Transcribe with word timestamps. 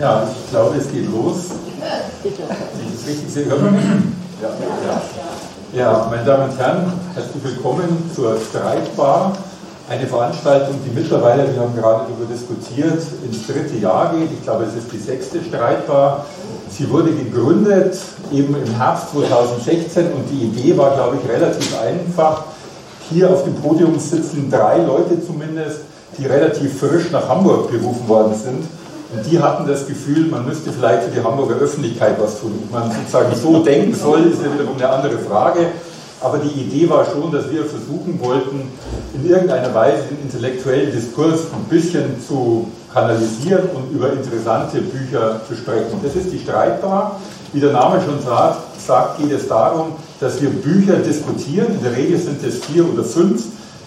Ja, 0.00 0.22
ich 0.30 0.50
glaube, 0.50 0.76
es 0.76 0.92
geht 0.92 1.10
los. 1.10 1.46
Ich 2.22 2.32
das 2.36 3.08
richtig 3.08 3.32
sehe, 3.32 3.46
hört 3.46 3.62
man 3.62 3.74
mich? 3.74 3.84
Ja, 4.40 4.48
ja. 4.86 5.92
ja, 5.92 6.06
meine 6.08 6.24
Damen 6.24 6.50
und 6.50 6.56
Herren, 6.56 6.92
herzlich 7.14 7.42
willkommen 7.42 8.08
zur 8.14 8.38
Streitbar. 8.38 9.36
Eine 9.88 10.06
Veranstaltung, 10.06 10.76
die 10.86 10.94
mittlerweile, 10.94 11.52
wir 11.52 11.60
haben 11.60 11.74
gerade 11.74 12.04
darüber 12.04 12.32
diskutiert, 12.32 13.02
ins 13.24 13.46
dritte 13.48 13.76
Jahr 13.78 14.14
geht. 14.14 14.30
Ich 14.30 14.44
glaube, 14.44 14.66
es 14.66 14.74
ist 14.76 14.92
die 14.92 14.98
sechste 14.98 15.42
Streitbar. 15.42 16.26
Sie 16.70 16.88
wurde 16.88 17.10
gegründet 17.10 17.98
eben 18.30 18.54
im 18.54 18.74
Herbst 18.76 19.10
2016 19.10 20.12
und 20.12 20.30
die 20.30 20.44
Idee 20.44 20.78
war, 20.78 20.94
glaube 20.94 21.16
ich, 21.20 21.28
relativ 21.28 21.76
einfach. 21.80 22.44
Hier 23.10 23.30
auf 23.30 23.42
dem 23.42 23.56
Podium 23.56 23.98
sitzen 23.98 24.48
drei 24.48 24.78
Leute 24.78 25.20
zumindest, 25.26 25.80
die 26.16 26.26
relativ 26.26 26.78
frisch 26.78 27.10
nach 27.10 27.28
Hamburg 27.28 27.72
berufen 27.72 28.06
worden 28.06 28.34
sind 28.34 28.77
und 29.10 29.24
die 29.30 29.40
hatten 29.40 29.66
das 29.66 29.86
Gefühl, 29.86 30.26
man 30.26 30.44
müsste 30.44 30.70
vielleicht 30.70 31.04
für 31.04 31.10
die 31.10 31.22
Hamburger 31.22 31.56
Öffentlichkeit 31.56 32.20
was 32.20 32.40
tun. 32.40 32.58
Ob 32.64 32.72
man 32.72 32.92
sozusagen 32.92 33.34
so 33.34 33.62
denken 33.62 33.94
soll, 33.94 34.20
ist 34.26 34.42
ja 34.42 34.52
wiederum 34.52 34.76
eine 34.76 34.88
andere 34.88 35.18
Frage. 35.18 35.68
Aber 36.20 36.38
die 36.38 36.60
Idee 36.60 36.90
war 36.90 37.06
schon, 37.06 37.30
dass 37.32 37.50
wir 37.50 37.64
versuchen 37.64 38.18
wollten, 38.20 38.68
in 39.14 39.28
irgendeiner 39.28 39.72
Weise 39.72 40.02
den 40.10 40.20
intellektuellen 40.22 40.92
Diskurs 40.92 41.42
ein 41.54 41.64
bisschen 41.70 42.16
zu 42.26 42.68
kanalisieren 42.92 43.70
und 43.74 43.92
über 43.92 44.12
interessante 44.12 44.80
Bücher 44.80 45.40
zu 45.46 45.54
sprechen. 45.54 46.00
Das 46.02 46.14
ist 46.14 46.32
die 46.32 46.40
Streitbar. 46.40 47.20
Wie 47.52 47.60
der 47.60 47.72
Name 47.72 48.02
schon 48.02 48.20
sagt, 48.20 48.80
sagt, 48.80 49.18
geht 49.18 49.32
es 49.32 49.48
darum, 49.48 49.92
dass 50.20 50.42
wir 50.42 50.50
Bücher 50.50 50.96
diskutieren. 50.96 51.68
In 51.74 51.82
der 51.82 51.96
Regel 51.96 52.18
sind 52.18 52.44
es 52.44 52.58
vier 52.64 52.84
oder 52.84 53.04
fünf. 53.04 53.44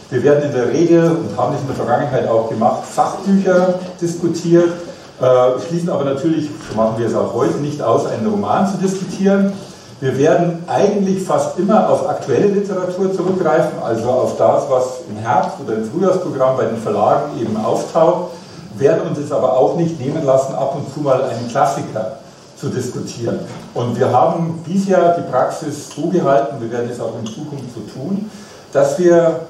Wir 0.10 0.24
werden 0.24 0.50
in 0.50 0.54
der 0.54 0.70
Regel, 0.70 1.12
und 1.12 1.38
haben 1.38 1.54
es 1.54 1.62
in 1.62 1.68
der 1.68 1.76
Vergangenheit 1.76 2.28
auch 2.28 2.50
gemacht, 2.50 2.84
Fachbücher 2.86 3.80
diskutiert 4.02 4.72
äh, 5.22 5.60
schließen 5.68 5.90
aber 5.90 6.04
natürlich, 6.04 6.50
so 6.70 6.76
machen 6.76 6.96
wir 6.98 7.08
es 7.08 7.16
auch 7.16 7.34
heute, 7.34 7.58
nicht 7.58 7.82
aus, 7.82 8.06
einen 8.08 8.28
Roman 8.28 8.68
zu 8.68 8.78
diskutieren. 8.78 9.54
Wir 10.00 10.18
werden 10.18 10.64
eigentlich 10.68 11.24
fast 11.24 11.60
immer 11.60 11.88
auf 11.90 12.10
aktuelle 12.10 12.48
Literatur 12.48 13.14
zurückgreifen, 13.14 13.78
also 13.84 14.10
auf 14.10 14.38
das, 14.38 14.68
was 14.68 15.02
im 15.08 15.18
Herbst 15.18 15.58
oder 15.64 15.76
im 15.76 15.86
Frühjahrsprogramm 15.86 16.58
bei 16.58 16.66
den 16.66 16.78
Verlagen 16.78 17.40
eben 17.40 17.56
auftaucht, 17.56 18.32
werden 18.78 19.08
uns 19.08 19.20
es 19.20 19.32
aber 19.32 19.56
auch 19.56 19.76
nicht 19.76 20.00
nehmen 20.00 20.26
lassen, 20.26 20.56
ab 20.56 20.76
und 20.76 20.92
zu 20.92 21.02
mal 21.02 21.24
einen 21.24 21.48
Klassiker 21.50 22.18
zu 22.58 22.70
diskutieren. 22.70 23.40
Und 23.76 23.98
wir 24.00 24.12
haben 24.12 24.64
bisher 24.66 25.16
die 25.20 25.30
Praxis 25.32 25.90
so 25.96 26.08
gehalten, 26.08 26.56
wir 26.60 26.72
werden 26.72 26.90
es 26.90 27.00
auch 27.00 27.14
in 27.20 27.28
Zukunft 27.28 27.66
so 27.76 27.82
tun, 27.82 28.30
dass 28.74 28.98
wir 28.98 29.42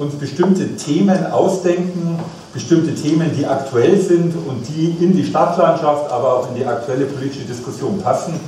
uns 0.00 0.14
bestimmte 0.14 0.76
Themen 0.76 1.26
ausdenken, 1.26 2.18
bestimmte 2.54 2.94
Themen, 2.94 3.30
die 3.36 3.44
aktuell 3.44 4.00
sind 4.00 4.34
und 4.34 4.66
die 4.66 4.96
in 4.98 5.14
die 5.14 5.24
Stadtlandschaft, 5.24 6.10
aber 6.10 6.36
auch 6.38 6.48
in 6.48 6.54
die 6.54 6.64
aktuelle 6.64 7.04
politische 7.04 7.44
Diskussion 7.44 8.00
passen 8.00 8.40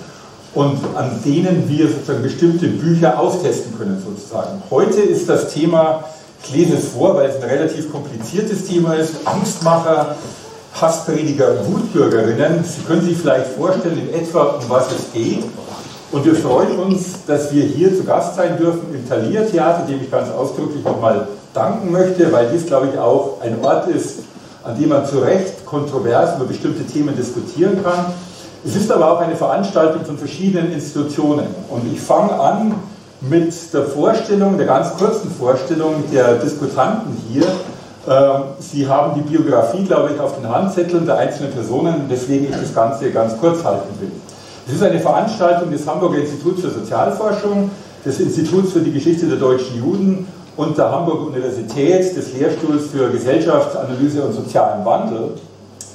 und 0.54 0.78
an 0.96 1.20
denen 1.24 1.68
wir 1.68 1.88
sozusagen 1.88 2.22
bestimmte 2.22 2.68
Bücher 2.68 3.20
austesten 3.20 3.76
können 3.76 4.02
sozusagen. 4.02 4.62
Heute 4.70 5.02
ist 5.02 5.28
das 5.28 5.52
Thema, 5.52 6.04
ich 6.42 6.54
lese 6.54 6.76
es 6.76 6.88
vor, 6.88 7.16
weil 7.16 7.28
es 7.28 7.36
ein 7.36 7.42
relativ 7.42 7.92
kompliziertes 7.92 8.66
Thema 8.66 8.94
ist, 8.94 9.26
Angstmacher, 9.26 10.16
Hassprediger, 10.80 11.66
Wutbürgerinnen. 11.66 12.64
Sie 12.64 12.80
können 12.82 13.02
sich 13.02 13.18
vielleicht 13.18 13.48
vorstellen 13.48 13.98
in 13.98 14.14
etwa, 14.18 14.42
um 14.42 14.64
was 14.68 14.86
es 14.86 15.12
geht. 15.12 15.44
Und 16.12 16.24
wir 16.24 16.34
freuen 16.34 16.78
uns, 16.78 17.24
dass 17.26 17.52
wir 17.52 17.62
hier 17.62 17.94
zu 17.94 18.04
Gast 18.04 18.36
sein 18.36 18.56
dürfen 18.58 18.94
im 18.94 19.06
Thalia 19.06 19.42
Theater, 19.42 19.86
dem 19.86 20.02
ich 20.02 20.10
ganz 20.10 20.30
ausdrücklich 20.30 20.82
nochmal 20.82 21.28
danken 21.54 21.92
möchte, 21.92 22.32
weil 22.32 22.48
dies, 22.52 22.66
glaube 22.66 22.88
ich, 22.92 22.98
auch 22.98 23.40
ein 23.40 23.62
Ort 23.62 23.88
ist, 23.88 24.20
an 24.64 24.78
dem 24.78 24.90
man 24.90 25.06
zu 25.06 25.18
Recht 25.18 25.66
kontrovers 25.66 26.36
über 26.36 26.46
bestimmte 26.46 26.84
Themen 26.84 27.16
diskutieren 27.16 27.82
kann. 27.82 28.06
Es 28.64 28.76
ist 28.76 28.90
aber 28.92 29.12
auch 29.12 29.20
eine 29.20 29.34
Veranstaltung 29.34 30.04
von 30.04 30.16
verschiedenen 30.16 30.72
Institutionen. 30.72 31.46
Und 31.68 31.92
ich 31.92 32.00
fange 32.00 32.32
an 32.32 32.76
mit 33.20 33.52
der 33.72 33.84
Vorstellung, 33.84 34.56
der 34.56 34.66
ganz 34.66 34.94
kurzen 34.96 35.30
Vorstellung 35.30 36.04
der 36.12 36.36
Diskutanten 36.36 37.16
hier. 37.28 37.44
Ähm, 38.08 38.42
Sie 38.58 38.88
haben 38.88 39.14
die 39.14 39.20
Biografie, 39.20 39.84
glaube 39.84 40.10
ich, 40.14 40.20
auf 40.20 40.36
den 40.36 40.48
Handzetteln 40.48 41.06
der 41.06 41.18
einzelnen 41.18 41.52
Personen, 41.52 42.08
weswegen 42.08 42.48
ich 42.50 42.56
das 42.56 42.74
Ganze 42.74 43.10
ganz 43.10 43.38
kurz 43.38 43.64
halten 43.64 44.00
will. 44.00 44.12
Es 44.66 44.74
ist 44.74 44.82
eine 44.82 45.00
Veranstaltung 45.00 45.70
des 45.70 45.86
Hamburger 45.86 46.18
Instituts 46.18 46.62
für 46.62 46.70
Sozialforschung, 46.70 47.70
des 48.04 48.20
Instituts 48.20 48.72
für 48.72 48.80
die 48.80 48.92
Geschichte 48.92 49.26
der 49.26 49.38
deutschen 49.38 49.76
Juden 49.76 50.26
und 50.56 50.76
der 50.76 50.90
Hamburger 50.90 51.26
Universität 51.28 52.16
des 52.16 52.34
Lehrstuhls 52.34 52.90
für 52.90 53.10
Gesellschaftsanalyse 53.10 54.22
und 54.22 54.32
sozialen 54.32 54.84
Wandel. 54.84 55.34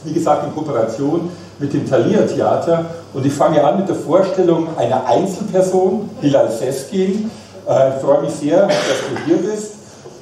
Wie 0.04 0.14
gesagt, 0.14 0.46
in 0.46 0.54
Kooperation 0.54 1.30
mit 1.60 1.74
dem 1.74 1.90
Thalia 1.90 2.22
Theater. 2.22 2.86
Und 3.14 3.26
ich 3.26 3.34
fange 3.34 3.64
an 3.64 3.80
mit 3.80 3.90
der 3.90 3.96
Vorstellung 3.96 4.68
einer 4.78 5.06
Einzelperson, 5.06 6.10
Hilal 6.22 6.52
Seskin. 6.52 7.30
Äh, 7.68 7.90
ich 7.90 8.04
freue 8.04 8.22
mich 8.22 8.34
sehr, 8.34 8.68
dass 8.68 8.76
du 8.78 9.26
hier 9.26 9.38
bist. 9.38 9.74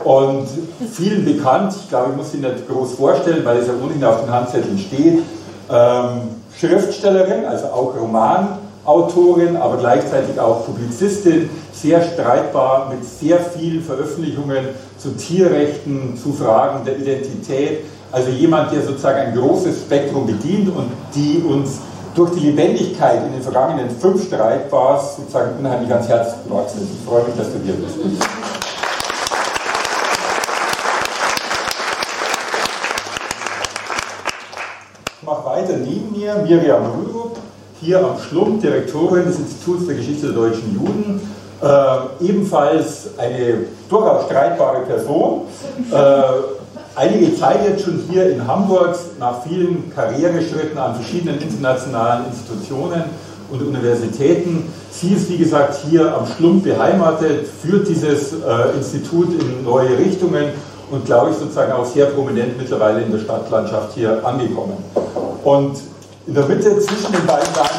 Und 0.04 0.48
vielen 0.92 1.26
bekannt, 1.26 1.74
ich 1.82 1.90
glaube, 1.90 2.12
ich 2.12 2.18
muss 2.18 2.32
sie 2.32 2.38
nicht 2.38 2.68
groß 2.70 2.94
vorstellen, 2.94 3.44
weil 3.46 3.58
es 3.58 3.68
ja 3.68 3.74
ohnehin 3.82 4.04
auf 4.04 4.22
den 4.22 4.32
Handzetteln 4.32 4.78
steht. 4.78 5.20
Ähm, 5.72 6.22
Schriftstellerin, 6.58 7.46
also 7.46 7.66
auch 7.68 7.94
Roman, 8.00 8.60
Autorin, 8.86 9.58
aber 9.58 9.78
gleichzeitig 9.78 10.40
auch 10.40 10.66
Publizistin, 10.66 11.50
sehr 11.74 12.02
streitbar 12.04 12.90
mit 12.90 13.04
sehr 13.04 13.40
vielen 13.40 13.84
Veröffentlichungen 13.84 14.70
zu 14.98 15.12
Tierrechten, 15.12 16.18
zu 16.18 16.34
Fragen 16.34 16.86
der 16.86 16.98
Identität. 16.98 17.86
Also 18.12 18.30
jemand, 18.30 18.72
der 18.72 18.82
sozusagen 18.84 19.20
ein 19.20 19.36
großes 19.36 19.82
Spektrum 19.82 20.28
bedient 20.28 20.70
und 20.70 20.90
die 21.14 21.44
uns 21.48 21.80
durch 22.16 22.32
die 22.32 22.52
Lebendigkeit 22.52 23.26
in 23.26 23.34
den 23.34 23.42
vergangenen 23.42 23.90
fünf 23.90 24.26
Streitbars 24.26 25.18
sozusagen 25.18 25.60
unheimlich 25.60 25.92
ans 25.92 26.08
Herz 26.08 26.36
gewachsen 26.48 26.82
ist. 26.82 26.90
Ich 26.94 27.06
freue 27.06 27.24
mich, 27.26 27.36
dass 27.36 27.52
du 27.52 27.60
hier 27.64 27.74
bist. 27.74 27.98
Ich 35.22 35.28
mache 35.28 35.46
weiter 35.46 35.78
neben 35.78 36.12
mir 36.12 36.36
Miriam 36.36 36.86
Rürup, 36.86 37.35
hier 37.86 38.00
am 38.00 38.18
Schlump, 38.20 38.62
Direktorin 38.62 39.26
des 39.26 39.38
Instituts 39.40 39.86
der 39.86 39.96
Geschichte 39.96 40.28
der 40.28 40.36
deutschen 40.36 40.74
Juden, 40.74 41.22
äh, 41.62 42.26
ebenfalls 42.26 43.10
eine 43.18 43.66
durchaus 43.90 44.26
streitbare 44.26 44.82
Person. 44.82 45.42
Äh, 45.92 46.24
einige 46.96 47.36
Zeit 47.36 47.60
jetzt 47.66 47.86
schon 47.86 48.02
hier 48.10 48.30
in 48.32 48.46
Hamburg, 48.46 48.96
nach 49.20 49.44
vielen 49.44 49.92
Karriereschritten 49.94 50.78
an 50.78 50.96
verschiedenen 50.96 51.40
internationalen 51.40 52.26
Institutionen 52.26 53.04
und 53.52 53.62
Universitäten. 53.62 54.74
Sie 54.92 55.14
ist, 55.14 55.30
wie 55.30 55.38
gesagt, 55.38 55.78
hier 55.90 56.16
am 56.16 56.26
Schlump 56.26 56.64
beheimatet, 56.64 57.48
führt 57.48 57.88
dieses 57.88 58.34
äh, 58.34 58.76
Institut 58.76 59.28
in 59.40 59.64
neue 59.64 59.98
Richtungen 59.98 60.46
und, 60.90 61.06
glaube 61.06 61.32
ich, 61.32 61.38
sozusagen 61.38 61.72
auch 61.72 61.86
sehr 61.86 62.08
prominent 62.08 62.58
mittlerweile 62.58 63.02
in 63.02 63.12
der 63.12 63.20
Stadtlandschaft 63.20 63.94
hier 63.94 64.26
angekommen. 64.26 64.78
Und 65.44 65.78
in 66.28 66.34
der 66.34 66.46
Mitte 66.46 66.80
zwischen 66.80 67.12
den 67.12 67.26
beiden 67.26 67.54
Damen 67.54 67.70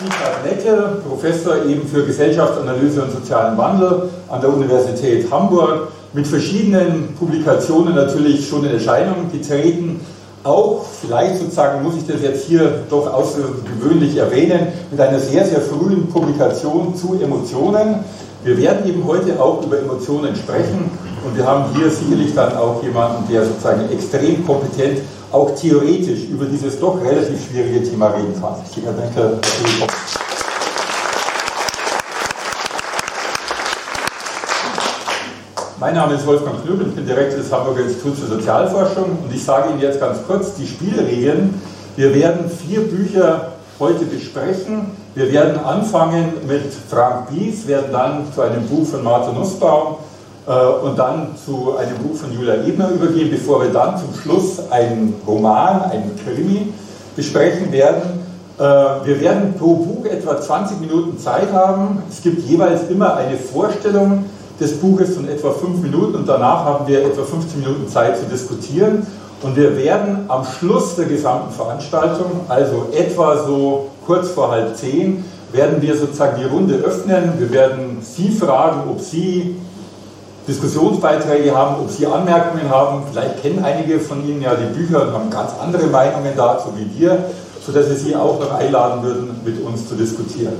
Dieter 0.00 0.42
Necke, 0.44 1.02
Professor 1.06 1.64
eben 1.66 1.86
für 1.86 2.04
Gesellschaftsanalyse 2.04 3.02
und 3.02 3.12
sozialen 3.12 3.58
Wandel 3.58 4.10
an 4.28 4.40
der 4.40 4.50
Universität 4.50 5.30
Hamburg, 5.30 5.88
mit 6.12 6.26
verschiedenen 6.26 7.14
Publikationen 7.18 7.94
natürlich 7.94 8.48
schon 8.48 8.64
in 8.64 8.72
Erscheinung 8.72 9.30
getreten. 9.30 10.00
Auch, 10.44 10.86
vielleicht 11.00 11.38
sozusagen 11.38 11.82
muss 11.82 11.96
ich 11.96 12.06
das 12.06 12.22
jetzt 12.22 12.46
hier 12.46 12.84
doch 12.88 13.12
außergewöhnlich 13.12 14.16
erwähnen, 14.16 14.68
mit 14.90 15.00
einer 15.00 15.18
sehr, 15.18 15.44
sehr 15.44 15.60
frühen 15.60 16.06
Publikation 16.08 16.94
zu 16.96 17.18
Emotionen. 17.20 17.96
Wir 18.44 18.56
werden 18.56 18.88
eben 18.88 19.04
heute 19.04 19.38
auch 19.42 19.62
über 19.64 19.80
Emotionen 19.80 20.34
sprechen 20.36 21.07
und 21.24 21.36
wir 21.36 21.46
haben 21.46 21.74
hier 21.74 21.90
sicherlich 21.90 22.34
dann 22.34 22.56
auch 22.56 22.82
jemanden, 22.82 23.30
der 23.30 23.44
sozusagen 23.44 23.90
extrem 23.90 24.46
kompetent, 24.46 25.00
auch 25.32 25.54
theoretisch 25.54 26.24
über 26.24 26.46
dieses 26.46 26.78
doch 26.80 27.00
relativ 27.02 27.48
schwierige 27.48 27.82
Thema 27.82 28.08
reden 28.08 28.34
kann. 28.40 28.54
Ich 28.70 28.82
danke, 28.82 29.38
Mein 35.80 35.94
Name 35.94 36.14
ist 36.14 36.26
Wolfgang 36.26 36.60
Knüppel, 36.64 36.88
ich 36.88 36.94
bin 36.96 37.06
Direktor 37.06 37.38
des 37.38 37.52
Hamburger 37.52 37.84
Instituts 37.84 38.18
für 38.18 38.26
Sozialforschung 38.26 39.18
und 39.22 39.32
ich 39.32 39.44
sage 39.44 39.70
Ihnen 39.70 39.80
jetzt 39.80 40.00
ganz 40.00 40.18
kurz 40.26 40.54
die 40.54 40.66
Spielregeln. 40.66 41.60
Wir 41.94 42.12
werden 42.14 42.50
vier 42.50 42.80
Bücher 42.80 43.52
heute 43.78 44.04
besprechen. 44.04 44.90
Wir 45.14 45.32
werden 45.32 45.64
anfangen 45.64 46.32
mit 46.48 46.64
Frank 46.90 47.30
Bies, 47.30 47.66
werden 47.68 47.92
dann 47.92 48.24
zu 48.34 48.40
einem 48.40 48.66
Buch 48.66 48.86
von 48.88 49.04
Martin 49.04 49.34
Nussbaum 49.34 49.98
und 50.52 50.98
dann 50.98 51.36
zu 51.44 51.76
einem 51.76 51.96
Buch 51.98 52.16
von 52.16 52.32
Julia 52.32 52.54
Ebner 52.64 52.90
übergehen, 52.90 53.30
bevor 53.30 53.62
wir 53.62 53.70
dann 53.70 53.98
zum 53.98 54.14
Schluss 54.14 54.70
einen 54.70 55.14
Roman, 55.26 55.82
einen 55.90 56.18
Krimi 56.24 56.72
besprechen 57.14 57.70
werden. 57.70 58.20
Äh, 58.58 58.62
wir 58.62 59.20
werden 59.20 59.54
pro 59.58 59.74
Buch 59.74 60.06
etwa 60.06 60.40
20 60.40 60.80
Minuten 60.80 61.18
Zeit 61.18 61.52
haben. 61.52 62.02
Es 62.10 62.22
gibt 62.22 62.48
jeweils 62.48 62.88
immer 62.88 63.16
eine 63.16 63.36
Vorstellung 63.36 64.24
des 64.58 64.78
Buches 64.78 65.14
von 65.14 65.28
etwa 65.28 65.50
fünf 65.52 65.82
Minuten 65.82 66.16
und 66.16 66.28
danach 66.28 66.64
haben 66.64 66.88
wir 66.88 67.04
etwa 67.04 67.22
15 67.22 67.60
Minuten 67.60 67.88
Zeit 67.88 68.18
zu 68.18 68.24
diskutieren. 68.24 69.06
Und 69.42 69.56
wir 69.56 69.76
werden 69.76 70.24
am 70.28 70.44
Schluss 70.44 70.96
der 70.96 71.04
gesamten 71.04 71.52
Veranstaltung, 71.52 72.40
also 72.48 72.88
etwa 72.92 73.36
so 73.36 73.88
kurz 74.04 74.30
vor 74.30 74.50
halb 74.50 74.76
zehn, 74.76 75.24
werden 75.52 75.80
wir 75.80 75.96
sozusagen 75.96 76.40
die 76.40 76.46
Runde 76.46 76.74
öffnen. 76.74 77.34
Wir 77.38 77.50
werden 77.52 77.98
Sie 78.00 78.30
fragen, 78.30 78.90
ob 78.90 79.00
Sie 79.00 79.56
Diskussionsbeiträge 80.48 81.54
haben, 81.54 81.76
ob 81.82 81.90
Sie 81.90 82.06
Anmerkungen 82.06 82.68
haben. 82.70 83.02
Vielleicht 83.12 83.42
kennen 83.42 83.62
einige 83.62 84.00
von 84.00 84.26
Ihnen 84.26 84.40
ja 84.40 84.54
die 84.54 84.74
Bücher 84.74 85.02
und 85.02 85.12
haben 85.12 85.30
ganz 85.30 85.52
andere 85.62 85.86
Meinungen 85.86 86.32
dazu 86.34 86.68
wie 86.74 86.98
wir, 86.98 87.26
sodass 87.64 87.88
wir 87.88 87.96
Sie 87.96 88.16
auch 88.16 88.40
noch 88.40 88.52
einladen 88.54 89.02
würden, 89.02 89.40
mit 89.44 89.62
uns 89.62 89.86
zu 89.86 89.94
diskutieren. 89.94 90.54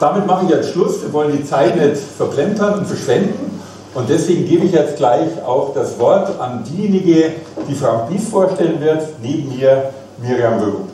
Damit 0.00 0.26
mache 0.26 0.46
ich 0.46 0.50
jetzt 0.50 0.70
Schluss. 0.70 1.02
Wir 1.02 1.12
wollen 1.12 1.36
die 1.36 1.44
Zeit 1.44 1.76
nicht 1.76 1.98
verplempern 2.16 2.78
und 2.78 2.86
verschwenden. 2.86 3.60
Und 3.92 4.08
deswegen 4.08 4.48
gebe 4.48 4.64
ich 4.64 4.72
jetzt 4.72 4.96
gleich 4.96 5.44
auch 5.44 5.74
das 5.74 5.98
Wort 5.98 6.40
an 6.40 6.64
diejenige, 6.64 7.32
die 7.68 7.74
Frank 7.74 8.08
Bies 8.08 8.28
vorstellen 8.28 8.80
wird, 8.80 9.02
neben 9.20 9.54
mir 9.54 9.90
Miriam 10.18 10.58
Rörup. 10.58 10.88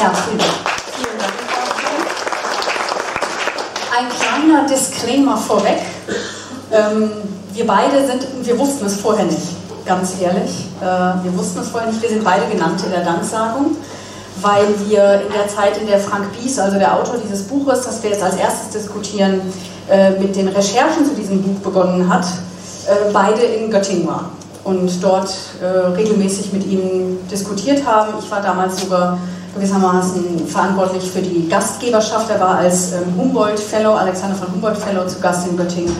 Ja, 0.00 0.12
vielen 0.12 0.38
Dank. 0.38 0.74
Ein 3.96 4.06
kleiner 4.08 4.66
Disclaimer 4.68 5.36
vorweg. 5.36 5.78
Ähm, 6.74 7.10
wir 7.52 7.66
beide 7.66 8.04
sind, 8.04 8.26
wir 8.42 8.58
wussten 8.58 8.86
es 8.86 8.96
vorher 8.96 9.24
nicht, 9.26 9.86
ganz 9.86 10.14
ehrlich. 10.20 10.66
Äh, 10.80 10.84
wir 10.84 11.38
wussten 11.38 11.60
es 11.60 11.68
vorher 11.68 11.88
nicht, 11.88 12.02
wir 12.02 12.08
sind 12.08 12.24
beide 12.24 12.46
genannt 12.52 12.82
in 12.84 12.90
der 12.90 13.04
Danksagung, 13.04 13.76
weil 14.40 14.66
wir 14.88 15.22
in 15.22 15.32
der 15.32 15.46
Zeit, 15.46 15.80
in 15.80 15.86
der 15.86 16.00
Frank 16.00 16.26
Bies, 16.32 16.58
also 16.58 16.76
der 16.78 16.92
Autor 16.92 17.14
dieses 17.22 17.44
Buches, 17.44 17.82
das 17.82 18.02
wir 18.02 18.10
jetzt 18.10 18.24
als 18.24 18.36
erstes 18.36 18.70
diskutieren, 18.70 19.40
äh, 19.88 20.10
mit 20.18 20.34
den 20.34 20.48
Recherchen 20.48 21.04
zu 21.06 21.14
diesem 21.14 21.42
Buch 21.42 21.60
begonnen 21.60 22.12
hat, 22.12 22.24
äh, 22.24 23.12
beide 23.12 23.42
in 23.42 23.70
Göttingen 23.70 24.08
waren 24.08 24.30
und 24.64 24.90
dort 25.00 25.32
äh, 25.62 25.66
regelmäßig 25.66 26.52
mit 26.52 26.66
ihm 26.66 27.18
diskutiert 27.30 27.86
haben. 27.86 28.14
Ich 28.18 28.28
war 28.30 28.40
damals 28.40 28.80
sogar 28.80 29.18
gewissermaßen 29.54 30.46
verantwortlich 30.46 31.10
für 31.10 31.20
die 31.20 31.48
Gastgeberschaft. 31.48 32.30
Er 32.30 32.40
war 32.40 32.58
als 32.58 32.92
ähm, 32.92 33.14
Humboldt-Fellow, 33.16 33.92
Alexander 33.92 34.36
von 34.36 34.52
Humboldt-Fellow 34.52 35.06
zu 35.06 35.20
Gast 35.20 35.46
in 35.46 35.56
Göttingen 35.56 35.94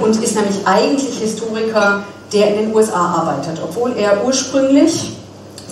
und 0.00 0.22
ist 0.22 0.34
nämlich 0.34 0.66
eigentlich 0.66 1.18
Historiker, 1.18 2.04
der 2.32 2.48
in 2.48 2.66
den 2.66 2.74
USA 2.74 3.22
arbeitet, 3.22 3.60
obwohl 3.62 3.92
er 3.96 4.24
ursprünglich 4.24 5.12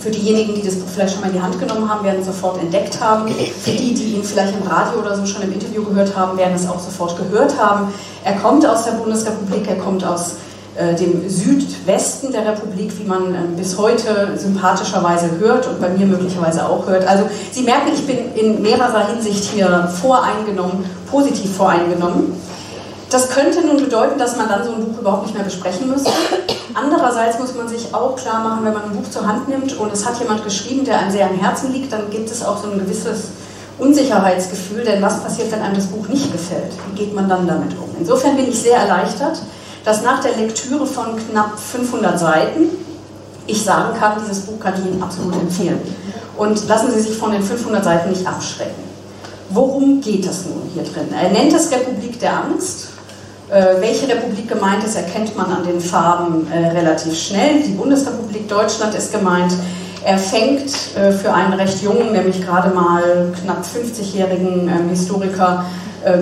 für 0.03 0.11
diejenigen, 0.11 0.55
die 0.55 0.63
das 0.63 0.75
Buch 0.75 0.89
vielleicht 0.93 1.13
schon 1.13 1.21
mal 1.21 1.29
in 1.29 1.35
die 1.35 1.43
Hand 1.43 1.61
genommen 1.61 1.89
haben, 1.89 2.05
werden 2.05 2.21
es 2.21 2.27
sofort 2.27 2.61
entdeckt 2.61 3.01
haben. 3.01 3.29
Für 3.29 3.71
die, 3.71 3.95
die 3.95 4.15
ihn 4.17 4.25
vielleicht 4.25 4.53
im 4.55 4.67
Radio 4.67 4.99
oder 4.99 5.15
so 5.15 5.25
schon 5.25 5.43
im 5.43 5.53
Interview 5.53 5.85
gehört 5.85 6.17
haben, 6.17 6.37
werden 6.37 6.55
es 6.57 6.69
auch 6.69 6.81
sofort 6.81 7.17
gehört 7.17 7.57
haben. 7.57 7.95
Er 8.25 8.35
kommt 8.35 8.67
aus 8.67 8.85
der 8.85 8.93
Bundesrepublik, 8.93 9.69
er 9.69 9.77
kommt 9.77 10.05
aus 10.05 10.37
dem 10.99 11.29
Südwesten 11.29 12.33
der 12.33 12.47
Republik, 12.47 12.93
wie 12.99 13.05
man 13.05 13.35
ähm, 13.35 13.57
bis 13.57 13.77
heute 13.77 14.33
sympathischerweise 14.37 15.39
hört 15.39 15.67
und 15.67 15.81
bei 15.81 15.91
mir 15.91 16.07
möglicherweise 16.07 16.67
auch 16.67 16.87
hört. 16.87 17.07
Also 17.07 17.29
Sie 17.51 17.63
merken, 17.63 17.91
ich 17.93 18.07
bin 18.07 18.35
in 18.35 18.63
mehrerer 18.63 19.09
Hinsicht 19.09 19.45
hier 19.45 19.89
voreingenommen, 20.01 20.85
positiv 21.11 21.55
voreingenommen. 21.57 22.33
Das 23.11 23.29
könnte 23.29 23.61
nun 23.67 23.77
bedeuten, 23.77 24.19
dass 24.19 24.37
man 24.39 24.49
dann 24.49 24.65
so 24.65 24.73
ein 24.73 24.85
Buch 24.87 25.01
überhaupt 25.01 25.25
nicht 25.25 25.35
mehr 25.35 25.45
besprechen 25.45 25.91
müsste. 25.91 26.11
Andererseits 26.73 27.39
muss 27.39 27.55
man 27.55 27.69
sich 27.69 27.95
auch 27.95 28.17
klar 28.17 28.43
machen, 28.43 28.65
wenn 28.65 28.73
man 28.73 28.85
ein 28.85 28.97
Buch 28.97 29.11
zur 29.11 29.27
Hand 29.27 29.49
nimmt 29.49 29.79
und 29.79 29.93
es 29.93 30.07
hat 30.07 30.19
jemand 30.19 30.43
geschrieben, 30.43 30.87
der 30.87 30.99
einem 30.99 31.11
sehr 31.11 31.29
am 31.29 31.37
Herzen 31.37 31.73
liegt, 31.73 31.93
dann 31.93 32.09
gibt 32.09 32.31
es 32.31 32.43
auch 32.43 32.57
so 32.57 32.71
ein 32.71 32.79
gewisses 32.79 33.29
Unsicherheitsgefühl, 33.79 34.85
denn 34.85 35.03
was 35.03 35.23
passiert, 35.23 35.53
wenn 35.53 35.61
einem 35.61 35.75
das 35.75 35.87
Buch 35.87 36.09
nicht 36.09 36.33
gefällt? 36.33 36.73
Wie 36.91 36.99
geht 36.99 37.15
man 37.15 37.29
dann 37.29 37.47
damit 37.47 37.73
um? 37.73 37.91
Insofern 37.99 38.37
bin 38.37 38.49
ich 38.49 38.59
sehr 38.59 38.79
erleichtert, 38.79 39.43
dass 39.85 40.03
nach 40.03 40.21
der 40.21 40.37
Lektüre 40.37 40.87
von 40.87 41.17
knapp 41.31 41.59
500 41.59 42.19
Seiten 42.19 42.69
ich 43.47 43.63
sagen 43.63 43.99
kann, 43.99 44.13
dieses 44.21 44.41
Buch 44.43 44.61
kann 44.61 44.75
ich 44.79 44.87
Ihnen 44.87 45.03
absolut 45.03 45.35
empfehlen. 45.35 45.81
Und 46.37 46.69
lassen 46.69 46.93
Sie 46.93 47.01
sich 47.01 47.17
von 47.17 47.33
den 47.33 47.43
500 47.43 47.85
Seiten 47.85 48.11
nicht 48.11 48.27
abschrecken. 48.27 48.83
Worum 49.51 50.01
geht 50.01 50.25
es 50.25 50.47
nun 50.47 50.63
hier 50.73 50.85
drin? 50.85 51.09
Er 51.13 51.31
nennt 51.31 51.53
es 51.53 51.71
Republik 51.71 52.19
der 52.21 52.45
Angst. 52.45 52.89
Äh, 53.51 53.81
welche 53.81 54.09
Republik 54.09 54.49
gemeint 54.49 54.83
ist, 54.83 54.97
erkennt 54.97 55.37
man 55.37 55.53
an 55.53 55.65
den 55.65 55.81
Farben 55.81 56.47
äh, 56.51 56.69
relativ 56.69 57.19
schnell. 57.19 57.63
Die 57.63 57.73
Bundesrepublik 57.73 58.49
Deutschland 58.49 58.95
ist 58.95 59.13
gemeint. 59.13 59.53
Er 60.05 60.17
fängt 60.17 60.73
äh, 60.97 61.13
für 61.13 61.33
einen 61.35 61.53
recht 61.53 61.83
jungen, 61.83 62.13
nämlich 62.13 62.41
gerade 62.41 62.75
mal 62.75 63.33
knapp 63.43 63.63
50-jährigen 63.63 64.69
ähm, 64.69 64.89
Historiker 64.89 65.67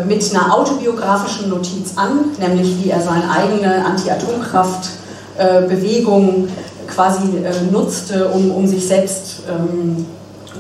mit 0.07 0.35
einer 0.35 0.55
autobiografischen 0.55 1.49
Notiz 1.49 1.97
an, 1.97 2.33
nämlich 2.39 2.77
wie 2.83 2.91
er 2.91 3.01
seine 3.01 3.31
eigene 3.31 3.83
Anti-Atomkraft-Bewegung 3.85 6.49
quasi 6.87 7.39
äh, 7.39 7.63
nutzte, 7.71 8.29
um, 8.29 8.51
um 8.51 8.67
sich 8.67 8.87
selbst 8.87 9.45
ähm, 9.49 10.05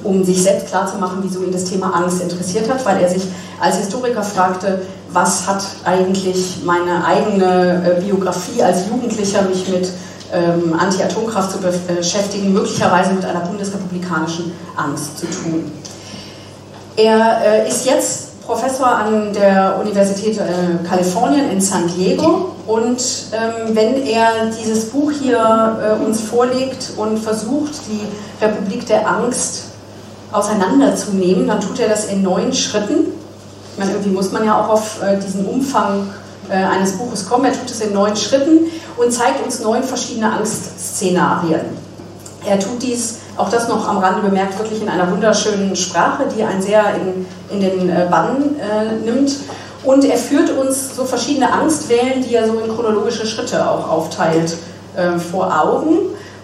um 0.02 0.24
selbst 0.24 0.68
klarzumachen, 0.68 1.18
wieso 1.22 1.42
ihn 1.42 1.52
das 1.52 1.64
Thema 1.64 1.94
Angst 1.94 2.22
interessiert 2.22 2.70
hat, 2.70 2.82
weil 2.86 3.02
er 3.02 3.08
sich 3.08 3.24
als 3.60 3.76
Historiker 3.76 4.22
fragte, 4.22 4.80
was 5.12 5.46
hat 5.46 5.62
eigentlich 5.84 6.60
meine 6.64 7.04
eigene 7.04 7.84
äh, 7.84 8.00
Biografie 8.00 8.62
als 8.62 8.88
Jugendlicher 8.88 9.42
mich 9.42 9.68
mit 9.68 9.90
ähm, 10.32 10.74
Anti-Atomkraft 10.78 11.52
zu 11.52 11.58
beschäftigen, 11.58 12.52
möglicherweise 12.52 13.12
mit 13.12 13.24
einer 13.24 13.40
bundesrepublikanischen 13.40 14.52
Angst 14.76 15.18
zu 15.18 15.26
tun. 15.26 15.72
Er 16.96 17.40
äh, 17.44 17.68
ist 17.68 17.86
jetzt 17.86 18.29
Professor 18.50 18.88
an 18.88 19.32
der 19.32 19.78
Universität 19.80 20.36
äh, 20.38 20.84
Kalifornien 20.84 21.52
in 21.52 21.60
San 21.60 21.86
Diego. 21.86 22.50
Und 22.66 23.00
ähm, 23.30 23.76
wenn 23.76 24.04
er 24.04 24.46
dieses 24.46 24.90
Buch 24.90 25.12
hier 25.12 25.98
äh, 26.00 26.04
uns 26.04 26.20
vorlegt 26.20 26.94
und 26.96 27.18
versucht, 27.18 27.74
die 27.86 28.00
Republik 28.44 28.86
der 28.86 29.08
Angst 29.08 29.66
auseinanderzunehmen, 30.32 31.46
dann 31.46 31.60
tut 31.60 31.78
er 31.78 31.88
das 31.88 32.06
in 32.06 32.22
neun 32.22 32.52
Schritten. 32.52 33.12
Ich 33.72 33.78
meine, 33.78 33.92
irgendwie 33.92 34.10
muss 34.10 34.32
man 34.32 34.44
ja 34.44 34.60
auch 34.60 34.68
auf 34.68 35.00
äh, 35.00 35.16
diesen 35.20 35.46
Umfang 35.46 36.08
äh, 36.48 36.54
eines 36.54 36.98
Buches 36.98 37.28
kommen. 37.28 37.44
Er 37.44 37.52
tut 37.52 37.70
es 37.70 37.80
in 37.80 37.92
neun 37.92 38.16
Schritten 38.16 38.62
und 38.96 39.12
zeigt 39.12 39.44
uns 39.44 39.60
neun 39.60 39.84
verschiedene 39.84 40.32
Angstszenarien. 40.32 41.60
Er 42.44 42.58
tut 42.58 42.82
dies 42.82 43.19
auch 43.40 43.50
das 43.50 43.68
noch 43.68 43.88
am 43.88 43.98
Rande 43.98 44.22
bemerkt, 44.22 44.58
wirklich 44.58 44.82
in 44.82 44.88
einer 44.88 45.10
wunderschönen 45.10 45.74
Sprache, 45.74 46.24
die 46.36 46.42
einen 46.42 46.62
sehr 46.62 46.84
in, 46.94 47.26
in 47.50 47.60
den 47.60 47.88
äh, 47.88 48.06
Bann 48.10 48.56
äh, 48.58 49.04
nimmt. 49.04 49.32
Und 49.82 50.04
er 50.04 50.18
führt 50.18 50.50
uns 50.50 50.94
so 50.94 51.04
verschiedene 51.04 51.50
Angstwellen, 51.52 52.22
die 52.22 52.34
er 52.34 52.46
so 52.46 52.58
in 52.58 52.74
chronologische 52.74 53.26
Schritte 53.26 53.68
auch 53.68 53.88
aufteilt, 53.88 54.56
äh, 54.96 55.18
vor 55.18 55.46
Augen. 55.46 55.98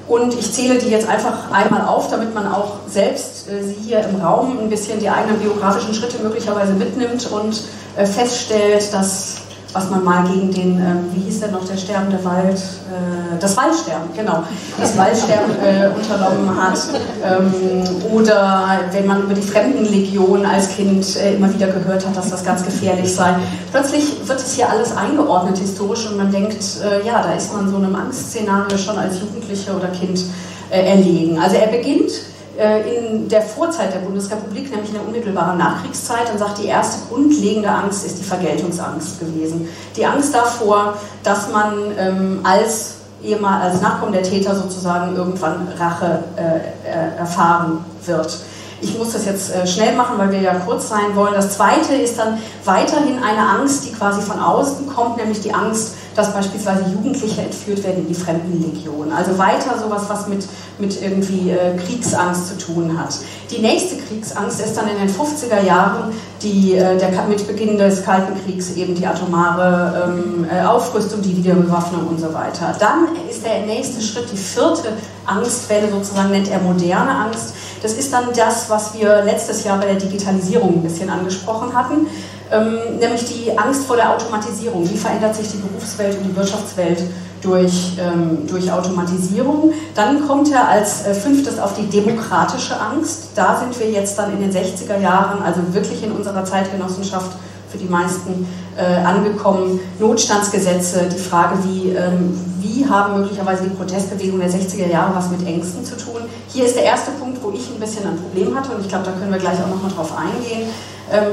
Und 0.09 0.35
ich 0.39 0.53
zähle 0.53 0.79
die 0.79 0.89
jetzt 0.89 1.09
einfach 1.09 1.51
einmal 1.51 1.83
auf, 1.83 2.09
damit 2.11 2.33
man 2.33 2.51
auch 2.51 2.75
selbst 2.89 3.49
äh, 3.51 3.63
sie 3.63 3.75
hier 3.75 4.01
im 4.01 4.21
Raum 4.21 4.59
ein 4.59 4.71
bisschen 4.71 5.01
die 5.01 5.11
eigenen 5.11 5.39
biografischen 5.41 5.95
Schritte 5.95 6.23
möglicherweise 6.23 6.73
mitnimmt 6.73 7.31
und 7.31 7.63
äh, 7.97 8.07
feststellt, 8.07 8.93
dass 8.93 9.39
was 9.77 9.91
man 9.91 10.03
mal 10.03 10.27
gegen 10.27 10.51
den, 10.51 10.81
äh, 10.81 10.95
wie 11.13 11.21
hieß 11.21 11.41
der 11.41 11.51
noch, 11.51 11.67
der 11.67 11.77
sterbende 11.77 12.25
Wald, 12.25 12.57
äh, 12.57 13.39
das 13.39 13.57
Waldsterben, 13.59 14.09
genau, 14.17 14.43
das 14.81 14.97
Waldsterben 14.97 15.55
äh, 15.63 15.91
unternommen 15.95 16.51
hat. 16.57 16.79
Ähm, 17.23 17.85
oder 18.11 18.81
wenn 18.91 19.07
man 19.07 19.25
über 19.25 19.35
die 19.35 19.43
Fremdenlegion 19.43 20.47
als 20.47 20.71
Kind 20.71 21.17
äh, 21.17 21.35
immer 21.35 21.53
wieder 21.53 21.67
gehört 21.67 22.07
hat, 22.07 22.17
dass 22.17 22.31
das 22.31 22.43
ganz 22.43 22.65
gefährlich 22.65 23.15
sei. 23.15 23.35
Plötzlich 23.71 24.27
wird 24.27 24.41
es 24.41 24.55
hier 24.55 24.71
alles 24.71 24.97
eingeordnet 24.97 25.59
historisch 25.59 26.09
und 26.09 26.17
man 26.17 26.33
denkt, 26.33 26.65
äh, 26.83 27.07
ja, 27.07 27.23
da 27.23 27.33
ist 27.33 27.53
man 27.53 27.69
so 27.69 27.77
einem 27.77 27.95
Angstszenario 27.95 28.79
schon 28.79 28.99
als 28.99 29.21
Jugendliche 29.21 29.73
oder 29.77 29.89
Kind 29.89 30.25
äh, 30.71 30.81
erlegen. 30.89 31.39
Also 31.39 31.57
er 31.57 31.69
beginnt 31.69 32.13
in 32.57 33.29
der 33.29 33.43
Vorzeit 33.43 33.93
der 33.93 33.99
Bundesrepublik, 33.99 34.71
nämlich 34.71 34.89
in 34.89 34.95
der 34.95 35.07
unmittelbaren 35.07 35.59
Nachkriegszeit, 35.59 36.31
und 36.33 36.39
sagt, 36.39 36.59
die 36.59 36.67
erste 36.67 37.07
grundlegende 37.09 37.69
Angst 37.69 38.07
ist 38.07 38.19
die 38.19 38.25
Vergeltungsangst 38.25 39.21
gewesen. 39.21 39.69
Die 39.97 40.07
Angst 40.07 40.35
davor, 40.35 40.95
dass 41.23 41.53
man 41.53 41.75
ähm, 41.99 42.41
als 42.45 42.97
ehemal 43.23 43.61
als 43.63 43.81
Nachkommen 43.81 44.13
der 44.13 44.23
Täter 44.23 44.55
sozusagen 44.55 45.17
irgendwann 45.17 45.69
Rache 45.79 46.25
äh, 46.37 46.43
äh, 46.89 47.19
erfahren 47.19 47.85
wird. 48.05 48.39
Ich 48.81 48.97
muss 48.99 49.13
das 49.13 49.25
jetzt 49.25 49.55
äh, 49.55 49.67
schnell 49.67 49.97
machen, 49.97 50.19
weil 50.19 50.31
wir 50.31 50.41
ja 50.41 50.55
kurz 50.55 50.89
sein 50.89 51.15
wollen. 51.15 51.33
Das 51.35 51.57
zweite 51.57 51.95
ist 51.95 52.19
dann 52.19 52.39
weiterhin 52.65 53.23
eine 53.23 53.49
Angst, 53.59 53.87
die 53.87 53.93
quasi 53.93 54.21
von 54.21 54.39
außen 54.39 54.87
kommt, 54.89 55.17
nämlich 55.17 55.41
die 55.41 55.55
Angst, 55.55 55.95
dass 56.17 56.33
beispielsweise 56.33 56.85
Jugendliche 56.91 57.43
entführt 57.43 57.85
werden 57.85 57.99
in 57.99 58.09
die 58.09 58.15
Fremdenlegion. 58.15 59.13
Also 59.13 59.37
weiter 59.39 59.79
sowas, 59.79 60.05
was 60.09 60.27
mit, 60.29 60.47
mit 60.79 61.01
irgendwie 61.01 61.51
äh, 61.51 61.77
Kriegsangst 61.77 62.49
zu 62.49 62.59
tun 62.59 62.99
hat. 62.99 63.19
Die 63.51 63.61
nächste 63.61 63.97
Kriegsangst 63.97 64.61
ist 64.61 64.77
dann 64.77 64.89
in 64.89 64.97
den 64.99 65.09
50er 65.09 65.63
Jahren 65.65 66.13
die, 66.43 66.75
äh, 66.75 66.97
der, 66.99 67.11
mit 67.29 67.47
Beginn 67.47 67.79
des 67.79 68.03
Kalten 68.03 68.33
Kriegs 68.45 68.73
eben 68.77 68.95
die 68.95 69.07
atomare 69.07 70.15
ähm, 70.19 70.47
äh, 70.51 70.65
Aufrüstung, 70.65 71.23
die 71.23 71.37
Wiederbewaffnung 71.37 72.07
und 72.07 72.19
so 72.21 72.33
weiter. 72.33 72.75
Dann 72.79 73.09
ist 73.29 73.45
der 73.45 73.67
nächste 73.67 74.01
Schritt, 74.03 74.31
die 74.33 74.37
vierte 74.37 74.93
Angstwelle 75.27 75.91
sozusagen, 75.91 76.31
nennt 76.31 76.51
er 76.51 76.61
moderne 76.61 77.11
Angst. 77.11 77.55
Das 77.83 77.93
ist 77.93 78.13
dann 78.13 78.29
das, 78.35 78.71
was 78.71 78.95
wir 78.99 79.23
letztes 79.23 79.65
Jahr 79.65 79.79
bei 79.79 79.87
der 79.87 79.97
Digitalisierung 79.97 80.75
ein 80.75 80.83
bisschen 80.83 81.11
angesprochen 81.11 81.75
hatten. 81.75 82.07
Ähm, 82.53 82.99
nämlich 83.01 83.25
die 83.25 83.57
Angst 83.57 83.87
vor 83.87 83.97
der 83.97 84.15
Automatisierung. 84.15 84.89
Wie 84.89 84.97
verändert 84.97 85.35
sich 85.35 85.51
die 85.51 85.59
Berufswelt 85.59 86.17
und 86.19 86.25
die 86.25 86.37
Wirtschaftswelt 86.37 87.03
durch, 87.43 87.97
ähm, 87.99 88.47
durch 88.47 88.71
Automatisierung? 88.71 89.73
Dann 89.95 90.27
kommt 90.27 90.51
er 90.53 90.69
als 90.69 91.07
äh, 91.07 91.15
fünftes 91.15 91.59
auf 91.59 91.75
die 91.75 91.87
demokratische 91.87 92.79
Angst. 92.81 93.31
Da 93.35 93.59
sind 93.59 93.79
wir 93.81 93.91
jetzt 93.91 94.19
dann 94.19 94.33
in 94.33 94.41
den 94.41 94.53
60er 94.53 95.01
Jahren, 95.01 95.43
also 95.43 95.61
wirklich 95.73 96.03
in 96.03 96.13
unserer 96.13 96.45
Zeitgenossenschaft 96.45 97.33
für 97.69 97.79
die 97.79 97.89
meisten 97.89 98.47
äh, 98.77 99.05
angekommen. 99.05 99.81
Notstandsgesetze, 99.99 101.09
die 101.13 101.19
Frage, 101.19 101.59
wie, 101.65 101.91
ähm, 101.91 102.39
wie 102.61 102.87
haben 102.89 103.21
möglicherweise 103.21 103.65
die 103.65 103.71
Protestbewegungen 103.71 104.41
der 104.41 104.51
60er 104.51 104.89
Jahre 104.89 105.15
was 105.15 105.31
mit 105.31 105.47
Ängsten 105.47 105.85
zu 105.85 105.97
tun. 105.97 106.23
Hier 106.49 106.65
ist 106.65 106.77
der 106.77 106.85
erste 106.85 107.11
Punkt, 107.13 107.43
wo 107.43 107.51
ich 107.51 107.69
ein 107.71 107.81
bisschen 107.81 108.07
ein 108.07 108.17
Problem 108.17 108.55
hatte 108.55 108.73
und 108.73 108.83
ich 108.83 108.89
glaube, 108.89 109.05
da 109.05 109.13
können 109.13 109.33
wir 109.33 109.39
gleich 109.39 109.59
auch 109.63 109.69
nochmal 109.69 109.91
drauf 109.91 110.13
eingehen, 110.17 110.69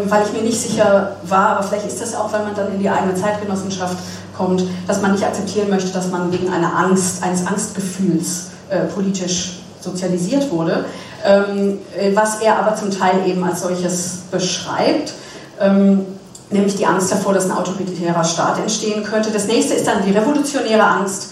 weil 0.08 0.24
ich 0.24 0.34
mir 0.34 0.44
nicht 0.44 0.60
sicher 0.60 1.18
war, 1.24 1.50
aber 1.50 1.64
vielleicht 1.64 1.88
ist 1.88 2.02
das 2.02 2.16
auch, 2.16 2.32
wenn 2.32 2.44
man 2.44 2.56
dann 2.56 2.72
in 2.74 2.80
die 2.80 2.90
eigene 2.90 3.16
Zeitgenossenschaft 3.16 3.98
kommt, 4.38 4.64
dass 4.88 5.02
man 5.02 5.14
nicht 5.14 5.24
akzeptieren 5.24 5.70
möchte, 5.70 5.92
dass 5.92 6.10
man 6.10 6.32
wegen 6.32 6.52
einer 6.52 6.76
Angst, 6.76 7.24
eines 7.24 7.46
Angstgefühls 7.46 8.52
äh, 8.70 8.82
politisch 8.82 9.60
sozialisiert 9.80 10.52
wurde, 10.52 10.86
ähm, 11.26 11.80
äh, 11.98 12.16
was 12.16 12.42
er 12.42 12.58
aber 12.58 12.76
zum 12.76 12.92
Teil 12.92 13.28
eben 13.28 13.44
als 13.44 13.62
solches 13.62 14.22
beschreibt. 14.32 15.14
Ähm, 15.60 16.06
nämlich 16.50 16.76
die 16.76 16.86
Angst 16.86 17.12
davor, 17.12 17.34
dass 17.34 17.46
ein 17.46 17.52
autoritärer 17.52 18.24
Staat 18.24 18.60
entstehen 18.60 19.04
könnte. 19.04 19.32
Das 19.32 19.48
nächste 19.48 19.74
ist 19.74 19.88
dann 19.88 20.06
die 20.06 20.12
revolutionäre 20.12 20.84
Angst, 20.84 21.32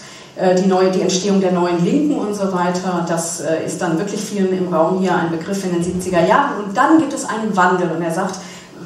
die, 0.56 0.66
neue, 0.66 0.90
die 0.90 1.02
Entstehung 1.02 1.40
der 1.40 1.52
neuen 1.52 1.84
Linken 1.84 2.16
und 2.16 2.34
so 2.34 2.52
weiter. 2.52 3.04
Das 3.08 3.40
äh, 3.40 3.64
ist 3.66 3.82
dann 3.82 3.98
wirklich 3.98 4.20
vielen 4.20 4.56
im 4.56 4.72
Raum 4.72 5.00
hier 5.00 5.14
ein 5.14 5.30
Begriff 5.30 5.64
in 5.64 5.72
den 5.72 5.84
70er 5.84 6.26
Jahren. 6.26 6.64
Und 6.64 6.76
dann 6.76 6.98
gibt 6.98 7.12
es 7.12 7.24
einen 7.24 7.54
Wandel 7.56 7.90
und 7.90 8.02
er 8.02 8.12
sagt, 8.12 8.36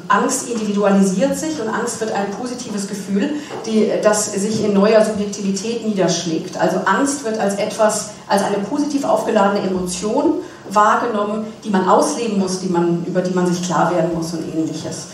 Angst 0.09 0.49
individualisiert 0.49 1.37
sich 1.37 1.59
und 1.61 1.67
Angst 1.67 1.99
wird 1.99 2.13
ein 2.13 2.31
positives 2.31 2.87
Gefühl, 2.87 3.31
die, 3.65 3.91
das 4.01 4.31
sich 4.31 4.63
in 4.63 4.73
neuer 4.73 5.03
Subjektivität 5.03 5.85
niederschlägt. 5.85 6.57
Also 6.57 6.77
Angst 6.85 7.25
wird 7.25 7.39
als 7.39 7.55
etwas, 7.55 8.11
als 8.27 8.43
eine 8.43 8.57
positiv 8.57 9.03
aufgeladene 9.03 9.67
Emotion 9.67 10.35
wahrgenommen, 10.69 11.47
die 11.63 11.69
man 11.69 11.87
ausleben 11.89 12.39
muss, 12.39 12.59
die 12.59 12.69
man, 12.69 13.03
über 13.05 13.21
die 13.21 13.33
man 13.33 13.47
sich 13.47 13.63
klar 13.63 13.93
werden 13.93 14.13
muss 14.13 14.33
und 14.33 14.43
ähnliches. 14.53 15.07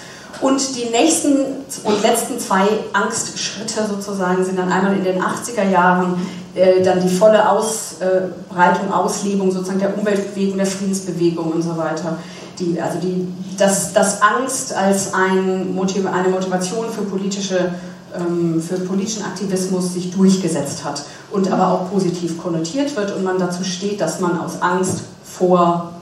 Und 0.44 0.76
die 0.76 0.90
nächsten 0.90 1.38
und 1.86 2.04
letzten 2.04 2.38
zwei 2.38 2.68
Angstschritte 2.92 3.88
sozusagen 3.88 4.44
sind 4.44 4.60
dann 4.60 4.70
einmal 4.70 4.98
in 4.98 5.06
den 5.06 5.22
80er 5.22 5.70
Jahren 5.70 6.16
äh, 6.54 6.84
dann 6.84 7.00
die 7.00 7.08
volle 7.08 7.50
Ausbreitung, 7.50 8.92
Auslebung 8.92 9.52
sozusagen 9.52 9.80
der 9.80 9.98
Umweltbewegung, 9.98 10.58
der 10.58 10.66
Friedensbewegung 10.66 11.54
und 11.54 11.62
so 11.62 11.78
weiter. 11.78 12.18
Die, 12.60 12.80
also 12.82 13.00
die, 13.00 13.26
dass, 13.58 13.94
dass 13.94 14.22
Angst 14.22 14.76
als 14.76 15.14
ein 15.14 15.74
Motiv, 15.74 16.06
eine 16.06 16.28
Motivation 16.28 16.88
für, 16.92 17.04
politische, 17.04 17.74
ähm, 18.14 18.62
für 18.62 18.76
politischen 18.80 19.24
Aktivismus 19.24 19.94
sich 19.94 20.12
durchgesetzt 20.12 20.84
hat 20.84 21.04
und 21.32 21.50
aber 21.50 21.70
auch 21.70 21.90
positiv 21.90 22.38
konnotiert 22.38 22.98
wird 22.98 23.16
und 23.16 23.24
man 23.24 23.40
dazu 23.40 23.64
steht, 23.64 24.02
dass 24.02 24.20
man 24.20 24.38
aus 24.42 24.62
Angst 24.62 25.04
vor 25.24 25.93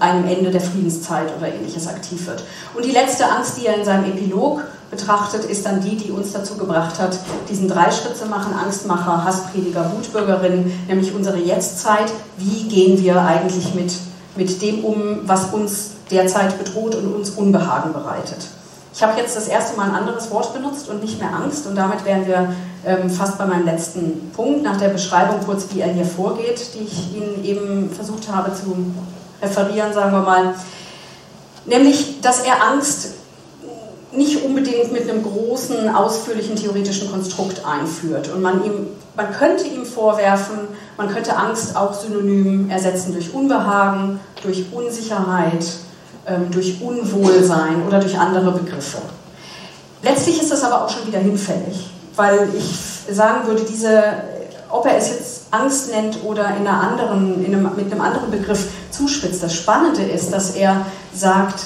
einem 0.00 0.26
Ende 0.26 0.50
der 0.50 0.60
Friedenszeit 0.60 1.28
oder 1.36 1.48
ähnliches 1.48 1.86
aktiv 1.86 2.26
wird. 2.26 2.44
Und 2.74 2.84
die 2.84 2.90
letzte 2.90 3.26
Angst, 3.26 3.58
die 3.58 3.66
er 3.66 3.76
in 3.76 3.84
seinem 3.84 4.04
Epilog 4.04 4.62
betrachtet, 4.90 5.44
ist 5.44 5.66
dann 5.66 5.80
die, 5.80 5.96
die 5.96 6.10
uns 6.10 6.32
dazu 6.32 6.56
gebracht 6.56 6.98
hat, 6.98 7.18
diesen 7.48 7.68
drei 7.68 7.90
Schritt 7.90 8.16
zu 8.16 8.26
machen, 8.26 8.52
Angstmacher, 8.52 9.24
Hassprediger, 9.24 9.90
Wutbürgerin, 9.92 10.72
nämlich 10.88 11.14
unsere 11.14 11.38
Jetztzeit. 11.38 12.12
Wie 12.36 12.68
gehen 12.68 13.02
wir 13.02 13.20
eigentlich 13.20 13.74
mit, 13.74 13.92
mit 14.36 14.62
dem 14.62 14.84
um, 14.84 15.20
was 15.24 15.52
uns 15.52 15.90
derzeit 16.10 16.58
bedroht 16.58 16.94
und 16.94 17.12
uns 17.14 17.30
Unbehagen 17.30 17.92
bereitet? 17.92 18.48
Ich 18.96 19.02
habe 19.02 19.20
jetzt 19.20 19.36
das 19.36 19.48
erste 19.48 19.76
Mal 19.76 19.90
ein 19.90 19.94
anderes 19.94 20.30
Wort 20.30 20.54
benutzt 20.54 20.88
und 20.88 21.02
nicht 21.02 21.20
mehr 21.20 21.30
Angst 21.30 21.66
und 21.66 21.74
damit 21.74 22.02
wären 22.06 22.26
wir 22.26 22.54
ähm, 22.86 23.10
fast 23.10 23.36
bei 23.36 23.44
meinem 23.44 23.66
letzten 23.66 24.30
Punkt, 24.34 24.62
nach 24.62 24.78
der 24.78 24.88
Beschreibung 24.88 25.40
kurz, 25.44 25.66
wie 25.74 25.80
er 25.80 25.92
hier 25.92 26.06
vorgeht, 26.06 26.70
die 26.74 26.84
ich 26.84 27.14
Ihnen 27.14 27.44
eben 27.44 27.90
versucht 27.90 28.32
habe 28.32 28.54
zu 28.54 28.74
referieren, 29.42 29.92
sagen 29.92 30.12
wir 30.12 30.20
mal. 30.20 30.54
Nämlich, 31.64 32.20
dass 32.20 32.40
er 32.40 32.62
Angst 32.62 33.14
nicht 34.12 34.44
unbedingt 34.44 34.92
mit 34.92 35.08
einem 35.08 35.22
großen, 35.22 35.94
ausführlichen 35.94 36.56
theoretischen 36.56 37.10
Konstrukt 37.10 37.62
einführt. 37.64 38.30
Und 38.32 38.40
man, 38.40 38.64
ihm, 38.64 38.86
man 39.14 39.32
könnte 39.32 39.66
ihm 39.66 39.84
vorwerfen, 39.84 40.58
man 40.96 41.08
könnte 41.08 41.36
Angst 41.36 41.76
auch 41.76 41.92
synonym 41.92 42.70
ersetzen 42.70 43.12
durch 43.12 43.34
Unbehagen, 43.34 44.20
durch 44.42 44.66
Unsicherheit, 44.72 45.66
ähm, 46.26 46.50
durch 46.50 46.80
Unwohlsein 46.80 47.86
oder 47.86 48.00
durch 48.00 48.18
andere 48.18 48.52
Begriffe. 48.52 48.98
Letztlich 50.02 50.40
ist 50.40 50.52
das 50.52 50.62
aber 50.62 50.84
auch 50.84 50.90
schon 50.90 51.06
wieder 51.06 51.18
hinfällig, 51.18 51.90
weil 52.14 52.48
ich 52.56 53.14
sagen 53.14 53.46
würde, 53.46 53.62
diese 53.62 54.02
ob 54.76 54.86
er 54.86 54.96
es 54.96 55.08
jetzt 55.08 55.42
Angst 55.50 55.90
nennt 55.90 56.18
oder 56.24 56.48
in 56.56 56.66
einer 56.66 56.80
anderen, 56.80 57.44
in 57.44 57.54
einem, 57.54 57.70
mit 57.76 57.90
einem 57.90 58.00
anderen 58.00 58.30
Begriff 58.30 58.68
zuspitzt. 58.90 59.42
Das 59.42 59.54
Spannende 59.54 60.02
ist, 60.02 60.32
dass 60.32 60.50
er 60.50 60.86
sagt, 61.14 61.60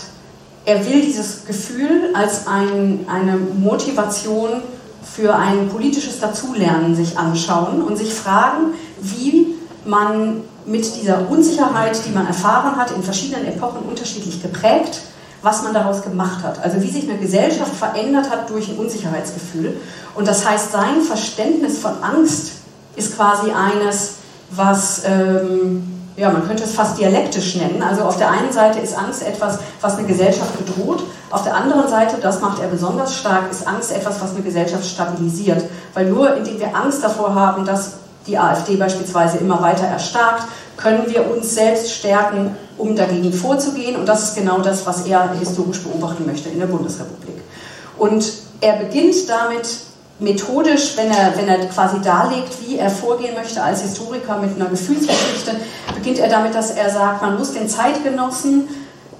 er 0.64 0.87
will 0.87 1.00
dieses 1.02 1.47
Gefühl 1.47 2.14
als 2.14 2.47
ein, 2.47 3.07
eine 3.09 3.37
Motivation 3.37 4.62
für 5.02 5.35
ein 5.35 5.69
politisches 5.69 6.21
Dazulernen 6.21 6.95
sich 6.95 7.19
anschauen 7.19 7.83
und 7.83 7.97
sich 7.97 8.12
fragen, 8.14 8.75
wie 9.00 9.57
man 9.85 10.43
mit 10.67 10.85
dieser 11.00 11.29
Unsicherheit, 11.29 11.99
die 12.07 12.12
man 12.12 12.26
erfahren 12.26 12.76
hat, 12.76 12.90
in 12.93 13.02
verschiedenen 13.02 13.47
Epochen 13.47 13.81
unterschiedlich 13.88 14.43
geprägt, 14.43 15.00
was 15.43 15.62
man 15.62 15.73
daraus 15.73 16.02
gemacht 16.02 16.45
hat. 16.45 16.62
Also 16.62 16.83
wie 16.83 16.90
sich 16.90 17.09
eine 17.09 17.19
Gesellschaft 17.19 17.75
verändert 17.75 18.31
hat 18.31 18.50
durch 18.50 18.69
ein 18.69 18.76
Unsicherheitsgefühl. 18.76 19.79
Und 20.14 20.29
das 20.29 20.47
heißt, 20.47 20.71
sein 20.71 21.00
Verständnis 21.00 21.79
von 21.79 22.02
Angst 22.02 22.60
ist 22.97 23.16
quasi 23.16 23.50
eines, 23.50 24.14
was, 24.50 25.02
ähm, 25.04 26.00
ja, 26.16 26.30
man 26.30 26.47
könnte 26.47 26.64
es 26.64 26.75
fast 26.75 26.99
dialektisch 26.99 27.56
nennen. 27.56 27.82
Also 27.82 28.02
auf 28.02 28.18
der 28.18 28.30
einen 28.30 28.52
Seite 28.52 28.80
ist 28.80 28.97
Angst 28.97 29.23
etwas, 29.26 29.59
was 29.80 29.97
eine 29.97 30.06
Gesellschaft 30.06 30.52
bedroht. 30.59 31.02
Auf 31.30 31.44
der 31.44 31.54
anderen 31.54 31.88
Seite, 31.88 32.16
das 32.20 32.40
macht 32.40 32.61
er 32.61 32.68
besonders 32.68 33.14
stark, 33.16 33.50
ist 33.50 33.66
Angst 33.66 33.92
etwas, 33.92 34.20
was 34.20 34.30
eine 34.35 34.42
Gesellschaft 34.42 34.85
stabilisiert. 34.85 35.64
Weil 35.94 36.06
nur 36.06 36.37
indem 36.37 36.59
wir 36.59 36.75
Angst 36.76 37.02
davor 37.02 37.35
haben, 37.35 37.64
dass 37.64 37.92
die 38.26 38.37
AfD 38.38 38.76
beispielsweise 38.76 39.38
immer 39.38 39.62
weiter 39.62 39.85
erstarkt, 39.85 40.44
können 40.76 41.04
wir 41.09 41.30
uns 41.30 41.54
selbst 41.54 41.92
stärken, 41.92 42.56
um 42.76 42.97
dagegen 42.97 43.32
vorzugehen. 43.32 43.97
Und 43.97 44.06
das 44.06 44.25
ist 44.25 44.37
genau 44.37 44.61
das, 44.61 44.87
was 44.87 45.06
er 45.06 45.32
historisch 45.38 45.82
beobachten 45.82 46.26
möchte 46.26 46.49
in 46.49 46.59
der 46.59 46.66
Bundesrepublik. 46.66 47.40
Und 47.99 48.32
er 48.61 48.76
beginnt 48.76 49.28
damit, 49.28 49.68
methodisch, 50.20 50.96
wenn 50.96 51.10
er, 51.10 51.36
wenn 51.36 51.48
er 51.48 51.66
quasi 51.66 52.00
darlegt, 52.00 52.56
wie 52.66 52.76
er 52.76 52.90
vorgehen 52.90 53.34
möchte 53.34 53.62
als 53.62 53.82
Historiker 53.82 54.36
mit 54.38 54.54
einer 54.54 54.68
Gefühlsgeschichte, 54.68 55.56
beginnt 55.94 56.18
er 56.18 56.28
damit, 56.28 56.54
dass 56.54 56.72
er 56.72 56.90
sagt, 56.90 57.22
man 57.22 57.38
muss 57.38 57.52
den 57.52 57.68
Zeitgenossen 57.68 58.68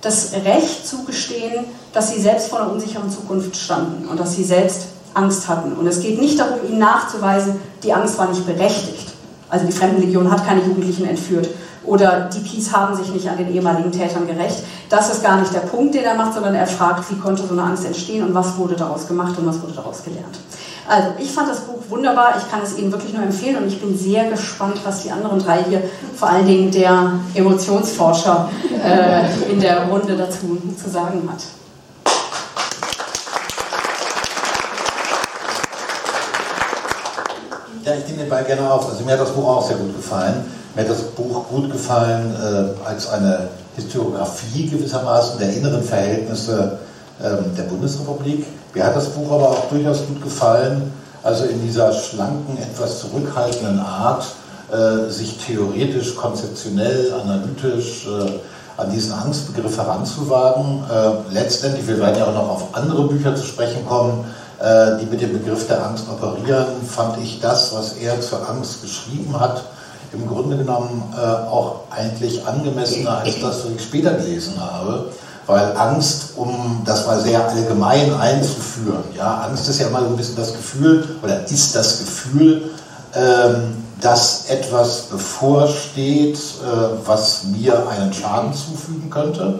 das 0.01 0.33
Recht 0.45 0.87
zugestehen, 0.87 1.65
dass 1.93 2.13
sie 2.13 2.21
selbst 2.21 2.49
vor 2.49 2.61
einer 2.61 2.73
unsicheren 2.73 3.11
Zukunft 3.11 3.57
standen 3.57 4.09
und 4.09 4.19
dass 4.21 4.35
sie 4.35 4.45
selbst 4.45 4.87
Angst 5.15 5.49
hatten. 5.49 5.73
Und 5.73 5.87
es 5.87 6.01
geht 6.01 6.21
nicht 6.21 6.39
darum, 6.39 6.59
ihnen 6.69 6.79
nachzuweisen, 6.79 7.61
die 7.83 7.93
Angst 7.93 8.19
war 8.19 8.29
nicht 8.29 8.47
berechtigt. 8.47 9.13
Also 9.49 9.67
die 9.67 9.73
Fremdenlegion 9.73 10.31
hat 10.31 10.47
keine 10.47 10.63
Jugendlichen 10.63 11.07
entführt 11.07 11.49
oder 11.85 12.29
die 12.33 12.39
Peace 12.39 12.73
haben 12.73 12.95
sich 12.95 13.13
nicht 13.13 13.29
an 13.29 13.37
den 13.37 13.53
ehemaligen 13.53 13.91
Tätern 13.91 14.27
gerecht. 14.27 14.63
Das 14.89 15.11
ist 15.11 15.23
gar 15.23 15.41
nicht 15.41 15.53
der 15.53 15.61
Punkt, 15.61 15.95
den 15.95 16.05
er 16.05 16.15
macht, 16.15 16.35
sondern 16.35 16.55
er 16.55 16.67
fragt, 16.67 17.11
wie 17.11 17.17
konnte 17.17 17.43
so 17.43 17.53
eine 17.53 17.63
Angst 17.63 17.85
entstehen 17.85 18.25
und 18.25 18.35
was 18.35 18.57
wurde 18.57 18.77
daraus 18.77 19.09
gemacht 19.09 19.37
und 19.39 19.47
was 19.47 19.61
wurde 19.61 19.73
daraus 19.73 20.03
gelernt. 20.05 20.39
Also 20.91 21.11
ich 21.21 21.31
fand 21.31 21.49
das 21.49 21.61
Buch 21.61 21.79
wunderbar, 21.89 22.35
ich 22.37 22.51
kann 22.51 22.63
es 22.65 22.77
Ihnen 22.77 22.91
wirklich 22.91 23.13
nur 23.15 23.23
empfehlen 23.23 23.63
und 23.63 23.69
ich 23.69 23.81
bin 23.81 23.97
sehr 23.97 24.29
gespannt, 24.29 24.81
was 24.83 25.05
die 25.05 25.13
anderen 25.13 25.39
drei 25.39 25.63
hier, 25.63 25.85
vor 26.17 26.29
allen 26.29 26.45
Dingen 26.45 26.73
der 26.73 27.13
Emotionsforscher 27.33 28.51
äh, 28.85 29.53
in 29.53 29.61
der 29.61 29.85
Runde 29.85 30.17
dazu 30.17 30.61
zu 30.83 30.91
sagen 30.91 31.29
hat. 31.31 31.45
Ja, 37.85 37.95
ich 37.95 38.07
nehme 38.09 38.23
den 38.23 38.29
Ball 38.29 38.43
gerne 38.43 38.69
auf. 38.69 38.89
Also 38.89 39.05
mir 39.05 39.13
hat 39.13 39.21
das 39.21 39.31
Buch 39.31 39.47
auch 39.47 39.65
sehr 39.65 39.77
gut 39.77 39.95
gefallen. 39.95 40.45
Mir 40.75 40.83
hat 40.83 40.91
das 40.91 41.03
Buch 41.03 41.49
gut 41.49 41.71
gefallen 41.71 42.35
äh, 42.35 42.89
als 42.89 43.09
eine 43.11 43.47
Historiografie 43.77 44.67
gewissermaßen 44.67 45.39
der 45.39 45.55
inneren 45.55 45.85
Verhältnisse 45.85 46.79
ähm, 47.23 47.55
der 47.57 47.63
Bundesrepublik. 47.63 48.45
Mir 48.75 48.85
hat 48.85 48.95
das 48.95 49.09
Buch 49.11 49.33
aber 49.33 49.51
auch 49.51 49.69
durchaus 49.69 50.07
gut 50.07 50.23
gefallen, 50.23 50.93
also 51.23 51.45
in 51.45 51.61
dieser 51.63 51.93
schlanken, 51.93 52.57
etwas 52.59 53.01
zurückhaltenden 53.01 53.81
Art, 53.81 54.25
äh, 54.73 55.11
sich 55.11 55.39
theoretisch, 55.39 56.15
konzeptionell, 56.15 57.13
analytisch 57.13 58.07
äh, 58.07 58.81
an 58.81 58.91
diesen 58.91 59.13
Angstbegriff 59.13 59.77
heranzuwagen. 59.77 60.85
Äh, 60.89 61.35
letztendlich, 61.35 61.87
wir 61.89 61.99
werden 61.99 62.19
ja 62.19 62.27
auch 62.27 62.35
noch 62.35 62.49
auf 62.49 62.63
andere 62.73 63.09
Bücher 63.09 63.35
zu 63.35 63.45
sprechen 63.45 63.85
kommen, 63.87 64.25
äh, 64.61 64.99
die 65.01 65.07
mit 65.07 65.21
dem 65.21 65.33
Begriff 65.33 65.67
der 65.67 65.85
Angst 65.85 66.05
operieren, 66.09 66.67
fand 66.87 67.19
ich 67.19 67.41
das, 67.41 67.75
was 67.75 67.95
er 67.95 68.21
zur 68.21 68.49
Angst 68.49 68.83
geschrieben 68.83 69.39
hat, 69.39 69.65
im 70.13 70.29
Grunde 70.29 70.57
genommen 70.57 71.13
äh, 71.17 71.21
auch 71.21 71.81
eigentlich 71.91 72.47
angemessener 72.47 73.19
als 73.19 73.41
das, 73.41 73.65
was 73.65 73.73
ich 73.77 73.83
später 73.83 74.13
gelesen 74.13 74.55
habe 74.61 75.11
weil 75.51 75.77
Angst, 75.77 76.35
um 76.37 76.83
das 76.85 77.07
mal 77.07 77.21
sehr 77.21 77.47
allgemein 77.49 78.15
einzuführen, 78.15 79.05
ja, 79.17 79.43
Angst 79.49 79.69
ist 79.69 79.81
ja 79.81 79.89
immer 79.89 80.01
so 80.01 80.07
ein 80.07 80.17
bisschen 80.17 80.37
das 80.37 80.53
Gefühl 80.53 81.17
oder 81.23 81.45
ist 81.45 81.75
das 81.75 81.99
Gefühl, 81.99 82.71
ähm, 83.15 83.85
dass 84.01 84.47
etwas 84.49 85.03
bevorsteht, 85.03 86.39
äh, 86.39 87.05
was 87.05 87.45
mir 87.45 87.89
einen 87.89 88.13
Schaden 88.13 88.55
zufügen 88.55 89.11
könnte 89.11 89.59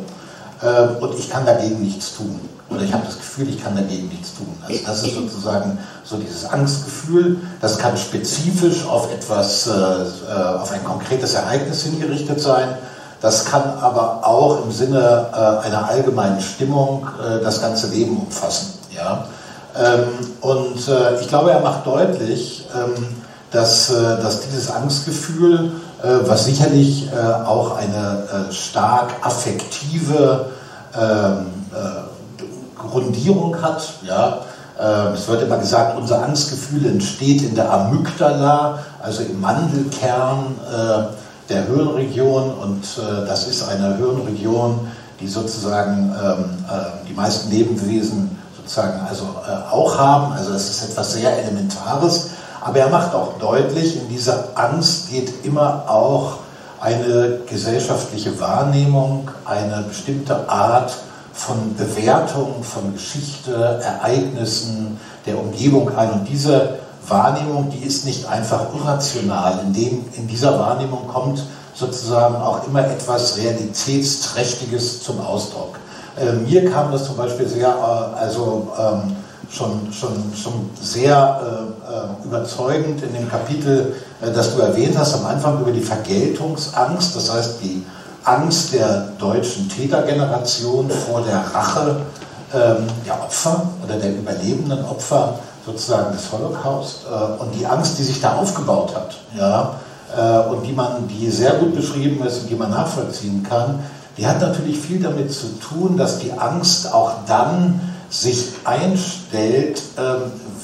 äh, 0.63 1.03
und 1.03 1.19
ich 1.19 1.29
kann 1.29 1.45
dagegen 1.45 1.83
nichts 1.83 2.17
tun. 2.17 2.39
Oder 2.71 2.83
ich 2.83 2.93
habe 2.93 3.05
das 3.05 3.17
Gefühl, 3.17 3.49
ich 3.49 3.63
kann 3.63 3.75
dagegen 3.75 4.07
nichts 4.09 4.33
tun. 4.37 4.47
Also 4.63 4.79
das 4.87 5.03
ist 5.03 5.15
sozusagen 5.17 5.77
so 6.05 6.19
dieses 6.19 6.45
Angstgefühl. 6.45 7.39
Das 7.61 7.79
kann 7.79 7.97
spezifisch 7.97 8.87
auf 8.87 9.13
etwas, 9.13 9.67
äh, 9.67 9.71
äh 9.73 10.55
auf 10.55 10.71
ein 10.71 10.85
konkretes 10.85 11.35
Ereignis 11.35 11.83
hingerichtet 11.83 12.41
sein. 12.41 12.77
Das 13.21 13.45
kann 13.45 13.63
aber 13.81 14.27
auch 14.27 14.65
im 14.65 14.73
Sinne 14.73 15.27
äh, 15.33 15.67
einer 15.67 15.89
allgemeinen 15.89 16.41
Stimmung 16.41 17.07
äh, 17.21 17.43
das 17.43 17.61
ganze 17.61 17.89
Leben 17.89 18.17
umfassen. 18.17 18.79
Ja? 18.95 19.27
Ähm, 19.79 20.09
und 20.41 20.89
äh, 20.89 21.21
ich 21.21 21.29
glaube, 21.29 21.51
er 21.53 21.61
macht 21.61 21.87
deutlich, 21.87 22.67
ähm, 22.75 23.07
dass, 23.51 23.91
äh, 23.91 24.23
dass 24.23 24.41
dieses 24.41 24.71
Angstgefühl, 24.71 25.73
äh, 26.03 26.09
was 26.27 26.45
sicherlich 26.47 27.11
äh, 27.13 27.45
auch 27.45 27.77
eine 27.77 28.51
stark 28.51 29.11
affektive 29.23 30.47
ähm, 30.99 31.47
Grundierung 32.77 33.61
hat, 33.61 33.87
ja, 34.03 34.39
es 35.15 35.29
wird 35.29 35.43
immer 35.43 35.59
gesagt, 35.59 35.99
unser 35.99 36.25
Angstgefühl 36.25 36.87
entsteht 36.87 37.43
in 37.43 37.55
der 37.55 37.71
Amygdala, 37.71 38.79
also 39.03 39.23
im 39.23 39.39
Mandelkern 39.39 40.57
der 41.51 41.67
Hirnregion 41.67 42.55
und 42.55 42.85
äh, 42.99 43.27
das 43.27 43.49
ist 43.49 43.69
eine 43.69 43.97
Hirnregion, 43.97 44.89
die 45.21 45.29
sozusagen 45.29 46.15
ähm, 46.15 46.45
äh, 46.69 47.09
die 47.09 47.13
meisten 47.13 47.51
Lebewesen 47.51 48.39
sozusagen 48.57 49.01
also 49.09 49.25
äh, 49.47 49.73
auch 49.73 49.99
haben. 49.99 50.33
Also 50.33 50.53
das 50.53 50.71
ist 50.71 50.91
etwas 50.91 51.13
sehr 51.13 51.37
Elementares. 51.45 52.31
Aber 52.61 52.79
er 52.79 52.89
macht 52.89 53.15
auch 53.15 53.39
deutlich, 53.39 53.97
in 53.97 54.09
dieser 54.09 54.49
Angst 54.55 55.11
geht 55.11 55.45
immer 55.45 55.85
auch 55.89 56.39
eine 56.81 57.41
gesellschaftliche 57.49 58.39
Wahrnehmung, 58.41 59.31
eine 59.45 59.85
bestimmte 59.89 60.49
Art 60.49 60.97
von 61.33 61.75
Bewertung 61.75 62.63
von 62.63 62.93
Geschichte, 62.93 63.81
Ereignissen, 63.83 64.99
der 65.27 65.39
Umgebung 65.39 65.97
ein. 65.97 66.11
Und 66.13 66.29
diese 66.29 66.80
Wahrnehmung, 67.09 67.71
die 67.71 67.85
ist 67.85 68.05
nicht 68.05 68.27
einfach 68.27 68.67
irrational. 68.75 69.61
In, 69.67 69.73
dem, 69.73 70.05
in 70.17 70.27
dieser 70.27 70.59
Wahrnehmung 70.59 71.09
kommt 71.09 71.43
sozusagen 71.75 72.37
auch 72.37 72.67
immer 72.67 72.85
etwas 72.87 73.37
Realitätsträchtiges 73.39 75.03
zum 75.03 75.21
Ausdruck. 75.21 75.77
Äh, 76.21 76.33
mir 76.33 76.71
kam 76.71 76.93
das 76.93 77.07
zum 77.07 77.17
Beispiel 77.17 77.49
sehr, 77.49 77.69
äh, 77.69 78.21
also 78.21 78.69
ähm, 78.79 79.17
schon, 79.51 79.93
schon, 79.93 80.33
schon 80.35 80.71
sehr 80.81 81.41
äh, 81.43 81.93
äh 81.93 82.27
überzeugend 82.27 83.03
in 83.03 83.13
dem 83.15 83.29
Kapitel, 83.29 83.95
äh, 84.21 84.31
das 84.31 84.55
du 84.55 84.61
erwähnt 84.61 84.97
hast, 84.99 85.15
am 85.15 85.27
Anfang 85.27 85.61
über 85.61 85.73
die 85.73 85.81
Vergeltungsangst, 85.81 87.17
das 87.17 87.33
heißt 87.33 87.63
die 87.63 87.85
Angst 88.25 88.75
der 88.75 89.09
deutschen 89.19 89.69
Tätergeneration 89.69 90.91
vor 90.91 91.23
der 91.23 91.43
Rache 91.55 91.97
ähm, 92.53 92.87
der 93.07 93.15
Opfer 93.15 93.63
oder 93.83 93.97
der 93.97 94.15
überlebenden 94.15 94.85
Opfer 94.85 95.39
sozusagen 95.65 96.13
des 96.13 96.31
Holocaust 96.33 97.01
äh, 97.11 97.43
und 97.43 97.55
die 97.55 97.67
Angst, 97.67 97.99
die 97.99 98.03
sich 98.03 98.21
da 98.21 98.37
aufgebaut 98.37 98.95
hat, 98.95 99.17
ja, 99.37 99.75
äh, 100.17 100.49
und 100.49 100.63
die 100.63 100.73
man, 100.73 101.09
die 101.09 101.31
sehr 101.31 101.53
gut 101.55 101.75
beschrieben 101.75 102.25
ist 102.27 102.43
und 102.43 102.51
die 102.51 102.55
man 102.55 102.71
nachvollziehen 102.71 103.47
kann, 103.49 103.81
die 104.17 104.27
hat 104.27 104.41
natürlich 104.41 104.79
viel 104.79 105.01
damit 105.01 105.33
zu 105.33 105.59
tun, 105.61 105.97
dass 105.97 106.19
die 106.19 106.33
Angst 106.33 106.93
auch 106.93 107.13
dann 107.27 107.81
sich 108.11 108.53
einstellt, 108.65 109.81
äh, 109.97 110.03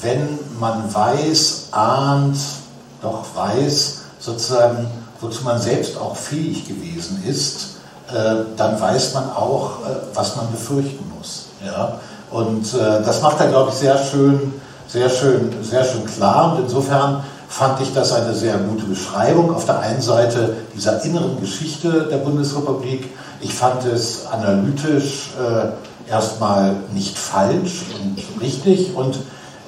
wenn 0.01 0.39
man 0.59 0.93
weiß, 0.93 1.69
ahnt, 1.71 2.37
doch 3.01 3.23
weiß, 3.35 4.01
sozusagen, 4.19 4.87
wozu 5.21 5.43
man 5.43 5.59
selbst 5.59 5.97
auch 5.97 6.15
fähig 6.15 6.67
gewesen 6.67 7.23
ist, 7.25 7.77
äh, 8.09 8.43
dann 8.57 8.79
weiß 8.79 9.13
man 9.13 9.31
auch, 9.31 9.79
äh, 9.85 9.95
was 10.13 10.35
man 10.35 10.51
befürchten 10.51 11.11
muss. 11.17 11.47
Ja? 11.65 11.99
Und 12.31 12.73
äh, 12.73 13.01
das 13.03 13.21
macht 13.21 13.39
er, 13.39 13.47
glaube 13.47 13.71
ich, 13.71 13.77
sehr 13.77 13.97
schön 13.97 14.53
sehr 14.87 15.09
schön, 15.09 15.51
sehr 15.63 15.83
schön 15.83 16.05
klar. 16.05 16.53
Und 16.53 16.63
insofern 16.63 17.23
fand 17.49 17.81
ich 17.81 17.93
das 17.93 18.11
eine 18.11 18.33
sehr 18.33 18.57
gute 18.57 18.85
Beschreibung. 18.85 19.53
Auf 19.53 19.65
der 19.65 19.79
einen 19.79 20.01
Seite 20.01 20.55
dieser 20.75 21.03
inneren 21.03 21.39
Geschichte 21.39 22.07
der 22.09 22.17
Bundesrepublik. 22.17 23.09
Ich 23.41 23.53
fand 23.53 23.85
es 23.85 24.25
analytisch 24.25 25.31
äh, 25.37 26.09
erstmal 26.09 26.75
nicht 26.93 27.17
falsch 27.17 27.85
und 27.93 28.41
richtig. 28.41 28.95
Und 28.95 29.17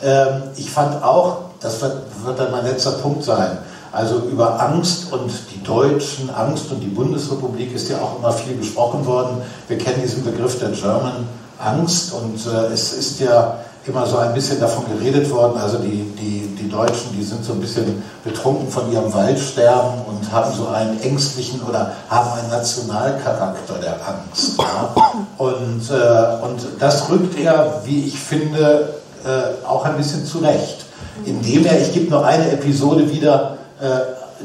äh, 0.02 0.26
ich 0.56 0.70
fand 0.70 1.04
auch, 1.04 1.50
das 1.60 1.82
wird, 1.82 2.04
wird 2.24 2.40
dann 2.40 2.52
mein 2.52 2.66
letzter 2.66 2.92
Punkt 2.92 3.24
sein, 3.24 3.58
also 3.92 4.20
über 4.32 4.62
Angst 4.62 5.12
und 5.12 5.32
die 5.54 5.64
Deutschen, 5.64 6.30
Angst 6.30 6.72
und 6.72 6.80
die 6.80 6.88
Bundesrepublik 6.88 7.74
ist 7.74 7.90
ja 7.90 7.98
auch 7.98 8.20
immer 8.20 8.32
viel 8.32 8.58
gesprochen 8.58 9.06
worden. 9.06 9.42
Wir 9.68 9.78
kennen 9.78 10.02
diesen 10.02 10.24
Begriff 10.24 10.60
der 10.60 10.70
German 10.70 11.28
Angst 11.58 12.14
und 12.14 12.46
äh, 12.46 12.68
es 12.72 12.94
ist 12.94 13.20
ja 13.20 13.60
immer 13.86 14.06
so 14.06 14.18
ein 14.18 14.34
bisschen 14.34 14.60
davon 14.60 14.86
geredet 14.98 15.30
worden, 15.32 15.60
also 15.60 15.78
die, 15.80 16.04
die, 16.20 16.56
die 16.56 16.70
Deutschen, 16.70 17.18
die 17.18 17.24
sind 17.24 17.44
so 17.44 17.54
ein 17.54 17.62
bisschen 17.62 18.04
betrunken 18.24 18.70
von 18.70 18.92
ihrem 18.92 19.14
Waldsterben 19.14 20.02
und 20.08 20.32
haben 20.32 20.54
so 20.54 20.68
einen 20.68 21.00
ängstlichen 21.02 21.62
oder 21.62 21.94
haben 22.10 22.40
einen 22.40 22.50
Nationalcharakter 22.50 23.76
der 23.82 23.94
Angst. 23.94 24.58
Ja? 24.58 24.94
Und, 25.38 25.90
äh, 25.90 26.46
und 26.46 26.60
das 26.80 27.10
rückt 27.10 27.40
er, 27.40 27.82
wie 27.86 28.06
ich 28.06 28.20
finde, 28.20 28.94
äh, 29.24 29.66
auch 29.66 29.86
ein 29.86 29.98
bisschen 29.98 30.26
zurecht, 30.26 30.86
indem 31.26 31.66
er, 31.66 31.80
ich 31.82 31.94
gebe 31.94 32.10
nur 32.10 32.26
eine 32.26 32.52
Episode 32.52 33.10
wieder, 33.10 33.58
äh, 33.82 33.86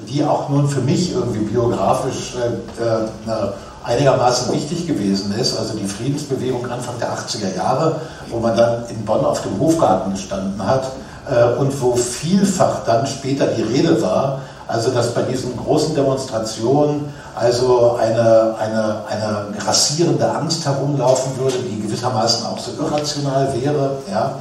die 0.08 0.24
auch 0.24 0.48
nun 0.48 0.68
für 0.68 0.80
mich 0.80 1.12
irgendwie 1.12 1.40
biografisch 1.40 2.34
äh, 2.36 2.82
äh, 2.82 3.52
einigermaßen 3.84 4.52
wichtig 4.52 4.86
gewesen 4.86 5.34
ist, 5.38 5.58
also 5.58 5.76
die 5.76 5.86
Friedensbewegung 5.86 6.68
Anfang 6.70 6.98
der 6.98 7.12
80er 7.12 7.54
Jahre, 7.54 8.00
wo 8.28 8.38
man 8.38 8.56
dann 8.56 8.86
in 8.88 9.04
Bonn 9.04 9.24
auf 9.24 9.42
dem 9.42 9.58
Hofgarten 9.60 10.12
gestanden 10.12 10.64
hat 10.66 10.84
äh, 11.30 11.58
und 11.58 11.80
wo 11.80 11.94
vielfach 11.94 12.84
dann 12.84 13.06
später 13.06 13.46
die 13.46 13.62
Rede 13.62 14.00
war, 14.00 14.40
also 14.66 14.90
dass 14.90 15.12
bei 15.12 15.22
diesen 15.22 15.56
großen 15.56 15.94
Demonstrationen 15.94 17.12
also 17.34 17.98
eine, 18.00 18.54
eine, 18.58 19.02
eine 19.10 19.46
grassierende 19.58 20.30
Angst 20.30 20.64
herumlaufen 20.64 21.36
würde, 21.38 21.56
die 21.58 21.82
gewissermaßen 21.82 22.46
auch 22.46 22.58
so 22.58 22.70
irrational 22.82 23.52
wäre. 23.60 23.98
Ja? 24.10 24.36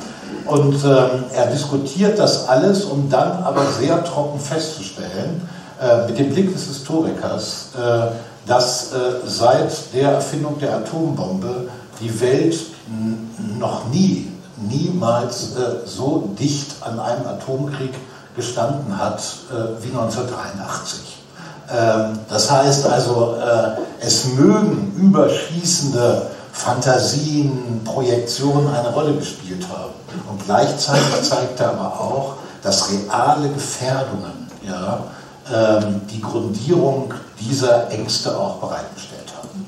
Und 0.46 0.76
ähm, 0.86 1.26
er 1.34 1.48
diskutiert 1.48 2.20
das 2.20 2.48
alles, 2.48 2.86
um 2.86 3.10
dann 3.10 3.44
aber 3.44 3.66
sehr 3.66 4.04
trocken 4.04 4.40
festzustellen, 4.40 5.48
äh, 5.82 6.06
mit 6.06 6.18
dem 6.18 6.32
Blick 6.32 6.54
des 6.54 6.68
Historikers, 6.68 7.70
äh, 7.76 8.08
dass 8.46 8.92
äh, 8.94 8.98
seit 9.26 9.94
der 9.94 10.12
Erfindung 10.14 10.60
der 10.60 10.78
Atombombe 10.78 11.70
die 12.00 12.20
Welt 12.20 12.56
noch 13.58 13.88
nie, 13.90 14.32
niemals 14.58 15.56
äh, 15.56 15.88
so 15.88 16.34
dicht 16.40 16.76
an 16.82 17.00
einem 17.00 17.26
Atomkrieg 17.28 17.94
gestanden 18.36 18.98
hat 18.98 19.20
äh, 19.52 19.84
wie 19.84 19.90
1983. 19.90 21.00
Ähm, 21.72 22.20
das 22.30 22.52
heißt 22.52 22.86
also, 22.86 23.38
es 24.02 24.26
mögen 24.26 24.94
überschießende 24.98 26.30
Fantasien, 26.52 27.82
Projektionen 27.84 28.68
eine 28.74 28.90
Rolle 28.90 29.16
gespielt 29.16 29.66
haben. 29.70 29.94
Und 30.30 30.46
gleichzeitig 30.46 31.22
zeigt 31.24 31.60
er 31.60 31.72
aber 31.72 32.00
auch, 32.00 32.36
dass 32.62 32.90
reale 32.92 33.50
Gefährdungen, 33.50 34.50
ja, 34.66 35.04
ähm, 35.52 36.02
die 36.10 36.22
Grundierung 36.22 37.14
dieser 37.40 37.90
Ängste 37.92 38.38
auch 38.38 38.58
bereitgestellt 38.58 39.34
haben. 39.38 39.66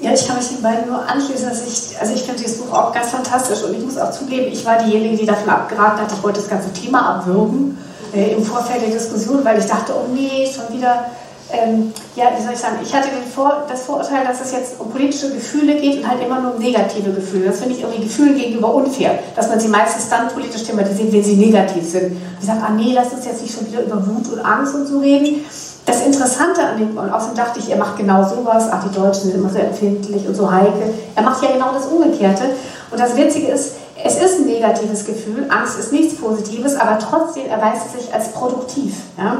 Ja, 0.00 0.12
ich 0.14 0.26
kann 0.26 0.36
mich 0.36 0.48
den 0.48 0.62
beiden 0.62 0.88
nur 0.88 1.06
anschließen. 1.06 1.48
Dass 1.48 1.66
ich, 1.66 2.00
also 2.00 2.14
ich 2.14 2.22
finde 2.22 2.40
dieses 2.42 2.58
Buch 2.58 2.72
auch 2.72 2.92
ganz 2.92 3.10
fantastisch 3.10 3.62
und 3.62 3.74
ich 3.74 3.84
muss 3.84 3.98
auch 3.98 4.10
zugeben, 4.10 4.50
ich 4.50 4.64
war 4.64 4.82
diejenige, 4.82 5.18
die 5.18 5.26
davon 5.26 5.50
abgeraten 5.50 6.00
hat, 6.00 6.12
ich 6.12 6.22
wollte 6.22 6.40
das 6.40 6.48
ganze 6.48 6.72
Thema 6.72 7.16
abwürgen 7.16 7.76
äh, 8.14 8.32
im 8.32 8.42
Vorfeld 8.42 8.82
der 8.82 8.90
Diskussion, 8.90 9.44
weil 9.44 9.58
ich 9.58 9.66
dachte, 9.66 9.94
oh 9.94 10.08
nee, 10.12 10.50
schon 10.50 10.74
wieder 10.76 11.06
ähm, 11.52 11.92
ja, 12.16 12.26
wie 12.36 12.42
soll 12.42 12.52
ich 12.52 12.58
sagen, 12.58 12.76
ich 12.82 12.94
hatte 12.94 13.08
Vor 13.34 13.64
das 13.68 13.82
Vorurteil, 13.82 14.24
dass 14.26 14.40
es 14.40 14.52
jetzt 14.52 14.80
um 14.80 14.90
politische 14.90 15.32
Gefühle 15.32 15.74
geht 15.76 15.98
und 15.98 16.08
halt 16.08 16.22
immer 16.22 16.40
nur 16.40 16.54
um 16.54 16.60
negative 16.60 17.12
Gefühle. 17.12 17.46
Das 17.46 17.60
finde 17.60 17.74
ich 17.74 17.82
irgendwie 17.82 18.02
Gefühlen 18.02 18.36
gegenüber 18.36 18.74
unfair, 18.74 19.18
dass 19.36 19.48
man 19.48 19.60
sie 19.60 19.68
meistens 19.68 20.08
dann 20.08 20.28
politisch 20.28 20.64
thematisiert, 20.64 21.12
wenn 21.12 21.24
sie 21.24 21.36
negativ 21.36 21.88
sind. 21.88 22.16
Ich 22.40 22.46
sage, 22.46 22.60
ah 22.66 22.70
nee, 22.70 22.92
lass 22.94 23.12
uns 23.12 23.24
jetzt 23.24 23.42
nicht 23.42 23.54
schon 23.54 23.66
wieder 23.66 23.82
über 23.82 23.96
Wut 24.06 24.32
und 24.32 24.40
Angst 24.40 24.74
und 24.74 24.86
so 24.86 24.98
reden. 24.98 25.44
Das 25.86 26.06
Interessante 26.06 26.62
an 26.62 26.78
dem, 26.78 26.96
und 26.96 27.12
außerdem 27.12 27.36
dachte 27.36 27.58
ich, 27.58 27.70
er 27.70 27.78
macht 27.78 27.96
genau 27.96 28.22
sowas, 28.22 28.68
ach, 28.70 28.84
die 28.88 28.94
Deutschen 28.94 29.24
sind 29.24 29.34
immer 29.36 29.50
so 29.50 29.58
empfindlich 29.58 30.26
und 30.26 30.34
so 30.34 30.50
heikel. 30.50 30.94
Er 31.16 31.22
macht 31.22 31.42
ja 31.42 31.52
genau 31.52 31.72
das 31.72 31.86
Umgekehrte. 31.86 32.44
Und 32.90 33.00
das 33.00 33.16
Witzige 33.16 33.48
ist, 33.48 33.72
es 34.04 34.16
ist 34.16 34.40
ein 34.40 34.46
negatives 34.46 35.04
Gefühl, 35.04 35.46
Angst 35.48 35.78
ist 35.78 35.92
nichts 35.92 36.14
Positives, 36.16 36.76
aber 36.76 36.98
trotzdem 36.98 37.46
erweist 37.46 37.86
es 37.86 38.04
sich 38.04 38.14
als 38.14 38.32
produktiv. 38.32 38.94
Ja? 39.18 39.38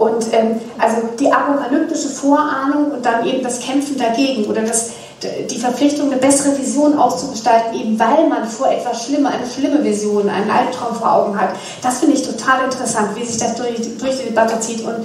Und 0.00 0.32
ähm, 0.32 0.58
also 0.78 0.96
die 1.18 1.30
apokalyptische 1.30 2.08
Vorahnung 2.08 2.90
und 2.90 3.04
dann 3.04 3.26
eben 3.26 3.42
das 3.42 3.60
Kämpfen 3.60 3.98
dagegen 3.98 4.46
oder 4.46 4.62
das, 4.62 4.92
die 5.50 5.58
Verpflichtung, 5.58 6.10
eine 6.10 6.18
bessere 6.18 6.56
Vision 6.58 6.98
auszugestalten, 6.98 7.78
eben 7.78 7.98
weil 7.98 8.26
man 8.26 8.48
vor 8.48 8.72
etwas 8.72 9.04
Schlimmer, 9.04 9.28
eine 9.28 9.46
schlimme 9.46 9.84
Vision, 9.84 10.30
einen 10.30 10.50
Albtraum 10.50 10.94
vor 10.94 11.12
Augen 11.12 11.38
hat. 11.38 11.50
Das 11.82 11.98
finde 11.98 12.16
ich 12.16 12.26
total 12.26 12.64
interessant, 12.64 13.10
wie 13.14 13.26
sich 13.26 13.36
das 13.36 13.56
durch, 13.56 13.74
durch 13.98 14.18
die 14.20 14.28
Debatte 14.30 14.58
zieht. 14.60 14.86
Und 14.86 15.04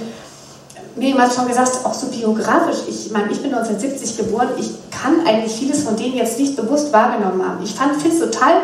Miriam 0.96 1.20
hat 1.20 1.34
schon 1.34 1.46
gesagt, 1.46 1.72
auch 1.84 1.92
so 1.92 2.06
biografisch. 2.06 2.78
Ich 2.88 3.10
meine, 3.10 3.30
ich 3.30 3.42
bin 3.42 3.52
1970 3.52 4.16
geboren. 4.16 4.48
Ich 4.58 4.70
kann 4.90 5.26
eigentlich 5.26 5.52
vieles 5.52 5.82
von 5.82 5.96
denen 5.96 6.16
jetzt 6.16 6.40
nicht 6.40 6.56
bewusst 6.56 6.90
wahrgenommen 6.90 7.46
haben. 7.46 7.62
Ich 7.62 7.74
fand 7.74 8.02
es 8.02 8.18
total 8.18 8.54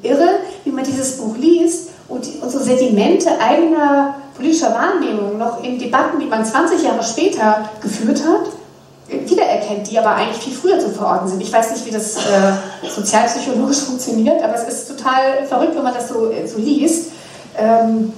irre, 0.00 0.38
wie 0.64 0.70
man 0.70 0.84
dieses 0.84 1.18
Buch 1.18 1.36
liest 1.36 1.90
und, 2.08 2.26
und 2.40 2.50
so 2.50 2.60
Sedimente 2.60 3.28
eigener 3.38 4.14
politischer 4.34 4.74
Wahrnehmung 4.74 5.38
noch 5.38 5.62
in 5.62 5.78
Debatten, 5.78 6.18
die 6.18 6.26
man 6.26 6.44
20 6.44 6.82
Jahre 6.82 7.02
später 7.02 7.68
geführt 7.80 8.22
hat, 8.26 8.52
wiedererkennt, 9.28 9.90
die 9.90 9.98
aber 9.98 10.14
eigentlich 10.14 10.42
viel 10.42 10.54
früher 10.54 10.78
zu 10.78 10.88
verorten 10.90 11.28
sind. 11.28 11.42
Ich 11.42 11.52
weiß 11.52 11.72
nicht, 11.72 11.86
wie 11.86 11.90
das 11.90 12.16
äh, 12.16 12.88
sozialpsychologisch 12.88 13.80
funktioniert, 13.86 14.42
aber 14.42 14.54
es 14.54 14.64
ist 14.64 14.88
total 14.88 15.46
verrückt, 15.46 15.76
wenn 15.76 15.82
man 15.82 15.94
das 15.94 16.08
so, 16.08 16.30
äh, 16.30 16.46
so 16.46 16.58
liest. 16.58 17.10
Ähm, 17.58 18.12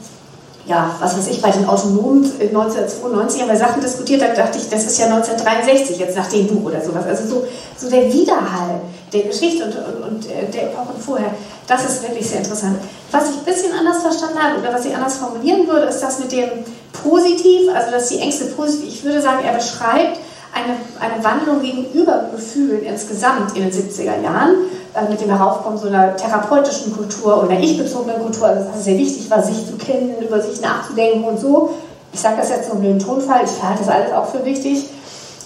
ja, 0.66 0.94
was 0.98 1.18
weiß 1.18 1.28
ich, 1.28 1.42
bei 1.42 1.50
den 1.50 1.66
Autonomen 1.68 2.24
1992 2.24 3.42
haben 3.42 3.50
wir 3.50 3.56
Sachen 3.56 3.82
diskutiert, 3.82 4.22
da 4.22 4.28
dachte 4.28 4.56
ich, 4.56 4.70
das 4.70 4.84
ist 4.84 4.98
ja 4.98 5.06
1963, 5.06 5.98
jetzt 5.98 6.16
nach 6.16 6.28
dem 6.28 6.46
Buch 6.46 6.70
oder 6.70 6.80
sowas. 6.80 7.04
Also 7.06 7.26
so, 7.28 7.46
so 7.76 7.90
der 7.90 8.10
Widerhall 8.10 8.80
der 9.12 9.22
Geschichte 9.24 9.64
und, 9.64 9.76
und, 9.76 10.02
und 10.08 10.30
äh, 10.30 10.50
der 10.50 10.64
Epochen 10.64 10.98
vorher, 10.98 11.34
das 11.66 11.84
ist 11.84 12.02
wirklich 12.02 12.28
sehr 12.28 12.38
interessant. 12.38 12.78
Was 13.14 13.30
ich 13.30 13.36
ein 13.36 13.44
bisschen 13.44 13.72
anders 13.78 14.02
verstanden 14.02 14.42
habe 14.42 14.58
oder 14.58 14.74
was 14.74 14.84
ich 14.84 14.92
anders 14.92 15.18
formulieren 15.18 15.68
würde, 15.68 15.86
ist 15.86 16.00
das 16.00 16.18
mit 16.18 16.32
dem 16.32 16.48
Positiv, 16.92 17.72
also 17.72 17.92
dass 17.92 18.08
die 18.08 18.18
Ängste 18.18 18.46
positiv, 18.46 18.88
ich 18.88 19.04
würde 19.04 19.22
sagen, 19.22 19.44
er 19.44 19.54
beschreibt 19.54 20.18
eine, 20.52 20.74
eine 20.98 21.22
Wandlung 21.22 21.62
gegenüber 21.62 22.24
Gefühlen 22.32 22.82
insgesamt 22.82 23.56
in 23.56 23.62
den 23.62 23.70
70er 23.70 24.20
Jahren 24.20 24.56
äh, 24.94 25.08
mit 25.08 25.20
dem 25.20 25.30
Heraufkommen 25.30 25.78
so 25.78 25.86
einer 25.86 26.16
therapeutischen 26.16 26.92
Kultur 26.92 27.44
oder 27.44 27.52
ich-bezogenen 27.52 28.20
Kultur, 28.20 28.48
also 28.48 28.64
dass 28.64 28.78
es 28.78 28.84
sehr 28.84 28.98
wichtig 28.98 29.30
war, 29.30 29.40
sich 29.40 29.64
zu 29.64 29.76
kennen, 29.76 30.16
über 30.20 30.40
sich 30.40 30.60
nachzudenken 30.60 31.22
und 31.22 31.38
so. 31.38 31.70
Ich 32.12 32.18
sage 32.18 32.38
das 32.38 32.48
jetzt 32.48 32.74
nur 32.74 32.82
im 32.82 32.98
Tonfall, 32.98 33.42
ich 33.44 33.62
halte 33.62 33.84
das 33.84 33.94
alles 33.94 34.12
auch 34.12 34.26
für 34.26 34.44
wichtig. 34.44 34.86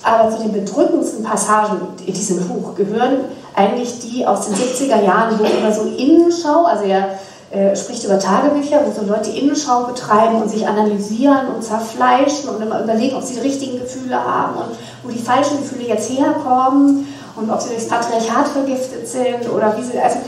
Aber 0.02 0.30
zu 0.30 0.42
den 0.42 0.52
bedrückendsten 0.52 1.22
Passagen 1.22 1.80
in 2.06 2.14
diesem 2.14 2.48
Buch 2.48 2.74
gehören 2.76 3.26
eigentlich 3.54 3.98
die 3.98 4.24
aus 4.24 4.46
den 4.46 4.54
70er 4.54 5.02
Jahren, 5.02 5.38
wo 5.38 5.44
immer 5.44 5.74
so 5.74 5.82
Innenschau, 5.82 6.64
also 6.64 6.84
er 6.84 7.18
äh, 7.50 7.74
spricht 7.74 8.04
über 8.04 8.18
Tagebücher, 8.18 8.82
wo 8.84 8.92
so 8.92 9.06
Leute 9.06 9.30
Innenschau 9.30 9.84
betreiben 9.84 10.42
und 10.42 10.50
sich 10.50 10.66
analysieren 10.66 11.48
und 11.54 11.64
zerfleischen 11.64 12.50
und 12.50 12.62
immer 12.62 12.82
überlegen, 12.82 13.16
ob 13.16 13.22
sie 13.22 13.34
die 13.34 13.40
richtigen 13.40 13.78
Gefühle 13.78 14.22
haben 14.22 14.58
und 14.58 14.76
wo 15.02 15.08
die 15.10 15.18
falschen 15.18 15.58
Gefühle 15.58 15.88
jetzt 15.88 16.10
herkommen 16.10 17.08
und 17.36 17.50
ob 17.50 17.60
sie 17.60 17.70
durchs 17.70 17.88
Patriarchat 17.88 18.48
vergiftet 18.48 19.08
sind 19.08 19.50
oder 19.50 19.74
wie 19.78 19.82
sie, 19.82 19.98
also 19.98 20.18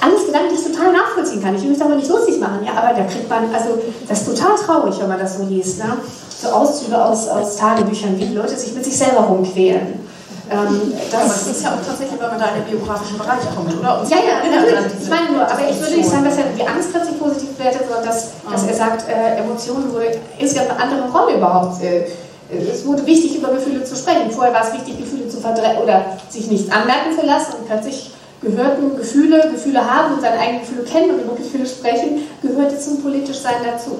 alles 0.00 0.26
gedanklich 0.26 0.60
total 0.62 0.92
nachvollziehen 0.92 1.42
kann. 1.42 1.54
Ich 1.54 1.62
will 1.62 1.70
mich 1.70 1.78
darüber 1.78 1.96
nicht 1.96 2.08
lustig 2.08 2.40
machen, 2.40 2.60
ja, 2.64 2.72
aber 2.72 2.94
da 2.94 3.04
kriegt 3.04 3.30
man, 3.30 3.44
also 3.54 3.78
das 4.08 4.22
ist 4.22 4.36
total 4.36 4.56
traurig, 4.56 4.98
wenn 5.00 5.08
man 5.08 5.20
das 5.20 5.38
so 5.38 5.44
liest. 5.44 5.78
Ne? 5.78 5.96
So 6.38 6.48
Auszüge 6.48 7.02
aus, 7.02 7.28
aus 7.28 7.56
Tagebüchern, 7.56 8.18
wie 8.18 8.26
die 8.26 8.34
Leute 8.34 8.56
sich 8.56 8.74
mit 8.74 8.84
sich 8.84 8.96
selber 8.96 9.20
rumquälen. 9.20 10.05
Ähm, 10.48 10.92
das, 11.10 11.20
aber 11.20 11.28
das 11.28 11.46
ist 11.48 11.62
ja 11.64 11.74
auch 11.74 11.82
tatsächlich, 11.84 12.20
wenn 12.20 12.30
man 12.30 12.38
da 12.38 12.54
in 12.54 12.62
den 12.62 12.70
biografischen 12.70 13.18
Bereich 13.18 13.42
kommt, 13.54 13.74
oder? 13.76 14.00
Und 14.00 14.08
ja, 14.08 14.18
ja, 14.18 14.46
natürlich. 14.46 15.02
Ich 15.02 15.10
meine 15.10 15.32
nur, 15.32 15.42
aber 15.42 15.68
ich 15.68 15.80
würde 15.80 15.96
nicht 15.96 16.08
sagen, 16.08 16.24
dass 16.24 16.38
er 16.38 16.44
die 16.56 16.66
Angst 16.66 16.92
plötzlich 16.92 17.18
positiv 17.18 17.58
wertet, 17.58 17.82
sondern 17.88 18.06
dass, 18.06 18.30
dass 18.48 18.62
er 18.66 18.74
sagt, 18.74 19.08
äh, 19.08 19.42
Emotionen 19.42 19.92
wurde 19.92 20.18
insgesamt 20.38 20.70
eine 20.70 20.80
andere 20.80 21.10
Rolle 21.10 21.36
überhaupt. 21.36 21.82
Äh, 21.82 22.06
es 22.48 22.86
wurde 22.86 23.04
wichtig, 23.06 23.36
über 23.38 23.48
Gefühle 23.48 23.82
zu 23.82 23.96
sprechen. 23.96 24.30
Vorher 24.30 24.54
war 24.54 24.62
es 24.62 24.72
wichtig, 24.72 24.98
Gefühle 24.98 25.28
zu 25.28 25.38
verdrängen 25.38 25.82
oder 25.82 26.16
sich 26.28 26.48
nichts 26.48 26.70
anmerken 26.70 27.18
zu 27.18 27.26
lassen 27.26 27.54
und 27.58 27.66
plötzlich 27.66 28.12
gehörten 28.40 28.96
Gefühle, 28.96 29.50
Gefühle 29.50 29.84
haben 29.84 30.14
und 30.14 30.20
seine 30.20 30.38
eigenen 30.38 30.60
Gefühle 30.60 30.84
kennen 30.84 31.10
und 31.10 31.22
über 31.22 31.34
Gefühle 31.34 31.66
sprechen, 31.66 32.28
gehörte 32.42 32.78
zum 32.78 33.02
Politischsein 33.02 33.64
dazu. 33.64 33.98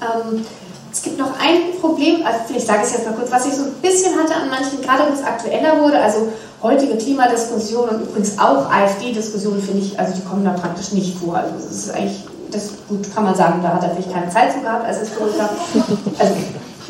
Ähm, 0.00 0.44
es 0.98 1.04
gibt 1.04 1.16
noch 1.16 1.38
ein 1.38 1.78
Problem, 1.80 2.26
also 2.26 2.40
vielleicht 2.48 2.66
sage 2.66 2.80
ich 2.82 2.88
es 2.88 2.92
jetzt 2.94 3.06
mal 3.06 3.14
kurz, 3.14 3.30
was 3.30 3.46
ich 3.46 3.52
so 3.52 3.62
ein 3.62 3.72
bisschen 3.74 4.18
hatte 4.18 4.34
an 4.34 4.50
manchen, 4.50 4.82
gerade 4.82 5.04
wenn 5.06 5.12
es 5.12 5.22
aktueller 5.22 5.80
wurde, 5.80 5.96
also 5.96 6.32
heutige 6.60 6.96
Klimadiskussionen 6.96 7.90
und 7.90 8.02
übrigens 8.02 8.36
auch 8.36 8.68
AfD-Diskussionen, 8.68 9.62
finde 9.62 9.84
ich, 9.84 9.96
also 9.96 10.12
die 10.12 10.24
kommen 10.24 10.44
da 10.44 10.50
praktisch 10.50 10.90
nicht 10.90 11.16
vor. 11.16 11.36
Also 11.36 11.54
das 11.54 11.70
ist 11.70 11.90
eigentlich, 11.90 12.24
das 12.50 12.70
gut 12.88 13.14
kann 13.14 13.22
man 13.22 13.36
sagen, 13.36 13.60
da 13.62 13.74
hat 13.74 13.84
er 13.84 13.90
vielleicht 13.90 14.12
keine 14.12 14.28
Zeit 14.28 14.52
zu 14.52 14.60
gehabt 14.60 14.86
als 14.86 14.98
Historiker. 14.98 15.50
Also, 16.18 16.34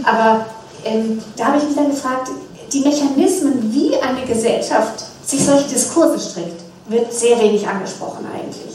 aber 0.05 0.47
ähm, 0.87 1.23
da 1.37 1.49
habe 1.49 1.59
ich 1.59 1.65
mich 1.65 1.77
dann 1.77 1.91
gefragt, 1.91 2.31
die 2.73 2.81
Mechanismen, 2.81 3.75
wie 3.75 3.95
eine 4.01 4.23
Gesellschaft 4.23 5.05
sich 5.23 5.45
solche 5.45 5.69
Diskurse 5.69 6.19
strickt, 6.19 6.63
wird 6.87 7.13
sehr 7.13 7.39
wenig 7.39 7.69
angesprochen 7.69 8.25
eigentlich. 8.33 8.75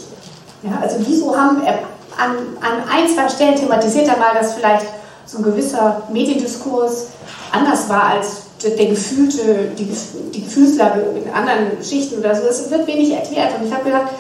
Ja, 0.62 0.78
also 0.80 0.98
wieso 1.00 1.36
haben 1.36 1.64
äh, 1.64 1.74
an, 2.20 2.36
an 2.62 2.84
ein, 2.88 3.10
zwei 3.10 3.28
Stellen 3.30 3.56
thematisiert 3.56 4.08
er 4.08 4.18
mal, 4.18 4.36
dass 4.40 4.54
vielleicht 4.54 4.86
so 5.26 5.38
ein 5.38 5.44
gewisser 5.44 6.04
Mediendiskurs 6.12 7.08
anders 7.52 7.90
war 7.90 8.04
als 8.04 8.44
der 8.64 8.86
gefühlte, 8.86 9.72
die, 9.78 9.90
die 10.34 10.44
Gefühlslage 10.44 11.02
in 11.02 11.32
anderen 11.34 11.84
Schichten 11.84 12.20
oder 12.20 12.34
so. 12.34 12.44
Es 12.44 12.70
wird 12.70 12.88
wenig 12.88 13.12
erklärt. 13.12 13.60
Und 13.60 13.68
ich 13.68 13.74
habe 13.74 13.84
gedacht, 13.84 14.12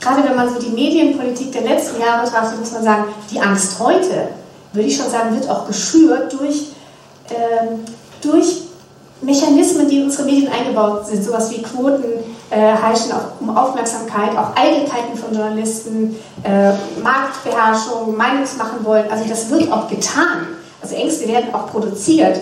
gerade 0.00 0.22
wenn 0.28 0.36
man 0.36 0.52
so 0.52 0.60
die 0.60 0.70
Medienpolitik 0.70 1.52
der 1.52 1.62
letzten 1.62 2.00
Jahre 2.00 2.26
betrachtet, 2.26 2.60
muss 2.60 2.72
man 2.72 2.84
sagen, 2.84 3.04
die 3.30 3.40
Angst 3.40 3.78
heute, 3.78 4.28
würde 4.72 4.88
ich 4.88 4.96
schon 4.96 5.10
sagen, 5.10 5.34
wird 5.34 5.48
auch 5.48 5.66
geschürt 5.66 6.32
durch, 6.38 6.72
ähm, 7.30 7.80
durch 8.20 8.62
Mechanismen, 9.22 9.88
die 9.88 9.98
in 9.98 10.04
unsere 10.04 10.24
Medien 10.24 10.52
eingebaut 10.52 11.06
sind, 11.06 11.24
sowas 11.24 11.50
wie 11.50 11.62
Quoten 11.62 12.04
heischen 12.54 13.12
auf, 13.12 13.40
um 13.40 13.56
Aufmerksamkeit, 13.56 14.36
auch 14.36 14.56
Eitelkeiten 14.56 15.16
von 15.16 15.34
Journalisten, 15.34 16.16
äh, 16.44 16.72
Marktbeherrschung, 17.02 18.16
Meinungsmachen 18.16 18.84
wollen. 18.84 19.10
Also 19.10 19.24
das 19.28 19.50
wird 19.50 19.72
auch 19.72 19.88
getan. 19.88 20.46
Also 20.80 20.94
Ängste 20.94 21.26
werden 21.26 21.52
auch 21.52 21.70
produziert. 21.70 22.38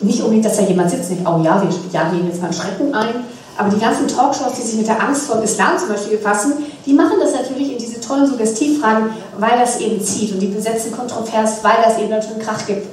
Nicht 0.00 0.20
unbedingt, 0.20 0.46
dass 0.46 0.56
da 0.56 0.62
jemand 0.62 0.90
sitzt 0.90 1.10
und 1.10 1.16
denkt, 1.16 1.30
oh 1.30 1.42
ja, 1.42 1.62
wir 1.62 1.70
jagen 1.92 2.26
jetzt 2.26 2.40
mal 2.40 2.48
einen 2.48 2.54
Schrecken 2.54 2.94
ein. 2.94 3.24
Aber 3.58 3.68
die 3.68 3.78
ganzen 3.78 4.08
Talkshows, 4.08 4.54
die 4.56 4.62
sich 4.62 4.78
mit 4.78 4.88
der 4.88 5.00
Angst 5.00 5.26
vor 5.26 5.42
Islam 5.42 5.76
zum 5.78 5.90
Beispiel 5.90 6.16
befassen, 6.16 6.54
die 6.86 6.94
machen 6.94 7.18
das 7.20 7.34
natürlich 7.34 7.72
in 7.72 7.78
diese 7.78 8.00
tollen 8.00 8.26
Suggestivfragen, 8.26 9.10
weil 9.38 9.58
das 9.58 9.78
eben 9.78 10.02
zieht 10.02 10.32
und 10.32 10.40
die 10.40 10.46
besetzen 10.46 10.96
kontrovers, 10.96 11.62
weil 11.62 11.76
das 11.84 11.98
eben 11.98 12.08
natürlich 12.08 12.36
einen 12.36 12.46
Krach 12.46 12.66
gibt. 12.66 12.86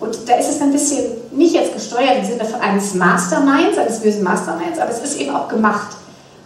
Und 0.00 0.28
da 0.28 0.34
ist 0.34 0.50
es 0.50 0.60
ein 0.60 0.72
bisschen 0.72 1.04
nicht 1.30 1.54
jetzt 1.54 1.72
gesteuert 1.72 2.18
im 2.18 2.24
Sinne 2.26 2.42
eines 2.60 2.94
Masterminds, 2.94 3.78
eines 3.78 4.00
bösen 4.00 4.22
Masterminds, 4.22 4.78
aber 4.78 4.90
es 4.90 4.98
ist 4.98 5.18
eben 5.20 5.34
auch 5.34 5.48
gemacht. 5.48 5.96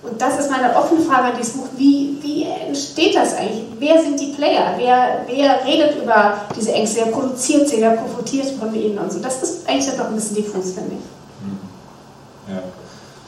Und 0.09 0.21
das 0.21 0.39
ist 0.39 0.51
meine 0.51 0.75
offene 0.77 1.01
Frage 1.01 1.29
an 1.29 1.33
dieses 1.39 1.55
Buch. 1.55 1.67
Wie, 1.77 2.17
wie 2.23 2.45
entsteht 2.45 3.15
das 3.15 3.35
eigentlich? 3.35 3.65
Wer 3.79 4.01
sind 4.01 4.21
die 4.21 4.33
Player? 4.33 4.75
Wer, 4.77 5.23
wer 5.27 5.65
redet 5.65 6.03
über 6.03 6.35
diese 6.57 6.73
Ängste? 6.73 7.01
Wer 7.05 7.13
produziert 7.13 7.69
sie? 7.69 7.81
Wer 7.81 7.93
profitiert 7.93 8.47
von 8.59 8.75
ihnen 8.75 8.99
und 8.99 9.13
so? 9.13 9.19
Das 9.19 9.43
ist 9.43 9.69
eigentlich 9.69 9.87
dann 9.87 9.99
doch 9.99 10.07
ein 10.07 10.15
bisschen 10.15 10.37
diffus, 10.37 10.73
finde 10.73 10.93
ich. 10.93 11.05
Hm. 11.43 12.55
Ja. 12.55 12.63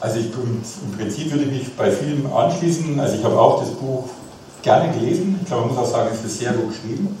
Also 0.01 0.19
ich, 0.19 0.27
im 0.27 0.97
Prinzip 0.97 1.31
würde 1.31 1.45
ich 1.45 1.51
mich 1.51 1.75
bei 1.75 1.91
vielen 1.91 2.31
anschließen. 2.31 2.99
Also 2.99 3.17
ich 3.17 3.23
habe 3.23 3.39
auch 3.39 3.59
das 3.59 3.71
Buch 3.71 4.05
gerne 4.61 4.93
gelesen. 4.93 5.39
Ich 5.41 5.47
glaube, 5.47 5.67
man 5.67 5.75
muss 5.75 5.85
auch 5.85 5.91
sagen, 5.91 6.09
es 6.13 6.23
ist 6.23 6.39
sehr 6.39 6.53
gut 6.53 6.69
geschrieben. 6.69 7.17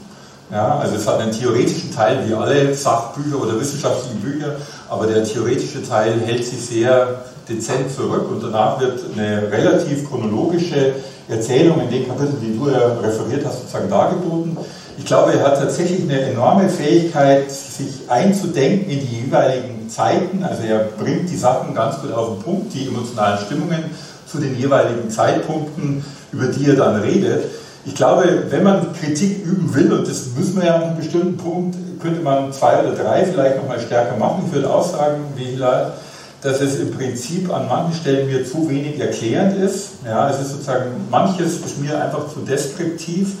Ja, 0.51 0.79
also 0.79 0.95
es 0.95 1.05
hat 1.07 1.19
einen 1.19 1.31
theoretischen 1.31 1.93
Teil, 1.93 2.27
wie 2.27 2.33
alle 2.33 2.73
Sachbücher 2.73 3.39
oder 3.39 3.59
wissenschaftlichen 3.59 4.19
Bücher, 4.19 4.55
aber 4.89 5.05
der 5.05 5.23
theoretische 5.23 5.87
Teil 5.87 6.19
hält 6.21 6.43
sich 6.43 6.65
sehr 6.65 7.21
dezent 7.49 7.91
zurück 7.91 8.29
und 8.29 8.43
danach 8.43 8.79
wird 8.79 8.99
eine 9.13 9.51
relativ 9.51 10.09
chronologische 10.09 10.93
Erzählung 11.27 11.81
in 11.81 11.89
den 11.89 12.07
Kapiteln, 12.07 12.37
die 12.41 12.57
du 12.57 12.69
ja 12.69 12.99
referiert 13.01 13.45
hast, 13.45 13.59
sozusagen 13.59 13.89
dargeboten. 13.89 14.57
Ich 14.97 15.05
glaube, 15.05 15.33
er 15.33 15.45
hat 15.45 15.59
tatsächlich 15.59 16.01
eine 16.01 16.21
enorme 16.21 16.67
Fähigkeit, 16.67 17.49
sich 17.49 18.09
einzudenken 18.09 18.89
in 18.89 18.99
die 18.99 19.21
jeweiligen 19.23 19.89
Zeiten. 19.89 20.43
Also 20.43 20.63
er 20.63 20.89
bringt 20.99 21.29
die 21.29 21.37
Sachen 21.37 21.73
ganz 21.73 22.01
gut 22.01 22.11
auf 22.11 22.35
den 22.35 22.43
Punkt, 22.43 22.73
die 22.73 22.87
emotionalen 22.87 23.39
Stimmungen 23.45 23.85
zu 24.25 24.39
den 24.39 24.57
jeweiligen 24.57 25.09
Zeitpunkten, 25.09 26.03
über 26.31 26.47
die 26.47 26.67
er 26.67 26.75
dann 26.75 27.01
redet. 27.01 27.45
Ich 27.85 27.95
glaube, 27.95 28.43
wenn 28.49 28.63
man 28.63 28.93
Kritik 28.93 29.45
üben 29.45 29.73
will, 29.73 29.91
und 29.93 30.07
das 30.07 30.27
müssen 30.37 30.57
wir 30.57 30.67
ja 30.67 30.75
an 30.75 30.83
einem 30.83 30.97
bestimmten 30.97 31.37
Punkt, 31.37 31.77
könnte 32.01 32.21
man 32.21 32.51
zwei 32.51 32.79
oder 32.79 32.91
drei 32.91 33.25
vielleicht 33.25 33.57
nochmal 33.57 33.79
stärker 33.79 34.17
machen. 34.17 34.43
Ich 34.47 34.53
würde 34.53 34.69
auch 34.69 34.83
sagen, 34.83 35.23
wie 35.35 35.45
Hilal, 35.45 35.93
dass 36.41 36.61
es 36.61 36.79
im 36.79 36.91
Prinzip 36.91 37.51
an 37.53 37.67
manchen 37.67 37.93
Stellen 37.93 38.27
mir 38.27 38.45
zu 38.45 38.69
wenig 38.69 38.99
erklärend 38.99 39.57
ist. 39.57 39.89
Ja, 40.05 40.29
es 40.29 40.39
ist 40.39 40.51
sozusagen, 40.51 40.91
manches 41.09 41.59
ist 41.59 41.79
mir 41.79 42.01
einfach 42.01 42.29
zu 42.33 42.39
deskriptiv. 42.39 43.33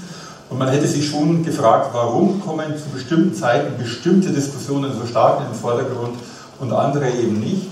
Und 0.49 0.57
man 0.57 0.69
hätte 0.69 0.87
sich 0.87 1.07
schon 1.07 1.45
gefragt, 1.45 1.91
warum 1.93 2.41
kommen 2.41 2.65
zu 2.75 2.89
bestimmten 2.93 3.35
Zeiten 3.35 3.77
bestimmte 3.77 4.29
Diskussionen 4.29 4.91
so 4.99 5.05
stark 5.05 5.41
in 5.41 5.45
den 5.47 5.55
Vordergrund 5.55 6.17
und 6.59 6.71
andere 6.71 7.09
eben 7.09 7.39
nicht. 7.39 7.67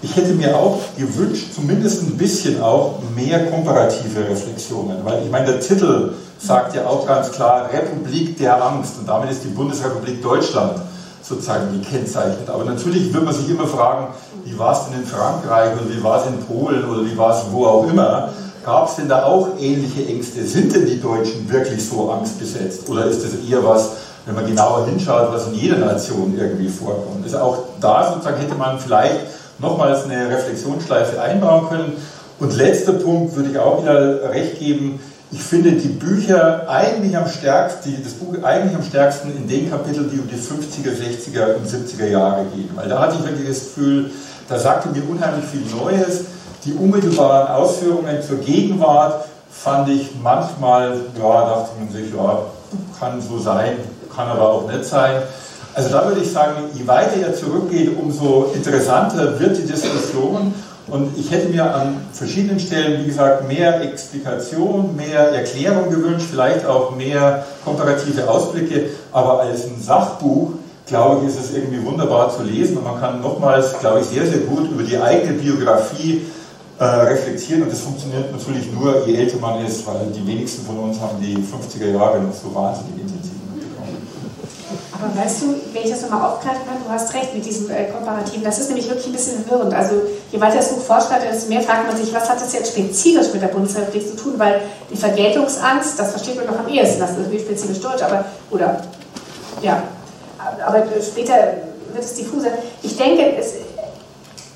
Ich 0.00 0.16
hätte 0.16 0.32
mir 0.32 0.56
auch 0.56 0.80
gewünscht, 0.96 1.54
zumindest 1.54 2.02
ein 2.02 2.16
bisschen 2.16 2.60
auch 2.62 2.98
mehr 3.14 3.46
komparative 3.46 4.28
Reflexionen, 4.28 4.98
weil 5.04 5.22
ich 5.24 5.30
meine, 5.30 5.46
der 5.46 5.60
Titel 5.60 6.12
sagt 6.38 6.74
ja 6.74 6.86
auch 6.86 7.06
ganz 7.06 7.30
klar 7.30 7.70
Republik 7.72 8.36
der 8.38 8.62
Angst 8.62 8.98
und 8.98 9.08
damit 9.08 9.30
ist 9.30 9.44
die 9.44 9.48
Bundesrepublik 9.48 10.22
Deutschland 10.22 10.80
sozusagen 11.22 11.80
gekennzeichnet. 11.80 12.48
Aber 12.48 12.64
natürlich 12.64 13.12
wird 13.12 13.24
man 13.24 13.34
sich 13.34 13.48
immer 13.48 13.66
fragen, 13.66 14.08
wie 14.44 14.58
war 14.58 14.72
es 14.72 14.86
denn 14.86 15.00
in 15.00 15.06
Frankreich 15.06 15.72
oder 15.72 15.88
wie 15.88 16.02
war 16.02 16.20
es 16.20 16.26
in 16.26 16.38
Polen 16.38 16.84
oder 16.84 17.04
wie 17.04 17.16
war 17.16 17.36
es 17.36 17.44
wo 17.50 17.66
auch 17.66 17.88
immer. 17.88 18.30
Gab 18.64 18.88
es 18.88 18.96
denn 18.96 19.08
da 19.08 19.24
auch 19.24 19.48
ähnliche 19.58 20.06
Ängste? 20.06 20.42
Sind 20.44 20.74
denn 20.74 20.86
die 20.86 21.00
Deutschen 21.00 21.50
wirklich 21.50 21.86
so 21.86 22.10
angstbesetzt? 22.10 22.88
Oder 22.88 23.06
ist 23.06 23.22
das 23.22 23.32
eher 23.48 23.62
was, 23.62 23.90
wenn 24.24 24.34
man 24.34 24.46
genauer 24.46 24.86
hinschaut, 24.86 25.32
was 25.32 25.48
in 25.48 25.54
jeder 25.54 25.78
Nation 25.78 26.34
irgendwie 26.38 26.68
vorkommt? 26.68 27.24
Also 27.24 27.38
auch 27.38 27.58
da 27.80 28.12
sozusagen 28.12 28.38
hätte 28.38 28.54
man 28.54 28.78
vielleicht 28.78 29.20
nochmals 29.58 30.04
eine 30.04 30.30
Reflexionsschleife 30.30 31.20
einbauen 31.20 31.68
können. 31.68 31.92
Und 32.40 32.56
letzter 32.56 32.94
Punkt 32.94 33.36
würde 33.36 33.50
ich 33.50 33.58
auch 33.58 33.82
wieder 33.82 34.30
recht 34.30 34.58
geben. 34.58 34.98
Ich 35.30 35.42
finde 35.42 35.72
die 35.72 35.88
Bücher 35.88 36.68
eigentlich 36.68 37.16
am 37.16 37.28
stärksten, 37.28 37.96
das 38.02 38.14
Buch 38.14 38.42
eigentlich 38.42 38.74
am 38.76 38.82
stärksten 38.82 39.36
in 39.36 39.48
den 39.48 39.68
Kapiteln, 39.68 40.10
die 40.10 40.20
um 40.20 40.28
die 40.28 40.36
50er, 40.36 40.92
60er 40.92 41.56
und 41.56 41.66
70er 41.66 42.06
Jahre 42.06 42.44
gehen. 42.54 42.70
Weil 42.74 42.88
da 42.88 43.00
hatte 43.00 43.16
ich 43.18 43.26
wirklich 43.26 43.48
das 43.48 43.60
Gefühl, 43.60 44.10
da 44.48 44.58
sagte 44.58 44.88
mir 44.88 45.02
unheimlich 45.08 45.44
viel 45.46 45.64
Neues. 45.76 46.24
Die 46.64 46.72
unmittelbaren 46.72 47.48
Ausführungen 47.48 48.22
zur 48.22 48.38
Gegenwart 48.38 49.26
fand 49.50 49.88
ich 49.88 50.10
manchmal, 50.22 50.96
ja, 51.18 51.40
dachte 51.46 51.70
man 51.78 51.90
sich, 51.90 52.12
ja, 52.14 52.38
kann 52.98 53.20
so 53.20 53.38
sein, 53.38 53.76
kann 54.14 54.28
aber 54.28 54.48
auch 54.48 54.70
nicht 54.70 54.84
sein. 54.84 55.22
Also 55.74 55.90
da 55.90 56.06
würde 56.06 56.20
ich 56.20 56.32
sagen, 56.32 56.54
je 56.74 56.86
weiter 56.86 57.20
er 57.20 57.34
zurückgeht, 57.34 57.96
umso 58.00 58.52
interessanter 58.54 59.38
wird 59.40 59.58
die 59.58 59.66
Diskussion. 59.66 60.54
Und 60.86 61.18
ich 61.18 61.30
hätte 61.30 61.48
mir 61.48 61.74
an 61.74 61.96
verschiedenen 62.12 62.60
Stellen, 62.60 63.02
wie 63.02 63.06
gesagt, 63.06 63.48
mehr 63.48 63.80
Explikation, 63.80 64.94
mehr 64.94 65.30
Erklärung 65.32 65.90
gewünscht, 65.90 66.26
vielleicht 66.30 66.66
auch 66.66 66.94
mehr 66.94 67.44
komparative 67.64 68.28
Ausblicke. 68.28 68.90
Aber 69.10 69.40
als 69.40 69.64
ein 69.64 69.80
Sachbuch, 69.80 70.52
glaube 70.86 71.22
ich, 71.22 71.28
ist 71.30 71.40
es 71.40 71.54
irgendwie 71.54 71.84
wunderbar 71.84 72.34
zu 72.34 72.42
lesen 72.42 72.76
und 72.76 72.84
man 72.84 73.00
kann 73.00 73.20
nochmals, 73.20 73.78
glaube 73.80 74.00
ich, 74.00 74.06
sehr, 74.06 74.26
sehr 74.26 74.40
gut 74.40 74.70
über 74.70 74.82
die 74.82 74.98
eigene 74.98 75.34
Biografie 75.34 76.22
äh, 76.78 76.84
reflektieren. 76.84 77.62
Und 77.62 77.72
das 77.72 77.80
funktioniert 77.80 78.30
natürlich 78.32 78.70
nur, 78.72 79.06
je 79.06 79.16
älter 79.16 79.38
man 79.38 79.64
ist, 79.64 79.86
weil 79.86 80.06
die 80.14 80.26
wenigsten 80.26 80.64
von 80.66 80.78
uns 80.78 81.00
haben 81.00 81.20
die 81.20 81.36
50er 81.36 81.90
Jahre 81.90 82.20
noch 82.20 82.34
so 82.34 82.54
wahnsinnig 82.54 83.00
intensiv 83.00 83.34
aber 85.04 85.24
weißt 85.24 85.42
du, 85.42 85.54
wenn 85.72 85.82
ich 85.82 85.90
das 85.90 86.02
nochmal 86.02 86.30
aufgreifen 86.30 86.62
kann, 86.66 86.76
du 86.82 86.90
hast 86.90 87.12
recht 87.14 87.34
mit 87.34 87.44
diesem 87.44 87.70
äh, 87.70 87.84
Komparativen. 87.84 88.42
Das 88.42 88.58
ist 88.58 88.68
nämlich 88.68 88.88
wirklich 88.88 89.06
ein 89.06 89.12
bisschen 89.12 89.44
verwirrend. 89.44 89.74
Also 89.74 90.02
je 90.30 90.40
weiter 90.40 90.56
das 90.56 90.70
Buch 90.70 90.80
vorschreitet, 90.80 91.30
desto 91.32 91.48
mehr 91.48 91.60
fragt 91.60 91.86
man 91.86 91.96
sich, 91.96 92.14
was 92.14 92.28
hat 92.28 92.40
das 92.40 92.52
jetzt 92.52 92.72
spezifisch 92.72 93.32
mit 93.32 93.42
der 93.42 93.48
Bundesrepublik 93.48 94.08
zu 94.08 94.16
tun? 94.16 94.34
Weil 94.38 94.62
die 94.90 94.96
Vergeltungsangst, 94.96 95.98
das 95.98 96.10
versteht 96.10 96.36
man 96.36 96.46
noch 96.46 96.58
am 96.58 96.68
ehesten, 96.68 97.00
das 97.00 97.10
ist 97.10 97.18
natürlich 97.18 97.42
spezifisch 97.42 97.80
deutsch, 97.80 98.02
aber, 98.02 98.24
oder, 98.50 98.82
ja, 99.62 99.82
aber 100.66 100.84
später 101.00 101.34
wird 101.92 102.04
es 102.04 102.14
diffuser. 102.14 102.50
Ich 102.82 102.96
denke, 102.96 103.36
es, 103.36 103.54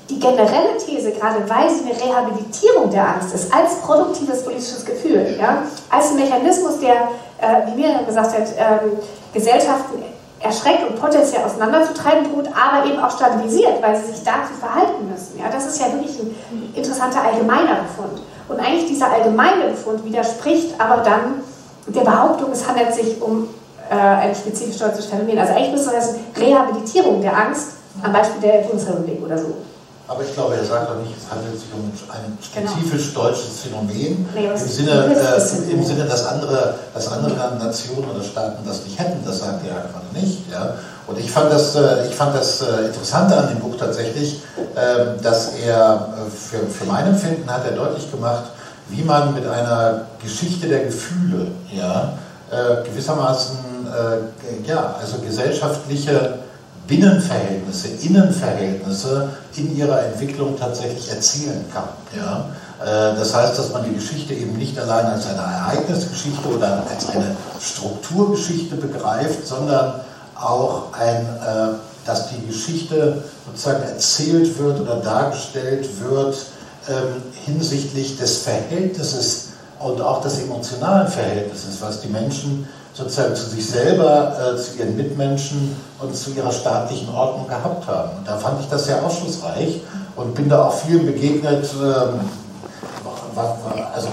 die 0.09 0.19
generelle 0.19 0.77
These, 0.83 1.11
gerade 1.11 1.47
weil 1.47 1.69
sie 1.69 1.83
eine 1.83 1.99
Rehabilitierung 1.99 2.89
der 2.89 3.07
Angst 3.15 3.33
ist, 3.33 3.53
als 3.53 3.75
produktives 3.75 4.43
politisches 4.43 4.85
Gefühl, 4.85 5.37
ja, 5.39 5.63
als 5.89 6.11
ein 6.11 6.15
Mechanismus, 6.15 6.79
der, 6.79 7.09
äh, 7.39 7.67
wie 7.67 7.81
Miriam 7.81 8.05
gesagt 8.05 8.33
hat, 8.33 8.47
ähm, 8.57 8.97
Gesellschaften 9.33 10.03
erschreckt 10.39 10.89
und 10.89 10.99
potenziell 10.99 11.43
auseinanderzutreiben 11.43 12.31
droht, 12.31 12.47
aber 12.47 12.87
eben 12.87 12.99
auch 12.99 13.11
stabilisiert, 13.11 13.81
weil 13.81 13.95
sie 13.95 14.13
sich 14.13 14.23
dazu 14.23 14.53
verhalten 14.59 15.09
müssen. 15.09 15.37
Ja, 15.37 15.49
das 15.51 15.65
ist 15.67 15.79
ja 15.79 15.91
wirklich 15.93 16.17
ein 16.19 16.73
interessanter 16.73 17.21
allgemeiner 17.23 17.83
Befund. 17.83 18.21
Und 18.47 18.59
eigentlich 18.59 18.87
dieser 18.87 19.11
allgemeine 19.11 19.65
Befund 19.69 20.03
widerspricht 20.05 20.73
aber 20.79 21.03
dann 21.03 21.43
der 21.87 22.01
Behauptung, 22.01 22.51
es 22.51 22.67
handelt 22.67 22.93
sich 22.93 23.21
um 23.21 23.49
äh, 23.89 23.95
ein 23.95 24.35
spezifisch 24.35 24.77
deutsches 24.77 25.05
Phänomen. 25.05 25.37
Also 25.37 25.53
eigentlich 25.53 25.71
müsste 25.71 25.91
das 25.91 26.15
Rehabilitierung 26.37 27.21
der 27.21 27.35
Angst 27.35 27.69
am 28.03 28.13
Beispiel 28.13 28.41
der 28.41 28.59
Bundesrepublik 28.59 29.23
oder 29.23 29.37
so. 29.37 29.55
Aber 30.07 30.23
ich 30.23 30.33
glaube, 30.33 30.55
er 30.55 30.63
sagt 30.63 30.89
doch 30.89 30.95
nicht, 30.95 31.13
es 31.15 31.29
handelt 31.29 31.53
sich 31.53 31.69
um 31.71 31.85
ein 31.85 32.37
genau. 32.55 32.71
spezifisch 32.71 33.13
genau. 33.13 33.25
deutsches 33.25 33.59
Phänomen, 33.61 34.27
nee, 34.33 34.47
im, 34.47 34.57
Sinne, 34.57 35.05
äh, 35.05 35.71
im 35.71 35.83
Sinne, 35.83 36.05
dass 36.05 36.25
andere, 36.25 36.75
dass 36.95 37.11
andere 37.11 37.35
Nationen 37.59 38.09
oder 38.09 38.23
Staaten 38.23 38.65
das 38.65 38.85
nicht 38.85 38.97
hätten. 38.97 39.23
Das 39.23 39.41
sagt 39.41 39.61
er 39.67 39.83
einfach 39.83 40.01
nicht. 40.11 40.51
Ja? 40.51 40.73
Und 41.05 41.19
ich 41.19 41.29
fand 41.29 41.51
das, 41.51 41.75
äh, 41.75 42.07
ich 42.07 42.15
fand 42.15 42.35
das 42.35 42.61
äh, 42.61 42.87
Interessante 42.87 43.37
an 43.37 43.49
dem 43.49 43.59
Buch 43.59 43.75
tatsächlich, 43.77 44.41
äh, 44.75 45.21
dass 45.21 45.53
er, 45.63 46.07
äh, 46.17 46.31
für, 46.31 46.65
für 46.65 46.85
mein 46.85 47.05
Empfinden 47.05 47.47
hat 47.47 47.65
er 47.65 47.73
deutlich 47.73 48.09
gemacht, 48.09 48.45
wie 48.87 49.03
man 49.03 49.35
mit 49.35 49.45
einer 49.45 50.07
Geschichte 50.23 50.67
der 50.67 50.85
Gefühle 50.85 51.51
ja, 51.71 52.13
äh, 52.51 52.87
gewissermaßen 52.87 53.57
ja, 54.67 54.97
also 55.01 55.17
gesellschaftliche 55.17 56.39
Binnenverhältnisse, 56.89 57.87
Innenverhältnisse 58.01 59.29
in 59.55 59.77
ihrer 59.77 60.05
Entwicklung 60.05 60.57
tatsächlich 60.57 61.09
erzielen 61.09 61.65
kann. 61.71 61.89
Ja? 62.17 62.49
Äh, 62.81 63.15
das 63.15 63.33
heißt, 63.33 63.57
dass 63.57 63.71
man 63.71 63.83
die 63.83 63.93
Geschichte 63.93 64.33
eben 64.33 64.57
nicht 64.57 64.77
allein 64.79 65.05
als 65.05 65.27
eine 65.27 65.37
Ereignisgeschichte 65.37 66.47
oder 66.47 66.83
als 66.89 67.09
eine 67.09 67.35
Strukturgeschichte 67.61 68.75
begreift, 68.75 69.45
sondern 69.45 70.01
auch 70.35 70.91
ein, 70.93 71.21
äh, 71.21 71.75
dass 72.05 72.29
die 72.29 72.47
Geschichte 72.47 73.23
sozusagen 73.45 73.83
erzählt 73.83 74.57
wird 74.57 74.79
oder 74.79 74.95
dargestellt 74.95 75.87
wird 76.01 76.37
ähm, 76.89 77.21
hinsichtlich 77.45 78.17
des 78.17 78.39
Verhältnisses 78.39 79.48
und 79.79 80.01
auch 80.01 80.21
des 80.21 80.39
emotionalen 80.39 81.07
Verhältnisses, 81.07 81.81
was 81.81 82.01
die 82.01 82.09
Menschen 82.09 82.67
sozusagen 82.93 83.35
zu 83.35 83.49
sich 83.49 83.69
selber, 83.69 84.35
äh, 84.37 84.57
zu 84.57 84.77
ihren 84.77 84.97
Mitmenschen 84.97 85.75
und 85.99 86.15
zu 86.15 86.31
ihrer 86.31 86.51
staatlichen 86.51 87.09
Ordnung 87.13 87.47
gehabt 87.47 87.87
haben. 87.87 88.17
Und 88.17 88.27
da 88.27 88.37
fand 88.37 88.59
ich 88.61 88.67
das 88.67 88.85
sehr 88.85 89.03
aufschlussreich 89.03 89.81
und 90.15 90.35
bin 90.35 90.49
da 90.49 90.65
auch 90.65 90.73
vielen 90.73 91.05
begegnet, 91.05 91.69
ähm, 91.81 92.19
also 93.93 94.09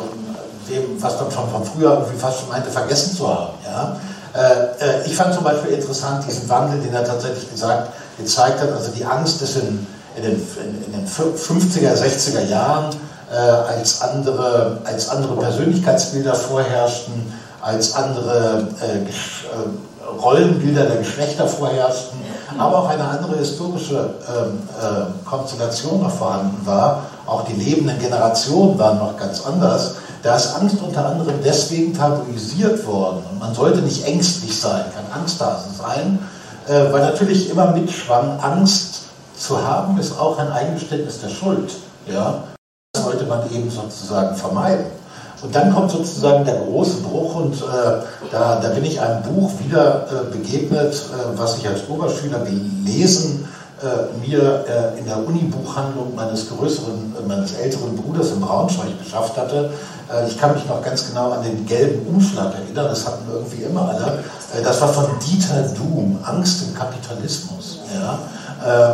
dem, 0.71 1.03
was 1.03 1.21
man 1.21 1.31
schon 1.31 1.49
von 1.49 1.65
früher 1.65 1.93
irgendwie 1.95 2.19
fast 2.19 2.41
schon 2.41 2.49
meinte, 2.49 2.71
vergessen 2.71 3.17
zu 3.17 3.29
haben. 3.29 3.55
Ja? 3.65 3.97
Äh, 4.35 5.01
äh, 5.01 5.07
ich 5.07 5.17
fand 5.17 5.35
zum 5.35 5.45
Beispiel 5.45 5.73
interessant 5.73 6.25
diesen 6.27 6.49
Wandel, 6.49 6.81
den 6.81 6.95
er 6.95 7.05
tatsächlich 7.05 7.51
gesagt, 7.51 7.93
gezeigt 8.19 8.61
hat, 8.61 8.71
also 8.73 8.91
die 8.91 9.05
Angst 9.05 9.43
ist 9.43 9.57
in, 9.57 9.87
in, 10.17 10.23
den, 10.23 10.49
in 10.87 10.93
den 10.93 11.07
50er, 11.09 11.95
60er 11.95 12.45
Jahren, 12.47 12.95
äh, 13.31 13.37
als, 13.37 14.03
andere, 14.03 14.79
als 14.85 15.09
andere 15.09 15.37
Persönlichkeitsbilder 15.37 16.35
vorherrschten, 16.35 17.33
als 17.61 17.95
andere 17.95 18.69
äh, 18.81 18.99
äh, 18.99 20.23
Rollenbilder 20.23 20.85
der 20.85 20.97
Geschlechter 20.99 21.47
vorherrschten, 21.47 22.21
aber 22.59 22.79
auch 22.79 22.89
eine 22.89 23.05
andere 23.05 23.37
historische 23.39 24.15
ähm, 24.29 24.59
äh, 24.81 25.29
Konstellation 25.29 26.01
noch 26.03 26.11
vorhanden 26.11 26.65
war. 26.65 27.03
Auch 27.27 27.45
die 27.45 27.55
lebenden 27.55 27.99
Generationen 27.99 28.79
waren 28.79 28.99
noch 28.99 29.17
ganz 29.17 29.45
anders. 29.45 29.97
Da 30.23 30.37
ist 30.37 30.55
Angst 30.55 30.77
unter 30.81 31.07
anderem 31.07 31.35
deswegen 31.45 31.93
tabuisiert 31.93 32.87
worden. 32.87 33.23
Man 33.39 33.55
sollte 33.55 33.81
nicht 33.81 34.07
ängstlich 34.07 34.59
sein, 34.59 34.85
kein 34.95 35.21
Angsthase 35.21 35.69
sein, 35.77 36.21
äh, 36.69 36.93
weil 36.93 37.01
natürlich 37.03 37.51
immer 37.51 37.73
mitschwang, 37.73 38.39
Angst 38.41 39.03
zu 39.37 39.61
haben, 39.63 39.99
ist 39.99 40.19
auch 40.19 40.39
ein 40.39 40.51
Eingeständnis 40.51 41.21
der 41.21 41.29
Schuld. 41.29 41.73
Ja? 42.07 42.45
Sollte 43.11 43.27
man 43.27 43.51
eben 43.53 43.71
sozusagen 43.71 44.37
vermeiden. 44.37 44.87
Und 45.43 45.55
dann 45.55 45.73
kommt 45.75 45.91
sozusagen 45.91 46.45
der 46.45 46.57
große 46.57 47.03
Bruch 47.03 47.35
und 47.37 47.55
äh, 47.55 48.03
da, 48.33 48.59
da 48.61 48.69
bin 48.71 48.85
ich 48.85 49.01
einem 49.01 49.23
Buch 49.23 49.51
wieder 49.65 50.07
äh, 50.11 50.35
begegnet, 50.35 50.95
äh, 50.95 51.39
was 51.39 51.59
ich 51.59 51.69
als 51.69 51.89
Oberschüler 51.89 52.39
gelesen 52.39 53.47
äh, 53.83 54.27
mir 54.27 54.65
äh, 54.67 54.99
in 54.99 55.05
der 55.05 55.19
Uni-Buchhandlung 55.19 56.15
meines 56.15 56.49
größeren, 56.49 57.15
äh, 57.21 57.29
meines 57.29 57.53
älteren 57.57 57.95
Bruders 57.95 58.31
in 58.31 58.41
Braunschweig 58.41 58.99
beschafft 58.99 59.37
hatte. 59.37 59.71
ich 60.29 60.39
kann 60.39 60.55
mich 60.55 60.65
noch 60.67 60.83
ganz 60.83 61.09
genau 61.09 61.33
an 61.33 61.43
den 61.43 61.67
gelben 61.67 62.07
Umschlag 62.07 62.55
erinnern, 62.55 62.87
das 62.89 63.07
hatten 63.07 63.25
irgendwie 63.31 63.65
immer 63.65 63.89
alle. 63.89 64.25
das 64.63 64.81
war 64.81 64.89
von 64.89 65.07
Dieter 65.19 65.63
Doom, 65.77 66.19
Angst 66.23 66.63
im 66.63 66.75
Kapitalismus. 66.75 67.81
Ja? 67.93 68.19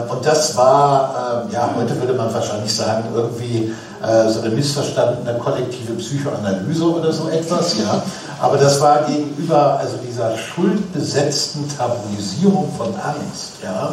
Und 0.08 0.26
das 0.26 0.56
war, 0.56 1.44
ja, 1.50 1.70
heute 1.76 1.98
würde 1.98 2.12
man 2.12 2.32
wahrscheinlich 2.32 2.74
sagen, 2.74 3.04
irgendwie 3.14 3.72
äh, 4.02 4.28
so 4.28 4.40
eine 4.40 4.50
missverstandene 4.50 5.38
kollektive 5.38 5.92
Psychoanalyse 5.92 6.84
oder 6.84 7.12
so 7.12 7.28
etwas, 7.28 7.78
ja. 7.78 8.02
Aber 8.40 8.56
das 8.56 8.80
war 8.80 9.02
gegenüber 9.02 9.78
also 9.78 9.96
dieser 10.04 10.36
schuldbesetzten 10.36 11.68
Tabuisierung 11.76 12.72
von 12.76 12.88
Angst, 12.88 13.52
ja, 13.62 13.92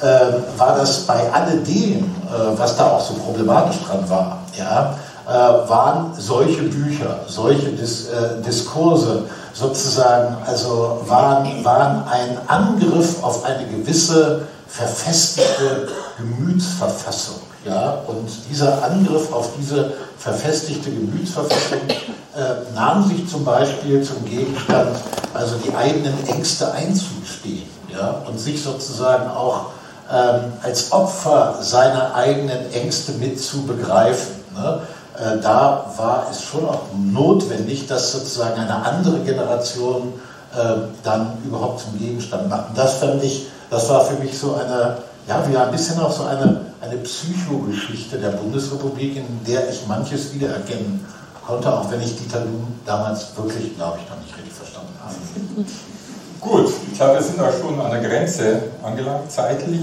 äh, 0.00 0.58
war 0.58 0.76
das 0.76 1.00
bei 1.00 1.28
alledem, 1.32 2.04
äh, 2.04 2.56
was 2.56 2.76
da 2.76 2.86
auch 2.92 3.00
so 3.00 3.14
problematisch 3.14 3.82
dran 3.84 4.08
war, 4.08 4.38
ja, 4.56 4.94
äh, 5.26 5.68
waren 5.68 6.12
solche 6.16 6.62
Bücher, 6.62 7.16
solche 7.26 7.70
Dis 7.70 8.06
Diskurse 8.46 9.24
sozusagen, 9.54 10.36
also 10.46 11.00
waren, 11.08 11.64
waren 11.64 12.04
ein 12.08 12.38
Angriff 12.46 13.24
auf 13.24 13.44
eine 13.44 13.66
gewisse 13.66 14.42
verfestigte 14.68 15.88
Gemütsverfassung. 16.18 17.40
Ja, 17.64 18.02
und 18.06 18.28
dieser 18.48 18.82
Angriff 18.84 19.32
auf 19.32 19.50
diese 19.58 19.92
verfestigte 20.18 20.90
Gemütsverfassung 20.90 21.80
äh, 21.88 22.74
nahm 22.74 23.06
sich 23.08 23.28
zum 23.28 23.44
Beispiel 23.44 24.02
zum 24.02 24.24
Gegenstand, 24.24 24.96
also 25.34 25.56
die 25.56 25.74
eigenen 25.74 26.14
Ängste 26.28 26.70
einzugestehen. 26.72 27.68
Ja? 27.92 27.98
ja, 27.98 28.22
und 28.28 28.38
sich 28.38 28.62
sozusagen 28.62 29.28
auch 29.30 29.66
ähm, 30.10 30.52
als 30.62 30.92
Opfer 30.92 31.56
seiner 31.60 32.14
eigenen 32.14 32.72
Ängste 32.72 33.12
mit 33.12 33.40
zu 33.40 33.62
begreifen. 33.62 34.34
Ne? 34.54 34.80
Äh, 35.18 35.40
da 35.42 35.92
war 35.96 36.26
es 36.30 36.42
schon 36.42 36.66
auch 36.66 36.82
notwendig, 36.96 37.86
dass 37.86 38.12
sozusagen 38.12 38.60
eine 38.60 38.86
andere 38.86 39.18
Generation 39.18 40.14
äh, 40.54 40.74
dann 41.02 41.38
überhaupt 41.44 41.80
zum 41.80 41.98
Gegenstand 41.98 42.48
macht. 42.48 42.70
Und 42.70 42.78
das 42.78 42.94
fand 42.94 43.22
ich, 43.22 43.48
das 43.70 43.88
war 43.88 44.04
für 44.04 44.22
mich 44.22 44.38
so 44.38 44.54
eine, 44.54 44.98
ja, 45.26 45.44
wie 45.48 45.56
ein 45.56 45.70
bisschen 45.70 46.00
auch 46.00 46.12
so 46.12 46.24
eine, 46.24 46.66
eine 46.80 46.96
Psychogeschichte 46.98 48.18
der 48.18 48.30
Bundesrepublik, 48.30 49.16
in 49.16 49.26
der 49.46 49.68
ich 49.70 49.86
manches 49.86 50.32
wiedererkennen 50.32 51.04
konnte, 51.46 51.72
auch 51.72 51.90
wenn 51.90 52.00
ich 52.00 52.16
Dieter 52.16 52.40
Luhn 52.40 52.80
damals 52.84 53.36
wirklich, 53.36 53.76
glaube 53.76 53.98
ich, 54.02 54.08
noch 54.10 54.20
nicht 54.22 54.36
richtig 54.36 54.52
verstanden 54.52 54.94
habe. 55.02 55.14
Gut, 56.40 56.72
ich 56.90 56.96
glaube, 56.96 57.14
wir 57.14 57.22
sind 57.22 57.40
auch 57.40 57.52
schon 57.60 57.80
an 57.80 57.90
der 57.90 58.00
Grenze 58.00 58.62
angelangt, 58.82 59.30
zeitlich. 59.30 59.80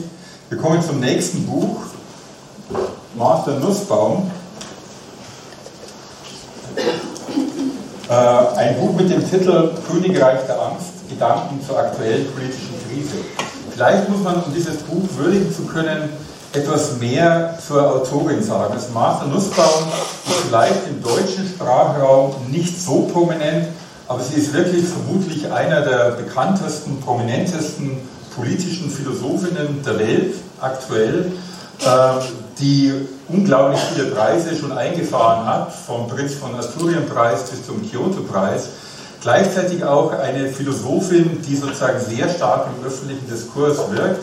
Wir 0.49 0.57
kommen 0.57 0.81
zum 0.81 0.99
nächsten 0.99 1.45
Buch, 1.45 1.81
Martha 3.15 3.51
Nussbaum. 3.51 4.31
Äh, 8.07 8.13
ein 8.13 8.79
Buch 8.79 8.93
mit 8.93 9.09
dem 9.09 9.27
Titel 9.29 9.71
Königreich 9.89 10.45
der 10.47 10.61
Angst, 10.61 11.09
Gedanken 11.09 11.59
zur 11.65 11.79
aktuellen 11.79 12.31
politischen 12.31 12.75
Krise. 12.87 13.17
Vielleicht 13.75 14.07
muss 14.07 14.21
man, 14.21 14.35
um 14.35 14.53
dieses 14.53 14.77
Buch 14.83 15.03
würdigen 15.17 15.53
zu 15.53 15.63
können, 15.63 16.07
etwas 16.53 16.97
mehr 16.97 17.59
zur 17.67 17.93
Autorin 17.93 18.41
sagen. 18.41 18.73
Das 18.73 18.89
Martha 18.91 19.25
Nussbaum 19.25 19.89
ist 20.25 20.45
vielleicht 20.47 20.87
im 20.87 21.03
deutschen 21.03 21.45
Sprachraum 21.45 22.33
nicht 22.49 22.81
so 22.81 23.01
prominent, 23.11 23.67
aber 24.07 24.21
sie 24.21 24.39
ist 24.39 24.53
wirklich 24.53 24.85
vermutlich 24.85 25.51
einer 25.51 25.81
der 25.81 26.11
bekanntesten, 26.11 27.01
prominentesten 27.01 27.97
politischen 28.33 28.89
Philosophinnen 28.89 29.83
der 29.85 29.99
Welt 29.99 30.35
aktuell, 30.61 31.33
äh, 31.81 31.87
die 32.57 32.93
unglaublich 33.27 33.81
viele 33.93 34.05
Preise 34.11 34.55
schon 34.55 34.71
eingefahren 34.71 35.45
hat, 35.45 35.73
vom 35.73 36.07
Prinz 36.07 36.35
von 36.35 36.55
Asturien-Preis 36.55 37.49
bis 37.49 37.65
zum 37.65 37.81
Kyoto-Preis. 37.91 38.69
Gleichzeitig 39.25 39.83
auch 39.83 40.11
eine 40.11 40.49
Philosophin, 40.49 41.41
die 41.41 41.55
sozusagen 41.55 41.99
sehr 41.99 42.29
stark 42.29 42.67
im 42.67 42.85
öffentlichen 42.85 43.27
Diskurs 43.27 43.79
wirkt. 43.89 44.19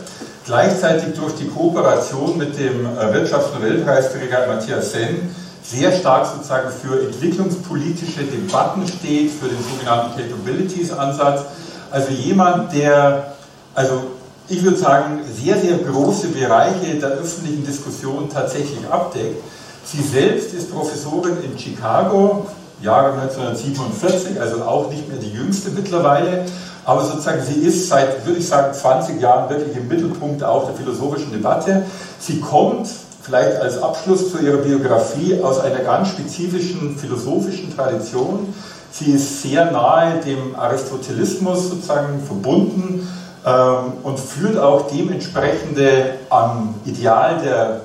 Gleichzeitig 0.46 1.14
durch 1.18 1.34
die 1.34 1.48
Kooperation 1.48 2.38
mit 2.38 2.56
dem 2.56 2.86
äh, 2.86 3.12
Wirtschaftsnobelpreisträger 3.12 4.46
Matthias 4.46 4.92
Sen 4.92 5.34
sehr 5.60 5.90
stark 5.90 6.26
sozusagen 6.26 6.70
für 6.70 7.02
entwicklungspolitische 7.02 8.22
Debatten 8.22 8.86
steht, 8.86 9.32
für 9.32 9.48
den 9.48 9.58
sogenannten 9.68 10.16
Capabilities-Ansatz. 10.16 11.46
Also 11.90 12.12
jemand, 12.12 12.72
der 12.72 13.34
also 13.74 14.04
ich 14.48 14.62
würde 14.62 14.76
sagen, 14.76 15.22
sehr, 15.34 15.58
sehr 15.58 15.78
große 15.78 16.28
Bereiche 16.28 16.94
der 17.00 17.08
öffentlichen 17.08 17.66
Diskussion 17.66 18.30
tatsächlich 18.32 18.86
abdeckt. 18.88 19.42
Sie 19.84 20.00
selbst 20.00 20.54
ist 20.54 20.72
Professorin 20.72 21.38
in 21.42 21.58
Chicago, 21.58 22.46
Jahre 22.82 23.12
1947, 23.20 24.40
also 24.40 24.62
auch 24.62 24.90
nicht 24.90 25.08
mehr 25.08 25.18
die 25.18 25.30
jüngste 25.30 25.70
mittlerweile, 25.70 26.44
aber 26.84 27.04
sozusagen 27.04 27.42
sie 27.42 27.60
ist 27.60 27.88
seit, 27.88 28.26
würde 28.26 28.40
ich 28.40 28.48
sagen, 28.48 28.74
20 28.74 29.20
Jahren 29.20 29.48
wirklich 29.48 29.76
im 29.76 29.86
Mittelpunkt 29.88 30.42
auch 30.42 30.66
der 30.66 30.74
philosophischen 30.74 31.32
Debatte. 31.32 31.84
Sie 32.18 32.40
kommt, 32.40 32.88
vielleicht 33.22 33.60
als 33.60 33.80
Abschluss 33.80 34.32
zu 34.32 34.38
ihrer 34.38 34.58
Biografie, 34.58 35.40
aus 35.40 35.60
einer 35.60 35.78
ganz 35.78 36.08
spezifischen 36.08 36.96
philosophischen 36.98 37.74
Tradition. 37.74 38.52
Sie 38.90 39.12
ist 39.12 39.42
sehr 39.42 39.70
nahe 39.70 40.20
dem 40.20 40.56
Aristotelismus 40.56 41.70
sozusagen 41.70 42.20
verbunden 42.26 43.06
ähm, 43.46 43.92
und 44.02 44.18
führt 44.18 44.58
auch 44.58 44.90
dementsprechende 44.90 46.14
am 46.30 46.74
Ideal 46.84 47.40
der 47.42 47.80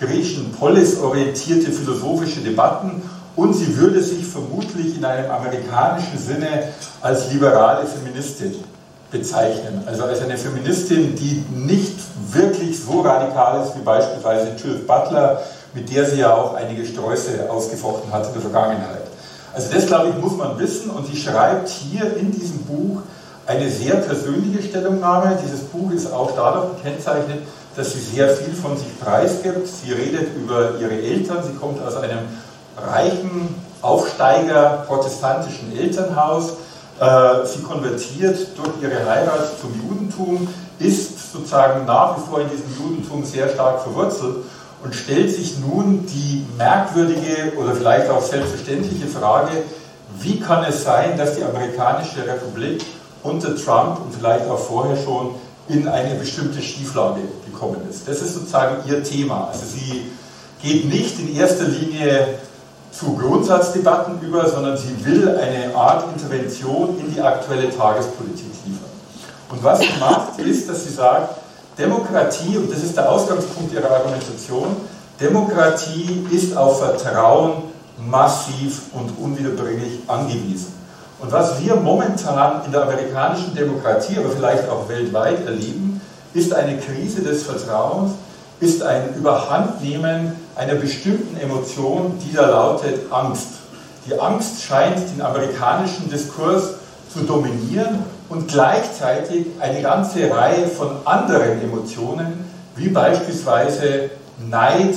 griechischen 0.00 0.52
Polis 0.52 0.98
orientierte 0.98 1.70
philosophische 1.70 2.40
Debatten 2.40 3.02
und 3.40 3.54
sie 3.54 3.74
würde 3.78 4.02
sich 4.02 4.26
vermutlich 4.26 4.98
in 4.98 5.04
einem 5.04 5.30
amerikanischen 5.30 6.18
Sinne 6.18 6.64
als 7.00 7.32
liberale 7.32 7.86
Feministin 7.86 8.54
bezeichnen. 9.10 9.82
Also 9.86 10.04
als 10.04 10.20
eine 10.20 10.36
Feministin, 10.36 11.14
die 11.16 11.42
nicht 11.50 11.96
wirklich 12.30 12.78
so 12.78 13.00
radikal 13.00 13.64
ist 13.64 13.74
wie 13.76 13.82
beispielsweise 13.82 14.48
Judith 14.62 14.86
Butler, 14.86 15.40
mit 15.72 15.90
der 15.90 16.04
sie 16.04 16.18
ja 16.18 16.34
auch 16.34 16.52
einige 16.52 16.84
Sträuße 16.84 17.48
ausgefochten 17.48 18.12
hat 18.12 18.26
in 18.26 18.34
der 18.34 18.42
Vergangenheit. 18.42 19.04
Also 19.54 19.72
das, 19.72 19.86
glaube 19.86 20.10
ich, 20.10 20.22
muss 20.22 20.36
man 20.36 20.58
wissen 20.58 20.90
und 20.90 21.06
sie 21.06 21.16
schreibt 21.16 21.70
hier 21.70 22.14
in 22.18 22.32
diesem 22.32 22.58
Buch 22.64 23.00
eine 23.46 23.70
sehr 23.70 23.94
persönliche 23.94 24.62
Stellungnahme. 24.68 25.38
Dieses 25.42 25.60
Buch 25.60 25.90
ist 25.92 26.12
auch 26.12 26.32
dadurch 26.36 26.76
gekennzeichnet, 26.76 27.38
dass 27.74 27.94
sie 27.94 28.00
sehr 28.00 28.28
viel 28.28 28.52
von 28.52 28.76
sich 28.76 29.00
preisgibt. 29.00 29.66
Sie 29.66 29.92
redet 29.92 30.36
über 30.36 30.78
ihre 30.78 31.00
Eltern. 31.00 31.42
Sie 31.42 31.54
kommt 31.58 31.82
aus 31.82 31.96
einem 31.96 32.18
reichen 32.86 33.54
Aufsteiger 33.82 34.84
protestantischen 34.86 35.76
Elternhaus. 35.76 36.54
Äh, 37.00 37.46
sie 37.46 37.62
konvertiert 37.62 38.48
durch 38.56 38.82
ihre 38.82 39.08
Heirat 39.08 39.58
zum 39.60 39.72
Judentum, 39.80 40.48
ist 40.78 41.32
sozusagen 41.32 41.86
nach 41.86 42.16
wie 42.16 42.20
vor 42.28 42.40
in 42.40 42.50
diesem 42.50 42.66
Judentum 42.78 43.24
sehr 43.24 43.48
stark 43.48 43.82
verwurzelt 43.82 44.36
und 44.82 44.94
stellt 44.94 45.30
sich 45.30 45.58
nun 45.58 46.06
die 46.06 46.46
merkwürdige 46.56 47.52
oder 47.58 47.74
vielleicht 47.74 48.10
auch 48.10 48.22
selbstverständliche 48.22 49.06
Frage, 49.06 49.50
wie 50.18 50.40
kann 50.40 50.64
es 50.64 50.84
sein, 50.84 51.16
dass 51.16 51.36
die 51.36 51.44
amerikanische 51.44 52.26
Republik 52.26 52.84
unter 53.22 53.56
Trump 53.56 54.00
und 54.00 54.14
vielleicht 54.14 54.48
auch 54.48 54.58
vorher 54.58 54.96
schon 54.96 55.34
in 55.68 55.86
eine 55.86 56.16
bestimmte 56.16 56.60
Schieflage 56.60 57.20
gekommen 57.46 57.80
ist. 57.88 58.08
Das 58.08 58.20
ist 58.20 58.34
sozusagen 58.34 58.88
ihr 58.88 59.02
Thema. 59.02 59.48
Also 59.52 59.66
sie 59.66 60.10
geht 60.62 60.86
nicht 60.86 61.18
in 61.20 61.36
erster 61.36 61.64
Linie 61.64 62.38
zu 62.92 63.16
Grundsatzdebatten 63.16 64.20
über, 64.20 64.48
sondern 64.48 64.76
sie 64.76 65.04
will 65.04 65.28
eine 65.28 65.74
Art 65.74 66.04
Intervention 66.12 66.98
in 66.98 67.14
die 67.14 67.20
aktuelle 67.20 67.70
Tagespolitik 67.70 68.46
liefern. 68.66 68.90
Und 69.50 69.62
was 69.62 69.80
sie 69.80 69.98
macht, 69.98 70.38
ist, 70.38 70.68
dass 70.68 70.84
sie 70.84 70.92
sagt, 70.92 71.36
Demokratie, 71.78 72.58
und 72.58 72.70
das 72.70 72.82
ist 72.82 72.96
der 72.96 73.10
Ausgangspunkt 73.10 73.72
ihrer 73.72 73.90
Argumentation, 73.90 74.76
Demokratie 75.20 76.26
ist 76.30 76.56
auf 76.56 76.80
Vertrauen 76.80 77.64
massiv 78.08 78.82
und 78.92 79.10
unwiederbringlich 79.18 80.00
angewiesen. 80.06 80.74
Und 81.20 81.30
was 81.32 81.62
wir 81.62 81.76
momentan 81.76 82.64
in 82.64 82.72
der 82.72 82.82
amerikanischen 82.82 83.54
Demokratie, 83.54 84.16
aber 84.18 84.30
vielleicht 84.30 84.68
auch 84.68 84.88
weltweit 84.88 85.44
erleben, 85.44 86.00
ist 86.32 86.52
eine 86.54 86.78
Krise 86.78 87.22
des 87.22 87.42
Vertrauens, 87.42 88.12
ist 88.60 88.82
ein 88.82 89.14
Überhandnehmen 89.14 90.32
einer 90.60 90.74
bestimmten 90.74 91.40
Emotion, 91.40 92.18
die 92.22 92.34
da 92.34 92.46
lautet 92.46 93.10
Angst. 93.10 93.48
Die 94.06 94.20
Angst 94.20 94.62
scheint 94.62 94.98
den 94.98 95.22
amerikanischen 95.22 96.10
Diskurs 96.10 96.74
zu 97.10 97.20
dominieren 97.20 98.00
und 98.28 98.46
gleichzeitig 98.46 99.46
eine 99.58 99.80
ganze 99.80 100.30
Reihe 100.30 100.66
von 100.66 100.98
anderen 101.06 101.62
Emotionen, 101.62 102.44
wie 102.76 102.90
beispielsweise 102.90 104.10
Neid 104.50 104.96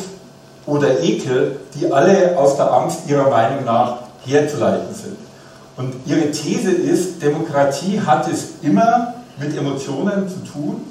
oder 0.65 1.01
Ekel, 1.01 1.61
die 1.75 1.89
alle 1.89 2.37
aus 2.37 2.57
der 2.57 2.69
Angst 2.69 3.07
ihrer 3.07 3.29
Meinung 3.29 3.63
nach 3.63 3.99
herzuleiten 4.25 4.93
sind. 4.93 5.17
Und 5.77 5.93
ihre 6.05 6.29
These 6.31 6.71
ist, 6.71 7.21
Demokratie 7.21 8.01
hat 8.01 8.27
es 8.27 8.55
immer 8.61 9.13
mit 9.37 9.57
Emotionen 9.57 10.27
zu 10.27 10.43
tun. 10.43 10.81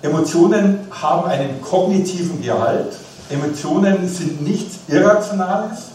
Emotionen 0.00 0.86
haben 0.92 1.28
einen 1.28 1.60
kognitiven 1.60 2.40
Gehalt. 2.40 2.92
Emotionen 3.30 4.08
sind 4.08 4.42
nichts 4.42 4.78
Irrationales. 4.88 5.90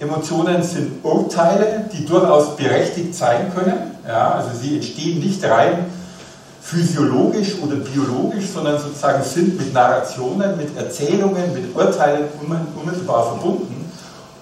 Emotionen 0.00 0.62
sind 0.62 1.04
Urteile, 1.04 1.88
die 1.92 2.04
durchaus 2.04 2.56
berechtigt 2.56 3.14
sein 3.14 3.52
können. 3.54 3.92
Ja, 4.06 4.32
also 4.32 4.50
sie 4.60 4.76
entstehen 4.76 5.20
nicht 5.20 5.42
rein 5.44 5.86
physiologisch 6.64 7.56
oder 7.62 7.76
biologisch, 7.76 8.46
sondern 8.48 8.78
sozusagen 8.78 9.22
sind 9.22 9.58
mit 9.58 9.74
Narrationen, 9.74 10.56
mit 10.56 10.74
Erzählungen, 10.76 11.52
mit 11.52 11.76
Urteilen 11.76 12.24
unmittelbar 12.40 13.26
verbunden. 13.26 13.92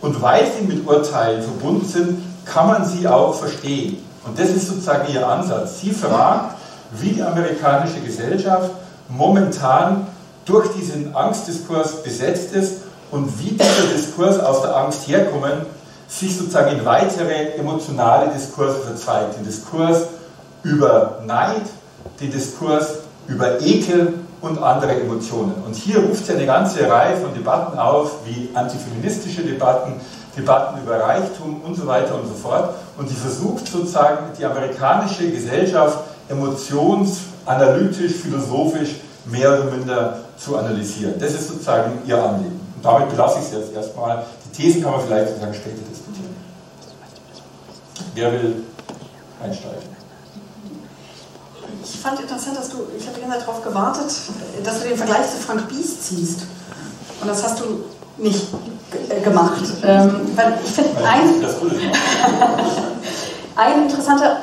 Und 0.00 0.22
weil 0.22 0.46
sie 0.46 0.64
mit 0.64 0.86
Urteilen 0.86 1.42
verbunden 1.42 1.84
sind, 1.84 2.22
kann 2.44 2.68
man 2.68 2.84
sie 2.84 3.08
auch 3.08 3.34
verstehen. 3.34 3.98
Und 4.24 4.38
das 4.38 4.50
ist 4.50 4.68
sozusagen 4.68 5.12
ihr 5.12 5.26
Ansatz. 5.26 5.80
Sie 5.80 5.90
fragt, 5.90 6.56
wie 6.92 7.10
die 7.10 7.22
amerikanische 7.22 8.00
Gesellschaft 8.00 8.70
momentan 9.08 10.06
durch 10.44 10.68
diesen 10.72 11.14
Angstdiskurs 11.14 12.02
besetzt 12.02 12.52
ist 12.52 12.82
und 13.10 13.38
wie 13.40 13.50
dieser 13.50 13.92
Diskurs 13.94 14.40
aus 14.40 14.62
der 14.62 14.76
Angst 14.76 15.06
herkommen, 15.06 15.66
sich 16.08 16.36
sozusagen 16.36 16.78
in 16.78 16.84
weitere 16.84 17.54
emotionale 17.56 18.30
Diskurse 18.32 18.80
verzweigt. 18.80 19.36
Den 19.36 19.44
Diskurs 19.44 20.02
über 20.62 21.22
Neid, 21.26 21.62
den 22.20 22.30
Diskurs 22.30 22.98
über 23.28 23.60
Ekel 23.60 24.14
und 24.40 24.58
andere 24.62 25.00
Emotionen. 25.00 25.54
Und 25.64 25.74
hier 25.74 25.98
ruft 25.98 26.26
sie 26.26 26.32
eine 26.32 26.46
ganze 26.46 26.88
Reihe 26.88 27.16
von 27.16 27.32
Debatten 27.32 27.78
auf, 27.78 28.16
wie 28.26 28.50
antifeministische 28.54 29.42
Debatten, 29.42 29.94
Debatten 30.36 30.82
über 30.82 30.98
Reichtum 30.98 31.62
und 31.62 31.76
so 31.76 31.86
weiter 31.86 32.14
und 32.16 32.26
so 32.26 32.34
fort. 32.34 32.74
Und 32.98 33.08
sie 33.08 33.14
versucht 33.14 33.68
sozusagen 33.68 34.26
die 34.38 34.44
amerikanische 34.44 35.30
Gesellschaft 35.30 35.98
emotionsanalytisch, 36.28 38.14
philosophisch 38.14 38.96
mehr 39.26 39.52
oder 39.52 39.70
minder 39.70 40.16
zu 40.42 40.56
analysieren. 40.56 41.14
Das 41.18 41.32
ist 41.32 41.48
sozusagen 41.48 42.02
Ihr 42.06 42.22
Anliegen. 42.22 42.60
Und 42.76 42.84
damit 42.84 43.10
belasse 43.10 43.38
ich 43.38 43.46
es 43.46 43.52
jetzt 43.52 43.74
erstmal. 43.74 44.24
Die 44.44 44.56
Thesen 44.56 44.82
kann 44.82 44.92
man 44.92 45.00
vielleicht 45.02 45.28
sozusagen 45.28 45.54
später 45.54 45.82
diskutieren. 45.88 46.36
Wer 48.14 48.32
will 48.32 48.64
einsteigen? 49.42 49.92
Ich 51.84 51.98
fand 51.98 52.20
interessant, 52.20 52.58
dass 52.58 52.70
du, 52.70 52.78
ich 52.98 53.06
habe 53.06 53.16
die 53.16 53.22
ganze 53.22 53.38
Zeit 53.38 53.48
darauf 53.48 53.62
gewartet, 53.62 54.12
dass 54.64 54.80
du 54.80 54.88
den 54.88 54.96
Vergleich 54.96 55.30
zu 55.30 55.36
Frank 55.38 55.68
Bies 55.68 56.00
ziehst. 56.00 56.40
Und 57.20 57.28
das 57.28 57.44
hast 57.44 57.60
du 57.60 57.84
nicht 58.18 58.48
gemacht. 59.22 59.62
Ähm, 59.84 60.32
weil 60.34 60.58
ich 60.64 60.70
finde, 60.70 61.04
ein, 61.04 61.44
ein 63.56 63.82
interessanter, 63.84 64.38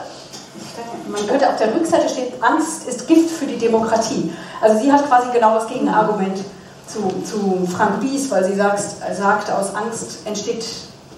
man 1.11 1.27
könnte 1.27 1.49
auf 1.49 1.57
der 1.57 1.73
Rückseite 1.73 2.09
steht, 2.09 2.33
Angst 2.41 2.87
ist 2.87 3.07
Gift 3.07 3.29
für 3.29 3.45
die 3.45 3.57
Demokratie. 3.57 4.31
Also 4.61 4.79
sie 4.79 4.91
hat 4.91 5.07
quasi 5.07 5.29
genau 5.33 5.55
das 5.55 5.67
Gegenargument 5.67 6.39
zu, 6.87 6.99
zu 7.23 7.67
Frank 7.71 8.01
Bies, 8.01 8.29
weil 8.31 8.43
sie 8.43 8.55
sagt, 8.55 8.81
sagt, 9.17 9.51
aus 9.51 9.75
Angst 9.75 10.19
entsteht 10.25 10.65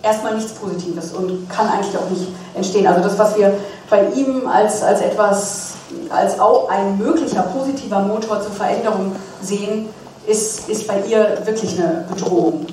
erstmal 0.03 0.35
nichts 0.35 0.53
Positives 0.53 1.13
und 1.13 1.49
kann 1.49 1.67
eigentlich 1.67 1.95
auch 1.97 2.09
nicht 2.09 2.27
entstehen. 2.55 2.87
Also 2.87 3.01
das, 3.01 3.17
was 3.17 3.37
wir 3.37 3.53
bei 3.89 4.09
ihm 4.09 4.47
als, 4.47 4.83
als 4.83 5.01
etwas, 5.01 5.73
als 6.09 6.39
auch 6.39 6.69
ein 6.69 6.97
möglicher 6.97 7.43
positiver 7.43 7.99
Motor 7.99 8.41
zur 8.41 8.51
Veränderung 8.51 9.15
sehen, 9.41 9.89
ist, 10.27 10.69
ist 10.69 10.87
bei 10.87 11.01
ihr 11.07 11.39
wirklich 11.45 11.79
eine 11.79 12.05
Bedrohung 12.09 12.65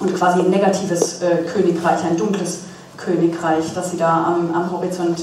und 0.00 0.16
quasi 0.16 0.40
ein 0.40 0.50
negatives 0.50 1.22
äh, 1.22 1.44
Königreich, 1.52 2.00
ein 2.04 2.16
dunkles 2.16 2.60
Königreich, 2.96 3.64
das 3.74 3.90
sie 3.90 3.96
da 3.96 4.24
am, 4.24 4.54
am 4.54 4.72
Horizont 4.72 5.22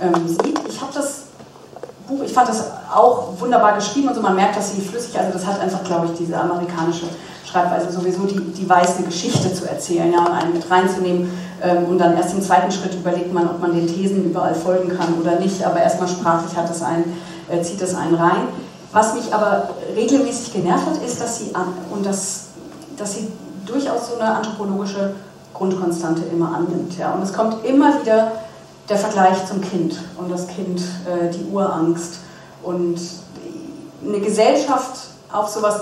ähm, 0.00 0.28
sieht. 0.28 0.55
Ich 0.76 0.82
habe 0.82 0.92
das 0.92 1.22
Buch, 2.06 2.22
ich 2.22 2.32
fand 2.34 2.50
das 2.50 2.64
auch 2.94 3.32
wunderbar 3.40 3.74
geschrieben 3.76 4.08
und 4.08 4.14
so, 4.14 4.20
man 4.20 4.36
merkt, 4.36 4.58
dass 4.58 4.74
sie 4.74 4.82
flüssig, 4.82 5.18
also 5.18 5.32
das 5.32 5.46
hat 5.46 5.58
einfach, 5.58 5.82
glaube 5.84 6.06
ich, 6.06 6.12
diese 6.18 6.38
amerikanische 6.38 7.06
Schreibweise 7.50 7.90
sowieso, 7.90 8.24
die, 8.24 8.38
die 8.38 8.68
weiß, 8.68 8.98
Geschichte 8.98 9.54
zu 9.54 9.66
erzählen 9.66 10.12
ja, 10.12 10.18
und 10.18 10.32
einen 10.32 10.52
mit 10.52 10.70
reinzunehmen 10.70 11.30
ähm, 11.62 11.86
und 11.86 11.98
dann 11.98 12.14
erst 12.14 12.34
im 12.34 12.42
zweiten 12.42 12.70
Schritt 12.70 12.94
überlegt 12.94 13.32
man, 13.32 13.48
ob 13.48 13.58
man 13.60 13.72
den 13.72 13.86
Thesen 13.86 14.24
überall 14.24 14.54
folgen 14.54 14.90
kann 14.90 15.14
oder 15.18 15.40
nicht, 15.40 15.64
aber 15.64 15.80
erstmal 15.80 16.08
sprachlich 16.08 16.54
hat 16.54 16.70
es 16.70 16.82
einen, 16.82 17.16
äh, 17.48 17.62
zieht 17.62 17.80
es 17.80 17.94
einen 17.94 18.14
rein. 18.14 18.48
Was 18.92 19.14
mich 19.14 19.32
aber 19.32 19.70
regelmäßig 19.96 20.52
genervt 20.52 20.86
hat, 20.86 21.02
ist, 21.02 21.20
dass 21.22 21.38
sie, 21.38 21.52
und 21.90 22.04
das, 22.04 22.48
dass 22.98 23.14
sie 23.14 23.28
durchaus 23.64 24.10
so 24.10 24.20
eine 24.20 24.30
anthropologische 24.30 25.14
Grundkonstante 25.54 26.22
immer 26.30 26.54
annimmt. 26.54 26.98
Ja. 26.98 27.14
Und 27.14 27.22
es 27.22 27.32
kommt 27.32 27.64
immer 27.64 28.00
wieder 28.02 28.32
der 28.88 28.96
Vergleich 28.96 29.44
zum 29.46 29.60
Kind 29.60 29.96
und 30.16 30.30
das 30.30 30.46
Kind 30.48 30.80
äh, 30.80 31.30
die 31.30 31.44
Urangst 31.52 32.18
und 32.62 32.98
eine 34.04 34.20
Gesellschaft 34.20 35.08
auf 35.32 35.48
sowas 35.48 35.80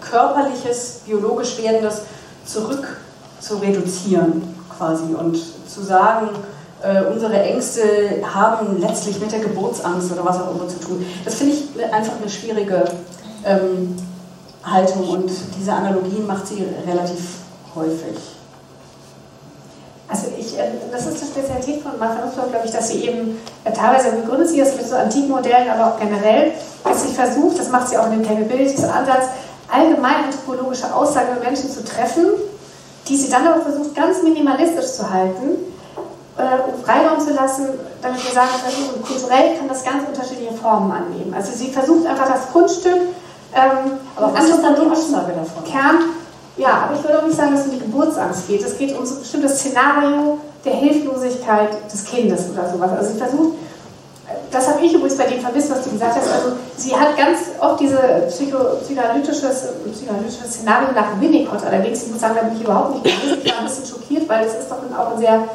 körperliches, 0.00 1.00
biologisch 1.06 1.58
werdendes 1.58 2.02
zurück 2.44 2.98
zu 3.40 3.56
reduzieren 3.56 4.54
quasi 4.76 5.14
und 5.14 5.38
zu 5.68 5.82
sagen, 5.82 6.30
äh, 6.82 7.02
unsere 7.04 7.42
Ängste 7.42 7.82
haben 8.22 8.80
letztlich 8.80 9.18
mit 9.20 9.32
der 9.32 9.40
Geburtsangst 9.40 10.12
oder 10.12 10.24
was 10.24 10.40
auch 10.40 10.54
immer 10.54 10.68
zu 10.68 10.78
tun. 10.80 11.04
Das 11.24 11.36
finde 11.36 11.54
ich 11.54 11.92
einfach 11.92 12.14
eine 12.20 12.28
schwierige 12.28 12.84
ähm, 13.44 13.96
Haltung 14.62 15.08
und 15.08 15.30
diese 15.58 15.72
Analogien 15.72 16.26
macht 16.26 16.46
sie 16.46 16.64
relativ 16.86 17.20
häufig. 17.74 18.16
Also 20.14 20.28
ich, 20.38 20.56
äh, 20.56 20.70
das 20.92 21.06
ist 21.06 21.20
die 21.20 21.26
Spezialität 21.26 21.82
von 21.82 21.98
Martha 21.98 22.30
glaube 22.30 22.64
ich, 22.64 22.70
dass 22.70 22.88
sie 22.88 23.08
eben 23.08 23.36
äh, 23.64 23.72
teilweise 23.72 24.12
begründet 24.12 24.48
sie 24.48 24.58
das 24.58 24.76
mit 24.76 24.86
so 24.86 24.94
antiken 24.94 25.28
Modellen, 25.28 25.68
aber 25.68 25.92
auch 25.92 25.98
generell, 25.98 26.52
dass 26.84 27.02
sie 27.02 27.12
versucht, 27.12 27.58
das 27.58 27.68
macht 27.70 27.88
sie 27.88 27.98
auch 27.98 28.06
in 28.06 28.22
dem 28.22 28.22
Capabilities-Ansatz, 28.22 29.26
allgemein 29.68 30.26
anthropologische 30.26 30.94
Aussagen 30.94 31.34
über 31.34 31.44
Menschen 31.44 31.68
zu 31.68 31.84
treffen, 31.84 32.26
die 33.08 33.16
sie 33.16 33.28
dann 33.28 33.44
aber 33.48 33.62
versucht, 33.62 33.96
ganz 33.96 34.22
minimalistisch 34.22 34.92
zu 34.92 35.10
halten 35.10 35.58
äh, 36.38 36.70
und 36.70 36.84
Freiraum 36.84 37.18
zu 37.18 37.34
lassen, 37.34 37.70
damit 38.00 38.24
wir 38.24 38.32
sagen 38.32 38.50
können, 38.64 39.02
kulturell 39.02 39.58
kann 39.58 39.66
das 39.66 39.82
ganz 39.82 40.06
unterschiedliche 40.06 40.54
Formen 40.54 40.92
annehmen. 40.92 41.34
Also 41.34 41.50
sie 41.50 41.72
versucht 41.72 42.06
einfach 42.06 42.28
das 42.28 42.52
Kunststück, 42.52 43.00
ähm, 43.52 43.98
aber 44.14 44.32
was 44.32 44.44
ist 44.44 44.62
dann 44.62 44.76
die 44.76 44.88
Aussage 44.88 45.32
davon? 45.32 45.64
Kern, 45.64 45.98
ja, 46.56 46.84
aber 46.84 46.94
ich 46.94 47.02
würde 47.02 47.18
auch 47.18 47.26
nicht 47.26 47.36
sagen, 47.36 47.52
dass 47.52 47.62
es 47.62 47.66
um 47.66 47.72
die 47.72 47.84
Geburtsangst 47.84 48.46
geht. 48.46 48.62
Es 48.62 48.78
geht 48.78 48.96
um 48.96 49.04
so 49.04 49.16
ein 49.16 49.20
bestimmtes 49.20 49.58
Szenario 49.58 50.38
der 50.64 50.74
Hilflosigkeit 50.74 51.92
des 51.92 52.04
Kindes 52.04 52.44
oder 52.52 52.70
sowas. 52.70 52.90
Also 52.96 53.12
sie 53.12 53.18
versucht, 53.18 53.54
das 54.50 54.68
habe 54.68 54.84
ich 54.84 54.94
übrigens 54.94 55.16
bei 55.16 55.26
dem 55.26 55.40
vermisst, 55.40 55.70
was 55.70 55.82
du 55.82 55.90
gesagt 55.90 56.16
hast. 56.16 56.30
Also 56.32 56.56
sie 56.76 56.94
hat 56.94 57.16
ganz 57.16 57.38
oft 57.60 57.80
diese 57.80 57.98
psycho, 58.28 58.58
psychoanalytisches, 58.82 59.68
psychoanalytisches 59.92 60.54
Szenario 60.54 60.92
nach 60.94 61.20
Winnicott. 61.20 61.64
Allerdings, 61.66 62.04
ich 62.04 62.12
muss 62.12 62.20
sagen, 62.20 62.36
da 62.36 62.42
bin 62.42 62.56
ich 62.56 62.62
überhaupt 62.62 62.94
nicht 62.94 63.04
gewesen. 63.04 63.40
Ich 63.42 63.52
war 63.52 63.58
ein 63.58 63.66
bisschen 63.66 63.86
schockiert, 63.86 64.28
weil 64.28 64.46
es 64.46 64.54
ist 64.54 64.70
doch 64.70 64.78
auch 64.96 65.12
ein 65.12 65.18
sehr, 65.18 65.48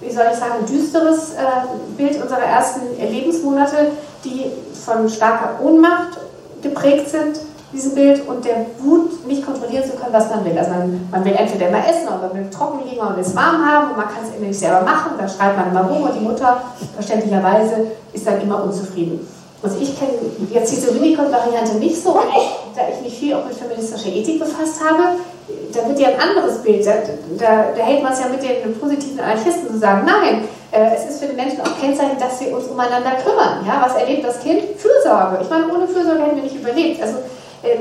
wie 0.00 0.10
soll 0.10 0.24
ich 0.32 0.38
sagen, 0.38 0.64
düsteres 0.66 1.34
äh, 1.34 1.66
Bild 1.96 2.20
unserer 2.20 2.44
ersten 2.44 2.80
Lebensmonate, 2.98 3.92
die 4.24 4.46
von 4.84 5.08
starker 5.08 5.60
Ohnmacht 5.62 6.18
geprägt 6.62 7.10
sind 7.10 7.40
diesem 7.76 7.94
Bild 7.94 8.26
und 8.26 8.44
der 8.44 8.66
Wut 8.78 9.26
nicht 9.26 9.44
kontrollieren 9.44 9.84
zu 9.84 9.96
können, 9.96 10.12
was 10.12 10.28
man 10.30 10.44
will. 10.44 10.58
Also 10.58 10.70
man, 10.70 11.08
man 11.10 11.24
will 11.24 11.34
entweder 11.34 11.68
immer 11.68 11.86
essen 11.86 12.08
oder 12.08 12.28
man 12.28 12.44
will 12.44 12.50
trocken 12.50 12.88
liegen 12.88 13.00
will 13.00 13.20
es 13.20 13.36
warm 13.36 13.64
haben 13.64 13.90
und 13.90 13.96
man 13.96 14.06
kann 14.06 14.24
es 14.24 14.36
immer 14.36 14.48
nicht 14.48 14.58
selber 14.58 14.82
machen. 14.82 15.12
Da 15.18 15.28
schreit 15.28 15.56
man 15.56 15.70
immer 15.70 15.84
rum 15.84 16.02
und 16.02 16.14
die 16.14 16.24
Mutter 16.24 16.62
verständlicherweise 16.94 17.92
ist 18.12 18.26
dann 18.26 18.40
immer 18.40 18.64
unzufrieden. 18.64 19.26
Also 19.62 19.78
ich 19.80 19.98
kenne 19.98 20.12
jetzt 20.52 20.70
diese 20.70 20.94
Winnicott-Variante 20.94 21.76
nicht 21.76 22.00
so, 22.00 22.20
da 22.74 22.82
ich 22.92 23.02
mich 23.02 23.18
viel 23.18 23.34
auch 23.34 23.44
mit 23.46 23.56
feministischer 23.56 24.14
Ethik 24.14 24.38
befasst 24.38 24.80
habe, 24.84 25.18
da 25.72 25.88
wird 25.88 25.98
ja 25.98 26.08
ein 26.08 26.20
anderes 26.20 26.58
Bild, 26.58 26.86
da, 26.86 26.92
da, 27.38 27.72
da 27.76 27.82
hält 27.82 28.02
man 28.02 28.12
es 28.12 28.20
ja 28.20 28.28
mit 28.28 28.42
den 28.42 28.78
positiven 28.78 29.20
Anarchisten 29.20 29.68
zu 29.68 29.78
sagen, 29.78 30.06
nein, 30.06 30.44
äh, 30.72 30.94
es 30.94 31.10
ist 31.10 31.20
für 31.20 31.26
die 31.26 31.36
Menschen 31.36 31.60
auch 31.60 31.80
Kennzeichen, 31.80 32.18
dass 32.18 32.40
wir 32.40 32.54
uns 32.54 32.66
umeinander 32.66 33.12
kümmern. 33.24 33.64
Ja, 33.66 33.82
was 33.84 33.96
erlebt 33.96 34.24
das 34.24 34.40
Kind? 34.40 34.62
Fürsorge. 34.76 35.38
Ich 35.42 35.48
meine, 35.48 35.72
ohne 35.72 35.86
Fürsorge 35.86 36.22
hätten 36.22 36.36
wir 36.36 36.42
nicht 36.42 36.56
überlebt. 36.56 37.00
Also 37.00 37.16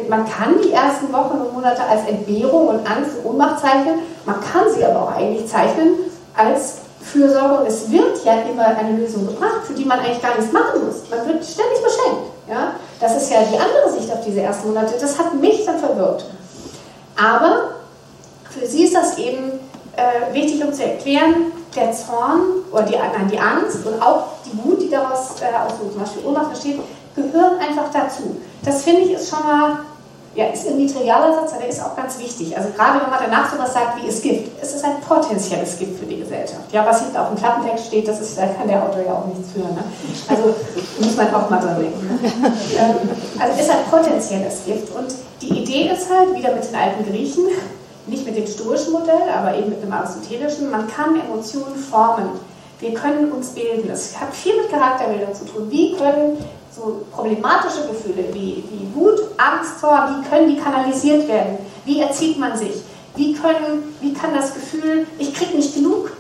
man 0.10 0.26
kann 0.28 0.62
die 0.64 0.72
ersten 0.72 1.12
Wochen 1.12 1.38
und 1.42 1.54
Monate 1.54 1.84
als 1.84 2.08
Entbehrung 2.08 2.68
und 2.68 2.90
Angst 2.90 3.12
und 3.18 3.32
Ohnmacht 3.32 3.60
zeichnen, 3.60 4.00
man 4.26 4.40
kann 4.42 4.64
sie 4.74 4.84
aber 4.86 5.04
auch 5.04 5.12
eigentlich 5.12 5.48
zeichnen 5.48 5.96
als 6.36 6.80
Fürsorge 7.02 7.62
und 7.62 7.68
es 7.68 7.92
wird 7.92 8.24
ja 8.26 8.42
immer 8.50 8.66
eine 8.66 8.98
Lösung 8.98 9.28
gebracht, 9.28 9.62
für 9.66 9.74
die 9.74 9.86
man 9.86 10.00
eigentlich 10.00 10.22
gar 10.22 10.36
nichts 10.36 10.52
machen 10.52 10.86
muss. 10.86 11.10
Man 11.10 11.28
wird 11.28 11.46
ständig 11.46 11.82
beschenkt. 11.84 12.32
Ja? 12.50 12.72
Das 13.00 13.16
ist 13.16 13.32
ja 13.32 13.40
die 13.42 13.58
andere 13.58 13.92
Sicht 13.92 14.12
auf 14.12 14.22
diese 14.26 14.42
ersten 14.42 14.70
Monate. 14.70 14.96
Das 15.00 15.18
hat 15.20 15.34
mich 15.36 15.66
dann 15.66 15.78
verwirrt. 15.78 16.26
Aber 17.16 17.76
für 18.50 18.66
sie 18.66 18.86
ist 18.86 18.96
das 18.96 19.18
eben 19.18 19.60
äh, 19.96 20.34
wichtig, 20.34 20.64
um 20.64 20.74
zu 20.74 20.84
erklären, 20.84 21.52
der 21.76 21.92
Zorn 21.92 22.42
oder 22.72 22.84
die, 22.84 22.96
nein, 22.96 23.30
die 23.32 23.40
Angst 23.40 23.86
und 23.86 24.02
auch 24.02 24.28
die 24.46 24.58
Wut, 24.64 24.82
die 24.82 24.90
daraus 24.90 25.42
äh, 25.42 25.56
aus 25.56 25.78
zum 25.78 26.00
Beispiel 26.00 26.26
Ohnmacht 26.26 26.50
entsteht, 26.52 26.80
gehören 27.16 27.58
einfach 27.60 27.90
dazu. 27.92 28.38
Das 28.64 28.84
finde 28.84 29.02
ich 29.02 29.12
ist 29.12 29.30
schon 29.30 29.44
mal, 29.44 29.80
ja, 30.36 30.48
ist 30.48 30.68
ein 30.68 30.88
trivialer 30.88 31.34
Satz, 31.34 31.54
aber 31.54 31.62
der 31.62 31.70
ist 31.70 31.82
auch 31.82 31.96
ganz 31.96 32.20
wichtig. 32.20 32.56
Also 32.58 32.70
gerade 32.76 33.00
wenn 33.02 33.10
man 33.10 33.20
danach 33.24 33.52
sowas 33.52 33.74
sagt 33.74 34.02
wie 34.02 34.08
es 34.08 34.22
gibt, 34.22 34.62
es 34.62 34.76
ist 34.76 34.84
ein 34.84 35.00
potenzielles 35.08 35.80
Gift 35.80 36.00
für 36.00 36.06
die 36.06 36.20
Gesellschaft. 36.20 36.72
Ja, 36.72 36.86
was 36.86 37.02
hinten 37.02 37.18
auf 37.18 37.30
dem 37.30 37.38
Klappentext 37.38 37.88
steht, 37.88 38.08
das 38.08 38.20
ist, 38.20 38.38
da 38.38 38.48
kann 38.48 38.68
der 38.68 38.84
Autor 38.84 39.02
ja 39.02 39.14
auch 39.14 39.28
nichts 39.28 39.54
für. 39.54 39.60
Ne? 39.60 39.84
Also 40.28 40.56
muss 41.00 41.16
man 41.16 41.34
auch 41.34 41.50
mal 41.50 41.60
dran 41.60 41.80
denken. 41.80 42.06
Ne? 42.06 42.20
Ähm, 42.78 43.10
also 43.40 43.54
es 43.54 43.62
ist 43.62 43.70
ein 43.70 43.86
potenzielles 43.90 44.66
Gift. 44.66 44.94
Und 44.96 45.16
die 45.42 45.62
Idee 45.62 45.92
ist 45.94 46.10
halt, 46.10 46.36
wieder 46.36 46.54
mit 46.54 46.68
den 46.68 46.76
alten 46.76 47.10
Griechen, 47.10 47.46
nicht 48.08 48.26
mit 48.26 48.36
dem 48.36 48.46
stoischen 48.46 48.92
Modell, 48.92 49.30
aber 49.34 49.56
eben 49.56 49.70
mit 49.70 49.82
dem 49.82 49.92
aristotelischen, 49.92 50.70
man 50.70 50.88
kann 50.88 51.20
Emotionen 51.20 51.76
formen. 51.76 52.30
Wir 52.80 52.94
können 52.94 53.32
uns 53.32 53.50
bilden. 53.50 53.90
Es 53.90 54.20
hat 54.20 54.34
viel 54.34 54.58
mit 54.58 54.70
Charakterbildung 54.70 55.34
zu 55.34 55.46
tun. 55.46 55.72
Wie 55.72 55.96
können 55.96 56.38
so 56.76 57.06
problematische 57.12 57.88
Gefühle 57.88 58.34
wie, 58.34 58.64
wie 58.70 58.96
Wut, 58.96 59.20
Angst, 59.38 59.80
Zorn, 59.80 60.18
wie 60.18 60.30
können 60.30 60.50
die 60.50 60.58
kanalisiert 60.58 61.28
werden? 61.28 61.58
Wie 61.86 62.02
erzieht 62.02 62.38
man 62.38 62.58
sich? 62.58 62.82
Wie, 63.16 63.34
können, 63.34 63.96
wie 64.02 64.14
kann 64.14 64.34
das 64.34 64.54
Gefühl, 64.54 65.08
ich 65.18 65.34
kriege 65.34 65.56
nicht 65.56 65.74
genug, 65.74 66.12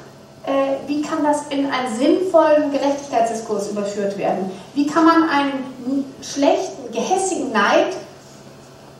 äh, 0.45 0.87
wie 0.87 1.01
kann 1.01 1.23
das 1.23 1.47
in 1.49 1.65
einen 1.65 1.95
sinnvollen 1.97 2.71
Gerechtigkeitsdiskurs 2.71 3.69
überführt 3.69 4.17
werden? 4.17 4.51
Wie 4.75 4.87
kann 4.87 5.05
man 5.05 5.29
einen 5.29 6.05
schlechten, 6.21 6.91
gehässigen 6.91 7.51
Neid 7.51 7.95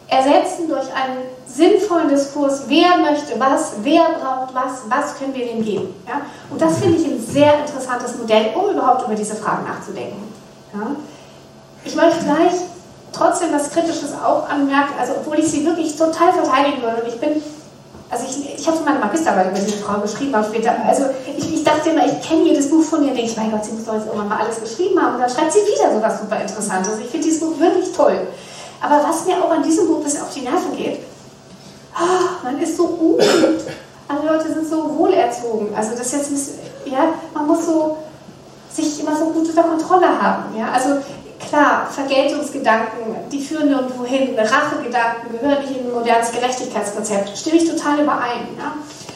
ersetzen 0.08 0.68
durch 0.68 0.86
einen 0.94 1.24
sinnvollen 1.48 2.10
Diskurs, 2.10 2.64
wer 2.68 2.98
möchte 2.98 3.40
was, 3.40 3.74
wer 3.82 4.04
braucht 4.20 4.54
was, 4.54 4.84
was 4.88 5.18
können 5.18 5.34
wir 5.34 5.48
dem 5.48 5.64
geben. 5.64 5.96
Ja? 6.08 6.22
Und 6.50 6.62
das 6.62 6.78
finde 6.78 7.00
ich 7.00 7.06
ein 7.06 7.20
sehr 7.20 7.60
interessantes 7.60 8.18
Modell, 8.18 8.52
um 8.56 8.72
überhaupt 8.72 9.06
über 9.06 9.16
diese 9.16 9.36
Fragen 9.36 9.66
nachzudenken. 9.66 10.22
Ja? 10.74 10.96
Ich 11.86 11.96
möchte 11.96 12.26
gleich 12.26 12.54
trotzdem 13.14 13.54
was 13.54 13.70
Kritisches 13.70 14.12
auch 14.24 14.50
anmerken, 14.50 14.94
also 15.00 15.14
obwohl 15.22 15.40
ich 15.40 15.48
sie 15.48 15.66
wirklich 15.66 15.96
total 15.96 16.34
verteidigen 16.34 16.82
würde 16.82 17.04
und 17.04 17.08
ich 17.08 17.20
bin 17.20 17.42
Also 18.10 18.26
ich, 18.30 18.60
ich 18.60 18.68
habe 18.68 18.78
meine 18.84 19.00
Magisterarbeit 19.00 19.52
über 19.52 19.60
diese 19.60 19.78
Frau 19.78 20.00
geschrieben, 20.02 20.36
auch 20.36 20.46
später. 20.46 20.74
Also 20.88 21.06
ich, 21.38 21.54
ich 21.54 21.64
dachte 21.64 21.90
immer, 21.90 22.06
ich 22.06 22.22
kenne 22.22 22.44
jedes 22.44 22.70
Buch 22.70 22.84
von 22.84 23.04
ihr, 23.04 23.14
denke 23.14 23.32
ich, 23.32 23.38
mein 23.38 23.52
Gott, 23.52 23.66
sie 23.66 23.72
muss 23.72 23.86
doch 23.86 23.96
jetzt 23.96 24.06
irgendwann 24.08 24.30
mal 24.30 24.40
alles 24.40 24.60
geschrieben 24.62 25.02
haben. 25.02 25.16
Und 25.16 25.22
dann 25.22 25.30
schreibt 25.30 25.54
sie 25.54 25.60
wieder 25.60 25.94
so 25.94 26.02
was 26.02 26.20
super 26.20 26.40
Interessantes. 26.42 27.00
Ich 27.00 27.08
finde 27.08 27.26
dieses 27.26 27.40
Buch 27.40 27.60
wirklich 27.60 27.92
toll. 27.94 28.28
Aber 28.82 29.04
was 29.08 29.26
mir 29.26 29.44
auch 29.44 29.50
an 29.50 29.64
diesem 29.64 29.88
Buch 29.88 30.04
bisschen 30.04 30.22
auf 30.22 30.34
die 30.34 30.42
Nerven 30.42 30.76
geht, 30.76 31.00
oh, 31.96 32.44
man 32.44 32.60
ist 32.62 32.78
so 32.78 32.86
unbeliebt. 32.86 33.64
Alle 34.08 34.32
Leute 34.32 34.54
sind 34.54 34.68
so 34.70 34.98
wohlerzogen. 34.98 35.74
Also 35.76 35.96
das 35.98 36.12
jetzt, 36.12 36.32
ja, 36.86 37.14
man 37.34 37.48
muss 37.48 37.66
so 37.66 37.98
sich 38.72 39.00
immer 39.00 39.16
so 39.18 39.26
gut 39.26 39.50
unter 39.50 39.64
Kontrolle 39.64 40.22
haben. 40.22 40.56
Ja? 40.56 40.72
Also 40.72 40.98
klar, 41.40 41.88
Vergeltungsgedanken, 41.92 43.30
die 43.32 43.42
führen 43.42 43.70
nirgendwo 43.70 44.06
hin, 44.06 44.36
Rachegedanken 44.38 45.32
gehören 45.32 45.62
nicht 45.62 45.80
in 45.80 45.88
ein 45.88 45.94
modernes 45.94 46.32
Gerechtigkeitskonzept. 46.32 47.38
Stimme 47.38 47.58
ich 47.58 47.70
total 47.70 48.02
überein. 48.02 48.48
Ja? 48.58 48.74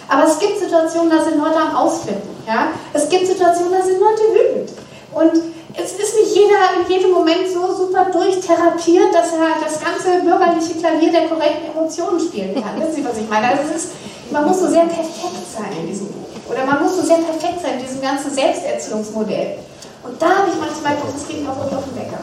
Aber 0.07 0.27
es 0.27 0.39
gibt 0.39 0.59
Situationen, 0.59 1.09
da 1.09 1.23
sind 1.23 1.37
Leute 1.37 1.57
am 1.57 1.75
Ausflippen. 1.75 2.29
Ja? 2.47 2.67
Es 2.93 3.07
gibt 3.09 3.27
Situationen, 3.27 3.71
da 3.71 3.83
sind 3.83 3.99
Leute 3.99 4.23
wütend. 4.33 4.69
Und 5.13 5.43
es 5.75 5.91
ist 5.93 6.15
nicht 6.15 6.35
jeder 6.35 6.81
in 6.81 6.91
jedem 6.91 7.11
Moment 7.11 7.47
so 7.47 7.73
super 7.73 8.05
durchtherapiert, 8.11 9.13
dass 9.13 9.33
er 9.33 9.63
das 9.63 9.79
ganze 9.79 10.21
bürgerliche 10.23 10.75
Klavier 10.79 11.11
der 11.11 11.27
korrekten 11.27 11.71
Emotionen 11.71 12.19
spielen 12.19 12.55
kann. 12.55 12.79
Wissen 12.79 12.95
Sie, 12.95 13.05
was 13.05 13.17
ich 13.17 13.29
meine? 13.29 13.49
Also 13.49 13.73
ist, 13.73 13.89
man 14.31 14.45
muss 14.45 14.59
so 14.59 14.67
sehr 14.67 14.85
perfekt 14.85 15.45
sein 15.55 15.71
in 15.79 15.87
diesem 15.87 16.07
Buch. 16.07 16.29
Oder 16.49 16.65
man 16.65 16.83
muss 16.83 16.95
so 16.95 17.03
sehr 17.03 17.17
perfekt 17.17 17.61
sein 17.61 17.79
in 17.79 17.85
diesem 17.85 18.01
ganzen 18.01 18.31
Selbsterziehungsmodell. 18.33 19.59
Und 20.03 20.21
da 20.21 20.29
habe 20.29 20.49
ich 20.49 20.57
manchmal 20.59 20.95
gedacht, 20.95 21.13
das 21.15 21.27
geht 21.27 21.43
mir 21.43 21.51
auch 21.51 21.59
auf 21.59 21.83
den 21.83 21.95
Wecker. 21.95 22.19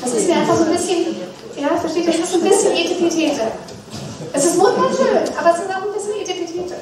Das 0.00 0.12
ist 0.12 0.28
mir 0.28 0.36
einfach 0.36 0.56
so 0.56 0.64
ein 0.64 0.72
bisschen, 0.72 1.16
ja, 1.56 1.76
versteht 1.76 2.06
ihr, 2.06 2.12
das 2.12 2.28
ist 2.28 2.34
ein 2.34 2.48
bisschen 2.48 2.72
Etipetete. 2.72 3.52
Es 4.32 4.44
ist 4.46 4.56
wunderschön, 4.56 5.20
aber 5.36 5.50
es 5.52 5.60
ist 5.60 5.68
auch 5.68 5.84
ein 5.84 5.92
bisschen 5.92 6.16
Etipetete. 6.24 6.76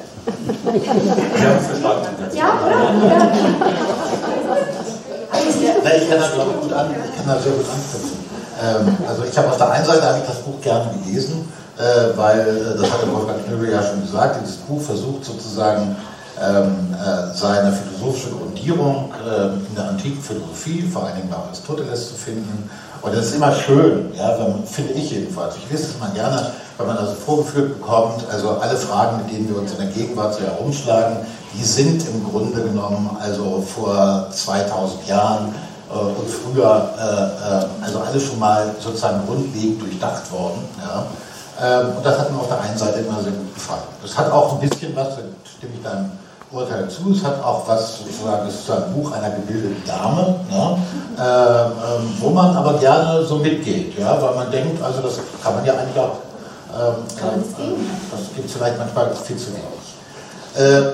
Ja, 1.41 1.59
verstanden. 1.59 2.15
Ja, 2.33 2.47
oder? 2.63 2.79
Ja. 5.81 5.97
ich 5.97 6.09
kann 6.09 6.19
das 6.19 6.33
glaube 6.33 6.51
gut 6.61 6.73
an, 6.73 6.91
ich 6.91 7.17
kann 7.17 7.27
das 7.27 7.43
sehr 7.43 7.53
gut 7.53 7.65
anknüpfen. 7.65 8.21
Ähm, 8.61 8.97
also 9.07 9.23
ich 9.23 9.37
habe 9.37 9.49
auf 9.49 9.57
der 9.57 9.71
einen 9.71 9.85
Seite 9.85 10.03
habe 10.03 10.19
ich 10.19 10.25
das 10.25 10.39
Buch 10.39 10.61
gerne 10.61 10.91
gelesen, 11.03 11.51
äh, 11.77 12.15
weil, 12.15 12.39
äh, 12.39 12.77
das 12.79 12.91
hat 12.91 13.01
der 13.01 13.11
Wolfgang 13.13 13.45
Knöbel 13.45 13.71
ja 13.71 13.81
schon 13.81 14.01
gesagt, 14.01 14.39
dieses 14.41 14.57
Buch 14.57 14.81
versucht 14.81 15.25
sozusagen 15.25 15.95
ähm, 16.41 16.93
äh, 16.93 17.35
seine 17.35 17.71
philosophische 17.71 18.31
Grundierung 18.31 19.13
äh, 19.25 19.67
in 19.69 19.75
der 19.75 19.89
antiken 19.89 20.21
Philosophie, 20.21 20.81
vor 20.81 21.05
allen 21.05 21.15
Dingen 21.15 21.29
bei 21.29 21.37
Aristoteles 21.37 22.09
zu 22.09 22.15
finden. 22.15 22.69
Und 23.01 23.15
das 23.15 23.27
ist 23.27 23.35
immer 23.35 23.53
schön, 23.53 24.11
ja, 24.15 24.37
finde 24.65 24.93
ich 24.93 25.11
jedenfalls. 25.11 25.55
Ich 25.57 25.69
lese 25.69 25.89
es 25.89 25.99
mal 25.99 26.11
gerne, 26.11 26.51
wenn 26.77 26.87
man 26.87 26.97
also 26.97 27.13
vorgeführt 27.13 27.79
bekommt, 27.79 28.23
also 28.31 28.49
alle 28.57 28.75
Fragen, 28.75 29.17
mit 29.17 29.31
denen 29.31 29.49
wir 29.49 29.57
uns 29.57 29.71
in 29.71 29.77
der 29.77 29.87
Gegenwart 29.87 30.35
so 30.35 30.41
herumschlagen, 30.41 31.17
die 31.53 31.63
sind 31.63 32.05
im 32.07 32.23
Grunde 32.29 32.61
genommen 32.61 33.09
also 33.19 33.61
vor 33.61 34.27
2000 34.31 35.07
Jahren 35.07 35.53
äh, 35.89 35.97
und 35.97 36.29
früher, 36.29 36.89
äh, 36.97 37.03
äh, 37.03 37.85
also 37.85 37.99
alle 37.99 38.19
schon 38.19 38.39
mal 38.39 38.73
sozusagen 38.79 39.25
grundlegend 39.27 39.81
durchdacht 39.81 40.31
worden. 40.31 40.61
Ja. 40.79 41.05
Ähm, 41.61 41.97
und 41.97 42.05
das 42.05 42.17
hat 42.17 42.31
mir 42.31 42.39
auf 42.39 42.47
der 42.47 42.61
einen 42.61 42.77
Seite 42.77 42.99
immer 42.99 43.21
sehr 43.21 43.33
gut 43.33 43.53
gefallen. 43.53 43.83
Das 44.01 44.17
hat 44.17 44.31
auch 44.31 44.53
ein 44.53 44.69
bisschen 44.69 44.95
was, 44.95 45.09
da 45.09 45.21
stimme 45.43 45.73
ich 45.75 45.83
dann 45.83 46.11
Urteil 46.51 46.89
zu. 46.89 47.13
Es 47.13 47.23
hat 47.23 47.41
auch 47.43 47.67
was, 47.67 47.99
sozusagen, 47.99 48.47
es 48.47 48.55
ist 48.55 48.71
ein 48.71 48.93
Buch 48.93 49.11
einer 49.13 49.29
gebildeten 49.29 49.81
Dame, 49.85 50.35
ne? 50.49 50.77
ähm, 51.17 51.71
ähm, 51.77 52.13
wo 52.19 52.29
man 52.29 52.55
aber 52.55 52.77
gerne 52.77 53.23
so 53.23 53.37
mitgeht, 53.37 53.97
ja? 53.97 54.21
weil 54.21 54.35
man 54.35 54.51
denkt, 54.51 54.81
also 54.83 55.01
das 55.01 55.19
kann 55.41 55.55
man 55.55 55.65
ja 55.65 55.73
eigentlich 55.73 55.97
auch, 55.97 56.17
ähm, 56.73 56.95
äh, 57.17 58.11
das 58.11 58.35
gibt 58.35 58.49
es 58.49 58.53
vielleicht 58.53 58.77
manchmal 58.77 59.15
viel 59.15 59.37
zu 59.37 59.47
wenig. 59.51 59.65
Äh, 60.55 60.91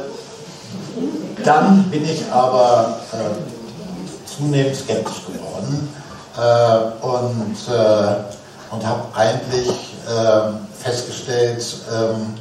dann 1.44 1.84
bin 1.90 2.04
ich 2.04 2.24
aber 2.32 2.98
äh, 3.14 4.28
zunehmend 4.28 4.76
skeptisch 4.76 5.24
geworden 5.26 5.92
äh, 6.38 7.06
und, 7.06 7.58
äh, 7.74 8.74
und 8.74 8.86
habe 8.86 9.02
eigentlich 9.16 9.96
ähm, 10.08 10.68
festgestellt, 10.78 11.66
ähm, 11.92 12.36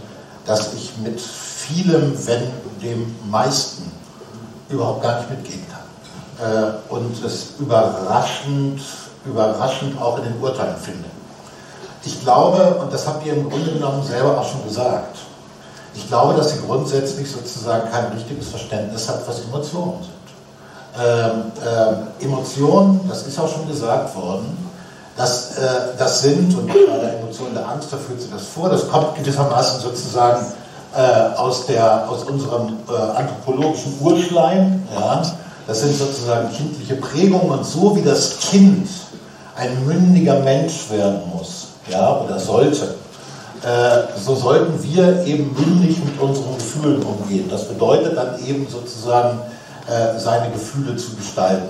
dass 0.44 0.74
ich 0.74 0.92
mit 0.98 1.18
vielem, 1.20 2.14
wenn 2.26 2.42
dem 2.80 3.14
meisten, 3.30 3.90
überhaupt 4.68 5.02
gar 5.02 5.18
nicht 5.18 5.30
mitgehen 5.30 5.64
kann. 5.70 5.86
Äh, 6.46 6.92
und 6.92 7.24
es 7.24 7.54
überraschend, 7.58 8.80
überraschend 9.24 10.00
auch 10.00 10.18
in 10.18 10.24
den 10.24 10.40
Urteilen 10.40 10.76
finde. 10.76 11.04
Ich 12.04 12.20
glaube, 12.22 12.78
und 12.80 12.92
das 12.92 13.06
habt 13.06 13.24
ihr 13.26 13.34
im 13.34 13.50
Grunde 13.50 13.72
genommen 13.72 14.02
selber 14.04 14.38
auch 14.38 14.48
schon 14.48 14.64
gesagt, 14.64 15.16
ich 15.94 16.06
glaube, 16.08 16.34
dass 16.34 16.50
sie 16.50 16.58
grundsätzlich 16.64 17.30
sozusagen 17.30 17.90
kein 17.90 18.12
richtiges 18.12 18.48
Verständnis 18.48 19.08
hat, 19.08 19.26
was 19.26 19.40
Emotionen 19.40 20.02
sind. 20.02 20.12
Ähm, 21.02 21.52
äh, 21.64 22.24
Emotionen, 22.24 23.00
das 23.08 23.26
ist 23.26 23.38
auch 23.38 23.52
schon 23.52 23.66
gesagt 23.66 24.14
worden, 24.14 24.56
das, 25.16 25.56
äh, 25.56 25.96
das 25.98 26.20
sind, 26.20 26.56
und 26.56 26.66
bei 26.68 26.74
der 26.74 27.18
Emotion 27.18 27.54
der 27.54 27.66
Angst, 27.66 27.88
da 27.90 27.96
führt 27.96 28.20
sie 28.20 28.30
das 28.30 28.46
vor, 28.46 28.68
das 28.68 28.88
kommt 28.88 29.14
gewissermaßen 29.16 29.80
sozusagen 29.80 30.46
äh, 30.96 31.36
aus, 31.36 31.66
der, 31.66 32.08
aus 32.08 32.24
unserem 32.24 32.78
äh, 32.88 32.92
anthropologischen 33.16 33.98
Urschleim. 34.00 34.82
Ja? 34.94 35.22
Das 35.66 35.80
sind 35.80 35.94
sozusagen 35.94 36.50
kindliche 36.52 36.96
Prägungen 36.96 37.50
und 37.50 37.66
so 37.66 37.94
wie 37.96 38.02
das 38.02 38.38
Kind 38.38 38.88
ein 39.56 39.84
mündiger 39.86 40.40
Mensch 40.40 40.90
werden 40.90 41.20
muss, 41.34 41.68
ja, 41.88 42.20
oder 42.20 42.38
sollte, 42.38 42.94
äh, 43.62 44.18
so 44.22 44.34
sollten 44.34 44.82
wir 44.82 45.24
eben 45.24 45.54
mündig 45.54 45.98
mit 46.04 46.20
unseren 46.20 46.54
Gefühlen 46.56 47.02
umgehen. 47.02 47.48
Das 47.50 47.66
bedeutet 47.66 48.16
dann 48.16 48.38
eben 48.46 48.66
sozusagen, 48.68 49.40
äh, 49.88 50.18
seine 50.18 50.50
Gefühle 50.50 50.96
zu 50.96 51.14
gestalten. 51.16 51.68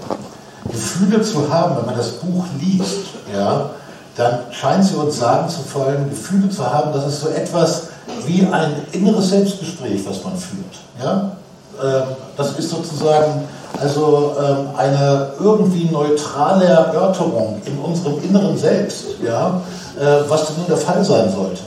Gefühle 0.70 1.22
zu 1.22 1.53
haben, 1.53 1.77
wenn 1.77 1.87
man 1.87 1.97
das 1.97 2.12
Buch 2.12 2.45
liest, 2.61 3.07
ja, 3.33 3.70
dann 4.16 4.41
scheint 4.51 4.85
sie 4.85 4.95
uns 4.95 5.18
sagen 5.18 5.49
zu 5.49 5.61
wollen, 5.74 6.11
Gefühle 6.11 6.49
zu 6.49 6.66
haben, 6.70 6.93
das 6.93 7.07
ist 7.07 7.20
so 7.20 7.29
etwas, 7.29 7.89
wie 8.27 8.47
ein 8.51 8.74
inneres 8.93 9.31
Selbstgespräch, 9.31 10.07
was 10.07 10.22
man 10.24 10.37
führt. 10.37 10.74
Ja? 11.03 11.37
Ähm, 11.83 12.03
das 12.37 12.59
ist 12.59 12.70
sozusagen 12.70 13.45
also 13.81 14.35
ähm, 14.41 14.68
eine 14.77 15.33
irgendwie 15.39 15.85
neutrale 15.91 16.64
Erörterung 16.64 17.61
in 17.64 17.79
unserem 17.79 18.22
inneren 18.22 18.57
Selbst, 18.57 19.05
ja? 19.22 19.61
Äh, 19.99 20.29
was 20.29 20.57
nun 20.57 20.66
der 20.66 20.77
Fall 20.77 21.05
sein 21.05 21.31
sollte. 21.31 21.62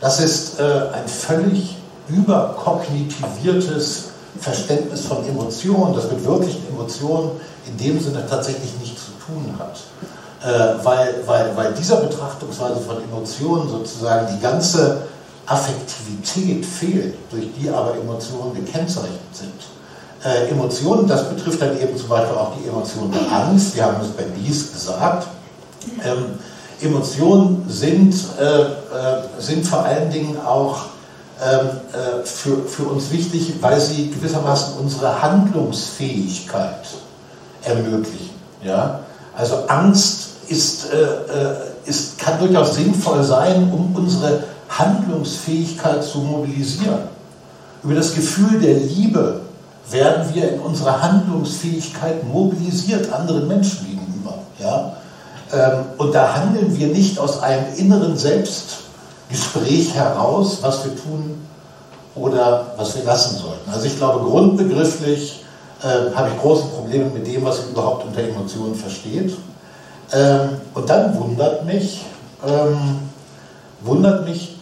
Das 0.00 0.20
ist 0.20 0.60
äh, 0.60 0.62
ein 0.62 1.06
völlig 1.06 1.76
überkognitiviertes 2.08 4.04
Verständnis 4.40 5.06
von 5.06 5.26
Emotionen, 5.26 5.94
das 5.94 6.10
mit 6.10 6.24
wirklichen 6.24 6.66
Emotionen 6.68 7.32
in 7.66 7.76
dem 7.76 8.00
Sinne 8.00 8.24
tatsächlich 8.28 8.72
nichts 8.80 9.06
zu 9.06 9.12
tun 9.26 9.54
hat. 9.58 9.76
Äh, 10.44 10.84
weil, 10.84 11.14
weil, 11.26 11.56
weil 11.56 11.72
dieser 11.72 11.96
Betrachtungsweise 11.96 12.80
von 12.80 13.02
Emotionen 13.02 13.68
sozusagen 13.70 14.26
die 14.34 14.40
ganze 14.42 15.02
Affektivität 15.46 16.64
fehlt, 16.64 17.14
durch 17.30 17.46
die 17.58 17.68
aber 17.68 17.96
Emotionen 17.96 18.54
gekennzeichnet 18.54 19.20
sind. 19.32 19.52
Äh, 20.24 20.48
Emotionen, 20.50 21.06
das 21.06 21.28
betrifft 21.28 21.60
dann 21.60 21.78
eben 21.78 21.96
zum 21.96 22.08
Beispiel 22.08 22.36
auch 22.36 22.52
die 22.58 22.68
Emotion 22.68 23.12
der 23.12 23.30
Angst, 23.30 23.76
wir 23.76 23.84
haben 23.84 24.00
es 24.00 24.08
bei 24.08 24.24
Dies 24.38 24.72
gesagt. 24.72 25.28
Ähm, 26.02 26.38
Emotionen 26.80 27.64
sind, 27.68 28.14
äh, 28.40 28.62
äh, 28.62 28.68
sind 29.38 29.66
vor 29.66 29.84
allen 29.84 30.10
Dingen 30.10 30.38
auch 30.44 30.86
ähm, 31.42 31.68
äh, 31.92 32.24
für, 32.24 32.64
für 32.64 32.84
uns 32.84 33.10
wichtig, 33.10 33.54
weil 33.60 33.80
sie 33.80 34.10
gewissermaßen 34.10 34.78
unsere 34.78 35.20
Handlungsfähigkeit 35.20 36.86
ermöglichen. 37.62 38.30
Ja? 38.62 39.00
Also 39.36 39.66
Angst 39.66 40.28
ist, 40.48 40.92
äh, 40.92 40.96
äh, 40.96 41.56
ist, 41.86 42.18
kann 42.18 42.38
durchaus 42.38 42.76
sinnvoll 42.76 43.22
sein, 43.24 43.70
um 43.72 43.94
unsere 43.94 44.44
Handlungsfähigkeit 44.78 46.02
zu 46.02 46.18
mobilisieren. 46.18 47.08
Über 47.82 47.94
das 47.94 48.14
Gefühl 48.14 48.60
der 48.60 48.74
Liebe 48.74 49.40
werden 49.90 50.34
wir 50.34 50.52
in 50.52 50.60
unserer 50.60 51.02
Handlungsfähigkeit 51.02 52.26
mobilisiert 52.26 53.12
anderen 53.12 53.46
Menschen 53.46 53.86
gegenüber. 53.86 54.38
Ja? 54.58 54.96
Ähm, 55.52 55.84
und 55.98 56.14
da 56.14 56.34
handeln 56.34 56.76
wir 56.76 56.88
nicht 56.88 57.18
aus 57.18 57.40
einem 57.42 57.66
inneren 57.76 58.16
Selbstgespräch 58.16 59.94
heraus, 59.94 60.58
was 60.62 60.84
wir 60.84 60.96
tun 60.96 61.46
oder 62.14 62.74
was 62.76 62.96
wir 62.96 63.04
lassen 63.04 63.36
sollten. 63.36 63.70
Also 63.70 63.86
ich 63.86 63.96
glaube, 63.96 64.24
grundbegrifflich 64.24 65.44
äh, 65.82 66.14
habe 66.14 66.30
ich 66.30 66.40
große 66.40 66.64
Probleme 66.66 67.10
mit 67.10 67.26
dem, 67.26 67.44
was 67.44 67.58
ich 67.60 67.70
überhaupt 67.70 68.06
unter 68.06 68.20
Emotionen 68.22 68.74
versteht. 68.74 69.36
Ähm, 70.12 70.48
und 70.72 70.88
dann 70.88 71.18
wundert 71.18 71.64
mich, 71.66 72.04
ähm, 72.46 73.00
wundert 73.82 74.24
mich 74.24 74.53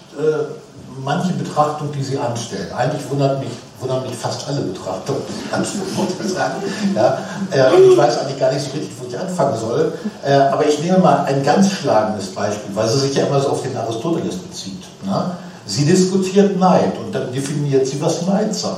manche 1.05 1.33
Betrachtung, 1.33 1.91
die 1.93 2.03
sie 2.03 2.19
anstellen. 2.19 2.73
Eigentlich 2.77 3.09
wundert 3.11 3.41
mich, 3.41 3.51
wundern 3.81 4.03
mich 4.03 4.15
fast 4.15 4.47
alle 4.49 4.61
Betrachtungen, 4.61 5.23
die 5.29 5.33
sie 5.33 5.55
anstellen, 5.55 5.85
muss 5.97 6.27
ich 6.27 6.33
sagen. 6.33 6.63
Ja, 6.95 7.19
äh, 7.51 7.81
ich 7.81 7.97
weiß 7.97 8.19
eigentlich 8.19 8.39
gar 8.39 8.53
nicht 8.53 8.65
so 8.65 8.71
richtig, 8.73 8.91
wo 9.01 9.09
ich 9.09 9.19
anfangen 9.19 9.59
soll. 9.59 9.93
Äh, 10.25 10.33
aber 10.35 10.67
ich 10.67 10.83
nehme 10.83 10.99
mal 10.99 11.25
ein 11.25 11.43
ganz 11.43 11.71
schlagendes 11.71 12.29
Beispiel, 12.29 12.75
weil 12.75 12.89
sie 12.89 13.01
sich 13.01 13.15
ja 13.15 13.27
immer 13.27 13.41
so 13.41 13.49
auf 13.51 13.63
den 13.63 13.77
Aristoteles 13.77 14.37
bezieht. 14.37 14.83
Ne? 15.05 15.33
Sie 15.67 15.85
diskutiert 15.85 16.59
Neid 16.59 16.99
und 16.99 17.15
dann 17.15 17.33
definiert 17.33 17.87
sie, 17.87 18.01
was 18.01 18.27
Neid 18.27 18.55
sei. 18.55 18.77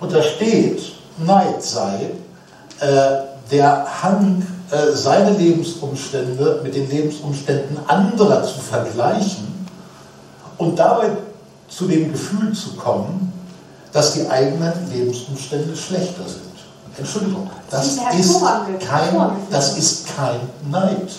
Und 0.00 0.12
da 0.12 0.22
steht, 0.22 0.80
Neid 1.18 1.62
sei 1.62 2.10
äh, 2.80 2.86
der 3.50 3.86
Hang, 4.02 4.46
äh, 4.70 4.92
seine 4.92 5.30
Lebensumstände 5.30 6.60
mit 6.62 6.74
den 6.74 6.90
Lebensumständen 6.90 7.78
anderer 7.86 8.42
zu 8.42 8.60
vergleichen 8.60 9.55
und 10.58 10.78
dabei 10.78 11.10
zu 11.68 11.86
dem 11.86 12.12
Gefühl 12.12 12.52
zu 12.52 12.74
kommen, 12.74 13.32
dass 13.92 14.14
die 14.14 14.28
eigenen 14.28 14.72
Lebensumstände 14.92 15.76
schlechter 15.76 16.24
sind. 16.26 16.42
Entschuldigung, 16.98 17.50
das 17.70 17.86
ist 17.88 18.00
kein, 18.88 19.30
das 19.50 19.76
ist 19.76 20.06
kein 20.16 20.40
Neid. 20.70 21.10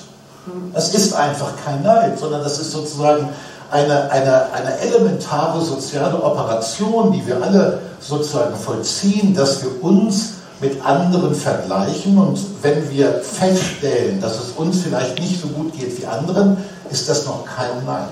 Das 0.73 0.93
ist 0.93 1.13
einfach 1.13 1.51
kein 1.63 1.83
Neid, 1.83 2.17
sondern 2.17 2.41
das 2.41 2.59
ist 2.59 2.71
sozusagen 2.71 3.29
eine, 3.69 4.09
eine, 4.09 4.51
eine 4.53 4.77
elementare 4.79 5.61
soziale 5.61 6.21
Operation, 6.23 7.11
die 7.11 7.25
wir 7.27 7.41
alle 7.41 7.79
sozusagen 7.99 8.55
vollziehen, 8.55 9.35
dass 9.35 9.61
wir 9.61 9.83
uns 9.83 10.33
mit 10.61 10.83
anderen 10.83 11.35
vergleichen 11.35 12.17
und 12.17 12.39
wenn 12.61 12.89
wir 12.89 13.21
feststellen, 13.21 14.19
dass 14.19 14.39
es 14.39 14.51
uns 14.55 14.81
vielleicht 14.81 15.19
nicht 15.19 15.41
so 15.41 15.47
gut 15.49 15.73
geht 15.77 15.99
wie 15.99 16.05
anderen, 16.05 16.57
ist 16.89 17.07
das 17.07 17.25
noch 17.25 17.45
kein 17.45 17.85
Neid. 17.85 18.07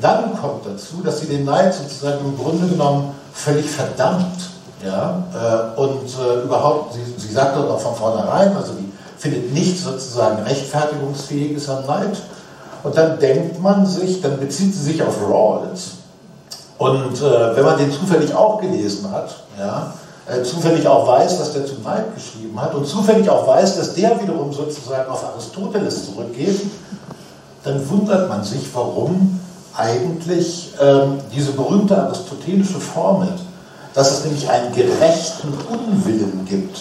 Dann 0.00 0.38
kommt 0.40 0.66
dazu, 0.66 1.02
dass 1.04 1.20
sie 1.20 1.26
den 1.26 1.44
Neid 1.44 1.74
sozusagen 1.74 2.24
im 2.24 2.38
Grunde 2.38 2.66
genommen 2.66 3.14
völlig 3.32 3.68
verdammt. 3.68 4.50
Ja? 4.84 5.24
Äh, 5.34 5.80
und 5.80 6.06
äh, 6.06 6.44
überhaupt, 6.44 6.94
sie, 6.94 7.00
sie 7.16 7.32
sagt 7.32 7.56
dort 7.56 7.70
auch 7.70 7.80
von 7.80 7.94
vornherein, 7.94 8.56
also 8.56 8.72
die 8.74 8.90
findet 9.18 9.52
nichts 9.52 9.84
sozusagen 9.84 10.42
rechtfertigungsfähiges 10.42 11.68
am 11.68 11.86
Neid. 11.86 12.16
Und 12.82 12.96
dann 12.96 13.18
denkt 13.18 13.60
man 13.60 13.84
sich, 13.84 14.22
dann 14.22 14.38
bezieht 14.38 14.74
sie 14.74 14.82
sich 14.92 15.02
auf 15.02 15.16
Rawls. 15.28 15.92
Und 16.78 17.20
äh, 17.20 17.56
wenn 17.56 17.64
man 17.64 17.76
den 17.76 17.92
zufällig 17.92 18.34
auch 18.34 18.60
gelesen 18.60 19.10
hat, 19.10 19.36
ja, 19.58 19.92
äh, 20.26 20.42
zufällig 20.42 20.86
auch 20.86 21.06
weiß, 21.06 21.38
dass 21.38 21.52
der 21.52 21.66
zu 21.66 21.74
Neid 21.82 22.14
geschrieben 22.14 22.58
hat 22.60 22.74
und 22.74 22.86
zufällig 22.86 23.28
auch 23.28 23.46
weiß, 23.46 23.76
dass 23.76 23.94
der 23.94 24.18
wiederum 24.22 24.52
sozusagen 24.52 25.10
auf 25.10 25.24
Aristoteles 25.24 26.06
zurückgeht, 26.06 26.60
dann 27.64 27.90
wundert 27.90 28.28
man 28.28 28.42
sich, 28.42 28.66
warum 28.72 29.39
eigentlich 29.80 30.74
ähm, 30.80 31.20
diese 31.34 31.52
berühmte 31.52 31.96
aristotelische 31.96 32.78
Formel, 32.80 33.28
dass 33.94 34.10
es 34.12 34.24
nämlich 34.24 34.48
einen 34.48 34.74
gerechten 34.74 35.52
Unwillen 35.68 36.44
gibt, 36.44 36.78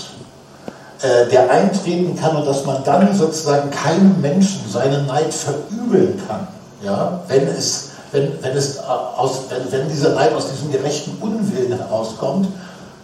äh, 1.02 1.30
der 1.30 1.50
eintreten 1.50 2.20
kann 2.20 2.36
und 2.36 2.46
dass 2.46 2.66
man 2.66 2.84
dann 2.84 3.16
sozusagen 3.16 3.72
keinem 3.72 4.20
Menschen 4.20 4.70
seinen 4.70 5.08
Neid 5.08 5.34
verübeln 5.34 6.22
kann, 6.28 6.48
ja, 6.84 7.22
wenn, 7.28 7.48
es, 7.48 7.92
wenn, 8.12 8.32
wenn, 8.44 8.56
es 8.56 8.80
aus, 8.80 9.44
wenn, 9.50 9.72
wenn 9.72 9.90
dieser 9.90 10.14
Neid 10.14 10.34
aus 10.34 10.52
diesem 10.52 10.72
gerechten 10.72 11.18
Unwillen 11.22 11.78
herauskommt, 11.78 12.50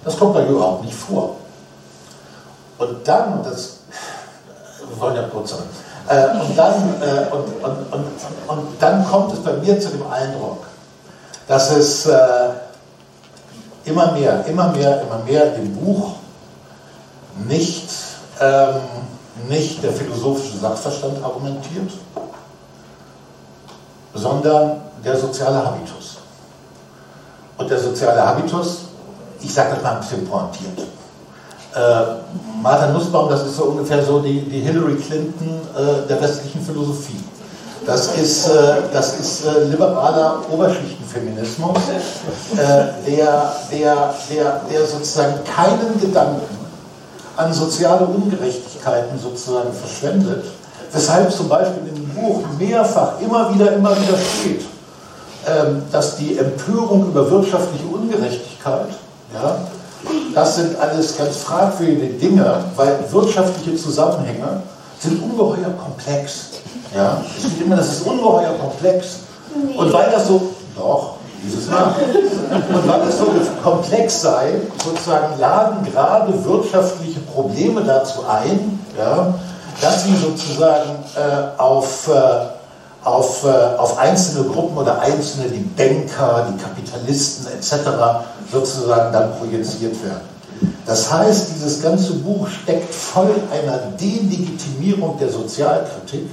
das 0.04 0.18
kommt 0.18 0.36
da 0.36 0.46
überhaupt 0.46 0.84
nicht 0.84 0.96
vor. 0.96 1.38
Und 2.78 3.08
dann, 3.08 3.44
das, 3.44 3.78
wir 4.90 5.00
wollen 5.00 5.16
ja 5.16 5.24
kurz 5.24 5.52
sein, 5.52 5.64
äh, 6.08 6.40
und, 6.40 6.58
dann, 6.58 7.02
äh, 7.02 7.34
und, 7.34 7.64
und, 7.64 7.94
und, 7.94 8.06
und, 8.48 8.82
dann 8.82 9.06
kommt 9.06 9.34
es 9.34 9.40
bei 9.40 9.54
mir 9.54 9.80
zu 9.80 9.90
dem 9.90 10.06
Eindruck, 10.08 10.66
dass 11.48 11.72
es 11.72 12.06
äh, 12.06 12.50
immer 13.86 14.12
mehr, 14.12 14.46
immer 14.46 14.70
mehr, 14.70 15.02
immer 15.02 15.20
mehr 15.20 15.46
dem 15.52 15.76
Buch 15.76 16.14
nicht, 17.48 17.90
ähm, 18.40 18.82
nicht 19.50 19.84
der 19.84 19.92
philosophische 19.92 20.58
Sachverstand 20.58 21.24
argumentiert, 21.24 21.92
sondern 24.14 24.82
der 25.04 25.18
soziale 25.18 25.66
Habitus. 25.66 26.18
Und 27.58 27.70
der 27.70 27.80
soziale 27.80 28.26
Habitus, 28.26 28.86
ich 29.42 29.54
sage 29.54 29.76
das 29.76 29.84
mal 29.84 29.94
ein 29.94 30.00
bisschen 30.00 30.28
pointiert. 30.28 30.88
Äh, 31.76 32.62
Martha 32.62 32.88
Nussbaum, 32.88 33.30
das 33.30 33.46
ist 33.46 33.58
so 33.58 33.66
ungefähr 33.66 34.04
so 34.04 34.20
die, 34.20 34.40
die 34.40 34.62
Hillary 34.62 34.96
Clinton 34.96 35.60
äh, 35.76 36.08
der 36.08 36.22
westlichen 36.22 36.62
Philosophie. 36.62 37.22
Das 37.86 38.16
ist, 38.18 38.48
äh, 38.48 38.76
das 38.94 39.20
ist 39.20 39.46
äh, 39.46 39.66
liberaler 39.66 40.40
Oberschichtenfeminismus, 40.50 41.78
äh, 42.54 42.58
der, 43.06 43.54
der, 43.72 44.14
der, 44.32 44.62
der 44.72 44.88
sozusagen 44.88 45.36
keinen 45.44 46.00
Gedanken 46.00 46.58
an 47.36 47.54
soziale 47.54 48.06
Ungerechtigkeiten 48.06 49.20
sozusagen 49.20 49.74
verschwendet, 49.74 50.46
weshalb 50.94 51.32
zum 51.32 51.50
Beispiel 51.50 51.84
im 51.94 52.08
Buch 52.10 52.42
mehrfach 52.58 53.20
immer 53.20 53.54
wieder, 53.54 53.74
immer 53.74 53.92
wieder 53.92 54.18
steht, 54.18 54.66
ähm, 55.46 55.84
dass 55.92 56.16
die 56.16 56.38
Empörung 56.38 57.08
über 57.08 57.30
wirtschaftliche 57.30 57.86
Ungerechtigkeit, 57.86 58.88
ja, 59.34 59.58
das 60.34 60.56
sind 60.56 60.80
alles 60.80 61.18
ganz 61.18 61.38
fragwürdige 61.38 62.14
Dinge, 62.14 62.64
weil 62.76 63.00
wirtschaftliche 63.10 63.76
Zusammenhänge 63.78 64.62
sind 65.00 65.22
ungeheuer 65.22 65.72
komplex. 65.84 66.50
Ja? 66.96 67.22
Es 67.38 67.46
steht 67.46 67.66
immer, 67.66 67.78
das 67.78 67.94
ist 67.94 68.08
ungeheuer 68.08 68.54
komplex. 68.60 69.20
Und 69.78 69.94
weil 69.94 70.10
das 70.12 70.28
so, 70.28 70.42
doch, 70.76 71.16
dieses 71.44 71.70
Mal. 71.70 71.96
Und 72.52 72.88
weil 72.88 73.08
es 73.08 73.18
so 73.18 73.26
komplex 73.64 74.22
sei, 74.22 74.56
sozusagen 74.84 75.40
laden 75.40 75.86
gerade 75.92 76.34
wirtschaftliche 76.44 77.20
Probleme 77.22 77.82
dazu 77.84 78.26
ein, 78.28 78.80
ja, 78.98 79.34
dass 79.82 80.04
sie 80.04 80.16
sozusagen 80.16 80.90
äh, 81.16 81.60
auf, 81.62 82.08
äh, 82.08 82.12
auf, 83.06 83.46
äh, 83.46 83.78
auf 83.78 83.98
einzelne 83.98 84.50
Gruppen 84.50 84.78
oder 84.78 85.00
einzelne, 85.00 85.48
die 85.48 85.60
Banker, 85.60 86.48
die 86.52 86.62
Kapitalisten 86.62 87.48
etc. 87.54 87.90
sozusagen 88.52 89.14
dann 89.14 89.38
projiziert 89.38 90.04
werden. 90.04 90.36
Das 90.86 91.12
heißt, 91.12 91.50
dieses 91.54 91.82
ganze 91.82 92.14
Buch 92.14 92.48
steckt 92.48 92.94
voll 92.94 93.36
einer 93.52 93.78
Delegitimierung 94.00 95.18
der 95.20 95.30
Sozialkritik 95.30 96.30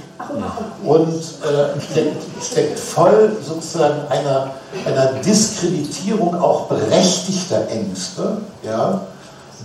und 0.83 1.09
äh, 1.09 1.81
steckt, 1.91 2.23
steckt, 2.41 2.79
voll 2.79 3.35
sozusagen 3.45 4.07
einer, 4.09 4.51
einer 4.85 5.13
Diskreditierung 5.21 6.39
auch 6.39 6.67
berechtigter 6.67 7.67
Ängste, 7.67 8.37
ja, 8.63 9.01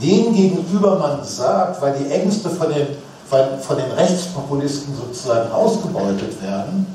denen 0.02 0.34
gegenüber 0.34 0.98
man 0.98 1.24
sagt, 1.24 1.80
weil 1.80 1.94
die 1.98 2.10
Ängste 2.10 2.50
von 2.50 2.68
den, 2.68 2.86
von 3.28 3.76
den 3.76 3.90
Rechtspopulisten 3.92 4.94
sozusagen 4.96 5.52
ausgebeutet 5.52 6.42
werden, 6.42 6.86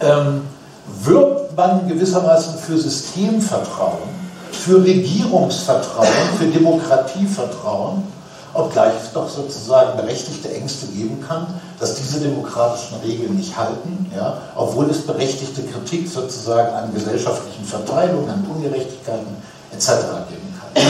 ähm, 0.00 0.42
wirbt 1.02 1.56
man 1.56 1.88
gewissermaßen 1.88 2.58
für 2.58 2.78
Systemvertrauen 2.78 4.18
für 4.52 4.84
Regierungsvertrauen, 4.84 6.08
für 6.38 6.46
Demokratievertrauen, 6.46 8.02
obgleich 8.54 8.92
es 9.02 9.12
doch 9.12 9.28
sozusagen 9.28 9.96
berechtigte 9.96 10.52
Ängste 10.52 10.86
geben 10.88 11.24
kann, 11.26 11.46
dass 11.78 11.94
diese 11.94 12.20
demokratischen 12.20 12.98
Regeln 13.04 13.36
nicht 13.36 13.56
halten, 13.56 14.10
ja, 14.14 14.38
obwohl 14.56 14.90
es 14.90 15.02
berechtigte 15.06 15.62
Kritik 15.62 16.08
sozusagen 16.08 16.74
an 16.74 16.92
gesellschaftlichen 16.92 17.64
Verteilungen, 17.64 18.28
an 18.28 18.46
Ungerechtigkeiten 18.54 19.36
etc. 19.72 19.88
geben 20.28 20.54
kann. 20.58 20.82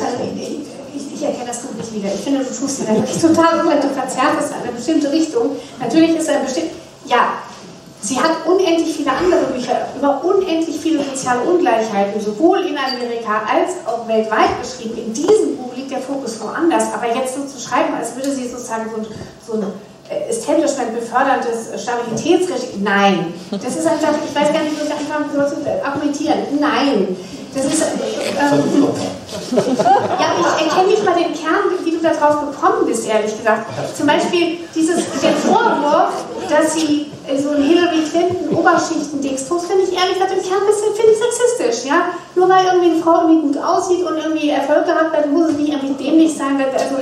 Also 0.00 0.24
ich, 0.94 1.22
erkenne 1.22 1.46
das 1.46 1.60
Buch 1.60 1.74
nicht 1.78 1.94
wieder. 1.94 2.12
Ich 2.12 2.20
finde, 2.20 2.40
du 2.40 2.46
tust 2.46 2.80
dir 2.80 2.88
wirklich 2.88 3.20
total 3.20 3.62
gut, 3.62 3.74
du 3.80 3.88
verzerrst 3.88 4.38
es 4.40 4.50
in 4.50 4.54
eine 4.54 4.72
bestimmte 4.72 5.12
Richtung. 5.12 5.50
Natürlich 5.78 6.16
ist 6.16 6.28
ein 6.28 6.44
bestimmt, 6.44 6.72
ja, 7.06 7.34
Sie 8.02 8.18
hat 8.18 8.44
unendlich 8.44 8.96
viele 8.96 9.12
andere 9.12 9.52
Bücher 9.52 9.86
über 9.96 10.20
unendlich 10.24 10.76
viele 10.80 11.04
soziale 11.04 11.42
Ungleichheiten, 11.42 12.20
sowohl 12.20 12.58
in 12.62 12.76
Amerika 12.76 13.42
als 13.46 13.86
auch 13.86 14.08
weltweit 14.08 14.60
geschrieben. 14.60 14.98
In 14.98 15.12
diesem 15.12 15.56
Buch 15.56 15.72
liegt 15.76 15.92
der 15.92 16.00
Fokus 16.00 16.40
woanders. 16.40 16.92
Aber 16.92 17.06
jetzt 17.06 17.36
so 17.36 17.44
zu 17.44 17.60
schreiben, 17.60 17.94
als 17.94 18.16
würde 18.16 18.32
sie 18.32 18.48
sozusagen 18.48 18.90
so 18.90 18.96
ein, 18.96 19.06
so 19.46 19.52
ein 19.54 19.72
äh, 20.10 20.30
Establishment 20.30 20.98
beförderndes 20.98 21.80
Stabilitätsregime. 21.80 22.82
Nein. 22.82 23.34
Das 23.52 23.76
ist 23.76 23.86
einfach, 23.86 24.14
ich 24.18 24.34
weiß 24.34 24.52
gar 24.52 24.64
nicht, 24.64 24.74
wie 24.80 24.82
ich 24.82 25.32
soll 25.32 25.48
zu 25.48 25.86
argumentieren. 25.86 26.38
Nein. 26.58 27.16
Das 27.54 27.66
ist. 27.66 27.82
Ähm, 27.82 28.88
ja, 29.52 30.34
ich 30.40 30.66
erkenne 30.66 30.88
nicht 30.88 31.04
mal 31.04 31.14
den 31.14 31.34
Kern, 31.34 31.70
wie 31.84 31.90
du 31.92 31.98
darauf 31.98 32.50
gekommen 32.50 32.86
bist, 32.86 33.06
ehrlich 33.06 33.36
gesagt. 33.36 33.66
Zum 33.96 34.06
Beispiel 34.08 34.58
dieses, 34.74 35.04
den 35.20 35.36
Vorwurf, 35.36 36.24
dass 36.48 36.74
sie 36.74 37.11
so 37.42 37.50
ein 37.50 37.62
Hillary 37.62 38.02
Clinton 38.10 38.56
Oberschichten-Dextrus 38.56 39.66
finde 39.66 39.84
ich 39.84 39.92
ehrlich 39.92 40.14
gesagt 40.14 40.32
im 40.32 40.42
Kern 40.42 40.60
ein 40.60 40.66
bisschen 40.66 40.94
finde 40.94 41.12
ich 41.12 41.18
sexistisch. 41.18 41.90
Ja? 41.90 42.12
Nur 42.34 42.48
weil 42.48 42.66
irgendwie 42.66 42.90
eine 42.92 43.02
Frau 43.02 43.22
irgendwie 43.22 43.52
gut 43.52 43.58
aussieht 43.62 44.02
und 44.04 44.16
irgendwie 44.16 44.50
Erfolg 44.50 44.84
gehabt 44.86 45.16
hat, 45.16 45.30
muss 45.30 45.48
sie 45.48 45.54
nicht 45.54 45.72
irgendwie 45.72 46.02
dämlich 46.02 46.36
sein. 46.36 46.58
Also, 46.60 46.96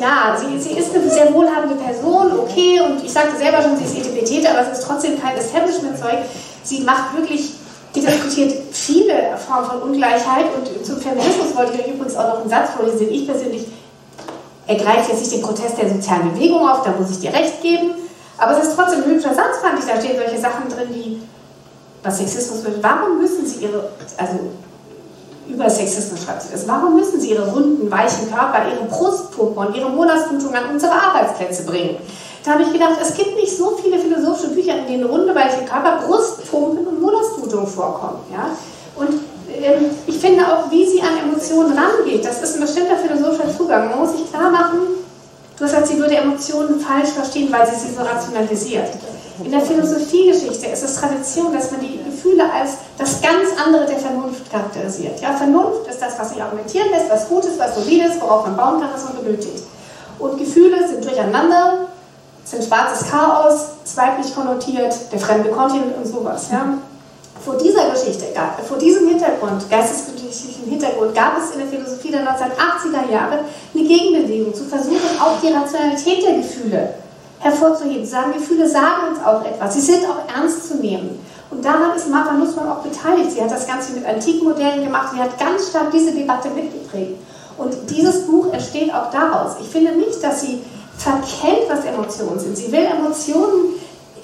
ja, 0.00 0.36
sie, 0.38 0.58
sie 0.58 0.78
ist 0.78 0.94
eine 0.94 1.10
sehr 1.10 1.32
wohlhabende 1.34 1.76
Person, 1.76 2.38
okay, 2.38 2.80
und 2.80 3.04
ich 3.04 3.12
sagte 3.12 3.36
selber 3.36 3.62
schon, 3.62 3.76
sie 3.76 3.84
ist 3.84 3.98
Etipetete, 3.98 4.50
aber 4.50 4.60
es 4.60 4.78
ist 4.78 4.86
trotzdem 4.86 5.20
kein 5.20 5.36
Establishment-Zeug. 5.36 6.18
Sie 6.62 6.80
macht 6.80 7.16
wirklich 7.16 7.54
die 7.94 8.00
diskutiert 8.00 8.52
viele 8.72 9.36
Formen 9.46 9.66
von 9.66 9.82
Ungleichheit 9.82 10.46
und 10.56 10.84
zum 10.84 10.96
Feminismus 10.96 11.54
wollte 11.54 11.74
ich 11.74 11.80
euch 11.80 11.94
übrigens 11.94 12.16
auch 12.16 12.26
noch 12.28 12.40
einen 12.40 12.50
Satz 12.50 12.70
vorlesen, 12.70 12.98
den 12.98 13.10
ich 13.10 13.26
persönlich 13.26 13.66
ergreife 14.66 15.12
jetzt 15.12 15.20
nicht 15.20 15.32
den 15.32 15.42
Protest 15.42 15.78
der 15.80 15.88
sozialen 15.90 16.32
Bewegung 16.32 16.68
auf, 16.68 16.82
da 16.82 16.94
muss 16.98 17.10
ich 17.10 17.20
dir 17.20 17.32
recht 17.32 17.62
geben, 17.62 17.90
aber 18.38 18.58
es 18.58 18.68
ist 18.68 18.76
trotzdem 18.76 19.02
ein 19.02 19.10
hübscher 19.10 19.34
Satz, 19.34 19.58
fand 19.60 19.78
ich, 19.78 19.86
da 19.86 20.00
stehen 20.00 20.16
solche 20.16 20.40
Sachen 20.40 20.68
drin 20.68 20.88
wie 20.90 21.22
was 22.02 22.18
Sexismus 22.18 22.60
bedeutet. 22.60 22.82
Warum 22.82 23.18
müssen 23.18 23.46
sie 23.46 23.64
ihre, 23.64 23.88
also 24.18 24.38
über 25.48 25.70
Sexismus 25.70 26.22
schreibt 26.22 26.42
sie 26.42 26.52
das, 26.52 26.66
warum 26.66 26.96
müssen 26.96 27.20
sie 27.20 27.30
ihre 27.30 27.50
runden, 27.50 27.90
weichen 27.90 28.30
Körper, 28.30 28.62
ihre 28.70 28.84
Brustpumpe 28.84 29.60
und 29.60 29.76
ihre 29.76 29.90
Monatsblutung 29.90 30.54
an 30.54 30.70
unsere 30.72 30.92
Arbeitsplätze 30.92 31.64
bringen? 31.64 31.96
Da 32.44 32.52
habe 32.52 32.62
ich 32.62 32.72
gedacht, 32.72 32.98
es 33.00 33.14
gibt 33.14 33.34
nicht 33.36 33.56
so 33.56 33.78
viele 33.82 33.98
philosophische 33.98 34.50
Bücher, 34.50 34.76
in 34.78 34.86
denen 34.86 35.04
runde, 35.04 35.34
weiche 35.34 35.64
Körper, 35.64 36.02
Brustpumpen 36.06 36.86
und 36.86 37.00
Monatsblutung 37.00 37.66
vorkommen. 37.66 38.18
Ja? 38.30 38.50
Und 38.96 39.20
ähm, 39.62 39.90
ich 40.06 40.18
finde 40.18 40.46
auch, 40.46 40.70
wie 40.70 40.86
sie 40.86 41.00
an 41.00 41.18
Emotionen 41.26 41.76
rangeht, 41.76 42.24
das 42.24 42.42
ist 42.42 42.56
ein 42.56 42.60
bestimmter 42.60 42.96
philosophischer 42.96 43.56
Zugang. 43.56 43.88
Man 43.88 44.00
muss 44.00 44.12
sich 44.12 44.30
klar 44.30 44.50
machen, 44.50 44.80
du 45.56 45.64
hast 45.64 45.72
gesagt, 45.72 45.88
sie 45.88 45.98
würde 45.98 46.16
Emotionen 46.16 46.80
falsch 46.80 47.10
verstehen, 47.10 47.52
weil 47.52 47.66
sie 47.66 47.76
sie 47.76 47.94
so 47.94 48.02
rationalisiert. 48.02 48.88
In 49.42 49.50
der 49.50 49.60
Philosophiegeschichte 49.60 50.66
ist 50.66 50.84
es 50.84 50.94
Tradition, 50.94 51.52
dass 51.52 51.70
man 51.72 51.80
die 51.80 51.98
Gefühle 52.04 52.44
als 52.52 52.74
das 52.96 53.20
ganz 53.20 53.48
andere 53.64 53.84
der 53.84 53.98
Vernunft 53.98 54.48
charakterisiert. 54.50 55.20
Ja, 55.20 55.32
Vernunft 55.32 55.88
ist 55.88 56.00
das, 56.00 56.16
was 56.18 56.30
sich 56.30 56.40
argumentieren 56.40 56.90
lässt, 56.90 57.10
was 57.10 57.28
gut 57.28 57.44
ist, 57.44 57.58
was 57.58 57.74
solid 57.74 58.06
ist, 58.06 58.20
worauf 58.20 58.46
man 58.46 58.56
bauen 58.56 58.80
kann, 58.80 58.90
was 58.94 59.04
man 59.04 59.16
benötigt. 59.16 59.64
Und 60.20 60.38
Gefühle 60.38 60.86
sind 60.86 61.04
durcheinander, 61.04 61.88
sind 62.44 62.62
schwarzes 62.62 63.10
Chaos, 63.10 63.70
zweitlich 63.84 64.32
konnotiert, 64.34 64.94
der 65.10 65.18
fremde 65.18 65.50
Kontinent 65.50 65.96
und 65.96 66.06
sowas. 66.06 66.46
Ja. 66.52 66.78
Vor 67.44 67.56
dieser 67.58 67.90
Geschichte, 67.90 68.24
vor 68.66 68.78
diesem 68.78 69.06
Hintergrund, 69.06 69.68
geistesgeschichtlichen 69.68 70.64
Hintergrund, 70.64 71.14
gab 71.14 71.36
es 71.38 71.50
in 71.50 71.58
der 71.58 71.68
Philosophie 71.68 72.10
der 72.10 72.22
1980er 72.22 73.12
Jahre 73.12 73.40
eine 73.74 73.84
Gegenbewegung, 73.86 74.54
zu 74.54 74.64
versuchen, 74.64 75.20
auch 75.20 75.38
die 75.42 75.52
Rationalität 75.52 76.24
der 76.24 76.36
Gefühle 76.36 76.94
hervorzuheben. 77.40 78.06
Sagen, 78.06 78.32
Gefühle 78.32 78.66
sagen 78.66 79.08
uns 79.10 79.18
auch 79.22 79.44
etwas. 79.44 79.74
Sie 79.74 79.80
sind 79.80 80.06
auch 80.06 80.26
ernst 80.34 80.68
zu 80.68 80.76
nehmen. 80.76 81.20
Und 81.50 81.62
daran 81.62 81.94
ist 81.94 82.08
Martha 82.08 82.32
Nussmann 82.32 82.68
auch 82.68 82.80
beteiligt. 82.80 83.32
Sie 83.32 83.42
hat 83.42 83.50
das 83.50 83.66
Ganze 83.66 83.92
mit 83.92 84.06
antiken 84.06 84.48
Modellen 84.48 84.82
gemacht. 84.82 85.12
Sie 85.12 85.20
hat 85.20 85.38
ganz 85.38 85.68
stark 85.68 85.90
diese 85.92 86.12
Debatte 86.12 86.48
mitgeprägt. 86.48 87.20
Und 87.58 87.74
dieses 87.90 88.26
Buch 88.26 88.52
entsteht 88.52 88.92
auch 88.92 89.10
daraus. 89.10 89.52
Ich 89.60 89.68
finde 89.68 89.92
nicht, 89.92 90.22
dass 90.22 90.40
sie 90.40 90.62
verkennt, 90.96 91.68
was 91.68 91.84
Emotionen 91.84 92.40
sind. 92.40 92.56
Sie 92.56 92.72
will 92.72 92.86
Emotionen 92.86 93.74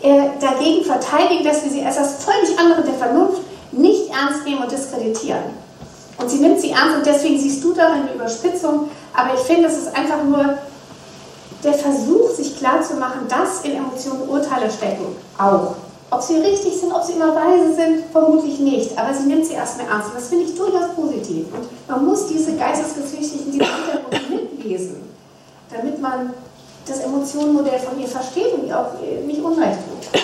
dagegen 0.03 0.85
verteidigen, 0.85 1.45
dass 1.45 1.63
wir 1.65 1.71
sie 1.71 1.85
als 1.85 1.97
das 1.97 2.25
völlig 2.25 2.59
andere 2.59 2.83
der 2.83 2.95
Vernunft 2.95 3.43
nicht 3.73 4.11
ernst 4.11 4.45
nehmen 4.45 4.63
und 4.63 4.71
diskreditieren. 4.71 5.43
Und 6.19 6.31
sie 6.31 6.39
nimmt 6.39 6.61
sie 6.61 6.71
ernst 6.71 6.97
und 6.97 7.07
deswegen 7.07 7.39
siehst 7.39 7.63
du 7.65 7.73
darin 7.73 8.03
eine 8.03 8.15
Überspitzung. 8.15 8.91
Aber 9.15 9.35
ich 9.35 9.41
finde, 9.41 9.69
es 9.69 9.79
ist 9.79 9.97
einfach 9.97 10.23
nur 10.25 10.59
der 11.65 11.75
Versuch, 11.75 12.31
sich 12.31 12.59
klarzumachen, 12.59 13.29
dass 13.29 13.63
in 13.63 13.77
Emotionen 13.77 14.29
Urteile 14.29 14.71
stecken, 14.71 15.17
auch. 15.39 15.75
Ob 16.13 16.23
sie 16.23 16.37
richtig 16.37 16.75
sind, 16.81 16.93
ob 16.93 17.05
sie 17.05 17.13
immer 17.13 17.35
weise 17.35 17.75
sind, 17.75 18.05
vermutlich 18.11 18.59
nicht. 18.59 18.99
Aber 18.99 19.15
sie 19.15 19.29
nimmt 19.29 19.47
sie 19.47 19.55
erstmal 19.55 19.87
ernst. 19.87 20.09
Und 20.09 20.17
das 20.17 20.29
finde 20.29 20.45
ich 20.47 20.57
durchaus 20.57 20.89
positiv. 20.97 21.47
Und 21.55 21.89
man 21.89 22.05
muss 22.05 22.27
diese 22.27 22.55
geistesgeschichtlichen 22.55 23.53
diese 23.53 23.65
Hintergründe 23.65 24.35
mitlesen, 24.35 25.03
damit 25.73 26.01
man 26.01 26.35
das 26.91 27.01
Emotionenmodell 27.01 27.79
von 27.79 27.99
ihr 27.99 28.09
versteht 28.09 28.55
und 28.55 28.67
ihr 28.67 28.79
auch 28.79 28.93
nicht 29.27 29.43
unrecht 29.43 29.79
tut. 29.89 30.21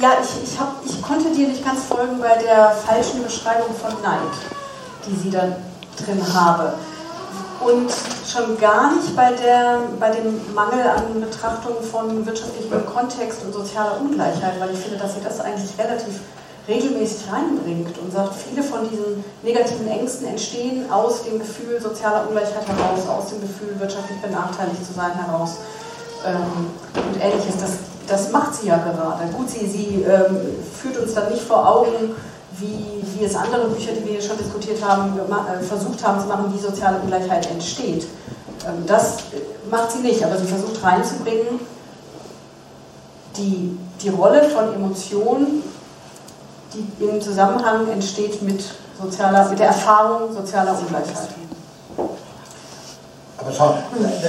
Ja, 0.00 0.16
ich, 0.22 0.50
ich, 0.50 0.58
hab, 0.58 0.76
ich 0.84 1.02
konnte 1.02 1.30
dir 1.30 1.48
nicht 1.48 1.62
ganz 1.62 1.84
folgen 1.84 2.20
bei 2.20 2.38
der 2.42 2.70
falschen 2.70 3.22
Beschreibung 3.22 3.74
von 3.74 4.00
Neid, 4.02 4.32
die 5.06 5.14
sie 5.14 5.30
da 5.30 5.56
drin 6.02 6.22
habe 6.34 6.72
und 7.60 7.90
schon 8.26 8.58
gar 8.58 8.94
nicht 8.94 9.14
bei, 9.14 9.32
der, 9.32 9.80
bei 9.98 10.10
dem 10.10 10.54
Mangel 10.54 10.80
an 10.88 11.20
Betrachtung 11.20 11.82
von 11.82 12.24
wirtschaftlichem 12.24 12.86
Kontext 12.86 13.44
und 13.44 13.52
sozialer 13.52 14.00
Ungleichheit, 14.00 14.58
weil 14.58 14.70
ich 14.72 14.78
finde, 14.78 14.96
dass 14.96 15.14
sie 15.14 15.20
das 15.22 15.40
eigentlich 15.40 15.78
relativ 15.78 16.20
regelmäßig 16.70 17.26
reinbringt 17.30 17.98
und 17.98 18.12
sagt, 18.12 18.34
viele 18.36 18.62
von 18.62 18.88
diesen 18.88 19.24
negativen 19.42 19.88
Ängsten 19.88 20.28
entstehen 20.28 20.90
aus 20.90 21.24
dem 21.24 21.40
Gefühl 21.40 21.80
sozialer 21.80 22.28
Ungleichheit 22.28 22.66
heraus, 22.66 23.08
aus 23.08 23.30
dem 23.30 23.40
Gefühl 23.40 23.78
wirtschaftlich 23.80 24.20
benachteiligt 24.22 24.86
zu 24.86 24.92
sein 24.92 25.12
heraus 25.14 25.56
ähm, 26.24 26.70
und 26.94 27.20
ähnliches. 27.20 27.56
Das, 27.60 27.70
das 28.06 28.30
macht 28.30 28.54
sie 28.54 28.68
ja 28.68 28.76
gerade. 28.76 29.26
Gut, 29.32 29.50
sie, 29.50 29.66
sie 29.66 30.02
ähm, 30.02 30.36
führt 30.80 30.96
uns 30.98 31.14
dann 31.14 31.30
nicht 31.30 31.42
vor 31.42 31.68
Augen, 31.68 32.14
wie, 32.58 33.02
wie 33.14 33.24
es 33.24 33.34
andere 33.34 33.68
Bücher, 33.68 33.92
die 33.92 34.04
wir 34.04 34.12
hier 34.12 34.22
schon 34.22 34.38
diskutiert 34.38 34.82
haben, 34.84 35.18
äh, 35.18 35.62
versucht 35.64 36.06
haben 36.06 36.20
zu 36.20 36.26
machen, 36.28 36.52
wie 36.54 36.58
soziale 36.58 36.98
Ungleichheit 37.00 37.50
entsteht. 37.50 38.06
Ähm, 38.66 38.86
das 38.86 39.18
macht 39.70 39.90
sie 39.90 40.00
nicht, 40.00 40.24
aber 40.24 40.36
sie 40.36 40.46
versucht 40.46 40.82
reinzubringen, 40.82 41.60
die, 43.36 43.76
die 44.02 44.08
Rolle 44.08 44.48
von 44.50 44.72
Emotionen, 44.74 45.62
die 46.72 47.04
im 47.04 47.20
Zusammenhang 47.20 47.88
entsteht 47.90 48.42
mit, 48.42 48.62
sozialer, 49.00 49.48
mit 49.48 49.58
der 49.58 49.68
Erfahrung 49.68 50.32
sozialer 50.34 50.78
Ungleichheit. 50.78 51.28
Aber 53.38 53.52
schau, 53.52 53.74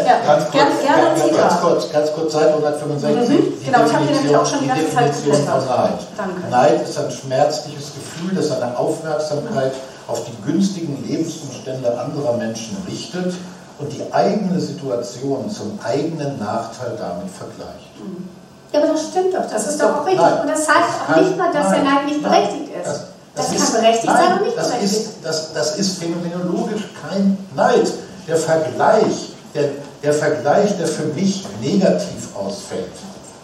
ja, 0.05 0.19
ganz, 0.25 0.43
kurz, 0.45 0.53
gern, 0.53 0.67
gern 0.81 1.35
ganz, 1.35 1.59
kurz, 1.59 1.91
ganz 1.91 2.13
kurz, 2.13 2.31
Seite 2.31 2.53
165. 2.53 3.29
Mhm, 3.29 3.65
genau, 3.65 3.85
ich 3.85 3.93
habe 3.93 4.05
hier 4.05 4.15
nämlich 4.15 4.35
auch 4.37 4.45
schon 4.45 4.59
die 4.61 4.67
ganze 4.67 4.89
Zeit 4.89 5.13
geblättert. 5.13 5.67
Neid. 5.67 5.99
Danke. 6.17 6.49
Neid 6.49 6.81
ist 6.87 6.97
ein 6.97 7.11
schmerzliches 7.11 7.91
Gefühl, 7.93 8.35
das 8.35 8.47
seine 8.47 8.77
Aufmerksamkeit 8.77 9.73
auf 10.07 10.23
die 10.23 10.49
günstigen 10.49 11.03
Lebensumstände 11.05 11.99
anderer 11.99 12.37
Menschen 12.37 12.77
richtet 12.87 13.33
und 13.79 13.91
die 13.91 14.13
eigene 14.13 14.59
Situation 14.61 15.49
zum 15.49 15.77
eigenen 15.83 16.39
Nachteil 16.39 16.95
damit 16.97 17.29
vergleicht. 17.29 17.99
Mhm. 17.99 18.29
Ja, 18.71 18.81
aber 18.81 18.93
das 18.93 19.07
stimmt 19.09 19.33
doch, 19.33 19.41
das, 19.41 19.51
das 19.51 19.67
ist 19.67 19.81
doch 19.81 20.01
auch 20.01 20.05
richtig. 20.05 20.21
Nein, 20.21 20.41
und 20.41 20.49
das 20.49 20.67
heißt 20.67 20.89
auch 21.09 21.15
nicht 21.21 21.37
mal, 21.37 21.51
dass 21.51 21.69
nein, 21.69 21.83
der 21.83 21.93
Neid 21.93 22.05
nicht 22.05 22.23
berechtigt 22.23 22.71
ist. 22.75 22.85
Das, 22.85 23.05
das, 23.35 23.45
das 23.49 23.55
ist, 23.55 23.73
kann 23.73 23.81
berechtigt 23.81 24.05
nein, 24.05 24.23
sein 24.23 24.33
und 24.33 24.45
nicht 24.45 24.55
berechtigt. 24.55 24.83
Ist, 24.83 25.09
das, 25.23 25.53
das 25.53 25.75
ist 25.77 25.99
phänomenologisch 25.99 26.89
kein 27.01 27.37
Neid 27.55 27.91
der 28.27 28.37
Vergleich, 28.37 29.33
der, 29.53 29.63
der 30.01 30.13
Vergleich, 30.13 30.77
der 30.77 30.87
für 30.87 31.05
mich 31.07 31.45
negativ 31.61 32.35
ausfällt, 32.35 32.91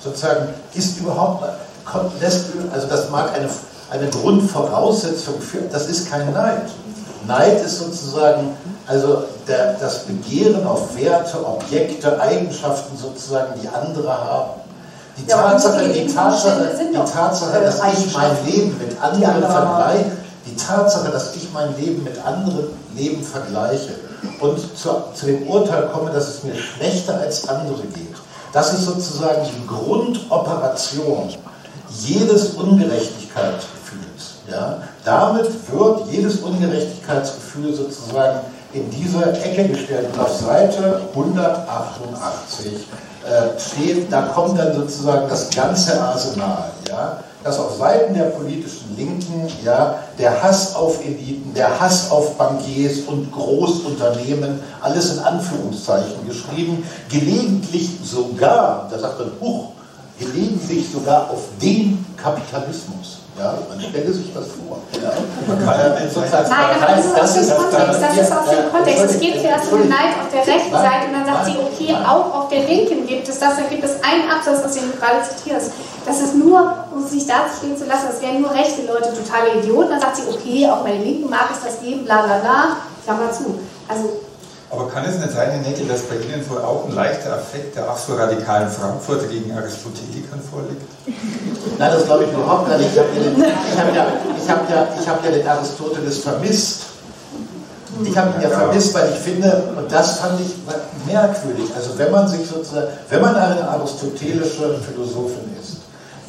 sozusagen, 0.01 0.47
ist 0.73 0.99
überhaupt, 0.99 1.43
also 2.73 2.87
das 2.87 3.09
mag 3.09 3.33
eine, 3.35 3.49
eine 3.89 4.09
Grundvoraussetzung 4.09 5.41
für, 5.41 5.59
das 5.71 5.87
ist 5.87 6.09
kein 6.09 6.31
Neid. 6.33 6.69
Neid 7.27 7.61
ist 7.61 7.79
sozusagen 7.79 8.55
also 8.87 9.23
der, 9.47 9.73
das 9.73 10.05
Begehren 10.05 10.65
auf 10.65 10.95
Werte, 10.97 11.45
Objekte, 11.45 12.19
Eigenschaften 12.21 12.97
sozusagen, 12.97 13.59
die 13.61 13.67
andere 13.67 14.09
haben. 14.09 14.61
Die 15.17 15.25
Tatsache, 15.25 15.89
die 15.89 16.05
Tatsache, 16.05 16.69
die 16.79 16.95
Tatsache, 16.95 17.61
dass 17.61 17.81
ich 17.93 18.13
mein 18.13 18.45
Leben 18.45 18.77
mit 18.77 19.01
anderen 19.01 19.41
vergleiche, 19.41 20.11
die 20.45 20.55
Tatsache, 20.55 21.09
dass 21.11 21.35
ich 21.35 21.51
mein 21.51 21.75
Leben 21.77 22.03
mit 22.03 22.23
anderen 22.23 22.67
Leben 22.95 23.23
vergleiche, 23.23 23.93
und 24.39 24.59
zu, 24.77 24.89
zu 25.13 25.25
dem 25.25 25.47
Urteil 25.47 25.89
komme, 25.93 26.11
dass 26.11 26.27
es 26.27 26.43
mir 26.43 26.55
schlechter 26.55 27.19
als 27.19 27.47
andere 27.47 27.81
geht. 27.93 28.15
Das 28.53 28.73
ist 28.73 28.85
sozusagen 28.85 29.45
die 29.45 29.67
Grundoperation 29.67 31.35
jedes 31.89 32.53
Ungerechtigkeitsgefühls. 32.53 34.35
Ja? 34.49 34.81
Damit 35.03 35.49
wird 35.71 36.07
jedes 36.11 36.37
Ungerechtigkeitsgefühl 36.37 37.73
sozusagen 37.73 38.39
in 38.73 38.89
diese 38.91 39.23
Ecke 39.33 39.69
gestellt. 39.69 40.07
Und 40.13 40.19
auf 40.19 40.33
Seite 40.39 41.01
188 41.13 42.87
äh, 43.27 44.05
da 44.09 44.21
kommt 44.23 44.57
dann 44.57 44.75
sozusagen 44.75 45.27
das 45.29 45.49
ganze 45.49 45.99
Arsenal. 46.01 46.71
Ja? 46.87 47.19
dass 47.47 47.59
auf 47.59 47.77
Seiten 47.77 48.13
der 48.13 48.25
politischen 48.25 48.95
Linken 48.97 49.47
ja, 49.63 49.99
der 50.17 50.43
Hass 50.43 50.75
auf 50.75 51.03
Eliten, 51.05 51.53
der 51.53 51.79
Hass 51.79 52.11
auf 52.11 52.37
Bankiers 52.37 53.01
und 53.07 53.31
Großunternehmen, 53.31 54.59
alles 54.81 55.13
in 55.13 55.19
Anführungszeichen 55.19 56.27
geschrieben, 56.27 56.83
gelegentlich 57.09 57.89
sogar, 58.03 58.87
da 58.91 58.99
sagt 58.99 59.19
man, 59.19 59.31
huch, 59.39 59.69
gelegentlich 60.19 60.91
sogar 60.91 61.29
auf 61.29 61.43
den 61.61 62.05
Kapitalismus. 62.21 63.19
Ja, 63.37 63.53
man 63.69 63.79
stelle 63.79 64.11
sich 64.11 64.33
das 64.33 64.45
vor. 64.47 64.81
Ja. 64.93 65.13
Nein, 65.47 66.81
aber 66.81 66.95
das 67.15 67.37
ist 67.37 67.51
aus 67.51 67.69
dem 67.69 67.77
Kontext. 67.77 68.01
Das 68.01 68.17
ist 68.17 68.31
aus 68.31 68.49
dem 68.49 68.71
Kontext. 68.71 69.05
Es 69.05 69.19
geht 69.19 69.41
zuerst 69.41 69.71
um 69.71 69.79
den 69.81 69.89
Neid 69.89 70.17
auf 70.19 70.29
der 70.33 70.41
rechten 70.41 70.71
Seite 70.71 71.05
und 71.05 71.13
dann 71.13 71.25
sagt 71.25 71.45
sie, 71.45 71.57
okay, 71.57 71.93
auch 71.93 72.33
auf 72.33 72.49
der 72.49 72.63
linken 72.65 73.05
gibt 73.05 73.29
es 73.29 73.37
das. 73.37 73.57
Dann 73.57 73.69
gibt 73.69 73.83
es 73.83 74.01
einen 74.01 74.25
Absatz, 74.31 74.63
was 74.63 74.73
du 74.73 74.81
gerade 74.97 75.21
zitierst. 75.21 75.71
Das 76.05 76.19
ist 76.19 76.33
nur, 76.33 76.85
um 76.91 77.05
sich 77.05 77.27
dazustehen 77.27 77.77
zu 77.77 77.85
lassen, 77.85 78.07
das 78.09 78.21
wären 78.21 78.41
nur 78.41 78.51
rechte 78.51 78.81
Leute 78.87 79.13
totale 79.13 79.59
Idioten. 79.59 79.91
Dann 79.91 80.01
sagt 80.01 80.15
sie, 80.17 80.23
okay, 80.27 80.67
auch 80.71 80.81
bei 80.81 80.93
den 80.93 81.03
Linken 81.03 81.29
mag 81.29 81.49
es 81.53 81.63
das 81.63 81.79
geben, 81.79 82.05
bla 82.05 82.23
bla 82.23 82.37
bla. 82.39 82.77
Klammer 83.03 83.31
zu. 83.31 83.59
Also 83.87 84.26
aber 84.69 84.89
kann 84.89 85.05
es 85.05 85.17
nicht 85.17 85.31
sein, 85.31 85.49
Herr 85.51 85.61
Neckel, 85.61 85.87
dass 85.87 86.01
bei 86.03 86.15
Ihnen 86.15 86.43
wohl 86.49 86.59
auch 86.59 86.85
ein 86.87 86.93
leichter 86.93 87.33
Affekt 87.33 87.75
der 87.75 87.89
ach 87.89 87.97
so 87.97 88.15
radikalen 88.15 88.69
Frankfurter 88.69 89.27
gegen 89.27 89.51
Aristotelikern 89.55 90.41
vorliegt? 90.41 90.81
Nein, 91.79 91.91
das 91.91 92.05
glaube 92.05 92.25
ich 92.25 92.31
überhaupt 92.33 92.67
nicht. 92.77 92.89
Ich 92.91 92.99
habe 92.99 93.09
ja, 93.15 93.77
hab 93.77 93.95
ja, 93.95 94.05
hab 94.47 94.69
ja, 94.69 94.87
hab 95.07 95.25
ja 95.25 95.31
den 95.31 95.47
Aristoteles 95.47 96.17
vermisst. 96.19 96.81
Ich 98.03 98.17
habe 98.17 98.35
ihn 98.35 98.41
ja 98.41 98.49
vermisst, 98.49 98.93
weil 98.93 99.09
ich 99.11 99.17
finde, 99.19 99.73
und 99.75 99.91
das 99.91 100.19
fand 100.19 100.39
ich 100.41 100.53
merkwürdig, 101.11 101.71
also 101.75 101.97
wenn 101.97 102.11
man 102.11 102.27
sich 102.27 102.47
sozusagen, 102.47 102.87
wenn 103.09 103.21
man 103.21 103.35
eine 103.35 103.67
aristotelische 103.69 104.79
Philosophin 104.79 105.55
ist, 105.59 105.77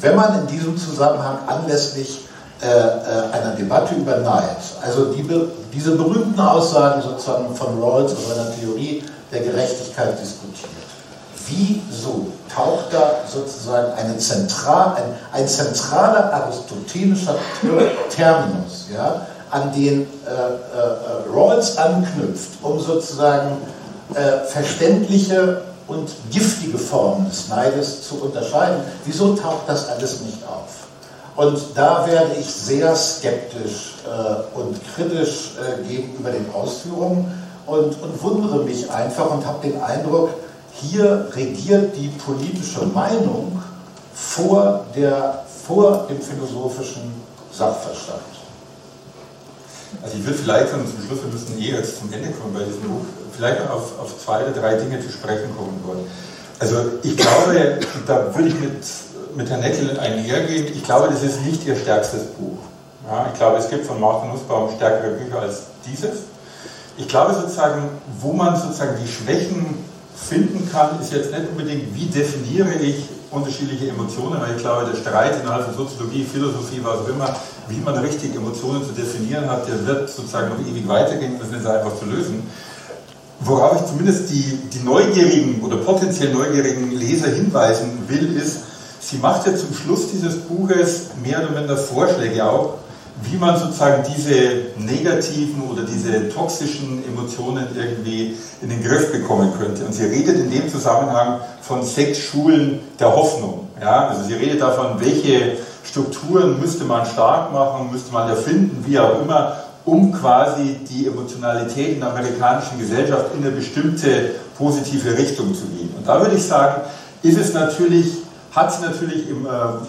Wenn 0.01 0.15
man 0.15 0.39
in 0.41 0.47
diesem 0.47 0.77
Zusammenhang 0.77 1.39
anlässlich 1.45 2.28
einer 2.61 3.55
Debatte 3.55 3.95
über 3.95 4.17
Neid, 4.17 4.57
also 4.81 5.13
die, 5.13 5.25
diese 5.73 5.91
berühmten 5.95 6.39
Aussagen 6.39 7.01
sozusagen 7.01 7.55
von 7.55 7.81
Rawls 7.81 8.11
und 8.11 8.27
seiner 8.27 8.51
Theorie 8.59 9.01
der 9.31 9.41
Gerechtigkeit 9.41 10.19
diskutiert, 10.21 10.69
wieso 11.47 12.27
taucht 12.53 12.91
da 12.91 13.21
sozusagen 13.31 13.93
zentral, 14.19 14.95
ein, 14.97 15.39
ein 15.41 15.47
zentraler 15.47 16.33
aristotelischer 16.33 17.35
Terminus, 18.09 18.87
ja, 18.93 19.25
an 19.51 19.71
den 19.73 20.01
äh, 20.01 20.29
äh, 20.29 21.33
Rawls 21.33 21.77
anknüpft, 21.77 22.51
um 22.61 22.79
sozusagen 22.79 23.57
äh, 24.13 24.45
verständliche 24.45 25.61
und 25.87 26.09
giftige 26.29 26.77
Formen 26.77 27.27
des 27.29 27.49
Neides 27.49 28.07
zu 28.07 28.21
unterscheiden. 28.21 28.81
Wieso 29.05 29.33
taucht 29.35 29.67
das 29.67 29.89
alles 29.89 30.21
nicht 30.21 30.43
auf? 30.43 30.78
Und 31.39 31.57
da 31.73 32.05
werde 32.05 32.31
ich 32.37 32.53
sehr 32.53 32.93
skeptisch 32.93 33.93
äh, 34.05 34.57
und 34.59 34.77
kritisch 34.93 35.51
äh, 35.55 35.87
gegenüber 35.87 36.31
den 36.31 36.53
Ausführungen 36.53 37.31
und, 37.65 37.95
und 38.01 38.21
wundere 38.21 38.65
mich 38.65 38.91
einfach 38.91 39.31
und 39.31 39.45
habe 39.45 39.65
den 39.65 39.81
Eindruck, 39.81 40.31
hier 40.81 41.29
regiert 41.33 41.95
die 41.95 42.09
politische 42.09 42.85
Meinung 42.87 43.63
vor, 44.13 44.85
der, 44.93 45.45
vor 45.65 46.07
dem 46.09 46.21
philosophischen 46.21 47.13
Sachverstand. 47.53 48.19
Also 50.03 50.17
ich 50.17 50.25
würde 50.25 50.39
vielleicht 50.39 50.71
zum 50.71 50.81
Schluss, 50.81 51.23
wir 51.23 51.31
müssen 51.31 51.57
eh 51.57 51.71
jetzt 51.71 51.99
zum 51.99 52.11
Ende 52.11 52.31
kommen 52.31 52.53
bei 52.53 52.65
diesem 52.65 52.81
Buch, 52.81 53.05
vielleicht 53.33 53.61
auf, 53.61 53.97
auf 53.97 54.13
zwei 54.21 54.43
oder 54.43 54.51
drei 54.51 54.75
Dinge 54.75 54.99
zu 54.99 55.09
sprechen 55.09 55.55
kommen 55.55 55.81
wollen. 55.85 56.05
Also 56.59 56.75
ich 57.01 57.15
glaube, 57.15 57.79
da 58.05 58.35
würde 58.35 58.49
ich 58.49 58.59
mit, 58.59 58.83
mit 59.35 59.49
Herrn 59.49 59.61
Neckel 59.61 59.99
einhergehen, 59.99 60.67
ich 60.67 60.83
glaube, 60.83 61.09
das 61.11 61.23
ist 61.23 61.45
nicht 61.45 61.65
Ihr 61.65 61.75
stärkstes 61.75 62.25
Buch. 62.25 62.57
Ja, 63.07 63.27
ich 63.31 63.37
glaube, 63.37 63.57
es 63.57 63.69
gibt 63.69 63.85
von 63.85 63.99
Martin 63.99 64.31
Nussbaum 64.31 64.69
stärkere 64.75 65.11
Bücher 65.11 65.39
als 65.39 65.63
dieses. 65.85 66.23
Ich 66.97 67.07
glaube 67.07 67.33
sozusagen, 67.33 67.89
wo 68.19 68.33
man 68.33 68.55
sozusagen 68.59 68.97
die 69.01 69.09
Schwächen 69.09 69.83
finden 70.15 70.69
kann, 70.71 70.99
ist 71.01 71.13
jetzt 71.13 71.31
nicht 71.31 71.49
unbedingt, 71.49 71.95
wie 71.95 72.05
definiere 72.05 72.73
ich 72.75 73.05
unterschiedliche 73.31 73.89
Emotionen, 73.89 74.41
weil 74.41 74.55
ich 74.55 74.61
glaube, 74.61 74.85
der 74.91 74.97
Streit 74.97 75.39
innerhalb 75.41 75.65
von 75.65 75.75
Soziologie, 75.75 76.23
Philosophie, 76.23 76.79
was 76.83 76.99
auch 76.99 77.07
immer, 77.07 77.35
wie 77.67 77.79
man 77.79 77.97
richtig 77.99 78.35
Emotionen 78.35 78.83
zu 78.85 78.91
definieren 78.91 79.49
hat, 79.49 79.67
der 79.67 79.85
wird 79.85 80.09
sozusagen 80.09 80.49
noch 80.49 80.59
ewig 80.59 80.87
weitergehen, 80.87 81.39
das 81.39 81.49
ist 81.49 81.65
einfach 81.65 81.97
zu 81.97 82.05
lösen. 82.05 82.43
Worauf 83.41 83.79
ich 83.79 83.87
zumindest 83.87 84.29
die, 84.29 84.59
die 84.73 84.83
neugierigen 84.83 85.61
oder 85.63 85.77
potenziell 85.77 86.33
neugierigen 86.33 86.91
Leser 86.91 87.29
hinweisen 87.29 88.03
will, 88.07 88.35
ist, 88.35 88.59
sie 89.09 89.17
macht 89.17 89.47
ja 89.47 89.55
zum 89.55 89.73
Schluss 89.73 90.11
dieses 90.11 90.37
Buches 90.37 91.07
mehr 91.23 91.41
oder 91.41 91.59
minder 91.59 91.77
Vorschläge 91.77 92.43
auch, 92.45 92.75
wie 93.23 93.37
man 93.37 93.57
sozusagen 93.57 94.03
diese 94.15 94.77
negativen 94.77 95.63
oder 95.69 95.83
diese 95.83 96.29
toxischen 96.29 97.03
Emotionen 97.05 97.67
irgendwie 97.75 98.35
in 98.61 98.69
den 98.69 98.81
Griff 98.83 99.11
bekommen 99.11 99.51
könnte. 99.59 99.83
Und 99.83 99.93
sie 99.93 100.05
redet 100.05 100.37
in 100.37 100.51
dem 100.51 100.69
Zusammenhang 100.69 101.39
von 101.61 101.83
sechs 101.83 102.19
Schulen 102.19 102.79
der 102.99 103.13
Hoffnung. 103.13 103.67
Ja? 103.81 104.07
Also 104.07 104.23
sie 104.23 104.35
redet 104.35 104.61
davon, 104.61 104.99
welche 104.99 105.57
Strukturen 105.83 106.59
müsste 106.59 106.85
man 106.85 107.05
stark 107.05 107.51
machen, 107.51 107.91
müsste 107.91 108.13
man 108.13 108.29
erfinden, 108.29 108.85
wie 108.87 108.99
auch 108.99 109.21
immer, 109.21 109.63
um 109.85 110.13
quasi 110.13 110.77
die 110.89 111.07
Emotionalität 111.07 111.93
in 111.93 111.99
der 111.99 112.11
amerikanischen 112.11 112.79
Gesellschaft 112.79 113.25
in 113.35 113.43
eine 113.43 113.51
bestimmte 113.51 114.35
positive 114.57 115.17
Richtung 115.17 115.53
zu 115.55 115.65
gehen. 115.65 115.93
Und 115.97 116.07
da 116.07 116.21
würde 116.21 116.35
ich 116.35 116.43
sagen, 116.43 116.83
ist 117.21 117.37
es 117.37 117.53
natürlich 117.53 118.28
hat 118.55 118.73
sie 118.73 118.81
natürlich 118.81 119.29
äh, 119.29 119.33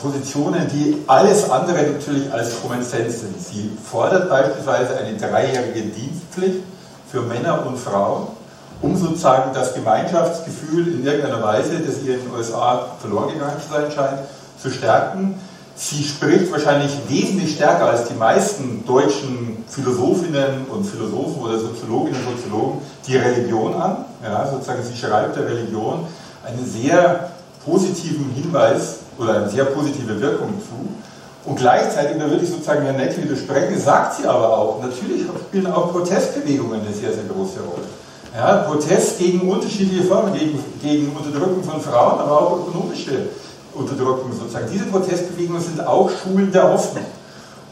Positionen, 0.01 0.69
die 0.69 1.03
alles 1.07 1.49
andere 1.51 1.83
natürlich 1.83 2.31
als 2.33 2.61
Common 2.61 2.83
Sense 2.83 3.21
sind. 3.21 3.41
Sie 3.41 3.71
fordert 3.91 4.29
beispielsweise 4.29 4.97
eine 4.99 5.17
dreijährige 5.17 5.83
Dienstpflicht 5.83 6.63
für 7.11 7.23
Männer 7.23 7.67
und 7.67 7.79
Frauen, 7.79 8.29
um 8.83 8.97
sozusagen 8.97 9.53
das 9.55 9.75
Gemeinschaftsgefühl 9.75 10.89
in 10.89 11.05
irgendeiner 11.05 11.43
Weise, 11.43 11.79
das 11.81 12.03
ihr 12.03 12.15
in 12.15 12.21
den 12.21 12.35
USA 12.35 12.87
verloren 13.01 13.33
gegangen 13.33 13.57
zu 13.61 13.73
sein 13.73 13.91
scheint, 13.91 14.21
zu 14.61 14.71
stärken. 14.71 15.41
Sie 15.75 16.05
spricht 16.05 16.53
wahrscheinlich 16.53 16.93
wesentlich 17.09 17.55
stärker 17.55 17.87
als 17.87 18.05
die 18.05 18.15
meisten 18.15 18.85
deutschen 18.87 19.65
Philosophinnen 19.67 20.67
und 20.67 20.85
Philosophen 20.85 21.41
oder 21.43 21.59
Soziologinnen 21.59 22.21
und 22.27 22.37
Soziologen 22.37 22.83
die 23.07 23.17
Religion 23.17 23.75
an. 23.75 24.05
Ja, 24.23 24.47
sozusagen 24.47 24.83
sie 24.83 24.95
schreibt 24.95 25.37
der 25.37 25.47
Religion 25.47 26.07
eine 26.45 26.63
sehr 26.63 27.31
positiven 27.65 28.31
Hinweis 28.35 29.01
oder 29.19 29.37
eine 29.37 29.49
sehr 29.49 29.65
positive 29.67 30.21
Wirkung 30.21 30.55
zu. 30.61 31.49
Und 31.49 31.57
gleichzeitig, 31.57 32.19
da 32.19 32.29
würde 32.29 32.45
ich 32.45 32.51
sozusagen 32.51 32.83
Herrn 32.83 32.97
Neckel 32.97 33.25
widersprechen, 33.25 33.79
sagt 33.79 34.17
sie 34.17 34.27
aber 34.27 34.57
auch, 34.57 34.83
natürlich 34.83 35.23
spielen 35.49 35.67
auch 35.67 35.91
Protestbewegungen 35.93 36.81
eine 36.81 36.93
sehr, 36.95 37.13
sehr 37.13 37.25
große 37.25 37.61
Rolle. 37.61 37.87
Ja, 38.37 38.59
Protest 38.59 39.19
gegen 39.19 39.51
unterschiedliche 39.51 40.05
Formen, 40.05 40.33
gegen, 40.35 40.63
gegen 40.81 41.17
Unterdrückung 41.17 41.65
von 41.65 41.81
Frauen, 41.81 42.21
aber 42.21 42.41
auch 42.41 42.59
ökonomische 42.59 43.29
Unterdrückung 43.75 44.33
sozusagen. 44.33 44.67
Diese 44.73 44.85
Protestbewegungen 44.85 45.61
sind 45.61 45.85
auch 45.85 46.11
Schulen 46.11 46.53
der 46.53 46.73
Hoffnung. 46.73 47.05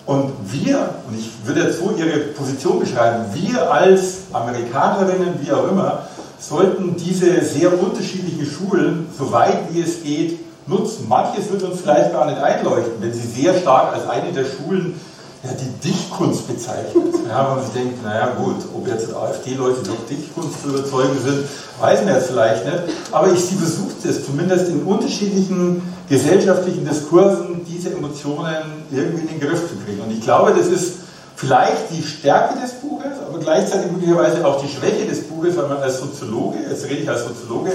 Und 0.06 0.32
wir, 0.46 0.94
und 1.06 1.18
ich 1.18 1.30
würde 1.44 1.64
jetzt 1.64 1.78
so 1.78 1.92
Ihre 1.96 2.18
Position 2.32 2.80
beschreiben, 2.80 3.26
wir 3.34 3.70
als 3.70 4.22
Amerikanerinnen, 4.32 5.34
wie 5.40 5.52
auch 5.52 5.68
immer, 5.70 6.08
sollten 6.38 6.96
diese 6.96 7.42
sehr 7.44 7.80
unterschiedlichen 7.80 8.46
Schulen, 8.46 9.06
so 9.16 9.32
weit 9.32 9.72
wie 9.72 9.80
es 9.80 10.02
geht, 10.02 10.38
nutzen. 10.66 11.06
Manches 11.08 11.50
wird 11.50 11.62
uns 11.62 11.80
vielleicht 11.80 12.12
gar 12.12 12.26
nicht 12.26 12.38
einleuchten, 12.38 12.94
wenn 13.00 13.12
sie 13.12 13.26
sehr 13.26 13.58
stark 13.58 13.94
als 13.94 14.08
eine 14.08 14.32
der 14.32 14.44
Schulen 14.44 14.94
ja, 15.42 15.50
die 15.52 15.88
Dichtkunst 15.88 16.48
bezeichnet. 16.48 16.94
Ja, 17.28 17.54
man 17.54 17.62
sich 17.62 17.74
denkt, 17.74 18.02
naja 18.02 18.32
gut, 18.38 18.56
ob 18.74 18.88
jetzt 18.88 19.14
AfD-Leute 19.14 19.82
durch 19.82 19.98
Dichtkunst 20.08 20.62
zu 20.62 20.70
überzeugen 20.70 21.18
sind, 21.22 21.44
weiß 21.78 22.02
man 22.02 22.14
jetzt 22.14 22.28
vielleicht 22.28 22.64
nicht. 22.64 22.78
Aber 23.12 23.30
ich, 23.30 23.38
sie 23.38 23.56
versucht 23.56 24.02
es 24.02 24.24
zumindest 24.24 24.70
in 24.70 24.82
unterschiedlichen 24.84 25.82
gesellschaftlichen 26.08 26.86
Diskursen, 26.86 27.66
diese 27.68 27.90
Emotionen 27.90 28.86
irgendwie 28.90 29.20
in 29.20 29.28
den 29.28 29.40
Griff 29.40 29.68
zu 29.68 29.76
kriegen. 29.84 30.00
Und 30.00 30.10
ich 30.10 30.22
glaube, 30.22 30.54
das 30.56 30.68
ist 30.68 30.94
vielleicht 31.36 31.90
die 31.90 32.02
Stärke 32.02 32.58
des 32.58 32.72
Buches, 32.80 33.12
aber 33.38 33.44
gleichzeitig 33.44 33.92
möglicherweise 33.92 34.44
auch 34.46 34.60
die 34.60 34.68
Schwäche 34.68 35.06
des 35.06 35.24
Buches, 35.24 35.56
weil 35.56 35.68
man 35.68 35.78
als 35.78 36.00
Soziologe, 36.00 36.58
jetzt 36.68 36.84
rede 36.84 37.02
ich 37.02 37.08
als 37.08 37.24
Soziologe, 37.24 37.72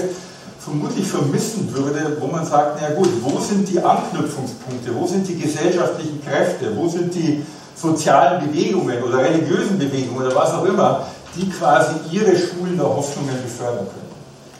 vermutlich 0.58 1.06
vermissen 1.06 1.68
würde, 1.74 2.16
wo 2.20 2.26
man 2.26 2.46
sagt, 2.46 2.80
na 2.80 2.94
gut, 2.94 3.08
wo 3.22 3.38
sind 3.38 3.68
die 3.68 3.80
Anknüpfungspunkte, 3.80 4.94
wo 4.94 5.06
sind 5.06 5.28
die 5.28 5.38
gesellschaftlichen 5.38 6.22
Kräfte, 6.24 6.74
wo 6.76 6.88
sind 6.88 7.14
die 7.14 7.44
sozialen 7.74 8.46
Bewegungen 8.46 9.02
oder 9.02 9.18
religiösen 9.18 9.78
Bewegungen 9.78 10.26
oder 10.26 10.34
was 10.34 10.52
auch 10.52 10.64
immer, 10.64 11.06
die 11.36 11.48
quasi 11.50 11.94
ihre 12.10 12.36
Schulen 12.36 12.76
der 12.76 12.86
Hoffnungen 12.86 13.42
befördern 13.42 13.86
können. 13.86 14.14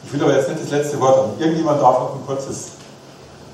Ich 0.04 0.12
will 0.12 0.22
aber 0.22 0.36
jetzt 0.36 0.48
nicht 0.48 0.62
das 0.62 0.70
letzte 0.70 1.00
Wort 1.00 1.16
haben. 1.16 1.32
Irgendjemand 1.38 1.80
darf 1.80 1.98
noch 2.00 2.14
ein 2.16 2.26
kurzes 2.26 2.72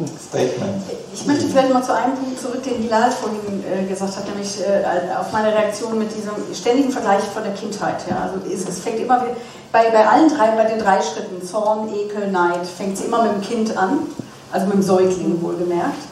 Statement. 0.09 0.83
Ich 1.13 1.27
möchte 1.27 1.47
vielleicht 1.47 1.73
mal 1.73 1.83
zu 1.83 1.95
einem 1.95 2.15
Punkt 2.15 2.41
zurück, 2.41 2.63
den 2.63 2.83
Hilal 2.83 3.11
vorhin 3.11 3.65
äh, 3.65 3.87
gesagt 3.87 4.17
hat, 4.17 4.29
nämlich 4.29 4.61
äh, 4.61 4.85
auf 5.19 5.33
meine 5.33 5.53
Reaktion 5.53 5.99
mit 5.99 6.09
diesem 6.15 6.33
ständigen 6.55 6.91
Vergleich 6.91 7.23
von 7.23 7.43
der 7.43 7.53
Kindheit. 7.53 7.97
Ja. 8.09 8.23
Also 8.23 8.47
es, 8.47 8.69
es 8.69 8.81
fängt 8.81 9.01
immer 9.01 9.23
wieder, 9.23 9.37
bei, 9.73 9.91
bei 9.91 10.07
allen 10.07 10.29
drei, 10.29 10.51
bei 10.51 10.65
den 10.65 10.79
drei 10.79 11.01
Schritten, 11.01 11.47
Zorn, 11.47 11.89
Ekel, 11.95 12.31
Neid, 12.31 12.67
fängt 12.67 12.99
sie 12.99 13.05
immer 13.05 13.23
mit 13.25 13.33
dem 13.35 13.41
Kind 13.43 13.77
an, 13.77 14.01
also 14.53 14.67
mit 14.67 14.77
dem 14.77 14.83
Säugling 14.83 15.41
wohlgemerkt. 15.43 16.03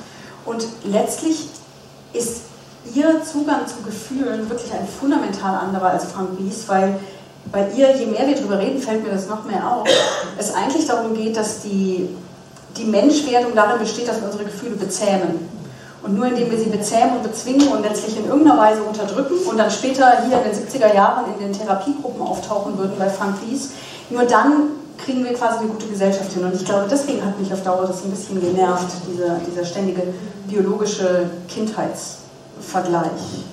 Und 0.45 0.67
letztlich 0.85 1.49
ist 2.13 2.43
ihr 2.95 3.23
Zugang 3.23 3.67
zu 3.67 3.83
Gefühlen 3.85 4.49
wirklich 4.49 4.73
ein 4.73 4.87
fundamental 4.89 5.55
anderer 5.57 5.91
als 5.91 6.05
Frank 6.05 6.31
Wies, 6.39 6.69
weil 6.69 6.99
bei 7.51 7.69
ihr, 7.71 7.97
je 7.97 8.07
mehr 8.07 8.27
wir 8.27 8.35
darüber 8.35 8.59
reden, 8.59 8.81
fällt 8.81 9.03
mir 9.03 9.11
das 9.11 9.27
noch 9.27 9.45
mehr 9.45 9.67
auf, 9.71 9.89
es 10.39 10.55
eigentlich 10.55 10.87
darum 10.87 11.15
geht, 11.15 11.37
dass 11.37 11.61
die 11.61 12.09
die 12.79 12.85
Menschwerdung 12.85 13.55
darin 13.55 13.79
besteht, 13.79 14.09
dass 14.09 14.21
wir 14.21 14.27
unsere 14.27 14.45
Gefühle 14.45 14.77
bezähmen. 14.77 15.49
Und 16.03 16.17
nur 16.17 16.27
indem 16.27 16.51
wir 16.51 16.59
sie 16.59 16.71
bezähmen 16.71 17.17
und 17.17 17.25
bezwingen 17.25 17.69
und 17.69 17.83
letztlich 17.83 18.17
in 18.17 18.27
irgendeiner 18.27 18.59
Weise 18.59 18.83
unterdrücken 18.83 19.35
und 19.49 19.59
dann 19.59 19.71
später 19.71 20.23
hier 20.27 20.39
in 20.39 20.45
den 20.45 20.55
70er 20.55 20.95
Jahren 20.95 21.25
in 21.35 21.41
den 21.41 21.53
Therapiegruppen 21.53 22.23
auftauchen 22.23 22.79
würden 22.79 22.95
bei 22.99 23.09
Frank 23.11 23.37
Wies, 23.45 23.71
nur 24.11 24.25
dann 24.25 24.71
kriegen 24.97 25.25
wir 25.25 25.35
quasi 25.35 25.59
eine 25.59 25.69
gute 25.69 25.87
Gesellschaft 25.87 26.33
hin. 26.33 26.45
Und 26.45 26.55
ich 26.55 26.65
glaube, 26.65 26.87
deswegen 26.91 27.25
hat 27.25 27.39
mich 27.39 27.53
auf 27.53 27.63
Dauer 27.63 27.87
das 27.87 28.05
ein 28.05 28.11
bisschen 28.11 28.41
genervt, 28.41 28.87
dieser, 29.09 29.39
dieser 29.39 29.65
ständige 29.65 30.03
biologische 30.47 31.31
Kindheitsvergleich. 31.49 33.45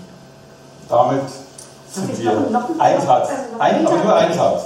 Damit 0.90 1.22
sind 1.92 2.24
wir 2.24 2.32
noch, 2.52 2.70
ein 2.78 3.02
Satz, 3.02 3.30
ein, 3.58 3.88
aber 3.88 3.98
nur 3.98 4.16
ein 4.16 4.34
Satz. 4.34 4.62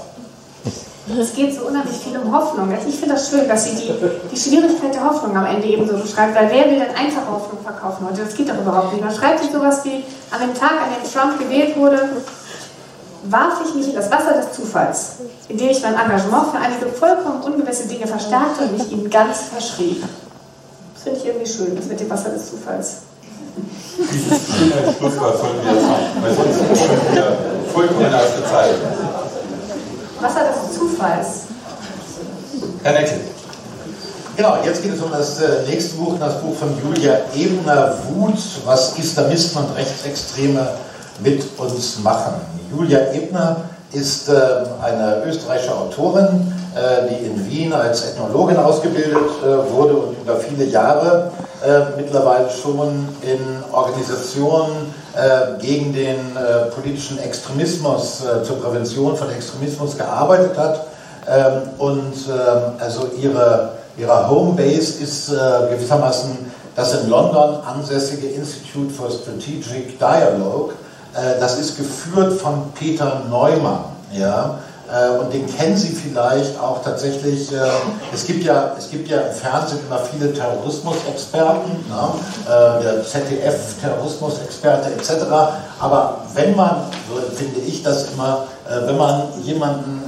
Es 1.17 1.33
geht 1.33 1.55
so 1.55 1.65
unheimlich 1.65 1.97
viel 1.97 2.17
um 2.17 2.31
Hoffnung. 2.31 2.71
Ich 2.87 2.99
finde 2.99 3.15
das 3.15 3.29
schön, 3.29 3.47
dass 3.47 3.65
sie 3.65 3.75
die, 3.75 3.91
die 4.31 4.37
Schwierigkeit 4.37 4.93
der 4.93 5.05
Hoffnung 5.05 5.35
am 5.35 5.45
Ende 5.45 5.67
eben 5.67 5.87
so 5.87 5.97
beschreibt, 5.97 6.35
weil 6.35 6.49
wer 6.51 6.65
will 6.65 6.79
denn 6.79 6.95
einfach 6.95 7.25
Hoffnung 7.27 7.63
verkaufen 7.63 8.05
heute? 8.07 8.23
Das 8.23 8.35
geht 8.35 8.49
doch 8.49 8.57
überhaupt 8.57 8.93
nicht. 8.93 9.03
Man 9.03 9.13
schreibt 9.13 9.39
sich 9.39 9.51
sowas 9.51 9.83
wie, 9.85 10.03
an 10.29 10.41
dem 10.41 10.53
Tag, 10.53 10.73
an 10.73 10.89
dem 10.93 11.11
Trump 11.11 11.39
gewählt 11.39 11.75
wurde, 11.77 12.09
warf 13.23 13.61
ich 13.65 13.73
mich 13.73 13.87
in 13.89 13.95
das 13.95 14.11
Wasser 14.11 14.33
des 14.33 14.53
Zufalls, 14.53 15.13
indem 15.47 15.69
ich 15.69 15.81
mein 15.81 15.95
Engagement 15.95 16.51
für 16.51 16.59
einige 16.59 16.85
vollkommen 16.87 17.41
ungewisse 17.41 17.87
Dinge 17.87 18.05
verstärkte 18.05 18.65
und 18.65 18.77
mich 18.77 18.91
ihnen 18.91 19.09
ganz 19.09 19.39
verschrieb. 19.51 20.03
Das 20.93 21.03
finde 21.03 21.19
ich 21.19 21.25
irgendwie 21.25 21.49
schön, 21.49 21.75
das 21.75 21.85
mit 21.85 21.99
dem 21.99 22.09
Wasser 22.09 22.29
des 22.29 22.49
Zufalls. 22.51 22.97
Dieses 23.97 24.97
Schlusswort 24.97 25.39
sollten 25.39 25.65
wir 25.65 25.73
jetzt 25.73 25.85
haben, 25.85 26.03
weil 26.21 26.33
sonst 26.33 26.59
sind 26.59 27.15
wir 27.15 27.37
vollkommen 27.73 28.13
aus 28.13 28.35
der 28.37 28.45
Zeit. 28.45 28.75
Wasser 30.21 30.41
des 30.41 30.77
Zufalls. 30.77 31.27
Herr 32.83 32.93
Neckel. 32.93 33.19
Genau, 34.35 34.57
jetzt 34.63 34.83
geht 34.83 34.93
es 34.93 35.01
um 35.01 35.11
das 35.11 35.41
äh, 35.41 35.67
nächste 35.67 35.95
Buch, 35.95 36.17
das 36.19 36.41
Buch 36.41 36.55
von 36.55 36.69
Julia 36.81 37.19
Ebner, 37.35 37.97
Wut, 38.09 38.37
was 38.65 38.97
Islamisten 38.97 39.63
und 39.63 39.75
Rechtsextreme 39.75 40.67
mit 41.19 41.43
uns 41.57 41.99
machen. 41.99 42.35
Julia 42.71 43.11
Ebner 43.11 43.57
ist 43.91 44.29
äh, 44.29 44.33
eine 44.81 45.23
österreichische 45.25 45.75
Autorin, 45.75 46.53
die 47.09 47.25
in 47.25 47.49
Wien 47.49 47.73
als 47.73 48.05
Ethnologin 48.05 48.57
ausgebildet 48.57 49.17
äh, 49.43 49.71
wurde 49.71 49.93
und 49.93 50.17
über 50.21 50.37
viele 50.37 50.65
Jahre 50.65 51.31
äh, 51.65 51.97
mittlerweile 51.97 52.49
schon 52.49 53.07
in 53.21 53.39
Organisationen 53.71 54.93
äh, 55.15 55.61
gegen 55.61 55.93
den 55.93 56.17
politischen 56.73 57.19
Extremismus, 57.19 58.23
zur 58.43 58.61
Prävention 58.61 59.15
von 59.15 59.29
Extremismus 59.29 59.97
gearbeitet 59.97 60.57
hat. 60.57 60.85
Ähm, 61.27 61.61
und 61.77 62.13
ähm, 62.27 62.73
also 62.79 63.09
ihre 63.21 63.79
Ihre 63.99 64.29
Homebase 64.29 65.03
ist 65.03 65.29
äh, 65.29 65.35
gewissermaßen 65.69 66.37
das 66.75 67.01
in 67.01 67.09
London 67.09 67.57
ansässige 67.65 68.27
Institute 68.27 68.93
for 68.93 69.09
Strategic 69.11 69.99
Dialogue. 69.99 70.73
Äh, 71.13 71.37
das 71.37 71.59
ist 71.59 71.75
geführt 71.75 72.39
von 72.39 72.71
Peter 72.73 73.23
Neumann. 73.29 73.83
Ja? 74.13 74.59
Äh, 74.91 75.19
und 75.19 75.33
den 75.33 75.45
kennen 75.47 75.77
Sie 75.77 75.89
vielleicht 75.89 76.59
auch 76.59 76.83
tatsächlich. 76.83 77.51
Äh, 77.51 77.57
es, 78.13 78.25
gibt 78.25 78.43
ja, 78.43 78.73
es 78.77 78.89
gibt 78.89 79.07
ja 79.07 79.21
im 79.21 79.33
Fernsehen 79.33 79.79
immer 79.85 79.99
viele 79.99 80.33
Terrorismusexperten, 80.33 81.71
ne? 81.87 82.09
Äh, 82.45 82.83
der 82.83 83.03
ZDF-Terrorismusexperte 83.05 84.91
etc. 84.93 85.25
Aber 85.79 86.21
wenn 86.33 86.55
man, 86.55 86.83
so 87.07 87.21
finde 87.35 87.59
ich 87.61 87.83
das 87.83 88.11
immer, 88.13 88.45
wenn 88.85 88.97
man 88.97 89.23
jemanden 89.43 90.03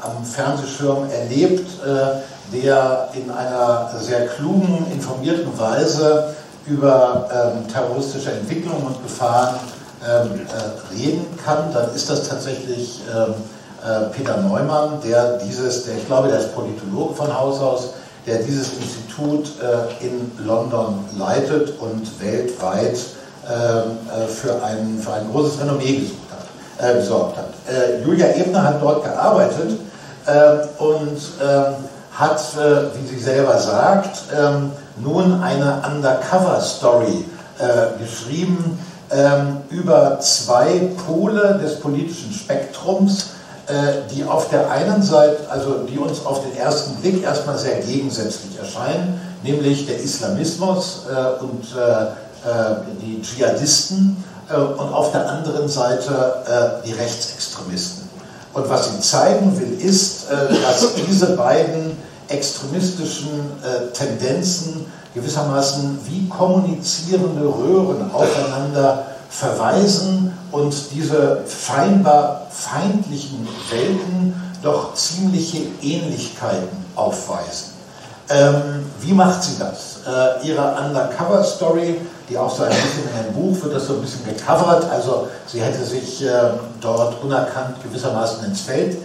am 0.00 0.24
Fernsehschirm 0.24 1.08
erlebt, 1.10 1.68
der 2.52 3.08
in 3.14 3.30
einer 3.30 3.90
sehr 4.00 4.26
klugen, 4.26 4.86
informierten 4.90 5.56
Weise 5.58 6.34
über 6.66 7.28
ähm, 7.32 7.68
terroristische 7.68 8.32
Entwicklungen 8.32 8.86
und 8.86 9.02
Gefahren 9.02 9.56
ähm, 10.02 10.40
äh, 10.46 10.94
reden 10.94 11.26
kann, 11.44 11.72
dann 11.72 11.94
ist 11.94 12.08
das 12.08 12.28
tatsächlich 12.28 13.02
ähm, 13.14 13.34
äh, 13.34 13.59
Peter 14.12 14.36
Neumann, 14.38 15.00
der 15.04 15.38
dieses, 15.38 15.84
der 15.84 15.96
ich 15.96 16.06
glaube, 16.06 16.28
der 16.28 16.38
ist 16.38 16.54
Politologe 16.54 17.14
von 17.14 17.36
Haus 17.36 17.60
aus, 17.60 17.90
der 18.26 18.38
dieses 18.38 18.74
Institut 18.74 19.52
äh, 19.60 20.06
in 20.06 20.30
London 20.44 21.04
leitet 21.18 21.78
und 21.80 22.06
weltweit 22.20 22.98
ähm, 23.48 23.98
äh, 24.08 24.26
für, 24.26 24.62
ein, 24.62 25.00
für 25.02 25.12
ein 25.12 25.30
großes 25.30 25.60
Renommee 25.60 26.10
hat, 26.78 26.90
äh, 26.90 26.94
gesorgt 26.98 27.38
hat. 27.38 27.50
Äh, 27.66 28.02
Julia 28.04 28.28
Ebner 28.34 28.62
hat 28.62 28.82
dort 28.82 29.04
gearbeitet 29.04 29.78
und 30.78 31.18
hat, 32.20 32.40
äh, 32.56 32.94
wie 32.94 33.08
sie 33.08 33.18
selber 33.18 33.58
sagt, 33.58 34.24
ähm, 34.38 34.70
nun 34.98 35.42
eine 35.42 35.82
Undercover-Story 35.90 37.24
äh, 37.58 37.98
geschrieben 38.02 38.78
ähm, 39.10 39.58
über 39.70 40.20
zwei 40.20 40.90
Pole 41.06 41.58
des 41.62 41.80
politischen 41.80 42.32
Spektrums, 42.32 43.22
äh, 43.22 43.39
die 44.14 44.24
auf 44.24 44.48
der 44.48 44.70
einen 44.70 45.02
Seite, 45.02 45.38
also 45.50 45.86
die 45.88 45.98
uns 45.98 46.24
auf 46.26 46.42
den 46.42 46.56
ersten 46.56 46.96
Blick 46.96 47.22
erstmal 47.22 47.58
sehr 47.58 47.80
gegensätzlich 47.80 48.58
erscheinen, 48.58 49.20
nämlich 49.42 49.86
der 49.86 50.00
Islamismus 50.00 51.06
und 51.40 51.64
die 53.02 53.22
Dschihadisten 53.22 54.22
und 54.48 54.92
auf 54.92 55.12
der 55.12 55.28
anderen 55.28 55.68
Seite 55.68 56.82
die 56.84 56.92
Rechtsextremisten. 56.92 58.08
Und 58.52 58.68
was 58.68 58.90
sie 58.90 59.00
zeigen 59.00 59.58
will, 59.60 59.78
ist, 59.80 60.26
dass 60.30 60.94
diese 61.08 61.36
beiden 61.36 61.96
extremistischen 62.30 63.28
äh, 63.62 63.92
Tendenzen 63.92 64.86
gewissermaßen 65.14 65.98
wie 66.06 66.28
kommunizierende 66.28 67.42
Röhren 67.42 68.10
aufeinander 68.12 69.06
verweisen 69.28 70.29
und 70.52 70.74
diese 70.92 71.44
scheinbar 71.48 72.46
feindlichen 72.50 73.46
Welten 73.70 74.34
doch 74.62 74.94
ziemliche 74.94 75.62
Ähnlichkeiten 75.82 76.84
aufweisen. 76.94 77.70
Ähm, 78.28 78.84
wie 79.00 79.12
macht 79.12 79.42
sie 79.42 79.58
das? 79.58 80.00
Äh, 80.06 80.46
ihre 80.46 80.76
Undercover-Story, 80.76 82.00
die 82.28 82.38
auch 82.38 82.54
so 82.54 82.62
ein 82.62 82.68
bisschen 82.68 83.08
in 83.08 83.24
dem 83.24 83.34
Buch 83.34 83.62
wird 83.64 83.74
das 83.74 83.86
so 83.86 83.94
ein 83.94 84.02
bisschen 84.02 84.24
gecovert, 84.24 84.88
also 84.90 85.28
sie 85.46 85.60
hätte 85.60 85.84
sich 85.84 86.24
äh, 86.24 86.30
dort 86.80 87.22
unerkannt 87.24 87.82
gewissermaßen 87.82 88.44
ins 88.44 88.60
Feld 88.60 88.98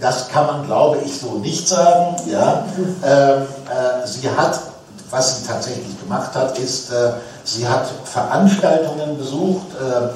das 0.00 0.28
kann 0.28 0.46
man, 0.46 0.66
glaube 0.66 0.98
ich, 1.04 1.20
so 1.20 1.34
nicht 1.34 1.68
sagen. 1.68 2.16
Ja. 2.26 2.64
Ähm, 3.04 3.42
äh, 3.42 4.06
sie 4.06 4.28
hat, 4.28 4.60
was 5.10 5.38
sie 5.38 5.46
tatsächlich 5.46 6.00
gemacht 6.00 6.34
hat, 6.34 6.58
ist, 6.58 6.90
äh, 6.90 7.12
sie 7.44 7.66
hat 7.66 7.86
Veranstaltungen 8.04 9.16
besucht 9.16 9.66
äh, 9.80 9.84
äh, 9.84 10.08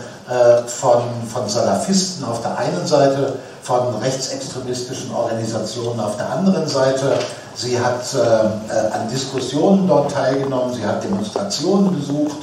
von, 0.66 1.02
von 1.32 1.48
Salafisten 1.48 2.24
auf 2.24 2.40
der 2.40 2.56
einen 2.56 2.86
Seite, 2.86 3.34
von 3.64 3.94
rechtsextremistischen 4.02 5.14
Organisationen 5.14 5.98
auf 5.98 6.16
der 6.18 6.30
anderen 6.30 6.68
Seite. 6.68 7.18
Sie 7.54 7.80
hat 7.80 8.02
äh, 8.14 8.18
äh, 8.18 8.92
an 8.92 9.08
Diskussionen 9.10 9.88
dort 9.88 10.12
teilgenommen, 10.12 10.74
sie 10.74 10.84
hat 10.84 11.02
Demonstrationen 11.02 11.94
besucht. 11.94 12.36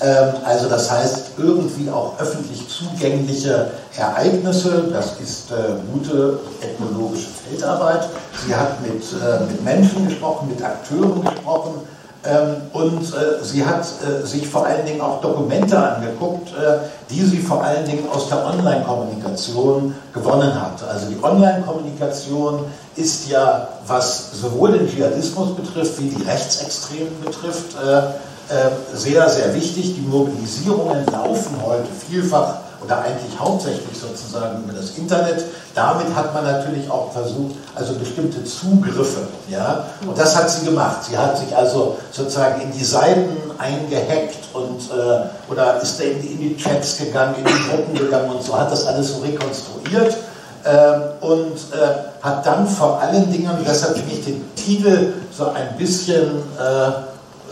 Ähm, 0.00 0.34
also 0.44 0.68
das 0.68 0.88
heißt, 0.88 1.32
irgendwie 1.36 1.90
auch 1.90 2.12
öffentlich 2.20 2.68
zugängliche 2.68 3.72
Ereignisse, 3.96 4.84
das 4.92 5.18
ist 5.20 5.50
äh, 5.50 5.74
gute 5.92 6.38
ethnologische 6.60 7.30
Feldarbeit. 7.48 8.08
Sie 8.46 8.54
hat 8.54 8.80
mit, 8.82 9.02
äh, 9.02 9.44
mit 9.50 9.64
Menschen 9.64 10.06
gesprochen, 10.06 10.48
mit 10.48 10.62
Akteuren 10.62 11.24
gesprochen 11.24 11.74
und 12.72 13.02
äh, 13.02 13.42
sie 13.42 13.64
hat 13.64 13.86
äh, 14.02 14.26
sich 14.26 14.48
vor 14.48 14.66
allen 14.66 14.84
Dingen 14.84 15.00
auch 15.00 15.20
Dokumente 15.20 15.78
angeguckt, 15.78 16.48
äh, 16.50 16.78
die 17.10 17.24
sie 17.24 17.38
vor 17.38 17.62
allen 17.62 17.86
Dingen 17.86 18.08
aus 18.12 18.28
der 18.28 18.44
Online-Kommunikation 18.44 19.94
gewonnen 20.12 20.54
hat. 20.60 20.82
Also 20.88 21.06
die 21.06 21.22
Online-Kommunikation 21.22 22.64
ist 22.96 23.28
ja, 23.28 23.68
was 23.86 24.32
sowohl 24.32 24.72
den 24.72 24.88
Dschihadismus 24.88 25.54
betrifft 25.54 26.00
wie 26.00 26.08
die 26.10 26.22
Rechtsextremen 26.22 27.20
betrifft, 27.24 27.76
ähm, 28.50 28.72
sehr, 28.94 29.28
sehr 29.28 29.54
wichtig. 29.54 29.94
Die 29.94 30.00
Mobilisierungen 30.00 31.04
laufen 31.06 31.56
heute 31.64 31.86
vielfach 32.08 32.67
oder 32.88 33.02
eigentlich 33.02 33.38
hauptsächlich 33.38 33.98
sozusagen 33.98 34.64
über 34.64 34.72
das 34.72 34.96
Internet. 34.96 35.44
Damit 35.74 36.06
hat 36.14 36.32
man 36.32 36.44
natürlich 36.44 36.90
auch 36.90 37.12
versucht, 37.12 37.56
also 37.74 37.94
bestimmte 37.94 38.42
Zugriffe, 38.44 39.28
ja, 39.48 39.84
und 40.06 40.18
das 40.18 40.34
hat 40.34 40.50
sie 40.50 40.64
gemacht. 40.64 41.04
Sie 41.08 41.16
hat 41.16 41.38
sich 41.38 41.54
also 41.54 41.98
sozusagen 42.10 42.62
in 42.62 42.72
die 42.72 42.82
Seiten 42.84 43.36
eingehackt 43.58 44.38
und 44.54 44.80
äh, 44.90 45.52
oder 45.52 45.80
ist 45.82 46.00
in 46.00 46.20
die, 46.22 46.28
in 46.28 46.38
die 46.38 46.56
Chats 46.56 46.96
gegangen, 46.96 47.34
in 47.38 47.44
die 47.44 47.68
Gruppen 47.68 47.94
gegangen 47.94 48.30
und 48.30 48.42
so 48.42 48.58
hat 48.58 48.72
das 48.72 48.86
alles 48.86 49.12
so 49.12 49.18
rekonstruiert. 49.18 50.16
Ähm, 50.64 51.02
und 51.20 51.56
äh, 51.72 52.22
hat 52.22 52.44
dann 52.44 52.66
vor 52.66 53.00
allen 53.00 53.30
Dingen, 53.30 53.50
deshalb 53.66 53.96
finde 53.96 54.12
ich 54.12 54.24
den 54.24 54.54
Titel 54.56 55.12
so 55.30 55.50
ein 55.50 55.76
bisschen 55.78 56.42
äh, 56.58 56.90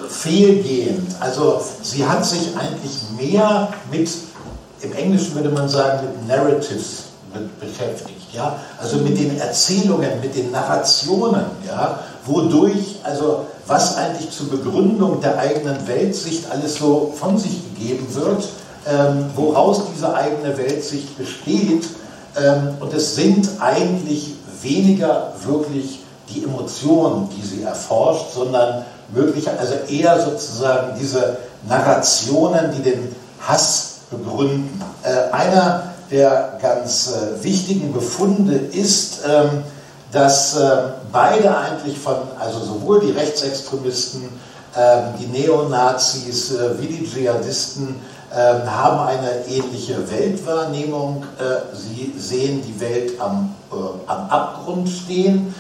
fehlgehend. 0.09 1.15
Also 1.21 1.63
sie 1.83 2.05
hat 2.05 2.25
sich 2.25 2.51
eigentlich 2.57 3.03
mehr 3.17 3.69
mit, 3.91 4.09
im 4.83 4.93
Englischen 4.93 5.35
würde 5.35 5.51
man 5.51 5.69
sagen, 5.69 6.07
mit 6.07 6.29
Narratives 6.29 7.05
beschäftigt, 7.61 8.33
ja, 8.33 8.59
also 8.81 8.99
mit 8.99 9.19
den 9.19 9.39
Erzählungen, 9.39 10.21
mit 10.21 10.35
den 10.35 10.51
Narrationen, 10.51 11.45
ja, 11.67 12.01
wodurch, 12.25 13.01
also 13.03 13.47
was 13.67 13.97
eigentlich 13.97 14.31
zur 14.31 14.51
Begründung 14.51 15.21
der 15.21 15.39
eigenen 15.39 15.87
Weltsicht 15.87 16.51
alles 16.51 16.77
so 16.77 17.13
von 17.15 17.37
sich 17.39 17.63
gegeben 17.75 18.07
wird, 18.15 18.49
ähm, 18.87 19.27
woraus 19.35 19.83
diese 19.93 20.15
eigene 20.15 20.57
Weltsicht 20.57 21.19
besteht. 21.19 21.87
Ähm, 22.37 22.77
und 22.81 22.95
es 22.95 23.17
sind 23.17 23.49
eigentlich 23.61 24.35
weniger 24.63 25.33
wirklich 25.45 26.01
die 26.29 26.45
Emotionen, 26.45 27.29
die 27.31 27.47
sie 27.47 27.63
erforscht, 27.63 28.33
sondern 28.35 28.85
mögliche, 29.13 29.59
also 29.59 29.75
eher 29.89 30.25
sozusagen 30.25 30.99
diese 31.01 31.39
Narrationen, 31.69 32.73
die 32.77 32.83
den 32.83 33.15
Hass 33.41 33.96
begründen. 34.11 34.83
Äh, 35.03 35.33
einer 35.33 35.95
der 36.11 36.59
ganz 36.63 37.13
äh, 37.13 37.43
wichtigen 37.43 37.93
Befunde 37.93 38.55
ist, 38.55 39.21
ähm, 39.27 39.65
dass 40.13 40.57
äh, 40.57 40.77
beide 41.13 41.57
eigentlich 41.57 41.99
von, 41.99 42.17
also 42.39 42.61
sowohl 42.61 43.01
die 43.01 43.11
Rechtsextremisten, 43.11 44.23
ähm, 44.77 45.15
die 45.19 45.27
Neonazis 45.27 46.53
äh, 46.53 46.81
wie 46.81 46.87
die 46.87 47.11
Dschihadisten, 47.11 47.97
ähm, 48.35 48.71
haben 48.71 49.07
eine 49.07 49.47
ähnliche 49.49 50.11
Weltwahrnehmung. 50.11 51.25
Äh, 51.39 51.75
sie 51.77 52.13
sehen 52.19 52.63
die 52.67 52.81
Welt 52.81 53.21
am, 53.21 53.55
äh, 53.73 53.75
am 54.07 54.31
Abgrund 54.31 54.89
stehen 54.89 55.55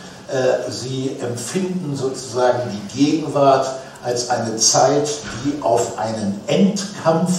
sie 0.68 1.18
empfinden 1.20 1.94
sozusagen 1.94 2.58
die 2.72 2.98
Gegenwart 2.98 3.64
als 4.02 4.28
eine 4.28 4.56
Zeit, 4.56 5.08
die 5.44 5.62
auf 5.62 5.96
einen 6.00 6.40
Endkampf 6.48 7.30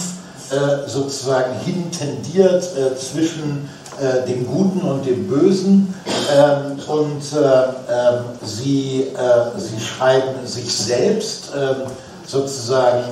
äh, 0.50 0.88
sozusagen 0.88 1.58
hin 1.60 1.90
tendiert 1.90 2.64
äh, 2.76 2.96
zwischen 2.96 3.68
äh, 4.00 4.24
dem 4.28 4.46
Guten 4.46 4.80
und 4.82 5.04
dem 5.04 5.26
Bösen. 5.26 5.92
Ähm, 6.32 6.78
und 6.86 7.22
äh, 7.32 7.62
ähm, 7.90 8.24
sie, 8.44 9.08
äh, 9.08 9.58
sie 9.58 9.80
schreiben 9.80 10.46
sich 10.46 10.72
selbst 10.72 11.50
ähm, 11.56 11.90
sozusagen 12.24 13.04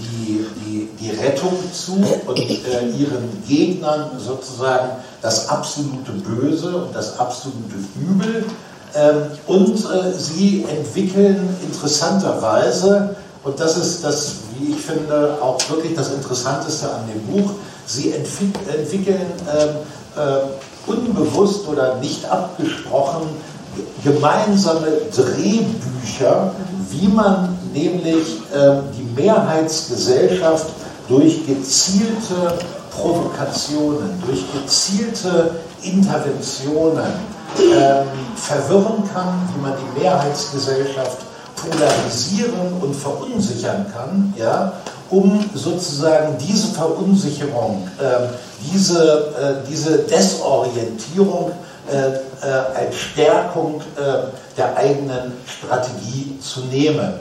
die, 0.00 0.44
die, 0.66 0.88
die 1.00 1.10
Rettung 1.12 1.56
zu 1.72 1.92
und 2.26 2.38
ihren 2.40 3.40
Gegnern 3.46 4.10
sozusagen 4.18 4.88
das 5.22 5.48
absolute 5.48 6.10
Böse 6.10 6.76
und 6.76 6.92
das 6.92 7.20
absolute 7.20 7.76
Übel. 7.94 8.44
Und 9.46 9.78
sie 10.18 10.66
entwickeln 10.68 11.56
interessanterweise, 11.62 13.14
und 13.44 13.58
das 13.58 13.76
ist 13.76 14.04
das, 14.04 14.34
wie 14.58 14.72
ich 14.72 14.80
finde, 14.80 15.38
auch 15.40 15.58
wirklich 15.70 15.94
das 15.94 16.12
Interessanteste 16.12 16.88
an 16.90 17.08
dem 17.08 17.22
Buch, 17.26 17.50
sie 17.86 18.12
entwickeln 18.12 19.26
ähm, 19.52 19.68
äh, 20.16 20.90
unbewusst 20.90 21.66
oder 21.68 21.96
nicht 21.96 22.24
abgesprochen 22.30 23.28
gemeinsame 24.04 24.88
Drehbücher, 25.14 26.52
wie 26.90 27.08
man 27.08 27.58
nämlich 27.72 28.38
äh, 28.54 28.80
die 28.96 29.20
Mehrheitsgesellschaft 29.20 30.66
durch 31.08 31.46
gezielte 31.46 32.58
Provokationen, 32.90 34.22
durch 34.26 34.44
gezielte 34.52 35.56
Interventionen 35.82 37.12
ähm, 37.58 38.06
verwirren 38.36 39.02
kann, 39.12 39.48
wie 39.54 39.62
man 39.62 39.72
die 39.72 40.00
Mehrheitsgesellschaft 40.00 41.18
polarisieren 41.62 42.74
und 42.80 42.94
verunsichern 42.94 43.86
kann, 43.92 44.34
ja, 44.36 44.72
um 45.10 45.44
sozusagen 45.54 46.36
diese 46.38 46.68
Verunsicherung, 46.68 47.88
äh, 47.98 48.28
diese, 48.72 49.62
äh, 49.64 49.68
diese 49.68 49.98
Desorientierung 49.98 51.52
äh, 51.90 52.46
äh 52.46 52.52
als 52.74 52.96
Stärkung 52.96 53.82
äh, 53.96 54.28
der 54.56 54.76
eigenen 54.76 55.32
Strategie 55.46 56.38
zu 56.40 56.60
nehmen. 56.62 57.12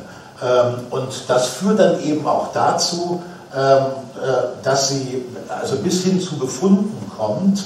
Ähm, 0.42 0.74
und 0.90 1.10
das 1.28 1.48
führt 1.48 1.80
dann 1.80 2.02
eben 2.02 2.26
auch 2.28 2.54
dazu, 2.54 3.22
ähm, 3.56 3.62
äh, 4.16 4.64
dass 4.64 4.90
sie 4.90 5.26
also 5.50 5.76
bis 5.78 6.04
hin 6.04 6.22
zu 6.22 6.38
Befunden 6.38 7.12
kommt, 7.18 7.64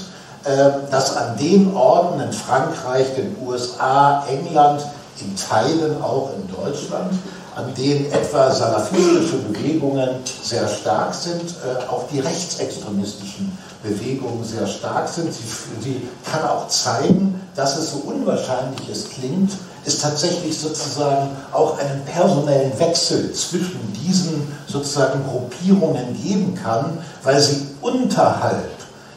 dass 0.92 1.16
an 1.16 1.36
den 1.38 1.74
Orten 1.74 2.20
in 2.20 2.32
Frankreich, 2.32 3.16
den 3.16 3.36
USA, 3.44 4.24
England, 4.28 4.80
in 5.20 5.34
Teilen 5.36 6.02
auch 6.02 6.30
in 6.36 6.46
Deutschland, 6.54 7.12
an 7.54 7.74
denen 7.74 8.12
etwa 8.12 8.50
salafistische 8.50 9.38
Bewegungen 9.38 10.10
sehr 10.42 10.68
stark 10.68 11.14
sind, 11.14 11.54
äh, 11.64 11.88
auch 11.90 12.04
die 12.12 12.20
rechtsextremistischen 12.20 13.56
Bewegungen 13.82 14.44
sehr 14.44 14.66
stark 14.66 15.08
sind. 15.08 15.32
Sie, 15.32 15.44
sie 15.80 16.08
kann 16.30 16.46
auch 16.46 16.68
zeigen, 16.68 17.40
dass 17.54 17.78
es 17.78 17.92
so 17.92 17.98
unwahrscheinlich 17.98 18.88
es 18.90 19.08
klingt, 19.08 19.52
es 19.86 20.00
tatsächlich 20.00 20.58
sozusagen 20.58 21.30
auch 21.52 21.78
einen 21.78 22.04
personellen 22.04 22.78
Wechsel 22.78 23.32
zwischen 23.32 23.80
diesen 23.94 24.46
sozusagen 24.66 25.24
Gruppierungen 25.24 26.20
geben 26.22 26.54
kann, 26.54 26.98
weil 27.22 27.40
sie 27.40 27.68
unterhalb 27.80 28.68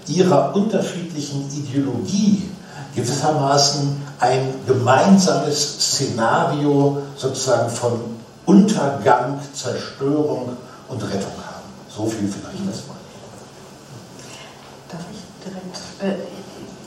ihrer 0.08 0.56
unterschiedlichen 0.56 1.50
Ideologie 1.52 2.50
gewissermaßen 2.96 4.09
ein 4.20 4.54
gemeinsames 4.68 5.80
Szenario 5.80 7.02
sozusagen 7.16 7.70
von 7.70 8.00
Untergang, 8.46 9.40
Zerstörung 9.54 10.58
und 10.88 11.04
Rettung 11.04 11.32
haben. 11.38 11.66
So 11.90 12.06
viel 12.06 12.28
vielleicht 12.28 12.68
erstmal. 12.68 12.98
Darf 14.90 15.02
ich 15.12 15.20
direkt? 15.46 15.78
Äh, 16.02 16.22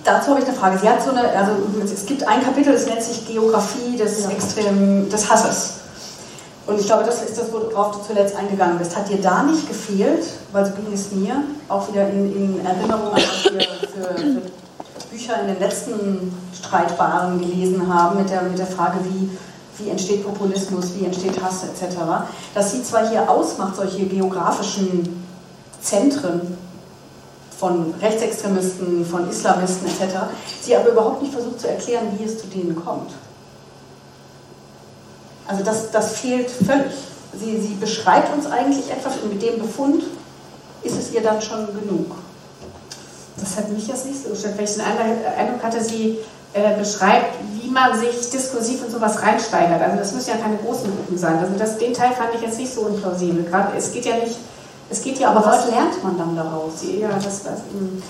dazu 0.04 0.30
habe 0.30 0.40
ich 0.40 0.46
eine 0.46 0.56
Frage. 0.56 0.78
Sie 0.78 0.88
hat 0.88 1.02
so 1.02 1.10
eine, 1.10 1.28
also 1.30 1.52
es 1.82 2.04
gibt 2.04 2.26
ein 2.26 2.42
Kapitel, 2.42 2.72
das 2.72 2.86
nennt 2.86 3.02
sich 3.02 3.26
Geografie 3.26 3.96
des 3.96 4.26
Extrem, 4.26 5.08
des 5.08 5.30
Hasses. 5.30 5.74
Und 6.66 6.78
ich 6.78 6.86
glaube, 6.86 7.04
das 7.04 7.22
ist 7.22 7.38
das, 7.38 7.46
worauf 7.52 7.96
du 7.96 8.06
zuletzt 8.06 8.36
eingegangen 8.36 8.78
bist. 8.78 8.96
Hat 8.96 9.08
dir 9.08 9.20
da 9.20 9.42
nicht 9.42 9.66
gefehlt, 9.66 10.24
weil 10.52 10.64
so 10.66 10.72
ging 10.72 10.92
es 10.92 11.10
mir, 11.10 11.42
auch 11.68 11.88
wieder 11.88 12.08
in, 12.08 12.36
in 12.36 12.66
Erinnerung 12.66 13.12
an 13.12 13.14
was 13.14 13.52
wir 13.52 13.60
für, 13.60 14.14
für, 14.18 14.42
Bücher 15.12 15.40
in 15.42 15.48
den 15.48 15.58
letzten 15.58 16.32
Streitbaren 16.62 17.40
gelesen 17.40 17.92
haben, 17.92 18.18
mit 18.18 18.30
der, 18.30 18.42
mit 18.42 18.58
der 18.58 18.66
Frage, 18.66 18.98
wie, 19.04 19.30
wie 19.78 19.90
entsteht 19.90 20.24
Populismus, 20.24 20.94
wie 20.94 21.04
entsteht 21.04 21.42
Hass 21.42 21.64
etc., 21.64 21.96
dass 22.54 22.72
sie 22.72 22.82
zwar 22.82 23.08
hier 23.08 23.28
ausmacht, 23.28 23.76
solche 23.76 24.04
geografischen 24.06 25.24
Zentren 25.80 26.56
von 27.58 27.94
Rechtsextremisten, 28.00 29.04
von 29.04 29.28
Islamisten 29.28 29.86
etc., 29.86 30.16
sie 30.62 30.76
aber 30.76 30.90
überhaupt 30.90 31.22
nicht 31.22 31.34
versucht 31.34 31.60
zu 31.60 31.68
erklären, 31.68 32.06
wie 32.18 32.24
es 32.24 32.38
zu 32.38 32.46
denen 32.46 32.76
kommt. 32.76 33.12
Also 35.46 35.64
das, 35.64 35.90
das 35.90 36.16
fehlt 36.16 36.50
völlig. 36.50 36.92
Sie, 37.38 37.60
sie 37.60 37.74
beschreibt 37.74 38.32
uns 38.34 38.46
eigentlich 38.46 38.90
etwas 38.90 39.14
und 39.22 39.32
mit 39.32 39.42
dem 39.42 39.58
Befund 39.58 40.04
ist 40.82 40.98
es 40.98 41.12
ihr 41.12 41.22
dann 41.22 41.40
schon 41.40 41.66
genug. 41.66 42.14
Das 43.38 43.56
hat 43.56 43.70
mich 43.70 43.88
jetzt 43.88 44.06
nicht 44.06 44.22
so 44.22 44.30
gestellt, 44.30 44.58
den 44.58 44.80
Eindruck 44.80 45.62
hatte, 45.62 45.82
sie 45.82 46.18
äh, 46.55 46.76
beschreibt, 46.78 47.34
wie 47.55 47.70
man 47.70 47.98
sich 47.98 48.30
diskursiv 48.30 48.84
in 48.84 48.90
sowas 48.90 49.22
reinsteigert. 49.22 49.80
Also 49.80 49.96
das 49.96 50.12
müssen 50.12 50.30
ja 50.30 50.36
keine 50.36 50.57
großen 50.57 50.94
Gruppen 50.94 51.16
sein. 51.16 51.38
Also 51.38 51.55
das, 51.59 51.78
den 51.78 51.94
Teil 51.94 52.12
fand 52.12 52.34
ich 52.34 52.42
jetzt 52.42 52.59
nicht 52.59 52.72
so 52.72 52.82
unplausibel. 52.82 53.44
Gerade 53.44 53.76
es 53.76 53.92
geht 53.92 54.05
ja 54.05 54.16
nicht, 54.16 54.36
es 54.90 55.03
geht 55.03 55.18
ja 55.18 55.30
aber 55.30 55.44
was 55.46 55.68
lernt 55.68 56.03
man 56.03 56.18
dann 56.18 56.36
daraus? 56.36 56.72
Ja, 56.82 57.09
das, 57.14 57.42
das, 57.42 57.61
hm. 57.72 58.03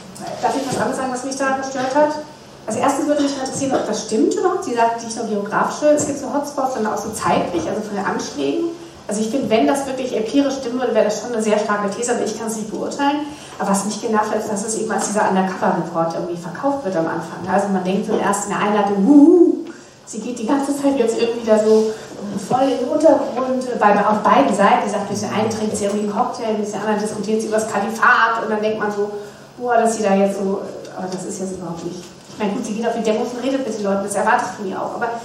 darf 0.43 0.57
ich 0.57 0.67
was 0.69 0.79
anderes 0.79 0.97
sagen, 0.97 1.13
was 1.13 1.25
mich 1.25 1.37
da 1.37 1.57
gestört 1.57 1.95
hat? 1.95 2.11
Also 2.67 2.79
erstens 2.79 3.07
würde 3.07 3.23
mich 3.23 3.33
interessieren, 3.33 3.75
ob 3.75 3.87
das 3.87 4.07
stimmt 4.07 4.35
überhaupt. 4.35 4.65
Sie 4.65 4.75
sagt 4.75 5.03
nicht 5.03 5.17
nur 5.17 5.27
geografische, 5.27 5.91
es 5.91 6.07
gibt 6.07 6.19
so 6.19 6.33
Hotspots, 6.33 6.75
sondern 6.75 6.95
auch 6.95 6.99
so 6.99 7.11
zeitlich, 7.11 7.69
also 7.69 7.81
von 7.81 7.97
den 7.97 8.05
Anschlägen. 8.05 8.71
Also 9.13 9.25
ich 9.25 9.31
finde, 9.31 9.51
wenn 9.51 9.67
das 9.67 9.85
wirklich 9.87 10.17
empirisch 10.17 10.55
stimmen 10.55 10.81
würde, 10.81 10.95
wäre 10.95 11.05
das 11.05 11.21
schon 11.21 11.35
eine 11.35 11.43
sehr 11.43 11.59
starke 11.59 11.91
These, 11.91 12.13
aber 12.13 12.25
ich 12.25 12.39
kann 12.39 12.47
es 12.47 12.57
nicht 12.57 12.71
beurteilen. 12.71 13.27
Aber 13.59 13.69
was 13.69 13.85
mich 13.85 14.01
genervt 14.01 14.31
hat, 14.31 14.39
ist, 14.39 14.51
dass 14.51 14.65
es 14.65 14.79
eben 14.79 14.91
als 14.91 15.09
dieser 15.09 15.29
Undercover-Report 15.29 16.15
irgendwie 16.15 16.41
verkauft 16.41 16.83
wird 16.87 16.97
am 16.97 17.07
Anfang. 17.07 17.45
Also 17.53 17.69
man 17.69 17.85
denkt 17.85 18.07
so 18.07 18.17
erst 18.17 18.45
in 18.45 18.57
der 18.57 18.61
Einladung, 18.61 19.07
wuhu, 19.07 19.67
sie 20.07 20.19
geht 20.21 20.39
die 20.39 20.47
ganze 20.47 20.75
Zeit 20.75 20.97
jetzt 20.97 21.21
irgendwie 21.21 21.45
da 21.47 21.59
so 21.59 21.93
voll 22.49 22.63
in 22.63 22.79
den 22.79 22.89
Untergrund, 22.89 23.79
bei, 23.79 23.93
auf 24.01 24.23
beiden 24.25 24.57
Seiten. 24.57 24.81
Sie 24.87 24.93
sagt, 24.93 25.03
ein 25.03 25.09
bisschen 25.09 25.31
einen 25.31 25.51
trinkt 25.51 25.77
sie 25.77 25.85
irgendwie 25.85 26.09
einen 26.09 26.17
Cocktail, 26.17 26.57
ein 26.57 26.57
bisschen 26.57 26.81
anderen 26.81 26.99
diskutiert 26.99 27.43
sie 27.43 27.49
über 27.49 27.59
das 27.59 27.71
Kalifat 27.71 28.41
und 28.43 28.51
dann 28.51 28.63
denkt 28.63 28.79
man 28.79 28.91
so, 28.91 29.11
boah, 29.59 29.77
dass 29.77 29.95
sie 29.95 30.05
da 30.05 30.15
jetzt 30.15 30.39
so, 30.39 30.63
aber 30.97 31.09
das 31.13 31.27
ist 31.27 31.39
jetzt 31.39 31.53
überhaupt 31.53 31.85
nicht 31.85 32.01
ich 32.33 32.39
meine, 32.39 32.53
gut, 32.53 32.65
sie 32.65 32.75
geht 32.75 32.87
auf 32.87 32.95
die 32.97 33.03
Demos 33.03 33.29
und 33.35 33.45
redet 33.45 33.67
mit 33.67 33.77
den 33.77 33.85
Leuten, 33.85 34.05
das 34.05 34.15
erwarte 34.15 34.45
ich 34.47 34.57
von 34.57 34.67
ihr 34.67 34.81
auch. 34.81 34.95
Aber 34.95 35.21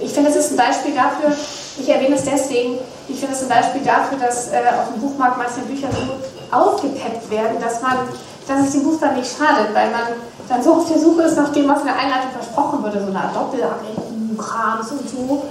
ich 0.00 0.10
finde, 0.10 0.30
es 0.30 0.36
ist 0.36 0.52
ein 0.52 0.56
Beispiel 0.56 0.94
dafür, 0.94 1.36
ich 1.78 1.88
erwähne 1.88 2.16
es 2.16 2.24
deswegen, 2.24 2.78
ich 3.08 3.18
finde 3.18 3.34
es 3.34 3.42
ein 3.42 3.48
Beispiel 3.48 3.82
dafür, 3.82 4.18
dass 4.18 4.48
äh, 4.48 4.62
auf 4.80 4.92
dem 4.92 5.00
Buchmarkt 5.00 5.38
manche 5.38 5.60
Bücher 5.60 5.88
so 5.92 6.56
aufgepeppt 6.56 7.30
werden, 7.30 7.60
dass 7.60 7.82
man, 7.82 8.08
dass 8.48 8.66
es 8.66 8.72
dem 8.72 8.84
Buch 8.84 8.98
dann 9.00 9.16
nicht 9.16 9.30
schadet, 9.30 9.74
weil 9.74 9.90
man 9.90 10.16
dann 10.48 10.62
so 10.62 10.74
auf 10.74 10.88
der 10.88 10.98
Suche 10.98 11.22
ist 11.22 11.36
nach 11.36 11.52
dem, 11.52 11.68
was 11.68 11.80
in 11.80 11.86
der 11.86 11.98
Einleitung 11.98 12.30
versprochen 12.32 12.82
wurde, 12.82 13.00
so 13.00 13.08
eine 13.08 13.20
Art 13.20 13.34
Doppelkrams 13.34 14.90
und 14.92 15.08
so, 15.10 15.42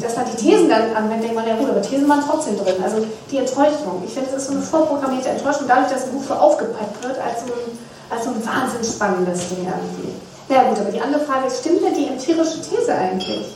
dass 0.00 0.16
man 0.16 0.26
die 0.26 0.36
Thesen 0.36 0.68
dann 0.68 0.94
anwendet, 0.94 1.24
denkt 1.24 1.34
man, 1.34 1.46
ja 1.46 1.56
gut, 1.56 1.68
aber 1.68 1.82
Thesen 1.82 2.08
waren 2.08 2.22
trotzdem 2.26 2.56
drin. 2.56 2.76
Also 2.82 3.04
die 3.30 3.38
Enttäuschung. 3.38 4.02
Ich 4.06 4.14
finde, 4.14 4.30
es 4.30 4.36
ist 4.36 4.46
so 4.46 4.52
eine 4.52 4.62
vorprogrammierte 4.62 5.30
Enttäuschung, 5.30 5.66
dadurch, 5.66 5.90
dass 5.90 6.04
ein 6.04 6.12
Buch 6.12 6.24
so 6.26 6.34
aufgepeppt 6.34 7.02
wird, 7.02 7.18
als 7.18 7.40
so 7.40 7.52
ein, 7.52 7.78
als 8.10 8.24
so 8.24 8.30
ein 8.30 8.46
wahnsinnig 8.46 8.88
spannendes 8.88 9.48
Ding 9.48 9.66
irgendwie. 9.66 10.14
Ja 10.48 10.64
gut, 10.64 10.78
aber 10.78 10.90
die 10.90 11.00
andere 11.00 11.24
Frage 11.24 11.46
ist, 11.48 11.60
stimmt 11.60 11.82
denn 11.82 11.94
die 11.94 12.06
empirische 12.06 12.60
These 12.60 12.94
eigentlich? 12.94 13.54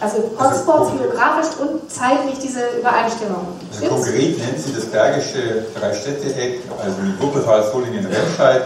Also 0.00 0.18
Hotspots 0.38 0.90
geografisch 0.98 1.56
und 1.60 1.90
zeitlich 1.90 2.38
diese 2.38 2.60
Übereinstimmung. 2.78 3.46
Also 3.72 3.86
konkret 3.86 4.38
nennt 4.38 4.58
sie 4.58 4.72
das 4.74 4.86
Bergische 4.86 5.66
Drei-Städte-Eck, 5.78 6.62
also 6.82 6.96
mit 7.02 7.20
Wuppertal, 7.20 7.70
Solingen, 7.70 8.06
Remscheid, 8.06 8.62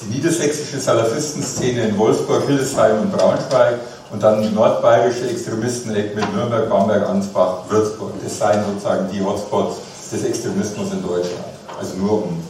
die 0.00 0.14
niedersächsische 0.14 0.78
Salafistenszene 0.78 1.88
in 1.88 1.98
Wolfsburg, 1.98 2.46
Hildesheim 2.46 3.02
und 3.02 3.12
Braunschweig 3.12 3.80
und 4.10 4.22
dann 4.22 4.42
die 4.42 4.50
nordbayerische 4.50 5.28
Extremisteneck 5.28 6.14
mit 6.14 6.32
Nürnberg, 6.34 6.70
Bamberg, 6.70 7.08
Ansbach, 7.08 7.64
Würzburg. 7.68 8.12
Das 8.22 8.38
seien 8.38 8.64
sozusagen 8.64 9.08
die 9.12 9.22
Hotspots 9.22 9.76
des 10.12 10.24
Extremismus 10.24 10.92
in 10.92 11.02
Deutschland. 11.02 11.44
Also 11.78 11.96
nur 11.96 12.24
um 12.24 12.42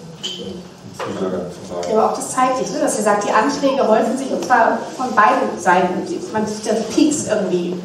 ja, 0.99 1.93
aber 1.93 2.11
auch 2.11 2.17
das 2.17 2.33
zeitlich, 2.33 2.71
ne? 2.73 2.81
dass 2.81 2.97
sie 2.97 3.03
sagt, 3.03 3.25
die 3.25 3.31
Anschläge 3.31 3.87
häufen 3.87 4.19
sich 4.19 4.31
und 4.31 4.45
zwar 4.45 4.79
von 4.97 5.15
beiden 5.15 5.59
Seiten. 5.59 6.03
Man 6.33 6.47
sieht 6.47 6.67
ja 6.67 6.75
Peaks 6.75 7.27
irgendwie. 7.29 7.81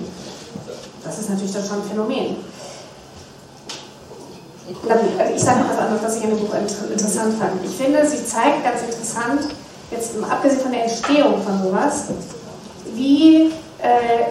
Das 1.04 1.20
ist 1.20 1.30
natürlich 1.30 1.54
dann 1.54 1.66
schon 1.66 1.82
ein 1.82 1.90
Phänomen. 1.90 2.36
Also 4.90 5.06
ich 5.36 5.44
sage 5.44 5.60
noch 5.60 5.70
was 5.70 5.78
anderes, 5.78 6.04
was 6.04 6.18
ich 6.18 6.24
an 6.24 6.30
dem 6.30 6.40
Buch 6.40 6.54
interessant 6.54 7.38
fand. 7.38 7.66
Ich 7.66 7.76
finde, 7.76 8.08
sie 8.08 8.26
zeigt 8.26 8.64
ganz 8.64 8.82
interessant, 8.82 9.42
jetzt 9.92 10.12
abgesehen 10.30 10.62
von 10.62 10.72
der 10.72 10.84
Entstehung 10.84 11.42
von 11.44 11.62
sowas, 11.62 12.06
wie 12.96 13.52
äh, 13.80 14.24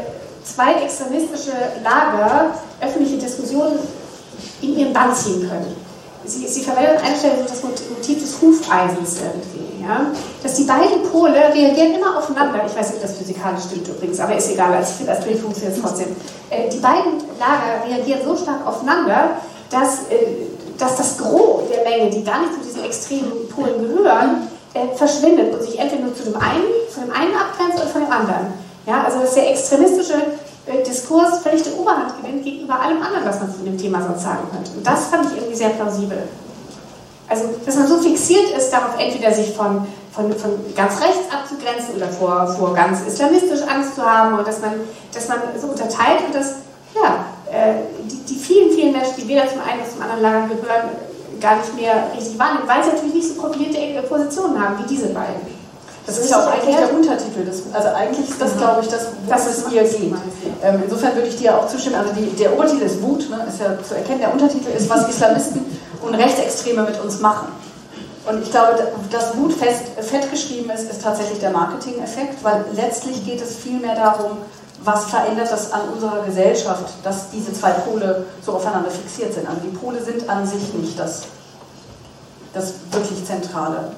zwei 0.42 0.82
extremistische 0.82 1.52
Lager 1.84 2.54
öffentliche 2.80 3.18
Diskussionen 3.18 3.78
in 4.62 4.78
ihren 4.78 4.92
Bann 4.92 5.14
ziehen 5.14 5.48
können. 5.48 5.76
Sie, 6.24 6.46
sie 6.46 6.62
verwendet 6.62 6.98
an 6.98 7.12
so 7.20 7.28
das 7.46 7.62
Motiv 7.62 8.22
des 8.22 8.40
Hufeisens 8.40 9.16
irgendwie. 9.18 9.71
Ja? 9.82 10.06
Dass 10.42 10.54
die 10.54 10.64
beiden 10.64 11.02
Pole 11.10 11.34
reagieren 11.52 11.94
immer 11.94 12.18
aufeinander. 12.18 12.62
Ich 12.66 12.76
weiß 12.76 12.88
nicht, 12.88 12.96
ob 12.96 13.02
das 13.02 13.16
physikalisch 13.16 13.64
stimmt 13.64 13.88
übrigens, 13.88 14.20
aber 14.20 14.36
ist 14.36 14.50
egal, 14.50 14.72
als, 14.74 14.94
als 15.06 15.24
Bild 15.24 15.40
funktioniert 15.40 15.78
trotzdem. 15.80 16.14
Äh, 16.50 16.68
die 16.68 16.78
beiden 16.78 17.18
Lager 17.38 17.84
reagieren 17.86 18.20
so 18.24 18.36
stark 18.36 18.66
aufeinander, 18.66 19.36
dass, 19.70 20.10
äh, 20.10 20.46
dass 20.78 20.96
das 20.96 21.18
Gros 21.18 21.62
der 21.68 21.82
Menge, 21.84 22.10
die 22.10 22.24
gar 22.24 22.40
nicht 22.40 22.54
zu 22.54 22.60
diesen 22.60 22.84
extremen 22.84 23.48
Polen 23.54 23.82
gehören, 23.82 24.48
äh, 24.74 24.94
verschwindet 24.96 25.52
und 25.52 25.62
sich 25.62 25.78
entweder 25.78 26.02
nur 26.02 26.14
zu 26.14 26.24
dem 26.24 26.36
einen, 26.36 26.64
von 26.90 27.04
dem 27.04 27.12
einen 27.12 27.34
abgrenzt 27.34 27.82
oder 27.82 27.90
von 27.90 28.02
dem 28.02 28.12
anderen. 28.12 28.46
Ja, 28.86 29.04
also 29.04 29.20
dass 29.20 29.34
der 29.34 29.50
extremistische 29.50 30.14
äh, 30.66 30.82
Diskurs 30.82 31.38
völlig 31.38 31.62
die 31.62 31.72
Oberhand 31.72 32.16
gewinnt 32.20 32.44
gegenüber 32.44 32.80
allem 32.80 33.02
anderen, 33.02 33.24
was 33.24 33.40
man 33.40 33.52
zu 33.52 33.62
dem 33.64 33.78
Thema 33.78 34.02
sonst 34.02 34.22
sagen 34.22 34.48
könnte. 34.50 34.70
Und 34.76 34.86
das 34.86 35.06
fand 35.06 35.26
ich 35.26 35.36
irgendwie 35.36 35.56
sehr 35.56 35.70
plausibel. 35.70 36.18
Also, 37.32 37.44
dass 37.64 37.76
man 37.76 37.86
so 37.86 37.96
fixiert 37.96 38.50
ist, 38.50 38.70
darauf 38.70 38.90
entweder 38.98 39.32
sich 39.32 39.56
von, 39.56 39.86
von, 40.12 40.30
von 40.36 40.50
ganz 40.76 41.00
rechts 41.00 41.32
abzugrenzen 41.32 41.96
oder 41.96 42.08
vor, 42.08 42.46
vor 42.58 42.74
ganz 42.74 42.98
islamistisch 43.08 43.62
Angst 43.66 43.94
zu 43.94 44.02
haben 44.02 44.38
und 44.38 44.46
dass 44.46 44.60
man, 44.60 44.72
dass 45.14 45.28
man 45.28 45.38
so 45.58 45.68
unterteilt 45.68 46.20
und 46.26 46.34
dass 46.34 46.56
ja, 46.94 47.24
äh, 47.50 47.88
die, 48.04 48.34
die 48.34 48.34
vielen, 48.34 48.70
vielen 48.72 48.92
Menschen, 48.92 49.14
die 49.16 49.28
weder 49.28 49.48
zum 49.48 49.62
einen 49.62 49.80
noch 49.80 49.88
zum 49.88 50.02
anderen 50.02 50.20
Lager 50.20 50.48
gehören, 50.48 50.90
gar 51.40 51.56
nicht 51.56 51.74
mehr 51.74 52.08
richtig 52.14 52.38
wahrnehmen, 52.38 52.68
weil 52.68 52.84
sie 52.84 52.90
natürlich 52.90 53.14
nicht 53.14 53.28
so 53.28 53.40
profilierte 53.40 54.02
Positionen 54.06 54.60
haben 54.60 54.76
wie 54.84 54.94
diese 54.94 55.08
beiden. 55.08 55.62
Das 56.04 56.18
ist 56.18 56.30
ja 56.30 56.42
auch 56.42 56.52
eigentlich 56.52 56.76
der 56.76 56.92
Untertitel. 56.92 57.44
Des, 57.44 57.62
also 57.72 57.88
eigentlich 57.88 58.28
ist 58.28 58.40
das, 58.42 58.58
glaube 58.58 58.82
ich, 58.82 58.88
das, 58.88 59.06
was 59.28 59.46
es 59.46 59.68
hier 59.68 59.84
geht. 59.84 60.12
Ähm, 60.62 60.82
insofern 60.84 61.14
würde 61.14 61.28
ich 61.28 61.36
dir 61.36 61.56
auch 61.56 61.66
zustimmen. 61.68 61.96
Also 61.96 62.12
die, 62.12 62.36
der 62.36 62.52
Obertitel 62.52 62.82
ist 62.82 63.00
Wut, 63.00 63.30
ne, 63.30 63.46
ist 63.48 63.60
ja 63.60 63.78
zu 63.82 63.94
erkennen. 63.94 64.20
Der 64.20 64.32
Untertitel 64.32 64.68
ist, 64.76 64.90
was 64.90 65.08
Islamisten 65.08 65.64
und 66.02 66.14
Rechtsextreme 66.14 66.82
mit 66.82 67.00
uns 67.00 67.20
machen. 67.20 67.48
Und 68.24 68.42
ich 68.42 68.50
glaube, 68.50 68.92
dass 69.10 69.36
Wut 69.36 69.52
fest, 69.52 69.82
fett 70.00 70.30
geschrieben 70.30 70.70
ist, 70.70 70.90
ist 70.90 71.02
tatsächlich 71.02 71.40
der 71.40 71.50
Marketing-Effekt, 71.50 72.42
weil 72.44 72.64
letztlich 72.74 73.24
geht 73.24 73.42
es 73.42 73.56
vielmehr 73.56 73.96
darum, 73.96 74.38
was 74.84 75.06
verändert 75.06 75.50
das 75.50 75.72
an 75.72 75.88
unserer 75.92 76.24
Gesellschaft, 76.24 76.92
dass 77.02 77.30
diese 77.30 77.52
zwei 77.52 77.70
Pole 77.70 78.26
so 78.44 78.52
aufeinander 78.52 78.90
fixiert 78.90 79.32
sind. 79.34 79.48
Also 79.48 79.60
die 79.62 79.76
Pole 79.76 80.02
sind 80.02 80.28
an 80.28 80.46
sich 80.46 80.72
nicht 80.74 80.98
das, 80.98 81.22
das 82.52 82.74
wirklich 82.90 83.24
Zentrale 83.24 83.92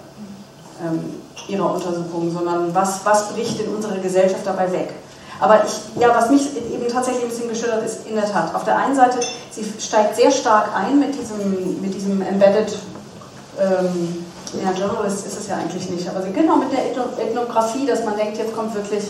ähm, 0.82 1.22
ihrer 1.48 1.74
Untersuchung, 1.74 2.32
sondern 2.32 2.74
was, 2.74 3.04
was 3.04 3.28
bricht 3.30 3.60
in 3.60 3.74
unserer 3.74 3.98
Gesellschaft 3.98 4.46
dabei 4.46 4.70
weg. 4.72 4.94
Aber 5.40 5.64
ich, 5.64 6.00
ja, 6.00 6.08
was 6.14 6.30
mich 6.30 6.56
eben 6.56 6.88
tatsächlich 6.88 7.24
ein 7.24 7.28
bisschen 7.28 7.48
geschüttert 7.48 7.84
ist, 7.84 8.06
in 8.06 8.14
der 8.14 8.30
Tat, 8.30 8.54
auf 8.54 8.64
der 8.64 8.76
einen 8.76 8.94
Seite, 8.94 9.18
sie 9.50 9.64
steigt 9.78 10.16
sehr 10.16 10.30
stark 10.30 10.68
ein 10.74 10.98
mit 10.98 11.18
diesem, 11.18 11.80
mit 11.80 11.94
diesem 11.94 12.22
Embedded, 12.22 12.78
ähm, 13.60 14.24
ja, 14.62 14.70
Journalist 14.72 15.26
ist 15.26 15.38
es 15.38 15.48
ja 15.48 15.56
eigentlich 15.56 15.90
nicht, 15.90 16.08
aber 16.08 16.20
genau 16.20 16.56
mit 16.56 16.68
der 16.72 16.86
Ethnographie, 16.86 17.86
dass 17.86 18.04
man 18.04 18.16
denkt, 18.16 18.38
jetzt 18.38 18.54
kommt 18.54 18.74
wirklich 18.74 19.04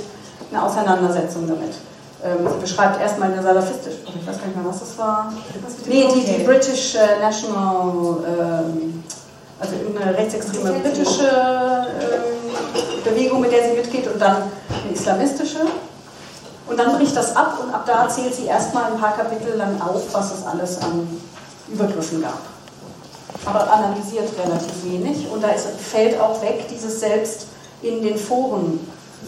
eine 0.51 0.63
Auseinandersetzung 0.63 1.47
damit. 1.47 1.75
Ähm, 2.25 2.49
sie 2.51 2.61
beschreibt 2.61 3.01
erstmal 3.01 3.33
eine 3.33 3.43
salafistisch, 3.43 3.97
ich 4.07 4.27
weiß 4.27 4.39
gar 4.39 4.47
nicht 4.47 4.57
mehr, 4.57 4.65
was 4.65 4.81
das 4.81 4.97
war. 4.97 5.31
Nee, 5.87 6.09
die, 6.15 6.25
die 6.25 6.43
British 6.45 6.95
äh, 6.95 7.21
National, 7.21 8.17
ähm, 8.27 9.05
also 9.61 9.75
eine 10.03 10.17
rechtsextreme 10.17 10.73
britische 10.81 11.27
äh, 11.27 13.09
Bewegung, 13.09 13.43
mit 13.43 13.53
der 13.53 13.65
sie 13.65 13.77
mitgeht, 13.77 14.07
und 14.11 14.21
dann 14.21 14.37
eine 14.37 14.93
islamistische. 14.95 15.59
Und 16.67 16.79
dann 16.79 16.97
bricht 16.97 17.15
das 17.15 17.37
ab 17.37 17.59
und 17.63 17.73
ab 17.75 17.85
da 17.87 18.09
zählt 18.09 18.35
sie 18.35 18.47
erstmal 18.47 18.93
ein 18.93 18.99
paar 18.99 19.15
Kapitel 19.15 19.57
lang 19.57 19.81
auf, 19.81 20.03
was 20.13 20.33
es 20.33 20.47
alles 20.47 20.79
an 20.79 21.21
Übergriffen 21.69 22.23
gab. 22.23 22.39
Aber 23.45 23.71
analysiert 23.71 24.31
relativ 24.39 24.85
wenig 24.85 25.29
und 25.31 25.43
da 25.43 25.49
ist, 25.49 25.67
fällt 25.79 26.19
auch 26.19 26.41
weg 26.41 26.67
dieses 26.69 27.01
Selbst 27.01 27.49
in 27.83 28.03
den 28.03 28.17
Foren 28.17 28.81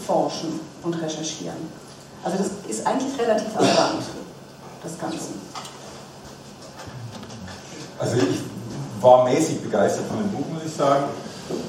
forschen 0.05 0.59
und 0.83 0.95
recherchieren. 0.95 1.57
Also 2.23 2.37
das 2.37 2.47
ist 2.67 2.87
eigentlich 2.87 3.19
relativ 3.19 3.53
erwartend, 3.53 4.03
das 4.81 4.97
Ganze. 4.97 5.17
Also 7.99 8.17
ich 8.17 8.39
war 8.99 9.23
mäßig 9.25 9.61
begeistert 9.61 10.05
von 10.07 10.17
dem 10.17 10.31
Buch, 10.31 10.45
muss 10.51 10.63
ich 10.65 10.75
sagen. 10.75 11.05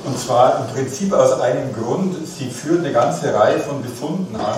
Und 0.05 0.19
zwar 0.19 0.61
im 0.61 0.75
Prinzip 0.75 1.13
aus 1.13 1.39
einem 1.41 1.73
Grund, 1.75 2.17
sie 2.27 2.51
führt 2.51 2.81
eine 2.81 2.93
ganze 2.93 3.33
Reihe 3.35 3.61
von 3.61 3.83
Befunden 3.83 4.35
an 4.35 4.57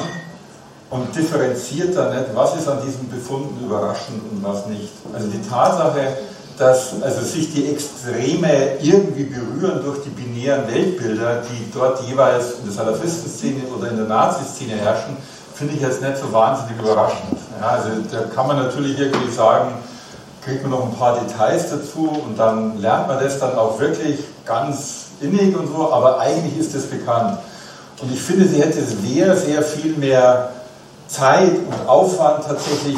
und 0.91 1.15
differenziert 1.15 1.97
dann 1.97 2.11
nicht, 2.11 2.27
was 2.35 2.57
ist 2.57 2.69
an 2.69 2.79
diesen 2.85 3.09
Befunden 3.09 3.65
überraschend 3.65 4.21
und 4.31 4.43
was 4.43 4.67
nicht. 4.67 4.91
Also 5.15 5.29
die 5.29 5.41
Tatsache, 5.49 6.19
dass 6.59 7.01
also 7.01 7.23
sich 7.23 7.55
die 7.55 7.71
Extreme 7.71 8.79
irgendwie 8.83 9.25
berühren 9.25 9.81
durch 9.85 10.03
die 10.03 10.11
binären 10.11 10.67
Weltbilder, 10.67 11.43
die 11.43 11.71
dort 11.73 12.03
jeweils 12.03 12.59
in 12.59 12.65
der 12.67 12.75
Salafistenszene 12.75 13.63
oder 13.75 13.91
in 13.91 13.97
der 13.97 14.07
Nazi-Szene 14.07 14.75
herrschen, 14.75 15.17
finde 15.55 15.75
ich 15.75 15.81
jetzt 15.81 16.03
nicht 16.03 16.19
so 16.19 16.33
wahnsinnig 16.33 16.81
überraschend. 16.83 17.39
Ja, 17.61 17.69
also 17.69 17.89
da 18.11 18.23
kann 18.35 18.49
man 18.49 18.57
natürlich 18.57 18.99
irgendwie 18.99 19.31
sagen, 19.31 19.75
kriegt 20.45 20.63
man 20.63 20.73
noch 20.73 20.87
ein 20.87 20.95
paar 20.97 21.21
Details 21.21 21.71
dazu 21.71 22.09
und 22.09 22.39
dann 22.39 22.81
lernt 22.81 23.09
man 23.09 23.23
das 23.23 23.39
dann 23.39 23.57
auch 23.57 23.79
wirklich 23.79 24.19
ganz 24.45 25.07
innig 25.21 25.57
und 25.57 25.69
so, 25.69 25.93
aber 25.93 26.19
eigentlich 26.19 26.59
ist 26.59 26.75
das 26.75 26.87
bekannt. 26.87 27.39
Und 28.03 28.13
ich 28.13 28.21
finde, 28.21 28.47
sie 28.47 28.61
hätte 28.61 28.83
sehr, 28.83 29.37
sehr 29.37 29.63
viel 29.63 29.97
mehr 29.97 30.51
Zeit 31.11 31.51
und 31.51 31.89
Aufwand 31.89 32.45
tatsächlich 32.45 32.97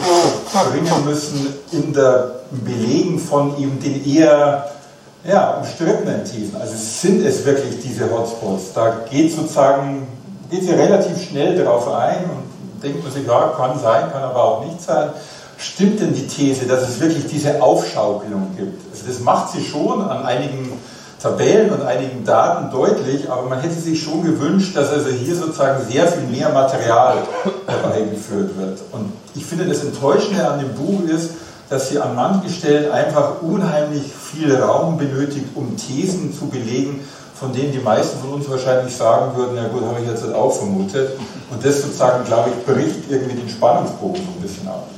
bringen 0.52 1.04
müssen 1.04 1.54
in 1.72 1.92
der 1.92 2.42
Belegen 2.50 3.18
von 3.18 3.58
eben 3.58 3.80
den 3.80 4.04
eher 4.06 4.70
ja, 5.24 5.54
umstrittenen 5.58 6.24
Thesen. 6.24 6.56
Also 6.60 6.74
sind 6.76 7.24
es 7.24 7.44
wirklich 7.46 7.80
diese 7.80 8.10
Hotspots? 8.10 8.74
Da 8.74 8.96
geht 9.08 9.34
sozusagen, 9.34 10.06
geht 10.50 10.64
sie 10.64 10.72
relativ 10.72 11.22
schnell 11.22 11.56
darauf 11.56 11.88
ein 11.88 12.24
und 12.24 12.82
denkt 12.82 13.02
man 13.02 13.12
sich, 13.12 13.26
ja, 13.26 13.52
kann 13.56 13.78
sein, 13.78 14.10
kann 14.12 14.22
aber 14.22 14.44
auch 14.44 14.64
nicht 14.64 14.82
sein. 14.82 15.10
Stimmt 15.56 16.00
denn 16.00 16.12
die 16.12 16.26
These, 16.26 16.66
dass 16.66 16.82
es 16.88 17.00
wirklich 17.00 17.26
diese 17.26 17.62
Aufschaukelung 17.62 18.48
gibt? 18.56 18.92
Also 18.92 19.06
das 19.06 19.20
macht 19.20 19.52
sie 19.52 19.64
schon 19.64 20.02
an 20.02 20.26
einigen 20.26 20.72
Tabellen 21.22 21.70
und 21.70 21.82
einigen 21.82 22.24
Daten 22.24 22.72
deutlich, 22.72 23.30
aber 23.30 23.48
man 23.48 23.60
hätte 23.60 23.78
sich 23.78 24.02
schon 24.02 24.24
gewünscht, 24.24 24.76
dass 24.76 24.90
also 24.90 25.08
hier 25.08 25.36
sozusagen 25.36 25.84
sehr 25.88 26.08
viel 26.08 26.24
mehr 26.24 26.48
Material 26.48 27.18
herbeigeführt 27.64 28.58
wird. 28.58 28.80
Und 28.90 29.12
ich 29.36 29.46
finde, 29.46 29.66
das 29.66 29.84
Enttäuschende 29.84 30.48
an 30.48 30.58
dem 30.58 30.74
Buch 30.74 31.08
ist, 31.08 31.30
dass 31.70 31.90
sie 31.90 32.00
an 32.00 32.16
manchen 32.16 32.50
Stellen 32.50 32.90
einfach 32.90 33.40
unheimlich 33.40 34.02
viel 34.12 34.52
Raum 34.56 34.98
benötigt, 34.98 35.46
um 35.54 35.76
Thesen 35.76 36.36
zu 36.36 36.48
belegen, 36.48 37.00
von 37.34 37.52
denen 37.52 37.72
die 37.72 37.78
meisten 37.78 38.18
von 38.18 38.34
uns 38.34 38.50
wahrscheinlich 38.50 38.94
sagen 38.94 39.36
würden, 39.36 39.56
ja 39.56 39.68
gut, 39.68 39.84
habe 39.84 40.00
ich 40.00 40.08
jetzt 40.08 40.24
auch 40.34 40.52
vermutet. 40.52 41.12
Und 41.50 41.64
das 41.64 41.82
sozusagen, 41.82 42.24
glaube 42.24 42.50
ich, 42.50 42.66
bricht 42.66 43.08
irgendwie 43.08 43.36
den 43.36 43.48
Spannungsbogen 43.48 44.16
so 44.16 44.32
ein 44.32 44.42
bisschen 44.42 44.66
ab. 44.66 44.88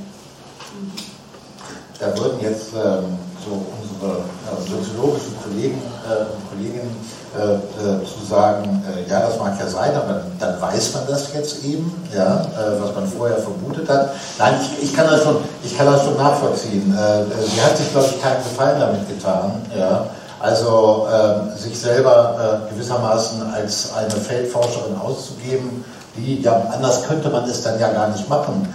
Da 2.01 2.19
würden 2.19 2.41
jetzt 2.41 2.73
ähm, 2.73 3.19
so 3.45 3.65
unsere 3.81 4.25
äh, 4.57 4.71
soziologischen 4.71 5.35
Kollegen 5.43 5.83
äh, 6.07 6.33
und 6.33 6.51
Kolleginnen 6.51 6.97
äh, 7.35 7.55
äh, 7.55 7.59
zu 8.07 8.25
sagen, 8.25 8.85
äh, 8.87 9.11
ja, 9.11 9.19
das 9.19 9.37
mag 9.41 9.59
ja 9.59 9.67
sein, 9.67 9.91
aber 9.97 10.23
dann 10.39 10.61
weiß 10.61 10.95
man 10.95 11.03
das 11.09 11.35
jetzt 11.35 11.65
eben, 11.65 11.93
ja, 12.15 12.43
äh, 12.43 12.81
was 12.81 12.95
man 12.95 13.09
vorher 13.09 13.39
vermutet 13.39 13.89
hat. 13.89 14.11
Nein, 14.39 14.55
ich, 14.63 14.85
ich, 14.85 14.95
kann, 14.95 15.09
das 15.09 15.25
schon, 15.25 15.39
ich 15.65 15.77
kann 15.77 15.87
das 15.87 16.05
schon 16.05 16.17
nachvollziehen. 16.17 16.97
sie 16.97 17.61
hat 17.61 17.77
sich, 17.77 17.91
glaube 17.91 18.07
ich, 18.07 18.23
keinen 18.23 18.37
Gefallen 18.37 18.79
damit 18.79 19.09
getan, 19.09 19.63
ja. 19.77 20.07
Also 20.39 21.09
ähm, 21.11 21.57
sich 21.57 21.81
selber 21.81 22.61
gewissermaßen 22.71 23.43
als 23.53 23.93
eine 23.95 24.11
Feldforscherin 24.11 24.97
auszugeben, 24.97 25.85
die, 26.17 26.41
ja, 26.43 26.63
anders 26.73 27.03
könnte 27.05 27.31
man 27.31 27.49
es 27.49 27.63
dann 27.63 27.81
ja 27.81 27.89
gar 27.93 28.09
nicht 28.09 28.29
machen, 28.29 28.73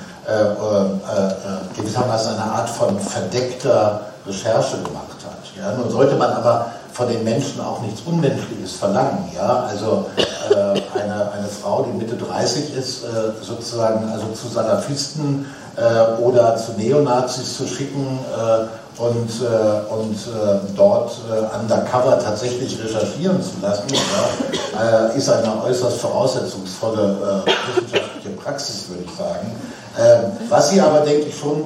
gewissermaßen 1.78 2.34
eine 2.34 2.52
Art 2.52 2.70
von 2.70 3.00
verdeckter 3.00 4.02
Recherche 4.26 4.78
gemacht. 4.78 5.19
Ja, 5.58 5.74
nun 5.74 5.90
sollte 5.90 6.16
man 6.16 6.32
aber 6.32 6.72
von 6.94 7.08
den 7.08 7.24
Menschen 7.24 7.62
auch 7.62 7.82
nichts 7.82 8.02
Unmenschliches 8.06 8.74
verlangen. 8.74 9.32
Ja? 9.36 9.68
Also 9.70 10.06
äh, 10.50 11.00
eine, 11.00 11.32
eine 11.32 11.48
Frau, 11.48 11.88
die 11.90 11.98
Mitte 11.98 12.16
30 12.16 12.76
ist, 12.76 13.04
äh, 13.04 13.08
sozusagen 13.42 14.10
also 14.12 14.28
zu 14.34 14.48
Salafisten 14.48 15.46
äh, 15.78 16.22
oder 16.22 16.58
zu 16.58 16.74
Neonazis 16.74 17.58
zu 17.58 17.68
schicken 17.68 18.20
äh, 18.36 19.02
und, 19.02 19.30
äh, 19.42 19.94
und 19.94 20.16
äh, 20.16 20.60
dort 20.76 21.12
undercover 21.58 22.20
tatsächlich 22.20 22.78
recherchieren 22.84 23.42
zu 23.42 23.54
lassen, 23.62 23.88
ja? 23.94 25.06
ist 25.16 25.30
eine 25.30 25.64
äußerst 25.64 25.98
voraussetzungsvolle 25.98 27.44
wissenschaftliche 27.76 28.30
Praxis, 28.36 28.90
würde 28.90 29.04
ich 29.06 29.18
sagen. 29.18 29.56
Ähm, 29.98 30.32
was 30.50 30.70
sie 30.72 30.82
aber, 30.82 31.00
denke 31.00 31.28
ich, 31.28 31.38
schon 31.38 31.64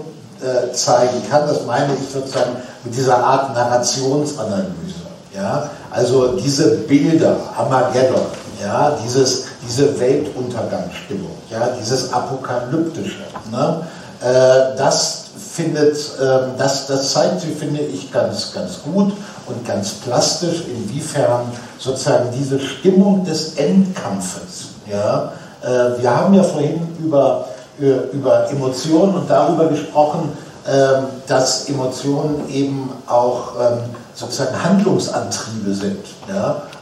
zeigen 0.73 1.21
kann, 1.29 1.47
das 1.47 1.65
meine 1.65 1.93
ich 1.93 2.11
sozusagen 2.11 2.55
mit 2.83 2.95
dieser 2.95 3.17
Art 3.17 3.53
Narrationsanalyse. 3.53 5.03
Ja? 5.35 5.69
Also 5.91 6.35
diese 6.37 6.77
Bilder, 6.77 7.37
Armageddon, 7.57 8.25
ja? 8.63 8.97
Dieses, 9.03 9.45
diese 9.65 9.99
Weltuntergangsstimmung, 9.99 11.31
ja, 11.49 11.69
dieses 11.79 12.11
Apokalyptische. 12.11 13.23
Ne? 13.51 13.81
Äh, 14.21 14.77
das 14.77 15.25
findet, 15.53 15.95
äh, 15.95 16.57
das, 16.57 16.87
das 16.87 17.13
zeigt 17.13 17.41
sie, 17.41 17.51
finde 17.51 17.81
ich, 17.81 18.11
ganz, 18.11 18.53
ganz 18.53 18.81
gut 18.83 19.13
und 19.45 19.67
ganz 19.67 19.91
plastisch, 19.95 20.63
inwiefern 20.67 21.51
sozusagen 21.77 22.29
diese 22.37 22.59
Stimmung 22.59 23.25
des 23.25 23.55
Endkampfes, 23.55 24.69
ja, 24.89 25.33
äh, 25.61 26.01
wir 26.01 26.15
haben 26.15 26.33
ja 26.33 26.43
vorhin 26.43 26.87
über, 26.99 27.45
äh, 27.47 27.52
über 27.79 28.49
Emotionen 28.49 29.15
und 29.15 29.29
darüber 29.29 29.67
gesprochen, 29.67 30.31
ähm, 30.65 31.07
dass 31.27 31.67
Emotionen 31.67 32.47
eben 32.49 32.89
auch 33.05 33.53
ähm, 33.59 33.79
sozusagen 34.13 34.63
Handlungsantriebe 34.63 35.73
sind. 35.73 35.99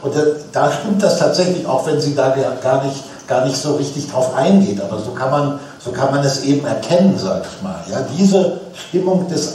Und 0.02 0.14
da 0.52 0.70
stimmt 0.70 1.02
das 1.02 1.18
tatsächlich, 1.18 1.66
auch 1.66 1.84
wenn 1.86 2.00
sie 2.00 2.14
da 2.14 2.32
gar 2.62 2.84
nicht, 2.84 3.02
gar 3.26 3.44
nicht 3.44 3.56
so 3.56 3.74
richtig 3.74 4.08
drauf 4.08 4.36
eingeht. 4.36 4.80
Aber 4.80 5.00
so 5.00 5.10
kann 5.10 5.30
man, 5.30 5.60
so 5.84 5.90
kann 5.90 6.14
man 6.14 6.22
es 6.24 6.44
eben 6.44 6.64
erkennen, 6.64 7.18
sag 7.18 7.42
ich 7.44 7.62
mal. 7.62 7.76
Diese 8.16 8.60
Stimmung 8.74 9.28
des, 9.28 9.54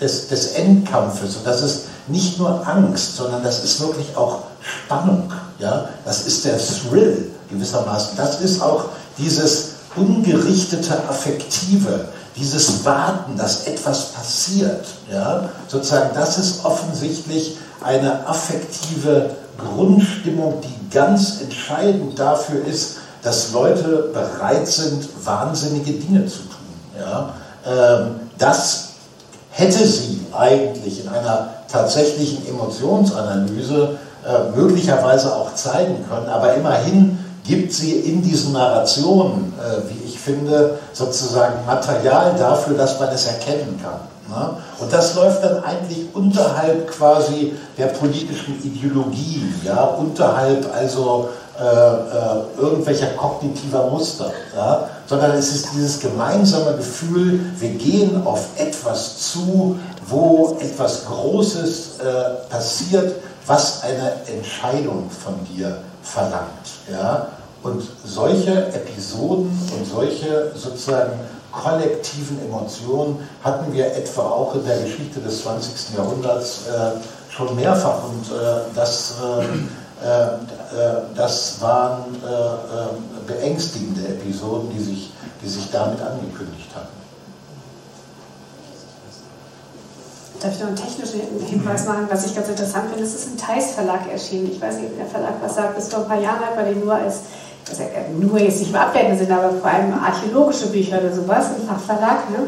des, 0.00 0.28
des 0.28 0.52
Endkampfes, 0.52 1.36
und 1.36 1.46
das 1.46 1.62
ist 1.62 1.80
nicht 2.06 2.38
nur 2.38 2.66
Angst, 2.66 3.16
sondern 3.16 3.42
das 3.42 3.62
ist 3.62 3.80
wirklich 3.80 4.16
auch 4.16 4.38
Spannung. 4.60 5.30
Das 6.04 6.26
ist 6.26 6.44
der 6.46 6.56
Thrill 6.56 7.30
gewissermaßen. 7.50 8.16
Das 8.16 8.40
ist 8.40 8.62
auch 8.62 8.84
dieses 9.18 9.75
ungerichtete 9.96 10.94
Affektive, 11.08 12.08
dieses 12.36 12.84
Warten, 12.84 13.36
dass 13.36 13.66
etwas 13.66 14.12
passiert, 14.12 14.84
ja, 15.10 15.48
sozusagen, 15.68 16.10
das 16.14 16.38
ist 16.38 16.64
offensichtlich 16.64 17.56
eine 17.82 18.26
affektive 18.26 19.30
Grundstimmung, 19.56 20.60
die 20.62 20.94
ganz 20.94 21.40
entscheidend 21.40 22.18
dafür 22.18 22.64
ist, 22.64 22.96
dass 23.22 23.52
Leute 23.52 24.10
bereit 24.12 24.68
sind, 24.68 25.08
wahnsinnige 25.24 25.92
Dinge 25.92 26.26
zu 26.26 26.40
tun. 26.40 27.00
Ja. 27.00 27.34
Ähm, 27.66 28.20
das 28.38 28.90
hätte 29.50 29.86
sie 29.86 30.20
eigentlich 30.32 31.04
in 31.04 31.08
einer 31.08 31.48
tatsächlichen 31.70 32.46
Emotionsanalyse 32.46 33.98
äh, 34.24 34.56
möglicherweise 34.56 35.34
auch 35.34 35.54
zeigen 35.54 36.04
können, 36.08 36.28
aber 36.28 36.54
immerhin 36.54 37.18
gibt 37.46 37.72
sie 37.72 37.92
in 37.92 38.22
diesen 38.22 38.52
Narrationen, 38.52 39.54
äh, 39.58 39.88
wie 39.88 40.08
ich 40.08 40.18
finde, 40.18 40.78
sozusagen 40.92 41.64
Material 41.66 42.34
dafür, 42.38 42.76
dass 42.76 42.98
man 42.98 43.08
es 43.10 43.26
erkennen 43.26 43.80
kann. 43.82 44.00
Ne? 44.28 44.56
Und 44.80 44.92
das 44.92 45.14
läuft 45.14 45.44
dann 45.44 45.62
eigentlich 45.62 46.06
unterhalb 46.12 46.90
quasi 46.90 47.54
der 47.78 47.86
politischen 47.86 48.60
Ideologie, 48.64 49.42
ja, 49.64 49.84
unterhalb 49.84 50.66
also 50.74 51.28
äh, 51.58 51.62
äh, 51.62 52.60
irgendwelcher 52.60 53.06
kognitiver 53.16 53.86
Muster, 53.86 54.30
ja? 54.54 54.88
sondern 55.06 55.32
es 55.32 55.54
ist 55.54 55.68
dieses 55.72 56.00
gemeinsame 56.00 56.76
Gefühl, 56.76 57.40
wir 57.58 57.70
gehen 57.70 58.26
auf 58.26 58.48
etwas 58.58 59.32
zu, 59.32 59.78
wo 60.06 60.58
etwas 60.60 61.06
Großes 61.06 62.00
äh, 62.00 62.50
passiert, 62.50 63.14
was 63.46 63.82
eine 63.84 64.12
Entscheidung 64.26 65.08
von 65.08 65.34
dir 65.46 65.78
verlangt. 66.02 66.66
Ja? 66.90 67.28
Und 67.66 67.82
solche 68.04 68.68
Episoden 68.68 69.50
und 69.76 69.84
solche 69.84 70.52
sozusagen 70.54 71.18
kollektiven 71.50 72.40
Emotionen 72.46 73.18
hatten 73.42 73.72
wir 73.72 73.86
etwa 73.86 74.22
auch 74.22 74.54
in 74.54 74.64
der 74.64 74.78
Geschichte 74.82 75.18
des 75.18 75.42
20. 75.42 75.96
Jahrhunderts 75.96 76.60
äh, 76.68 77.32
schon 77.32 77.56
mehrfach. 77.56 78.04
Und 78.04 78.26
äh, 78.30 78.60
das, 78.74 79.14
äh, 79.20 80.06
äh, 80.06 80.26
äh 80.26 81.00
das 81.16 81.60
waren 81.60 82.14
äh, 82.22 83.26
beängstigende 83.26 84.10
Episoden, 84.10 84.70
die 84.70 84.82
sich, 84.82 85.12
die 85.42 85.48
sich 85.48 85.68
damit 85.72 86.00
angekündigt 86.00 86.68
hatten. 86.72 86.96
Darf 90.40 90.52
ich 90.52 90.60
noch 90.60 90.68
einen 90.68 90.76
technischen 90.76 91.20
Hinweis 91.46 91.86
machen, 91.86 92.06
was 92.10 92.26
ich 92.26 92.34
ganz 92.34 92.48
interessant 92.48 92.90
finde? 92.90 93.04
Es 93.04 93.14
ist 93.14 93.28
im 93.28 93.36
Theis 93.38 93.72
Verlag 93.72 94.10
erschienen. 94.10 94.50
Ich 94.52 94.60
weiß 94.60 94.76
nicht, 94.76 94.90
ob 94.90 94.96
der 94.98 95.06
Verlag 95.06 95.34
was 95.42 95.54
sagt. 95.54 95.76
Bis 95.76 95.88
vor 95.88 96.02
ein 96.02 96.08
paar 96.08 96.20
Jahren 96.20 96.40
hat 96.40 96.56
man 96.56 96.66
den 96.66 96.80
nur 96.80 96.94
als 96.94 97.20
also 97.68 97.82
nur 98.18 98.38
jetzt 98.38 98.60
nicht 98.60 98.70
im 98.70 98.76
abwertenden 98.76 99.18
Sinne, 99.18 99.38
aber 99.38 99.52
vor 99.58 99.70
allem 99.70 99.92
archäologische 99.92 100.68
Bücher 100.68 100.98
oder 100.98 101.12
sowas 101.12 101.46
im 101.58 101.66
Fachverlag. 101.66 102.30
Ne? 102.30 102.46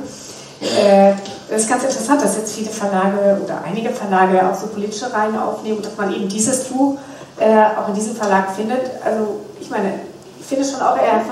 Äh, 0.60 1.14
das 1.50 1.62
ist 1.62 1.68
ganz 1.68 1.84
interessant, 1.84 2.22
dass 2.22 2.36
jetzt 2.36 2.54
viele 2.54 2.70
Verlage 2.70 3.40
oder 3.42 3.62
einige 3.64 3.90
Verlage 3.90 4.40
auch 4.48 4.54
so 4.54 4.68
politische 4.68 5.12
Reihen 5.12 5.36
aufnehmen 5.38 5.78
und 5.78 5.86
dass 5.86 5.96
man 5.96 6.12
eben 6.14 6.28
dieses 6.28 6.64
Buch 6.64 6.98
äh, 7.38 7.64
auch 7.78 7.88
in 7.88 7.94
diesem 7.94 8.14
Verlag 8.14 8.54
findet. 8.54 8.90
Also 9.04 9.40
ich 9.60 9.70
meine, 9.70 9.94
ich 10.38 10.46
finde 10.46 10.64
es 10.64 10.72
schon 10.72 10.80
auch 10.80 10.96
eher 10.96 11.22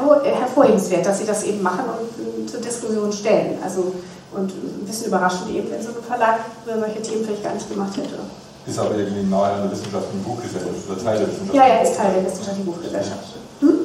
hervorhebenswert, 0.40 1.06
dass 1.06 1.18
sie 1.18 1.26
das 1.26 1.44
eben 1.44 1.62
machen 1.62 1.84
und 2.18 2.50
zur 2.50 2.60
Diskussion 2.60 3.12
stellen. 3.12 3.58
Also 3.64 3.92
und 4.36 4.50
ein 4.50 4.86
bisschen 4.86 5.06
überraschend 5.06 5.50
eben, 5.50 5.70
wenn 5.70 5.82
so 5.82 5.88
ein 5.88 6.04
Verlag 6.06 6.40
solche 6.64 7.02
Themen 7.02 7.24
vielleicht 7.24 7.42
gar 7.42 7.54
nicht 7.54 7.68
gemacht 7.70 7.96
hätte. 7.96 8.18
Ist 8.66 8.78
aber 8.78 8.96
irgendwie 8.96 9.22
nahe 9.22 9.52
an 9.52 9.62
der 9.62 9.72
wissenschaftlichen 9.72 10.24
Buchgesellschaft 10.24 10.74
oder 10.90 11.02
Teil 11.02 11.18
der 11.18 11.28
Wissenschaftlichen 11.28 11.56
Ja, 11.56 11.68
ja, 11.68 11.82
ist 11.82 11.96
Teil 11.96 12.12
der 12.14 12.26
wissenschaftlichen 12.26 12.66
Buchgesellschaft. 12.66 13.28
Hm? 13.60 13.75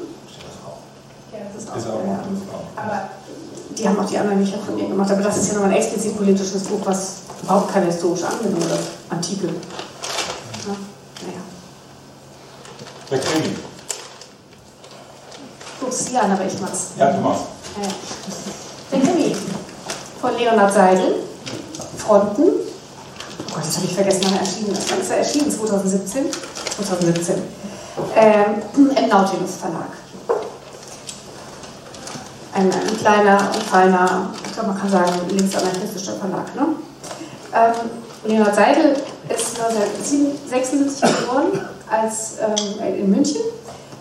Das 1.66 1.74
auch. 1.74 1.78
Ist 1.78 1.88
auch, 1.88 2.06
ja. 2.06 2.20
Aber 2.76 3.10
die 3.78 3.88
haben 3.88 4.00
auch 4.00 4.10
die 4.10 4.18
anderen 4.18 4.40
nicht 4.40 4.56
von 4.56 4.76
mir 4.76 4.88
gemacht. 4.88 5.12
Aber 5.12 5.22
das 5.22 5.38
ist 5.38 5.48
ja 5.50 5.54
nochmal 5.56 5.72
ein 5.72 5.78
explizit 5.78 6.18
politisches 6.18 6.64
Buch, 6.64 6.80
was 6.86 7.16
überhaupt 7.42 7.72
keine 7.74 7.88
historische 7.88 8.28
Anwendung 8.28 8.64
oder 8.64 8.78
Antike. 9.10 9.48
Ja, 9.48 10.76
naja. 11.26 11.42
Der 13.10 13.20
Krimi. 13.20 13.56
Guckst 15.80 16.12
du 16.12 16.22
an, 16.22 16.32
aber 16.32 16.46
ich 16.46 16.60
mach's. 16.62 16.88
Ja, 16.98 17.12
du 17.12 17.22
machst. 17.22 17.44
Ja. 17.82 17.88
Der 18.92 19.00
Krimi 19.00 19.36
von 20.20 20.38
Leonhard 20.38 20.74
Seidel. 20.74 21.16
Fronten. 21.98 22.44
Oh 22.44 23.54
Gott, 23.54 23.66
das 23.66 23.78
habe 23.78 23.86
ich 23.86 23.94
vergessen, 23.94 24.22
wann 24.26 24.34
er 24.34 24.40
erschienen 24.40 24.72
ist. 24.72 24.92
Wann 24.92 25.02
ist 25.02 25.12
er 25.12 25.18
erschienen? 25.18 25.52
2017? 25.52 26.26
2017. 26.76 27.36
Ähm, 28.16 28.62
Im 28.76 29.10
Nautilus 29.10 29.56
Verlag. 29.60 29.92
Ein, 32.54 32.66
ein, 32.66 32.98
kleiner 32.98 33.50
und 33.54 33.64
feiner, 33.64 34.30
ich 34.46 34.54
glaube, 34.54 34.70
man 34.70 34.80
kann 34.80 34.90
sagen, 34.90 35.12
linksanarchistischer 35.30 36.14
Verlag. 36.14 36.54
Ne? 36.56 36.68
Ähm, 37.54 37.90
Leonhard 38.26 38.56
Seidel 38.56 38.96
ist 39.30 39.60
1976 39.60 41.02
geboren 41.02 41.66
als, 41.90 42.36
ähm, 42.40 42.96
in 42.96 43.10
München, 43.10 43.42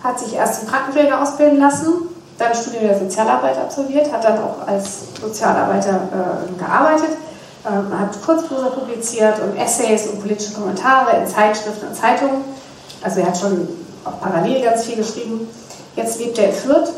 hat 0.03 0.19
sich 0.19 0.33
erst 0.35 0.61
zum 0.61 0.69
Krankenpfleger 0.69 1.21
ausbilden 1.21 1.59
lassen, 1.59 1.93
dann 2.37 2.53
Studium 2.53 2.87
der 2.87 2.99
Sozialarbeit 2.99 3.57
absolviert, 3.57 4.11
hat 4.11 4.23
dann 4.23 4.39
auch 4.39 4.67
als 4.67 5.15
Sozialarbeiter 5.21 5.95
äh, 5.95 6.59
gearbeitet, 6.59 7.17
äh, 7.63 7.69
hat 7.69 8.21
Kurzprosa 8.25 8.69
publiziert 8.69 9.35
und 9.39 9.57
Essays 9.57 10.07
und 10.07 10.21
politische 10.21 10.53
Kommentare 10.53 11.17
in 11.17 11.27
Zeitschriften 11.27 11.87
und 11.87 11.95
Zeitungen. 11.95 12.43
Also 13.01 13.19
er 13.21 13.27
hat 13.27 13.37
schon 13.37 13.67
auch 14.03 14.19
parallel 14.19 14.61
ganz 14.63 14.83
viel 14.83 14.97
geschrieben. 14.97 15.47
Jetzt 15.95 16.19
lebt 16.19 16.37
er 16.37 16.49
in 16.49 16.53
Fürth 16.53 16.89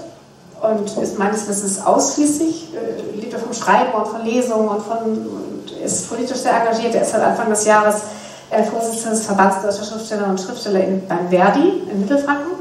und 0.64 0.98
ist 0.98 1.20
meines 1.20 1.48
Wissens 1.48 1.86
ausschließlich, 1.86 2.70
äh, 2.74 3.20
lebt 3.20 3.34
er 3.34 3.40
vom 3.40 3.54
Schreiben 3.54 3.92
und 3.94 4.08
von 4.08 4.26
Lesungen 4.26 4.70
und, 4.70 4.82
von, 4.82 4.98
und 4.98 5.72
ist 5.84 6.10
politisch 6.10 6.38
sehr 6.38 6.54
engagiert. 6.54 6.96
Er 6.96 7.02
ist 7.02 7.12
seit 7.12 7.22
Anfang 7.22 7.50
des 7.50 7.66
Jahres 7.66 8.04
äh, 8.50 8.64
Vorsitzender 8.64 9.12
des 9.12 9.26
Verbands 9.26 9.62
deutscher 9.62 9.84
Schriftsteller 9.84 10.28
und 10.28 10.40
Schriftsteller 10.40 10.82
in, 10.84 11.06
beim 11.08 11.30
Verdi 11.30 11.84
in 11.92 12.00
Mittelfranken. 12.00 12.54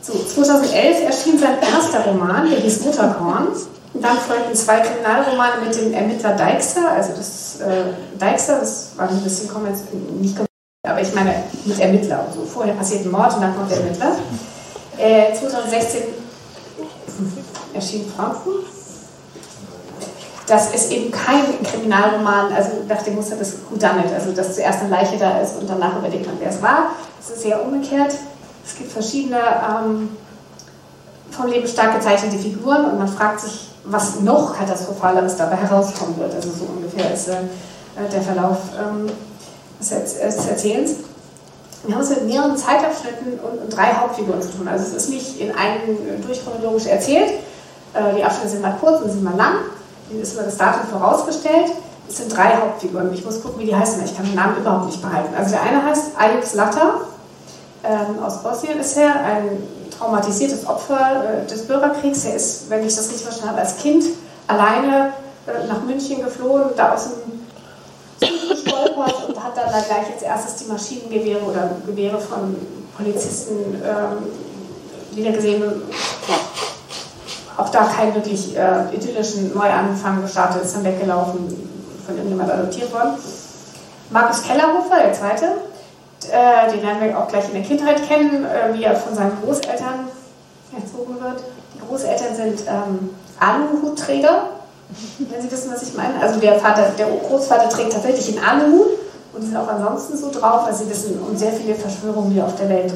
So, 0.00 0.14
2011 0.14 1.04
erschien 1.04 1.38
sein 1.38 1.56
erster 1.60 2.04
Roman, 2.06 2.48
der 2.50 2.58
hieß 2.60 2.84
Mutterkorn. 2.84 3.48
Dann 3.94 4.16
folgten 4.16 4.54
zwei 4.54 4.80
Kriminalromane 4.80 5.66
mit 5.66 5.76
dem 5.76 5.92
Ermittler 5.92 6.32
Dijkster. 6.32 6.90
Also 6.90 7.12
das 7.14 7.60
äh, 7.60 8.18
Dijkster, 8.18 8.58
das 8.60 8.92
war 8.96 9.08
ein 9.08 9.20
bisschen 9.20 9.50
nicht 10.18 10.38
aber 10.84 11.00
ich 11.00 11.14
meine 11.14 11.44
mit 11.64 11.78
Ermittler 11.78 12.26
so. 12.34 12.42
Vorher 12.42 12.74
passiert 12.74 13.04
ein 13.04 13.12
Mord 13.12 13.34
und 13.34 13.42
dann 13.42 13.54
kommt 13.54 13.70
der 13.70 13.78
Ermittler. 13.78 14.16
Äh, 14.98 15.32
2016 15.32 16.21
erschien 17.74 18.10
Frankfurt. 18.14 18.64
Das 20.46 20.74
ist 20.74 20.90
eben 20.90 21.10
kein 21.10 21.62
Kriminalroman, 21.62 22.52
also 22.52 22.70
nach 22.88 23.02
dem 23.02 23.14
Muster 23.14 23.36
des 23.36 23.54
Whodunit, 23.70 24.12
also 24.12 24.32
dass 24.32 24.56
zuerst 24.56 24.80
eine 24.80 24.90
Leiche 24.90 25.16
da 25.16 25.40
ist 25.40 25.56
und 25.56 25.70
danach 25.70 25.96
überlegt 25.98 26.26
man, 26.26 26.36
wer 26.40 26.50
es 26.50 26.60
war. 26.60 26.90
Das 27.18 27.30
ist 27.30 27.42
sehr 27.42 27.64
umgekehrt. 27.64 28.12
Es 28.64 28.76
gibt 28.76 28.92
verschiedene 28.92 29.38
ähm, 29.38 30.10
vom 31.30 31.46
Leben 31.46 31.66
stark 31.66 31.94
gezeichnete 31.94 32.38
Figuren 32.38 32.84
und 32.86 32.98
man 32.98 33.08
fragt 33.08 33.40
sich, 33.40 33.68
was 33.84 34.20
noch 34.20 34.56
katastrophaleres 34.56 35.36
dabei 35.36 35.56
herauskommen 35.56 36.18
wird. 36.18 36.34
Also 36.34 36.50
so 36.50 36.64
ungefähr 36.64 37.12
ist 37.12 37.28
äh, 37.28 37.34
der 38.12 38.22
Verlauf 38.22 38.58
ähm, 38.78 39.10
des 39.80 40.46
Erzählens. 40.46 40.96
Wir 41.84 41.94
haben 41.94 42.02
es 42.02 42.10
mit 42.10 42.26
mehreren 42.26 42.56
Zeitabschnitten 42.56 43.40
und, 43.40 43.76
drei 43.76 43.92
Hauptfiguren 43.92 44.40
zu 44.40 44.50
tun. 44.50 44.68
Also 44.68 44.84
es 44.84 44.92
ist 44.92 45.10
nicht 45.10 45.40
in 45.40 45.50
einem 45.50 46.22
durchchronologisch 46.24 46.86
erzählt. 46.86 47.30
Äh, 47.94 48.16
die 48.16 48.24
Abschnitte 48.24 48.50
sind 48.50 48.62
mal 48.62 48.76
kurz 48.80 49.02
und 49.02 49.10
sind 49.10 49.24
mal 49.24 49.36
lang. 49.36 49.56
Ihnen 50.10 50.22
ist 50.22 50.34
immer 50.34 50.44
das 50.44 50.56
Datum 50.56 50.86
vorausgestellt. 50.90 51.72
Es 52.08 52.18
sind 52.18 52.36
drei 52.36 52.56
Hauptfiguren. 52.56 53.12
Ich 53.12 53.24
muss 53.24 53.42
gucken, 53.42 53.60
wie 53.60 53.66
die 53.66 53.74
heißen. 53.74 54.04
Ich 54.04 54.16
kann 54.16 54.26
den 54.26 54.34
Namen 54.34 54.58
überhaupt 54.58 54.86
nicht 54.86 55.02
behalten. 55.02 55.34
Also 55.36 55.52
der 55.52 55.62
eine 55.62 55.84
heißt 55.84 56.12
Ayuk 56.18 56.44
Slatter 56.44 57.00
ähm, 57.84 58.22
aus 58.22 58.42
Bosnien 58.42 58.78
ist 58.78 58.96
er, 58.96 59.24
ein 59.24 59.62
traumatisiertes 59.98 60.66
Opfer 60.66 61.42
äh, 61.42 61.46
des 61.46 61.66
Bürgerkriegs. 61.66 62.24
Er 62.24 62.36
ist, 62.36 62.70
wenn 62.70 62.86
ich 62.86 62.94
das 62.94 63.08
richtig 63.08 63.24
verstanden 63.24 63.50
habe, 63.50 63.60
als 63.60 63.76
Kind 63.78 64.04
alleine 64.46 65.12
äh, 65.46 65.66
nach 65.66 65.82
München 65.82 66.22
geflohen, 66.22 66.70
da 66.76 66.94
aus 66.94 67.08
dem 67.08 67.41
gestolpert 68.28 69.28
und 69.28 69.42
hat 69.42 69.56
dann 69.56 69.66
da 69.66 69.80
gleich 69.80 70.12
als 70.12 70.22
erstes 70.22 70.56
die 70.56 70.70
Maschinengewehre 70.70 71.42
oder 71.42 71.70
Gewehre 71.86 72.20
von 72.20 72.56
Polizisten 72.96 73.82
ähm, 73.84 75.16
wiedergesehen. 75.16 75.62
Auch 77.56 77.68
da 77.68 77.84
keinen 77.84 78.14
wirklich 78.14 78.56
äh, 78.56 78.94
idyllischen 78.94 79.54
Neuanfang 79.54 80.22
gestartet, 80.22 80.62
ist 80.62 80.74
dann 80.74 80.84
weggelaufen, 80.84 81.70
von 82.04 82.16
irgendjemand 82.16 82.50
adoptiert 82.50 82.92
worden. 82.92 83.14
Markus 84.10 84.42
Kellerhofer, 84.42 84.96
der 85.04 85.12
zweite, 85.12 85.44
äh, 86.30 86.70
den 86.70 86.82
werden 86.82 87.00
wir 87.02 87.18
auch 87.18 87.28
gleich 87.28 87.46
in 87.48 87.54
der 87.54 87.62
Kindheit 87.62 88.06
kennen, 88.06 88.44
äh, 88.44 88.74
wie 88.74 88.84
er 88.84 88.96
von 88.96 89.14
seinen 89.14 89.38
Großeltern 89.42 90.08
erzogen 90.74 91.20
wird. 91.20 91.42
Die 91.74 91.80
Großeltern 91.86 92.34
sind 92.34 92.62
ähm, 92.68 93.10
Aluhutträger, 93.38 94.44
wenn 95.18 95.42
Sie 95.42 95.50
wissen, 95.50 95.70
was 95.72 95.82
ich 95.82 95.94
meine. 95.94 96.20
Also 96.20 96.40
der 96.40 96.58
Vater, 96.58 96.90
der 96.98 97.06
Großvater 97.06 97.68
trägt 97.68 97.92
tatsächlich 97.92 98.38
einen 98.38 98.62
Aluhut 98.62 98.88
und 99.32 99.42
sind 99.42 99.56
auch 99.56 99.68
ansonsten 99.68 100.16
so 100.16 100.30
drauf, 100.30 100.66
weil 100.66 100.74
sie 100.74 100.88
wissen 100.90 101.18
um 101.20 101.36
sehr 101.36 101.52
viele 101.52 101.74
Verschwörungen, 101.74 102.34
die 102.34 102.42
auf 102.42 102.54
der 102.56 102.68
Welt 102.68 102.92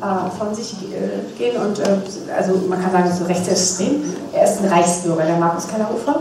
äh, 0.00 0.38
von 0.38 0.54
sich 0.54 0.74
äh, 0.74 1.36
gehen. 1.36 1.60
Und 1.60 1.78
äh, 1.80 1.96
also 2.36 2.54
man 2.68 2.80
kann 2.80 2.92
sagen, 2.92 3.10
so 3.12 3.24
rechtsextrem. 3.24 4.02
Er 4.32 4.44
ist 4.44 4.62
ein 4.62 4.68
Reichsbürger, 4.68 5.24
der 5.24 5.36
Markus 5.36 5.66
Kellerhofer. 5.68 6.16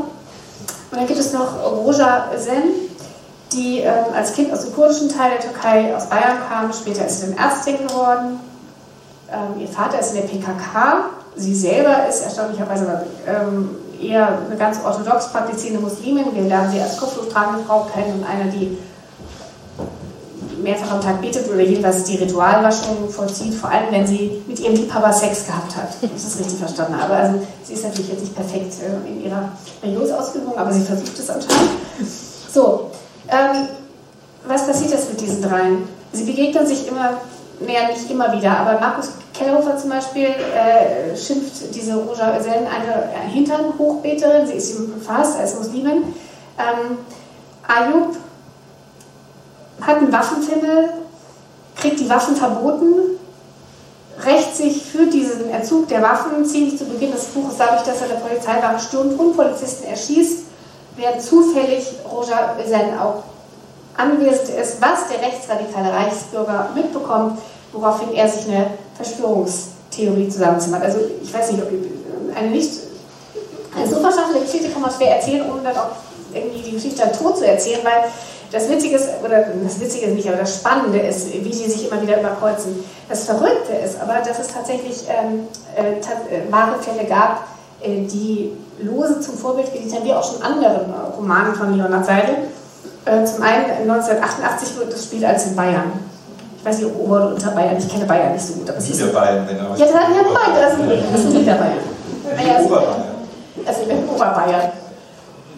Und 0.92 0.98
dann 0.98 1.06
gibt 1.06 1.20
es 1.20 1.34
noch 1.34 1.64
Roja 1.64 2.32
Sen, 2.36 2.64
die 3.54 3.80
ähm, 3.80 4.06
als 4.16 4.34
Kind 4.34 4.52
aus 4.52 4.66
dem 4.66 4.74
kurdischen 4.74 5.10
Teil 5.10 5.32
der 5.32 5.40
Türkei 5.40 5.96
aus 5.96 6.08
Bayern 6.08 6.38
kam. 6.50 6.74
Später 6.74 7.06
ist 7.06 7.22
sie 7.22 7.28
dann 7.28 7.38
Ärztin 7.38 7.78
geworden. 7.88 8.40
Ähm, 9.32 9.62
ihr 9.62 9.68
Vater 9.68 10.00
ist 10.00 10.16
in 10.16 10.22
der 10.22 10.28
PKK. 10.28 11.06
Sie 11.36 11.54
selber 11.54 12.08
ist 12.10 12.24
erstaunlicherweise 12.24 13.06
ähm, 13.28 13.76
eher 14.02 14.40
eine 14.46 14.58
ganz 14.58 14.80
orthodox 14.84 15.32
praktizierende 15.32 15.82
Muslimin. 15.82 16.26
Wir 16.34 16.44
lernen 16.44 16.72
sie 16.72 16.80
als 16.80 16.98
kopftuchtragende 16.98 17.64
Frau 17.66 17.88
kennen 17.94 18.20
und 18.20 18.26
eine, 18.26 18.52
die 18.52 18.78
mehrfach 20.62 20.92
am 20.92 21.02
Tag 21.02 21.22
betet 21.22 21.50
oder 21.50 21.62
jedenfalls 21.62 22.04
die 22.04 22.18
Ritualwaschung 22.18 23.10
vollzieht, 23.10 23.54
vor 23.54 23.70
allem 23.70 23.92
wenn 23.92 24.06
sie 24.06 24.44
mit 24.48 24.60
ihrem 24.60 24.76
Liebhaber 24.76 25.12
Sex 25.14 25.46
gehabt 25.46 25.76
hat. 25.76 25.90
Ich 26.02 26.12
das 26.12 26.40
richtig 26.40 26.60
verstanden 26.60 27.02
habe. 27.02 27.14
Also 27.14 27.40
sie 27.64 27.74
ist 27.74 27.84
natürlich 27.84 28.10
jetzt 28.10 28.22
nicht 28.22 28.36
perfekt 28.36 28.74
äh, 28.82 29.10
in 29.10 29.24
ihrer 29.24 29.50
Religionsausübung, 29.82 30.58
aber 30.58 30.72
sie 30.72 30.82
versucht 30.82 31.18
es 31.18 31.30
anscheinend. 31.30 31.72
So, 32.52 32.92
ähm, 33.28 33.68
was 34.48 34.66
passiert 34.66 34.92
jetzt 34.92 35.10
mit 35.10 35.22
diesen 35.22 35.42
dreien? 35.42 35.88
Sie 36.12 36.24
begegnen 36.24 36.66
sich 36.66 36.88
immer, 36.88 37.18
naja, 37.60 37.88
nicht 37.88 38.10
immer 38.10 38.34
wieder, 38.36 38.58
aber 38.58 38.80
Markus 38.80 39.12
Kellerhofer 39.40 39.78
zum 39.78 39.90
Beispiel 39.90 40.26
äh, 40.26 41.16
schimpft 41.16 41.74
diese 41.74 41.96
Roja 41.96 42.38
Özen 42.38 42.52
eine 42.52 43.30
Hinternhochbeterin, 43.30 44.46
sie 44.46 44.54
ist 44.54 44.76
ihm 44.76 44.94
befasst 44.94 45.40
als 45.40 45.56
Muslimin. 45.56 46.14
Ähm, 46.58 46.98
Ayub 47.66 48.18
hat 49.82 49.98
einen 49.98 50.12
Waffenfimmel, 50.12 50.90
kriegt 51.78 52.02
die 52.02 52.10
Waffen 52.10 52.36
verboten, 52.36 53.18
rächt 54.26 54.58
sich 54.58 54.84
für 54.84 55.06
diesen 55.06 55.50
Entzug 55.50 55.88
der 55.88 56.02
Waffen 56.02 56.44
ziemlich 56.44 56.78
zu 56.78 56.84
Beginn 56.84 57.14
des 57.14 57.26
Buches 57.26 57.56
dadurch, 57.58 57.84
dass 57.84 58.02
er 58.02 58.10
der 58.10 58.16
Polizeiwache 58.16 58.80
stürmt 58.80 59.18
und 59.18 59.38
Polizisten 59.38 59.86
erschießt, 59.86 60.44
während 60.98 61.22
zufällig 61.22 61.86
Roger 62.12 62.58
Özen 62.60 63.00
auch 63.00 63.24
anwesend 63.96 64.50
ist, 64.50 64.82
was 64.82 65.08
der 65.08 65.26
rechtsradikale 65.26 65.94
Reichsbürger 65.94 66.70
mitbekommt, 66.76 67.40
woraufhin 67.72 68.14
er 68.14 68.28
sich 68.28 68.48
eine 68.48 68.68
Verschwörungstheorie 68.96 70.30
zusammenzimmert. 70.30 70.84
Also 70.84 71.00
ich 71.22 71.34
weiß 71.34 71.52
nicht, 71.52 71.64
ob 71.64 71.70
eine 72.36 72.50
nicht 72.50 72.72
eine 73.76 73.88
so 73.88 74.00
verschachtete 74.00 74.40
Geschichte 74.40 74.70
kann 74.70 74.82
man 74.82 74.92
schwer 74.92 75.16
erzählen, 75.18 75.50
ohne 75.50 75.62
dann 75.64 75.78
auch 75.78 75.92
irgendwie 76.34 76.62
die 76.62 76.72
Geschichte 76.72 77.02
dann 77.02 77.14
tot 77.14 77.38
zu 77.38 77.48
erzählen, 77.48 77.80
weil 77.84 78.10
das 78.52 78.68
Witzige 78.68 78.96
ist, 78.96 79.10
oder 79.24 79.46
das 79.64 79.80
Witzige 79.80 80.08
ist 80.08 80.16
nicht, 80.16 80.28
aber 80.28 80.38
das 80.38 80.56
Spannende 80.56 81.00
ist, 81.00 81.32
wie 81.32 81.50
die 81.50 81.70
sich 81.70 81.90
immer 81.90 82.02
wieder 82.02 82.20
überkreuzen. 82.20 82.84
Das 83.08 83.26
Verrückte 83.26 83.74
ist 83.74 84.02
aber, 84.02 84.16
dass 84.28 84.40
es 84.40 84.48
tatsächlich 84.48 85.04
ähm, 85.08 85.48
äh, 85.76 86.00
äh 86.00 86.52
wahre 86.52 86.80
Fälle 86.80 87.08
gab, 87.08 87.48
äh, 87.82 88.06
die 88.08 88.52
lose 88.82 89.20
zum 89.22 89.38
Vorbild 89.38 89.72
gedient 89.72 89.96
haben, 89.96 90.06
wie 90.06 90.14
auch 90.14 90.24
schon 90.24 90.42
anderen 90.42 90.92
äh, 90.92 91.16
Romanen 91.16 91.54
von 91.54 91.78
Leonard 91.78 92.06
Seidel. 92.06 92.36
Äh, 93.06 93.24
zum 93.26 93.44
einen 93.44 93.90
1988 93.90 94.78
wird 94.78 94.94
das 94.94 95.04
Spiel 95.04 95.24
als 95.26 95.46
in 95.46 95.56
Bayern. 95.56 96.09
Ich 96.60 96.66
weiß 96.66 96.78
nicht, 96.80 96.88
ob 96.88 97.00
Ober- 97.00 97.16
oder 97.16 97.30
Unterbayern, 97.30 97.78
ich 97.78 97.88
kenne 97.88 98.06
Bayern 98.06 98.34
nicht 98.34 98.46
so 98.46 98.54
gut. 98.54 98.70
Aber 98.70 98.80
Niederbayern, 98.80 99.48
wenn 99.48 99.58
er 99.58 99.64
Ja, 99.64 99.70
das, 99.78 99.80
ja, 99.80 99.94
Bayern, 99.94 100.62
das 100.62 100.74
ist, 100.74 101.14
das 101.14 101.22
ist 101.22 101.34
Niederbayern. 101.34 101.78
Ja, 102.48 102.60
Oberbayern. 102.60 103.04
Also 103.66 103.82
in 103.84 104.10
Oberbayern. 104.10 104.72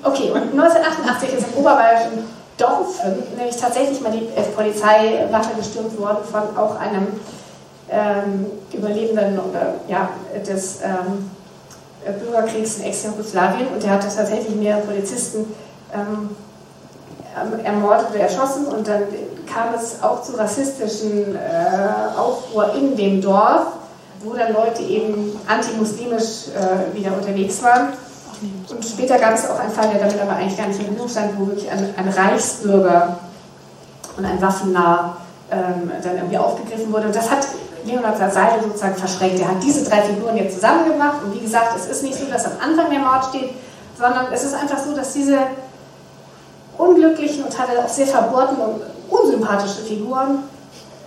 Okay, 0.03 0.31
und 0.31 0.59
1988 0.59 1.33
ist 1.33 1.47
im 1.53 1.59
Oberbayerischen 1.59 2.23
Dorfen 2.57 3.23
nämlich 3.35 3.55
tatsächlich 3.55 4.01
mal 4.01 4.11
die 4.11 4.27
Polizeiwache 4.55 5.55
gestürmt 5.57 5.99
worden 5.99 6.19
von 6.29 6.55
auch 6.55 6.75
einem 6.79 7.07
ähm, 7.89 8.45
Überlebenden 8.71 9.39
oder, 9.39 9.75
ja, 9.87 10.09
des 10.47 10.81
ähm, 10.81 11.31
Bürgerkriegs 12.19 12.77
in 12.77 12.85
Ex-Jugoslawien 12.85 13.67
und 13.73 13.83
der 13.83 13.91
hat 13.91 14.03
tatsächlich 14.03 14.55
mehrere 14.55 14.81
Polizisten 14.81 15.53
ähm, 15.93 16.29
ermordet 17.63 18.07
oder 18.11 18.21
erschossen 18.21 18.65
und 18.65 18.87
dann 18.87 19.03
kam 19.45 19.73
es 19.75 20.01
auch 20.01 20.21
zu 20.23 20.33
rassistischen 20.33 21.35
äh, 21.35 22.17
Aufruhr 22.17 22.73
in 22.75 22.95
dem 22.95 23.21
Dorf, 23.21 23.67
wo 24.23 24.33
dann 24.33 24.53
Leute 24.53 24.81
eben 24.83 25.39
antimuslimisch 25.47 26.47
äh, 26.49 26.95
wieder 26.95 27.13
unterwegs 27.13 27.61
waren. 27.63 27.89
Und 28.69 28.83
später 28.83 29.19
gab 29.19 29.35
es 29.35 29.49
auch 29.49 29.59
einen 29.59 29.71
Fall, 29.71 29.89
der 29.89 29.99
damit 29.99 30.19
aber 30.19 30.33
eigentlich 30.33 30.57
gar 30.57 30.67
nicht 30.67 30.79
in 30.79 30.85
Verbindung 30.85 31.09
stand, 31.09 31.39
wo 31.39 31.47
wirklich 31.47 31.69
ein, 31.69 31.93
ein 31.95 32.09
Reichsbürger 32.09 33.19
und 34.17 34.25
ein 34.25 34.41
Waffennah 34.41 35.17
ähm, 35.51 35.91
dann 36.03 36.15
irgendwie 36.17 36.37
aufgegriffen 36.37 36.91
wurde. 36.91 37.07
Und 37.07 37.15
das 37.15 37.29
hat 37.29 37.45
Leonard 37.85 38.17
Seidel 38.17 38.63
sozusagen 38.63 38.95
verschränkt. 38.95 39.39
Er 39.39 39.49
hat 39.49 39.63
diese 39.63 39.87
drei 39.87 40.01
Figuren 40.01 40.37
jetzt 40.37 40.55
zusammengebracht. 40.55 41.23
Und 41.23 41.35
wie 41.35 41.39
gesagt, 41.39 41.75
es 41.75 41.85
ist 41.85 42.03
nicht 42.03 42.17
so, 42.17 42.25
dass 42.25 42.45
am 42.45 42.53
Anfang 42.61 42.89
der 42.89 42.99
Mord 42.99 43.25
steht, 43.25 43.51
sondern 43.97 44.27
es 44.31 44.43
ist 44.43 44.53
einfach 44.53 44.77
so, 44.79 44.95
dass 44.95 45.13
diese 45.13 45.37
unglücklichen 46.77 47.43
und 47.43 47.53
teilweise 47.53 47.83
auch 47.83 47.89
sehr 47.89 48.07
verbohrten 48.07 48.57
und 48.57 48.81
unsympathischen 49.11 49.85
Figuren 49.85 50.39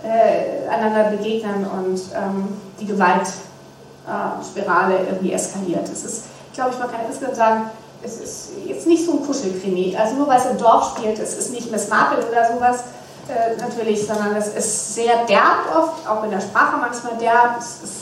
äh, 0.03 0.69
einander 0.69 1.09
begegnen 1.09 1.65
und 1.65 1.99
ähm, 2.15 2.47
die 2.79 2.85
Gewaltspirale 2.85 4.99
äh, 4.99 5.07
irgendwie 5.09 5.33
eskaliert. 5.33 5.89
Es 5.91 6.05
ist 6.05 6.25
glaube 6.55 6.71
ich, 6.73 6.79
man 6.79 6.89
kann 6.89 7.01
insgesamt 7.07 7.35
sagen, 7.35 7.69
es 8.01 8.19
ist 8.19 8.49
jetzt 8.65 8.87
nicht 8.87 9.05
so 9.05 9.13
ein 9.13 9.25
Kuschelkrimi. 9.25 9.95
Also 9.97 10.15
nur 10.15 10.27
weil 10.27 10.39
es 10.39 10.45
im 10.45 10.57
Dorf 10.57 10.97
spielt, 10.97 11.19
es 11.19 11.37
ist 11.37 11.51
nicht 11.51 11.71
Miss 11.71 11.89
Marple 11.89 12.25
oder 12.25 12.53
sowas 12.53 12.83
äh, 13.27 13.59
natürlich, 13.59 14.05
sondern 14.05 14.35
es 14.35 14.47
ist 14.47 14.95
sehr 14.95 15.25
derb 15.25 15.75
oft, 15.75 16.07
auch 16.07 16.23
in 16.23 16.31
der 16.31 16.41
Sprache 16.41 16.77
manchmal 16.79 17.17
derb. 17.17 17.57
Es 17.59 17.83
ist 17.83 17.95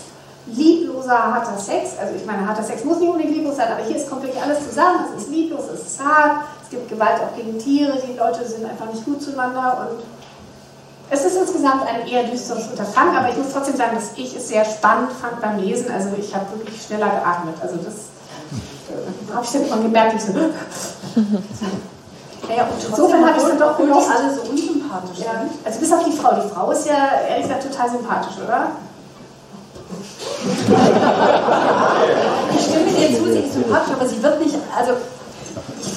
liebloser, 0.46 1.34
harter 1.34 1.58
Sex. 1.58 1.92
Also 2.00 2.16
ich 2.16 2.26
meine, 2.26 2.48
harter 2.48 2.64
Sex 2.64 2.84
muss 2.84 3.00
nicht 3.00 3.10
unbedingt 3.10 3.36
lieblos 3.36 3.56
sein, 3.56 3.72
aber 3.72 3.84
hier 3.84 3.96
ist, 3.96 4.12
wirklich 4.12 4.42
alles 4.42 4.68
zusammen. 4.68 5.06
Es 5.16 5.24
ist 5.24 5.32
lieblos, 5.32 5.64
es 5.74 5.82
ist 5.82 6.04
hart, 6.04 6.44
es 6.53 6.53
gibt 6.74 6.90
Gewalt 6.90 7.22
auch 7.22 7.36
gegen 7.36 7.58
Tiere, 7.60 7.98
die 8.06 8.18
Leute 8.18 8.46
sind 8.46 8.66
einfach 8.66 8.92
nicht 8.92 9.06
gut 9.06 9.22
zueinander 9.22 9.88
und 9.88 10.04
es 11.10 11.24
ist 11.26 11.38
insgesamt 11.38 11.84
ein 11.88 12.08
eher 12.08 12.24
düsteres 12.24 12.68
Unterfangen, 12.68 13.16
aber 13.16 13.30
ich 13.30 13.38
muss 13.38 13.54
trotzdem 13.54 13.76
sagen, 13.76 13.96
dass 13.96 14.12
ich 14.16 14.36
es 14.36 14.48
sehr 14.48 14.66
spannend 14.66 15.12
fand 15.12 15.40
beim 15.42 15.60
Lesen. 15.60 15.92
Also 15.92 16.10
ich 16.18 16.34
habe 16.34 16.46
wirklich 16.58 16.82
schneller 16.82 17.10
geatmet. 17.10 17.56
Also 17.62 17.76
das 17.78 17.94
habe 19.34 19.46
ich 19.46 19.52
dann 19.52 19.66
immer 19.68 19.78
gemerkt, 19.78 20.16
ich 20.16 20.24
so, 20.24 20.32
naja, 20.34 20.50
und 22.64 22.84
insofern 22.90 23.28
habe 23.28 23.38
ich 23.38 23.44
dann 23.44 23.60
doch 23.60 23.78
genossen. 23.78 24.12
alle 24.12 24.34
so 24.34 24.42
unsympathisch 24.42 25.20
ja. 25.20 25.46
Also 25.64 25.80
bis 25.80 25.94
auf 25.94 26.04
die 26.04 26.12
Frau. 26.14 26.34
Die 26.34 26.50
Frau 26.50 26.72
ist 26.72 26.88
ja 26.88 27.22
ehrlich 27.30 27.48
gesagt 27.48 27.64
total 27.72 27.90
sympathisch, 27.92 28.38
oder? 28.44 28.72
ich 32.56 32.62
stimme 32.66 32.86
dir 32.86 33.18
zu, 33.18 33.26
sie 33.32 33.40
ist 33.40 33.54
sympathisch, 33.54 33.94
aber 33.94 34.08
sie 34.08 34.24
wird 34.24 34.40
nicht, 34.40 34.56
also 34.76 34.94
ich 35.82 35.93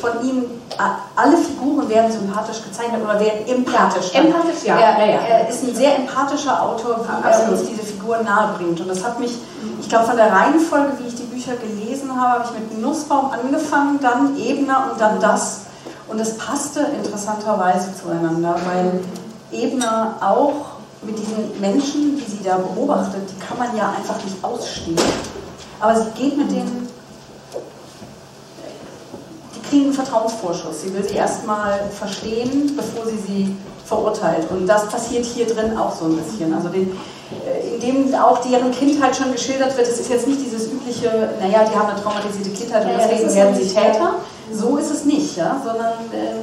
von 0.00 0.22
ihm, 0.26 0.44
alle 1.14 1.36
Figuren 1.36 1.88
werden 1.88 2.10
sympathisch 2.10 2.62
gezeichnet 2.62 3.02
oder 3.02 3.18
werden 3.18 3.46
empathisch. 3.46 4.14
Empathisch, 4.14 4.64
ja. 4.64 4.76
Er, 4.78 4.98
ja, 4.98 5.12
ja. 5.12 5.20
er 5.20 5.48
ist 5.48 5.64
ein 5.64 5.74
sehr 5.74 5.96
empathischer 5.96 6.62
Autor, 6.62 7.00
wie 7.00 7.28
er 7.28 7.48
uns 7.50 7.64
diese 7.68 7.82
Figuren 7.82 8.24
nahebringt. 8.24 8.80
Und 8.80 8.88
das 8.88 9.04
hat 9.04 9.18
mich, 9.18 9.32
ich 9.80 9.88
glaube, 9.88 10.06
von 10.06 10.16
der 10.16 10.32
Reihenfolge, 10.32 10.92
wie 10.98 11.08
ich 11.08 11.14
die 11.14 11.24
Bücher 11.24 11.54
gelesen 11.56 12.10
habe, 12.20 12.44
habe 12.44 12.44
ich 12.44 12.60
mit 12.60 12.80
Nussbaum 12.80 13.30
angefangen, 13.30 13.98
dann 14.00 14.38
Ebner 14.38 14.90
und 14.92 15.00
dann 15.00 15.20
das. 15.20 15.62
Und 16.08 16.20
es 16.20 16.36
passte 16.36 16.80
interessanterweise 16.80 17.88
zueinander, 17.94 18.56
weil 18.64 19.00
Ebner 19.50 20.16
auch 20.20 20.76
mit 21.02 21.18
diesen 21.18 21.60
Menschen, 21.60 22.16
die 22.16 22.30
sie 22.30 22.42
da 22.44 22.58
beobachtet, 22.58 23.22
die 23.30 23.38
kann 23.38 23.58
man 23.58 23.76
ja 23.76 23.92
einfach 23.96 24.22
nicht 24.24 24.42
ausstehen. 24.42 24.98
Aber 25.80 25.94
sie 25.94 26.10
geht 26.10 26.36
mit 26.36 26.50
denen 26.50 26.85
kriegen 29.68 29.84
einen 29.84 29.92
Vertrauensvorschuss. 29.92 30.82
Sie 30.82 30.94
will 30.94 31.06
sie 31.06 31.16
erstmal 31.16 31.80
verstehen, 31.90 32.76
bevor 32.76 33.06
sie 33.06 33.18
sie 33.18 33.56
verurteilt. 33.84 34.50
Und 34.50 34.66
das 34.66 34.88
passiert 34.88 35.24
hier 35.24 35.46
drin 35.46 35.76
auch 35.76 35.94
so 35.94 36.06
ein 36.06 36.16
bisschen. 36.16 36.52
Also 36.52 36.68
den, 36.68 36.90
äh, 37.46 37.74
in 37.74 37.80
dem 37.80 38.14
auch 38.14 38.38
deren 38.38 38.70
Kindheit 38.72 39.16
schon 39.16 39.32
geschildert 39.32 39.76
wird. 39.76 39.86
Es 39.88 40.00
ist 40.00 40.10
jetzt 40.10 40.26
nicht 40.26 40.40
dieses 40.44 40.72
übliche, 40.72 41.30
naja, 41.40 41.64
die 41.64 41.76
haben 41.76 41.90
eine 41.90 42.02
traumatisierte 42.02 42.50
Kindheit 42.50 42.84
und 42.84 42.92
Ja, 42.92 42.98
deswegen 43.08 43.34
werden 43.34 43.54
sie 43.54 43.68
Täter. 43.68 44.14
So 44.52 44.76
ist 44.76 44.90
es 44.90 45.04
nicht, 45.04 45.36
ja, 45.36 45.60
sondern 45.64 45.94
äh, 46.12 46.42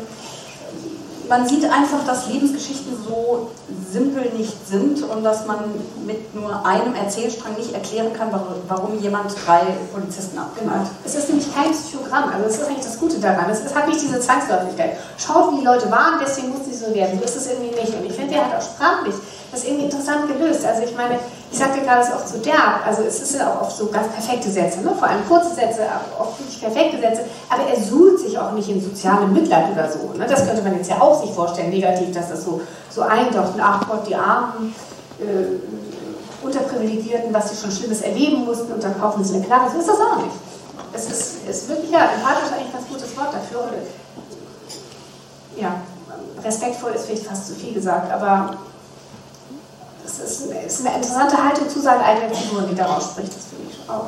man 1.30 1.48
sieht 1.48 1.64
einfach, 1.66 2.06
dass 2.06 2.28
Lebensgeschichten 2.28 2.98
so 3.08 3.50
simpel 3.92 4.32
nicht 4.38 4.68
sind 4.68 5.04
und 5.04 5.24
dass 5.24 5.46
man 5.46 5.60
mit 6.06 6.36
nur 6.36 6.66
einem 6.66 6.96
Erzählstrang 6.96 7.56
nicht 7.56 7.74
erklären 7.74 8.14
kann, 8.14 8.30
warum, 8.68 9.00
jemand 9.00 9.34
drei 9.46 9.62
Polizisten 9.94 10.38
abknallt. 10.38 10.88
Es 11.04 11.16
ist 11.16 11.30
nämlich 11.30 11.54
kein 11.54 11.72
Psychogramm, 11.72 12.30
also 12.30 12.46
das 12.46 12.58
ist 12.58 12.68
eigentlich 12.68 12.86
das 12.86 13.00
Gute 13.00 13.20
daran. 13.20 13.50
Es, 13.50 13.74
hat 13.74 13.88
nicht 13.88 14.02
diese 14.02 14.20
Zwangsläufigkeit. 14.20 14.98
Schaut, 15.18 15.54
wie 15.54 15.60
die 15.60 15.66
Leute 15.66 15.90
waren, 15.92 16.20
deswegen 16.22 16.50
muss 16.50 16.66
sie 16.66 16.76
so 16.76 16.94
werden. 16.94 17.18
So 17.20 17.26
ist 17.26 17.36
es 17.38 17.48
irgendwie 17.48 17.76
nicht. 17.76 17.94
Und 17.94 18.06
ich 18.06 18.14
finde, 18.14 18.34
der 18.34 18.46
hat 18.46 18.58
auch 18.58 18.62
sprachlich 18.62 19.16
das 19.52 19.64
irgendwie 19.64 19.86
interessant 19.86 20.28
gelöst. 20.28 20.66
Also 20.66 20.84
ich 20.84 20.96
meine, 20.96 21.20
ich 21.54 21.60
sagte 21.60 21.82
gerade, 21.82 22.02
es 22.02 22.08
ist 22.08 22.16
oft 22.16 22.28
so 22.30 22.38
derb. 22.40 22.82
Also 22.84 23.04
es 23.04 23.22
ist 23.22 23.36
ja 23.36 23.48
auch 23.48 23.62
oft 23.62 23.78
so 23.78 23.86
ganz 23.86 24.08
perfekte 24.08 24.50
Sätze, 24.50 24.82
ne? 24.82 24.92
vor 24.98 25.08
allem 25.08 25.24
kurze 25.28 25.54
Sätze, 25.54 25.82
oft 26.18 26.40
wirklich 26.40 26.60
perfekte 26.60 27.00
Sätze. 27.00 27.26
Aber 27.48 27.62
er 27.70 27.80
suhlt 27.80 28.20
sich 28.20 28.40
auch 28.40 28.54
nicht 28.54 28.68
in 28.70 28.82
sozialem 28.82 29.32
Mitleid 29.32 29.72
oder 29.72 29.88
so. 29.88 30.18
Ne? 30.18 30.26
Das 30.28 30.48
könnte 30.48 30.64
man 30.64 30.76
jetzt 30.76 30.90
ja 30.90 31.00
auch 31.00 31.22
sich 31.22 31.32
vorstellen, 31.32 31.70
negativ, 31.70 32.12
dass 32.12 32.30
das 32.30 32.44
so, 32.44 32.62
so 32.90 33.04
eindeutig, 33.04 33.62
ach 33.62 33.88
Gott, 33.88 34.08
die 34.08 34.16
Armen. 34.16 34.74
Äh, 35.20 35.62
Unterprivilegierten, 36.44 37.34
was 37.34 37.52
sie 37.52 37.56
schon 37.56 37.72
Schlimmes 37.72 38.02
erleben 38.02 38.44
mussten 38.44 38.74
und 38.74 38.84
dann 38.84 39.00
kaufen 39.00 39.24
sie 39.24 39.36
eine 39.36 39.46
Klage. 39.46 39.72
So 39.72 39.80
ist 39.80 39.88
das 39.88 39.96
auch 39.96 40.18
nicht. 40.18 40.36
Es 40.92 41.10
ist, 41.10 41.48
ist 41.48 41.70
wirklich, 41.70 41.90
ja, 41.90 42.10
empathisch 42.14 42.52
eigentlich 42.52 42.68
ein 42.68 42.74
ganz 42.74 42.88
gutes 42.90 43.16
Wort 43.16 43.34
dafür. 43.34 43.70
Ja, 45.56 45.76
respektvoll 46.44 46.92
ist 46.92 47.06
vielleicht 47.06 47.28
fast 47.28 47.48
zu 47.48 47.54
viel 47.54 47.74
gesagt, 47.74 48.12
aber 48.12 48.58
es 50.06 50.20
ist, 50.20 50.42
es 50.52 50.80
ist 50.80 50.86
eine 50.86 50.96
interessante 50.96 51.38
Haltung 51.44 51.68
zu 51.70 51.80
seinen 51.82 52.02
eigenen 52.02 52.34
Figuren, 52.34 52.68
die 52.70 52.76
daraus 52.76 53.04
spricht, 53.12 53.36
das 53.36 53.46
finde 53.46 53.70
ich 53.72 53.80
auch. 53.90 54.08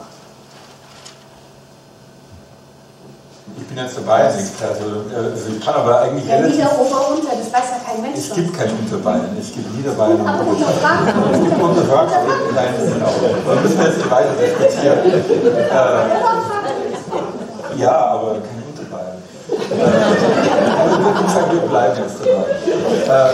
Ich 3.57 3.65
bin 3.67 3.77
jetzt 3.77 3.95
dabei 3.97 4.25
als 4.25 4.35
Experte. 4.37 4.83
Also 5.15 5.47
ich 5.55 5.61
kann 5.63 5.75
aber 5.75 6.01
eigentlich 6.01 6.27
Ja, 6.27 6.35
relativ... 6.35 6.57
wieder 6.57 6.71
Ober 6.79 7.09
unter, 7.11 7.29
das 7.35 7.53
weiß 7.53 7.69
ja 7.71 7.77
kein 7.85 8.01
Mensch. 8.01 8.17
Es 8.17 8.33
gibt 8.33 8.53
kein 8.57 8.69
Unterbayern, 8.71 9.37
es 9.39 9.53
gibt 9.53 9.73
Niederbayern 9.75 10.19
und 10.19 10.27
Aber. 10.27 10.45
Unterfragen 10.47 11.07
Unterfragen, 11.61 12.11
nein, 12.53 12.73
genau. 12.77 13.13
Da 13.47 13.55
müssen 13.61 13.79
wir 13.79 13.87
jetzt 13.87 14.11
weiter 14.11 14.33
diskutieren. 14.33 14.99
Äh, 15.55 15.67
ja, 17.81 17.95
aber 17.95 18.31
kein 18.41 18.63
Unterbayern. 18.67 19.17
Äh, 19.49 19.53
also 20.81 20.95
wie 20.99 21.13
gesagt, 21.23 21.49
wir 21.53 21.61
bleiben 21.61 21.95
jetzt 22.01 22.17
dabei. 22.19 22.49
Äh, 23.29 23.33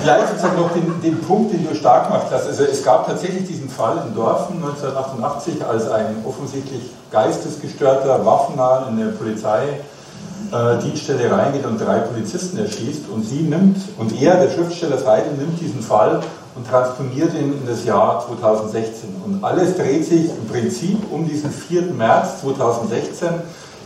vielleicht 0.00 0.28
sozusagen 0.28 0.56
noch 0.56 0.72
den, 0.72 1.02
den 1.02 1.20
Punkt, 1.20 1.52
den 1.52 1.68
du 1.68 1.74
stark 1.74 2.06
gemacht 2.08 2.28
hast. 2.30 2.46
Also 2.46 2.64
es 2.64 2.82
gab 2.82 3.06
tatsächlich 3.06 3.46
diesen 3.46 3.68
Fall 3.68 4.02
in 4.06 4.14
Dorfen 4.14 4.56
1988, 4.56 5.62
als 5.64 5.90
ein 5.90 6.24
offensichtlich 6.26 6.90
geistesgestörter 7.10 8.24
Waffennah 8.24 8.88
in 8.88 8.98
eine 9.00 9.10
Polizeidienststelle 9.12 11.30
reingeht 11.30 11.66
und 11.66 11.78
drei 11.80 11.98
Polizisten 11.98 12.56
erschießt. 12.58 13.08
Und 13.12 13.24
sie 13.24 13.42
nimmt, 13.42 13.76
und 13.98 14.18
er, 14.20 14.36
der 14.36 14.50
Schriftsteller 14.50 14.98
Seidel, 14.98 15.32
nimmt 15.32 15.60
diesen 15.60 15.82
Fall 15.82 16.22
und 16.54 16.68
transponiert 16.68 17.34
ihn 17.34 17.52
in 17.52 17.66
das 17.66 17.84
Jahr 17.84 18.24
2016. 18.26 19.10
Und 19.24 19.42
alles 19.42 19.76
dreht 19.76 20.04
sich 20.04 20.28
im 20.28 20.46
Prinzip 20.50 20.98
um 21.10 21.26
diesen 21.28 21.50
4. 21.50 21.92
März 21.92 22.42
2016, 22.42 23.28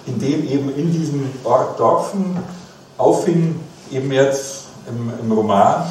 in 0.06 0.18
dem 0.18 0.46
eben 0.48 0.74
in 0.74 0.92
diesem 0.92 1.30
Ort 1.44 1.80
Dorfen 1.80 2.36
auffing, 2.98 3.58
eben 3.90 4.12
jetzt 4.12 4.65
im, 4.88 5.12
im 5.20 5.32
Roman, 5.32 5.84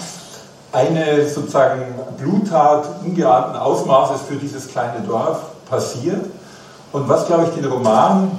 eine 0.71 1.25
sozusagen 1.27 1.95
Bluttat 2.17 2.85
ungeahnten 3.03 3.55
Ausmaßes 3.55 4.21
für 4.27 4.35
dieses 4.35 4.67
kleine 4.67 5.05
Dorf 5.07 5.39
passiert. 5.69 6.25
Und 6.91 7.07
was, 7.09 7.25
glaube 7.27 7.45
ich, 7.45 7.49
den 7.49 7.65
Roman 7.65 8.31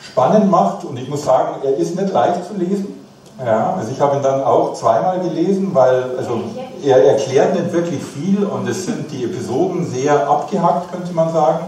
spannend 0.00 0.50
macht, 0.50 0.84
und 0.84 0.98
ich 0.98 1.08
muss 1.08 1.24
sagen, 1.24 1.56
er 1.62 1.76
ist 1.76 1.96
nicht 1.96 2.12
leicht 2.12 2.46
zu 2.46 2.54
lesen. 2.54 2.98
Ja, 3.44 3.74
also 3.74 3.92
ich 3.92 4.00
habe 4.00 4.16
ihn 4.16 4.22
dann 4.22 4.42
auch 4.42 4.74
zweimal 4.74 5.20
gelesen, 5.20 5.70
weil 5.72 6.16
also 6.18 6.40
er 6.82 7.04
erklärt 7.04 7.54
nicht 7.54 7.72
wirklich 7.72 8.02
viel 8.02 8.44
und 8.44 8.68
es 8.68 8.86
sind 8.86 9.10
die 9.12 9.24
Episoden 9.24 9.88
sehr 9.88 10.28
abgehackt, 10.28 10.90
könnte 10.90 11.12
man 11.12 11.32
sagen. 11.32 11.64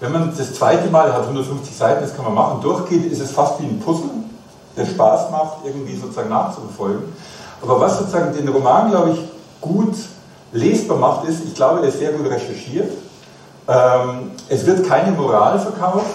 Wenn 0.00 0.10
man 0.10 0.32
das 0.36 0.54
zweite 0.54 0.90
Mal, 0.90 1.12
hat 1.12 1.22
150 1.22 1.76
Seiten, 1.76 2.00
das 2.00 2.16
kann 2.16 2.24
man 2.24 2.34
machen, 2.34 2.62
durchgeht, 2.62 3.12
ist 3.12 3.20
es 3.20 3.30
fast 3.30 3.60
wie 3.60 3.66
ein 3.66 3.78
Puzzle, 3.78 4.10
der 4.74 4.86
Spaß 4.86 5.30
macht, 5.30 5.58
irgendwie 5.64 5.96
sozusagen 5.96 6.30
nachzuverfolgen. 6.30 7.04
Aber 7.62 7.80
was 7.80 7.98
sozusagen 7.98 8.34
den 8.34 8.48
Roman, 8.48 8.90
glaube 8.90 9.10
ich, 9.10 9.18
gut 9.60 9.94
lesbar 10.52 10.98
macht, 10.98 11.28
ist, 11.28 11.44
ich 11.44 11.54
glaube, 11.54 11.80
er 11.80 11.88
ist 11.88 11.98
sehr 11.98 12.12
gut 12.12 12.28
recherchiert. 12.28 12.90
Ähm, 13.68 14.32
es 14.48 14.66
wird 14.66 14.86
keine 14.88 15.12
Moral 15.12 15.58
verkauft. 15.58 16.06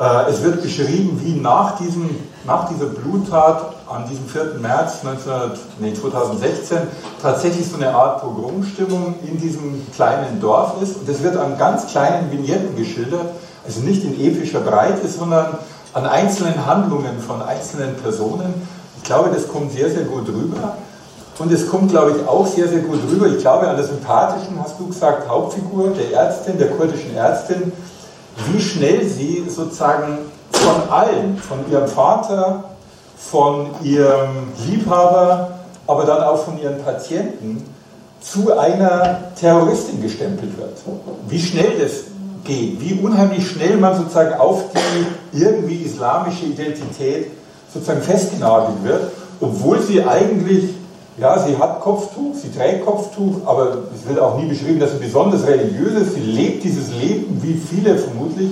Äh, 0.00 0.30
es 0.30 0.42
wird 0.42 0.62
beschrieben, 0.62 1.20
wie 1.22 1.40
nach, 1.40 1.78
diesem, 1.78 2.10
nach 2.44 2.68
dieser 2.68 2.86
Bluttat 2.86 3.72
an 3.88 4.08
diesem 4.08 4.26
4. 4.26 4.58
März 4.60 5.02
19, 5.02 5.32
nee, 5.78 5.94
2016 5.94 6.78
tatsächlich 7.20 7.68
so 7.68 7.76
eine 7.76 7.94
Art 7.94 8.20
Pogromstimmung 8.20 9.14
in 9.24 9.38
diesem 9.38 9.86
kleinen 9.94 10.40
Dorf 10.40 10.82
ist. 10.82 10.96
Und 10.96 11.08
das 11.08 11.22
wird 11.22 11.36
an 11.36 11.56
ganz 11.58 11.86
kleinen 11.86 12.30
Vignetten 12.32 12.74
geschildert, 12.74 13.26
also 13.64 13.80
nicht 13.80 14.02
in 14.02 14.18
epischer 14.20 14.60
Breite, 14.60 15.06
sondern 15.06 15.58
an 15.92 16.06
einzelnen 16.06 16.66
Handlungen 16.66 17.20
von 17.20 17.42
einzelnen 17.42 17.94
Personen. 17.96 18.66
Ich 19.02 19.08
glaube, 19.08 19.30
das 19.34 19.48
kommt 19.48 19.72
sehr, 19.72 19.90
sehr 19.90 20.04
gut 20.04 20.28
rüber. 20.28 20.76
Und 21.38 21.52
es 21.52 21.68
kommt, 21.68 21.90
glaube 21.90 22.12
ich, 22.12 22.28
auch 22.28 22.46
sehr, 22.46 22.68
sehr 22.68 22.78
gut 22.78 23.00
rüber. 23.10 23.26
Ich 23.26 23.38
glaube, 23.38 23.68
an 23.68 23.74
der 23.74 23.84
sympathischen, 23.84 24.56
hast 24.62 24.78
du 24.78 24.86
gesagt, 24.86 25.28
Hauptfigur 25.28 25.90
der 25.90 26.12
Ärztin, 26.20 26.56
der 26.56 26.70
kurdischen 26.70 27.16
Ärztin, 27.16 27.72
wie 28.46 28.60
schnell 28.60 29.04
sie 29.04 29.44
sozusagen 29.48 30.18
von 30.52 30.88
allen, 30.88 31.36
von 31.36 31.58
ihrem 31.68 31.88
Vater, 31.88 32.62
von 33.16 33.70
ihrem 33.82 34.52
Liebhaber, 34.68 35.50
aber 35.88 36.04
dann 36.04 36.22
auch 36.22 36.44
von 36.44 36.60
ihren 36.60 36.80
Patienten 36.84 37.64
zu 38.20 38.56
einer 38.56 39.18
Terroristin 39.34 40.00
gestempelt 40.00 40.56
wird. 40.56 40.78
Wie 41.28 41.40
schnell 41.40 41.72
das 41.80 42.04
geht, 42.44 42.80
wie 42.80 43.00
unheimlich 43.02 43.48
schnell 43.48 43.78
man 43.78 43.96
sozusagen 43.96 44.34
auf 44.34 44.62
die 44.72 45.40
irgendwie 45.42 45.82
islamische 45.82 46.44
Identität 46.44 47.41
sozusagen 47.72 48.02
festgenagelt 48.02 48.82
wird, 48.82 49.02
obwohl 49.40 49.80
sie 49.80 50.02
eigentlich, 50.02 50.74
ja, 51.18 51.38
sie 51.38 51.56
hat 51.56 51.80
Kopftuch, 51.80 52.34
sie 52.34 52.50
trägt 52.50 52.84
Kopftuch, 52.84 53.46
aber 53.46 53.78
es 53.94 54.08
wird 54.08 54.18
auch 54.18 54.38
nie 54.38 54.46
beschrieben, 54.46 54.78
dass 54.78 54.92
sie 54.92 54.98
besonders 54.98 55.46
religiös 55.46 56.02
ist, 56.02 56.14
sie 56.14 56.20
lebt 56.20 56.64
dieses 56.64 56.90
Leben 56.90 57.40
wie 57.42 57.54
viele 57.54 57.96
vermutlich, 57.98 58.50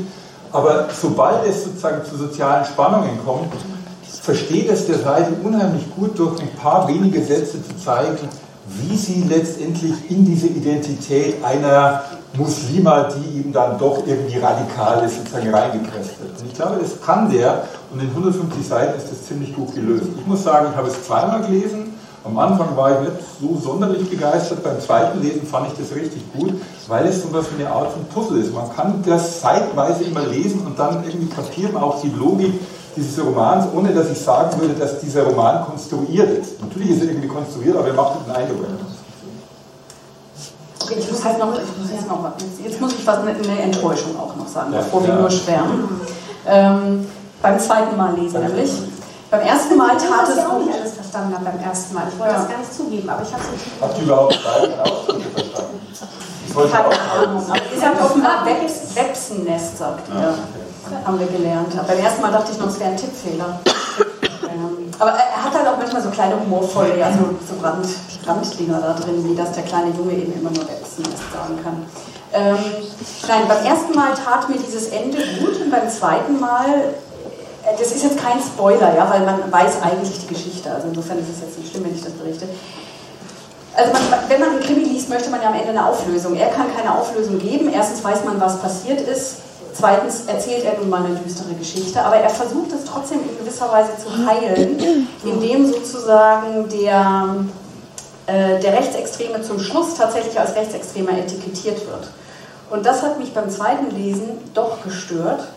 aber 0.52 0.88
sobald 1.00 1.46
es 1.46 1.64
sozusagen 1.64 2.04
zu 2.04 2.16
sozialen 2.16 2.64
Spannungen 2.64 3.18
kommt, 3.24 3.52
versteht 4.22 4.68
es 4.68 4.86
der 4.86 4.98
Seite 4.98 5.32
unheimlich 5.42 5.84
gut, 5.96 6.18
durch 6.18 6.40
ein 6.40 6.50
paar 6.60 6.88
wenige 6.88 7.22
Sätze 7.22 7.62
zu 7.62 7.76
zeigen, 7.82 8.28
wie 8.66 8.96
sie 8.96 9.24
letztendlich 9.28 10.10
in 10.10 10.24
diese 10.24 10.46
Identität 10.46 11.42
einer 11.44 12.02
Muslima, 12.34 13.08
die 13.08 13.40
ihm 13.40 13.52
dann 13.52 13.78
doch 13.78 14.06
irgendwie 14.06 14.38
radikal 14.38 15.04
ist, 15.04 15.16
sozusagen 15.16 15.52
reingepresst 15.52 16.20
wird. 16.20 16.40
Und 16.40 16.46
ich 16.46 16.54
glaube, 16.54 16.78
das 16.80 17.00
kann 17.00 17.30
der 17.30 17.64
und 17.92 18.00
in 18.00 18.08
150 18.08 18.66
Seiten 18.66 18.98
ist 18.98 19.10
das 19.10 19.26
ziemlich 19.26 19.54
gut 19.54 19.74
gelöst. 19.74 20.06
Ich 20.16 20.26
muss 20.26 20.44
sagen, 20.44 20.68
ich 20.70 20.76
habe 20.76 20.88
es 20.88 21.04
zweimal 21.04 21.42
gelesen. 21.42 21.94
Am 22.22 22.38
Anfang 22.38 22.76
war 22.76 22.92
ich 22.92 23.08
nicht 23.08 23.22
so 23.40 23.58
sonderlich 23.58 24.08
begeistert. 24.08 24.62
Beim 24.62 24.78
zweiten 24.78 25.22
Lesen 25.22 25.46
fand 25.46 25.68
ich 25.68 25.78
das 25.78 25.96
richtig 25.96 26.22
gut, 26.34 26.52
weil 26.86 27.06
es 27.06 27.22
so 27.22 27.32
was 27.32 27.46
wie 27.50 27.64
eine 27.64 27.72
Art 27.72 27.92
von 27.92 28.04
Puzzle 28.04 28.38
ist. 28.38 28.54
Man 28.54 28.70
kann 28.76 29.02
das 29.06 29.40
zeitweise 29.40 30.04
immer 30.04 30.26
lesen 30.26 30.66
und 30.66 30.78
dann 30.78 31.02
irgendwie 31.02 31.34
kapieren 31.34 31.76
auch 31.76 32.00
die 32.02 32.10
Logik 32.10 32.52
dieses 32.96 33.24
Romans, 33.24 33.66
ohne 33.74 33.92
dass 33.94 34.10
ich 34.10 34.18
sagen 34.20 34.60
würde, 34.60 34.74
dass 34.74 34.98
dieser 35.00 35.24
Roman 35.24 35.64
konstruiert 35.64 36.30
ist. 36.38 36.60
Natürlich 36.60 36.90
ist 36.90 37.02
er 37.02 37.08
irgendwie 37.08 37.28
konstruiert, 37.28 37.76
aber 37.76 37.88
er 37.88 37.94
macht 37.94 38.12
einen 38.26 38.36
Eindruck. 38.36 38.66
Okay, 40.82 40.94
ich 40.98 41.10
muss 41.10 41.24
halt 41.24 41.38
noch, 41.38 41.52
ich 41.54 41.78
muss 41.78 41.90
jetzt, 41.92 42.08
noch 42.08 42.32
jetzt 42.64 42.80
muss 42.80 42.92
ich 42.94 43.06
was 43.06 43.18
eine, 43.18 43.30
eine 43.30 43.62
Enttäuschung 43.62 44.18
auch 44.18 44.34
noch 44.36 44.48
sagen, 44.48 44.72
Ja, 44.72 44.78
bevor 44.80 45.02
wir 45.02 45.10
ja. 45.10 45.20
nur 45.20 45.30
schwärmen. 45.30 46.00
Ähm, 46.46 47.06
beim 47.42 47.58
zweiten 47.60 47.96
Mal 47.96 48.14
lesen 48.16 48.40
nämlich. 48.40 48.70
Beim 49.30 49.42
ersten 49.42 49.76
Mal 49.76 49.96
Ich 49.96 50.02
tat 50.02 50.10
habe 50.10 50.22
es 50.22 50.28
das 50.34 50.38
ja 50.38 50.48
auch 50.50 50.58
nicht 50.58 50.74
alles 50.74 50.92
verstanden 50.94 51.34
habe 51.34 51.44
beim 51.44 51.60
ersten 51.60 51.94
Mal. 51.94 52.04
Ich 52.12 52.18
wollte 52.18 52.32
Ja. 52.32 52.38
das 52.40 52.48
gar 52.48 52.58
nicht 52.58 52.74
zugeben, 52.74 53.08
aber 53.08 53.22
ich 53.22 53.32
habe 53.32 53.42
es 53.44 53.50
nicht. 53.52 53.64
Habt 53.80 53.98
ihr 53.98 54.04
überhaupt 54.04 54.40
beide 54.42 54.82
Ausdrücke 54.82 55.30
verstanden? 55.30 55.80
Ich 56.48 56.54
wollte 56.56 56.70
Keine 56.72 56.86
auch 56.88 57.28
Ahnung. 57.28 57.42
Ihr 57.72 57.80
sagt 57.80 58.02
offenbar 58.02 58.44
Webs, 58.44 58.96
Websennest, 58.96 59.78
sagt 59.78 60.08
ihr. 60.08 60.34
Haben 61.04 61.18
wir 61.20 61.26
gelernt. 61.26 61.74
Beim 61.86 61.98
ersten 61.98 62.22
Mal 62.22 62.32
dachte 62.32 62.52
ich 62.52 62.58
noch, 62.58 62.68
es 62.68 62.80
wäre 62.80 62.90
ein 62.90 62.96
Tippfehler. 62.96 63.60
Ähm, 64.44 64.90
Aber 64.98 65.10
er 65.10 65.44
hat 65.44 65.54
halt 65.54 65.66
auch 65.68 65.76
manchmal 65.78 66.02
so 66.02 66.10
kleine 66.10 66.34
humorvolle, 66.40 67.04
also 67.04 67.18
so 67.46 67.62
Rand, 67.62 67.86
Randdinger 68.26 68.80
da 68.80 68.94
drin, 68.94 69.24
wie 69.24 69.34
dass 69.36 69.52
der 69.52 69.62
kleine 69.64 69.90
Junge 69.96 70.12
eben 70.14 70.32
immer 70.32 70.50
nur 70.50 70.64
Websennest 70.66 71.32
sagen 71.32 71.58
kann. 71.62 71.86
Ähm, 72.32 72.56
nein, 73.28 73.42
beim 73.48 73.64
ersten 73.64 73.94
Mal 73.94 74.14
tat 74.14 74.48
mir 74.48 74.56
dieses 74.58 74.88
Ende 74.88 75.18
gut 75.40 75.60
und 75.60 75.70
beim 75.70 75.88
zweiten 75.90 76.38
Mal, 76.38 76.94
äh, 77.64 77.76
das 77.78 77.92
ist 77.92 78.02
jetzt 78.04 78.18
kein 78.18 78.40
Spoiler, 78.40 78.94
ja, 78.96 79.08
weil 79.10 79.20
man 79.20 79.50
weiß 79.50 79.82
eigentlich 79.82 80.20
die 80.20 80.34
Geschichte, 80.34 80.70
also 80.72 80.88
insofern 80.88 81.18
ist 81.18 81.28
es 81.28 81.40
jetzt 81.40 81.58
nicht 81.58 81.70
schlimm, 81.70 81.84
wenn 81.84 81.94
ich 81.94 82.02
das 82.02 82.12
berichte. 82.12 82.46
also 83.76 83.92
man, 83.92 84.02
wenn 84.28 84.40
man 84.40 84.50
einen 84.50 84.60
Krimi 84.60 84.84
liest, 84.84 85.08
möchte 85.08 85.30
man 85.30 85.42
ja 85.42 85.48
am 85.48 85.54
Ende 85.54 85.70
eine 85.70 85.86
Auflösung. 85.86 86.36
Er 86.36 86.48
kann 86.48 86.66
keine 86.74 86.96
Auflösung 86.96 87.38
geben. 87.38 87.70
Erstens 87.72 88.02
weiß 88.04 88.24
man, 88.24 88.40
was 88.40 88.60
passiert 88.60 89.00
ist. 89.00 89.36
Zweitens 89.72 90.26
erzählt 90.26 90.64
er 90.64 90.78
nun 90.78 90.88
mal 90.88 91.04
eine 91.04 91.16
düstere 91.16 91.54
Geschichte, 91.54 92.02
aber 92.02 92.16
er 92.16 92.30
versucht 92.30 92.72
es 92.72 92.84
trotzdem 92.84 93.20
in 93.20 93.38
gewisser 93.38 93.70
Weise 93.70 93.92
zu 93.96 94.10
heilen, 94.26 95.08
indem 95.24 95.66
sozusagen 95.66 96.68
der, 96.68 97.36
äh, 98.26 98.60
der 98.60 98.72
Rechtsextreme 98.72 99.42
zum 99.42 99.60
Schluss 99.60 99.94
tatsächlich 99.94 100.38
als 100.38 100.54
Rechtsextremer 100.54 101.12
etikettiert 101.12 101.86
wird. 101.86 102.10
Und 102.70 102.86
das 102.86 103.02
hat 103.02 103.18
mich 103.18 103.32
beim 103.32 103.50
zweiten 103.50 103.90
Lesen 103.90 104.38
doch 104.54 104.82
gestört, 104.82 105.48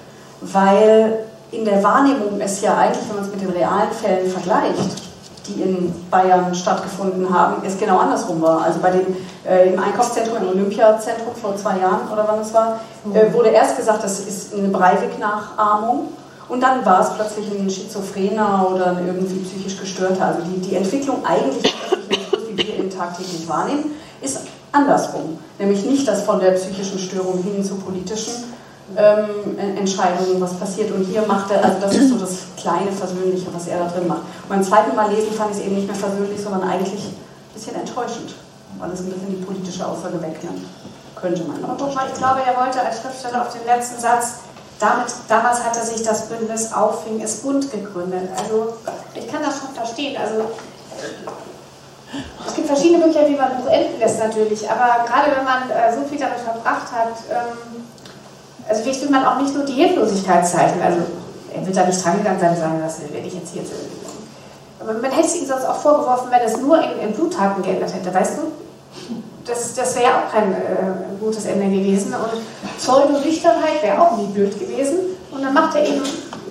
weil 0.42 1.26
in 1.52 1.66
der 1.66 1.84
Wahrnehmung 1.84 2.40
es 2.42 2.62
ja 2.62 2.76
eigentlich, 2.78 3.08
wenn 3.08 3.16
man 3.18 3.26
es 3.26 3.32
mit 3.32 3.42
den 3.42 3.52
realen 3.52 3.92
Fällen 3.92 4.30
vergleicht, 4.30 5.04
die 5.48 5.62
in 5.62 5.94
Bayern 6.10 6.54
stattgefunden 6.56 7.34
haben, 7.34 7.64
es 7.66 7.78
genau 7.78 7.98
andersrum 7.98 8.42
war. 8.42 8.64
Also 8.64 8.80
bei 8.80 8.92
dem, 8.92 9.16
äh, 9.46 9.74
im 9.74 9.80
Einkaufszentrum, 9.80 10.38
im 10.38 10.50
Olympiazentrum 10.50 11.36
vor 11.36 11.56
zwei 11.56 11.80
Jahren 11.80 12.10
oder 12.12 12.26
wann 12.28 12.40
es 12.40 12.54
war, 12.54 12.80
äh, 13.14 13.34
wurde 13.34 13.50
erst 13.50 13.78
gesagt, 13.78 14.04
das 14.04 14.20
ist 14.22 14.54
eine 14.54 14.70
Breivik-Nachahmung 14.70 16.10
und 16.50 16.62
dann 16.62 16.86
war 16.86 17.02
es 17.02 17.10
plötzlich 17.14 17.52
ein 17.52 17.70
Schizophrener 17.70 18.68
oder 18.74 18.88
ein 18.88 19.08
irgendwie 19.08 19.40
psychisch 19.40 19.80
Gestörter. 19.80 20.26
Also 20.26 20.42
die, 20.42 20.60
die 20.60 20.76
Entwicklung 20.76 21.26
eigentlich, 21.26 21.74
wie 22.48 22.58
wir 22.58 22.78
ihn 22.78 22.90
tagtäglich 22.90 23.48
wahrnehmen, 23.48 23.92
ist 24.22 24.40
andersrum. 24.72 25.40
Nämlich 25.60 25.86
nicht 25.86 26.08
das 26.08 26.24
von 26.24 26.40
der 26.40 26.52
psychischen 26.52 27.00
Störung 27.00 27.44
hin 27.44 27.64
zur 27.64 27.80
politischen, 27.80 28.54
ähm, 28.96 29.58
Entscheidungen, 29.78 30.40
was 30.40 30.54
passiert. 30.56 30.92
Und 30.92 31.04
hier 31.04 31.24
macht 31.26 31.52
er, 31.52 31.64
also 31.64 31.80
das 31.80 31.96
ist 31.96 32.10
so 32.10 32.18
das 32.18 32.38
kleine 32.58 32.92
Versöhnliche, 32.92 33.48
was 33.54 33.68
er 33.68 33.80
da 33.80 33.88
drin 33.88 34.08
macht. 34.08 34.22
Und 34.44 34.50
beim 34.50 34.64
zweiten 34.64 34.96
Mal 34.96 35.12
lesen 35.12 35.34
fand 35.34 35.52
ich 35.52 35.58
es 35.58 35.64
eben 35.64 35.76
nicht 35.76 35.88
mehr 35.88 35.96
versöhnlich, 35.96 36.42
sondern 36.42 36.64
eigentlich 36.64 37.04
ein 37.04 37.54
bisschen 37.54 37.76
enttäuschend, 37.76 38.36
weil 38.78 38.92
es 38.92 39.00
ein 39.00 39.10
bisschen 39.10 39.30
die 39.30 39.44
politische 39.44 39.86
Aussage 39.86 40.22
wegnimmt. 40.22 40.66
Könnte 41.16 41.44
man. 41.44 41.64
Aber 41.64 41.88
ich 41.88 42.18
glaube, 42.18 42.42
er 42.46 42.60
wollte 42.60 42.82
als 42.82 43.00
Schriftsteller 43.00 43.44
auf 43.44 43.54
den 43.54 43.66
letzten 43.66 44.00
Satz, 44.00 44.40
damit, 44.80 45.14
damals 45.30 45.64
hatte 45.64 45.86
sich 45.86 46.04
das 46.04 46.28
Bündnis 46.28 46.74
Auffing 46.74 47.22
es 47.22 47.38
bunt 47.38 47.72
gegründet. 47.72 48.30
Also 48.38 48.74
ich 49.14 49.32
kann 49.32 49.42
das 49.42 49.60
schon 49.60 49.70
verstehen. 49.74 50.18
Also 50.18 50.50
es 52.46 52.54
gibt 52.54 52.68
verschiedene 52.68 52.98
Möglichkeiten, 52.98 53.34
wie 53.34 53.38
man 53.38 53.52
ein 53.52 53.58
Buch 53.64 53.72
enden 53.72 54.00
lässt 54.00 54.20
natürlich, 54.20 54.70
aber 54.70 55.06
gerade 55.06 55.32
wenn 55.36 55.46
man 55.46 55.70
äh, 55.70 55.96
so 55.96 56.04
viel 56.08 56.20
damit 56.20 56.40
verbracht 56.40 56.92
hat, 56.92 57.16
ähm, 57.32 57.83
also 58.68 58.82
vielleicht 58.84 59.02
will 59.02 59.10
man 59.10 59.26
auch 59.26 59.42
nicht 59.42 59.54
nur 59.54 59.66
die 59.66 59.74
Hilflosigkeit 59.74 60.48
zeigen. 60.48 60.82
Also 60.82 61.00
er 61.54 61.66
wird 61.66 61.76
da 61.76 61.86
nicht 61.86 62.04
drangegangen 62.04 62.40
sein 62.40 62.52
und 62.52 62.58
sagen, 62.58 62.82
das 62.84 63.02
werde 63.02 63.28
ich 63.28 63.34
jetzt 63.34 63.54
hier. 63.54 63.64
Aber 64.80 64.94
man 64.94 65.12
hätte 65.12 65.28
es 65.28 65.36
ihm 65.36 65.46
sonst 65.46 65.66
auch 65.66 65.76
vorgeworfen, 65.76 66.28
wenn 66.30 66.42
es 66.42 66.58
nur 66.58 66.78
in, 66.82 67.08
in 67.08 67.14
Bluttaten 67.14 67.64
geändert 67.64 67.94
hätte, 67.94 68.14
weißt 68.14 68.38
du? 68.38 68.52
Das, 69.46 69.74
das 69.76 69.96
wäre 69.98 70.12
auch 70.12 70.32
kein 70.32 70.54
äh, 70.54 70.58
gutes 71.20 71.46
Ende 71.46 71.66
gewesen. 71.66 72.14
Und 72.14 72.42
Pseudo-Nüchternheit 72.78 73.82
wäre 73.82 74.02
auch 74.02 74.18
nie 74.18 74.28
blöd 74.28 74.58
gewesen. 74.58 75.00
Und 75.32 75.44
dann 75.44 75.54
macht 75.54 75.76
er 75.76 75.86
eben, 75.86 76.02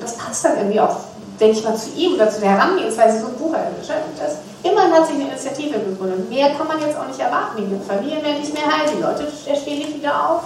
das 0.00 0.16
passt 0.16 0.44
dann 0.44 0.56
irgendwie 0.58 0.80
auch, 0.80 0.96
denke 1.40 1.58
ich 1.58 1.64
mal, 1.64 1.76
zu 1.76 1.90
ihm 1.96 2.14
oder 2.14 2.28
zu 2.28 2.40
der 2.40 2.50
Herangehensweise, 2.50 3.20
so 3.20 3.26
ein 3.28 3.34
Buch 3.34 3.54
das, 3.80 4.36
Immerhin 4.62 4.92
hat 4.92 5.06
sich 5.06 5.16
eine 5.16 5.24
Initiative 5.24 5.78
gegründet. 5.80 6.30
Mehr 6.30 6.54
kann 6.54 6.68
man 6.68 6.80
jetzt 6.80 6.96
auch 6.96 7.06
nicht 7.06 7.18
erwarten. 7.18 7.56
Die 7.58 7.88
Familien 7.88 8.22
werden 8.22 8.40
nicht 8.40 8.54
mehr 8.54 8.66
heil, 8.66 8.88
die 8.94 9.02
Leute 9.02 9.26
stehen 9.56 9.78
nicht 9.78 9.96
wieder 9.96 10.30
auf. 10.30 10.42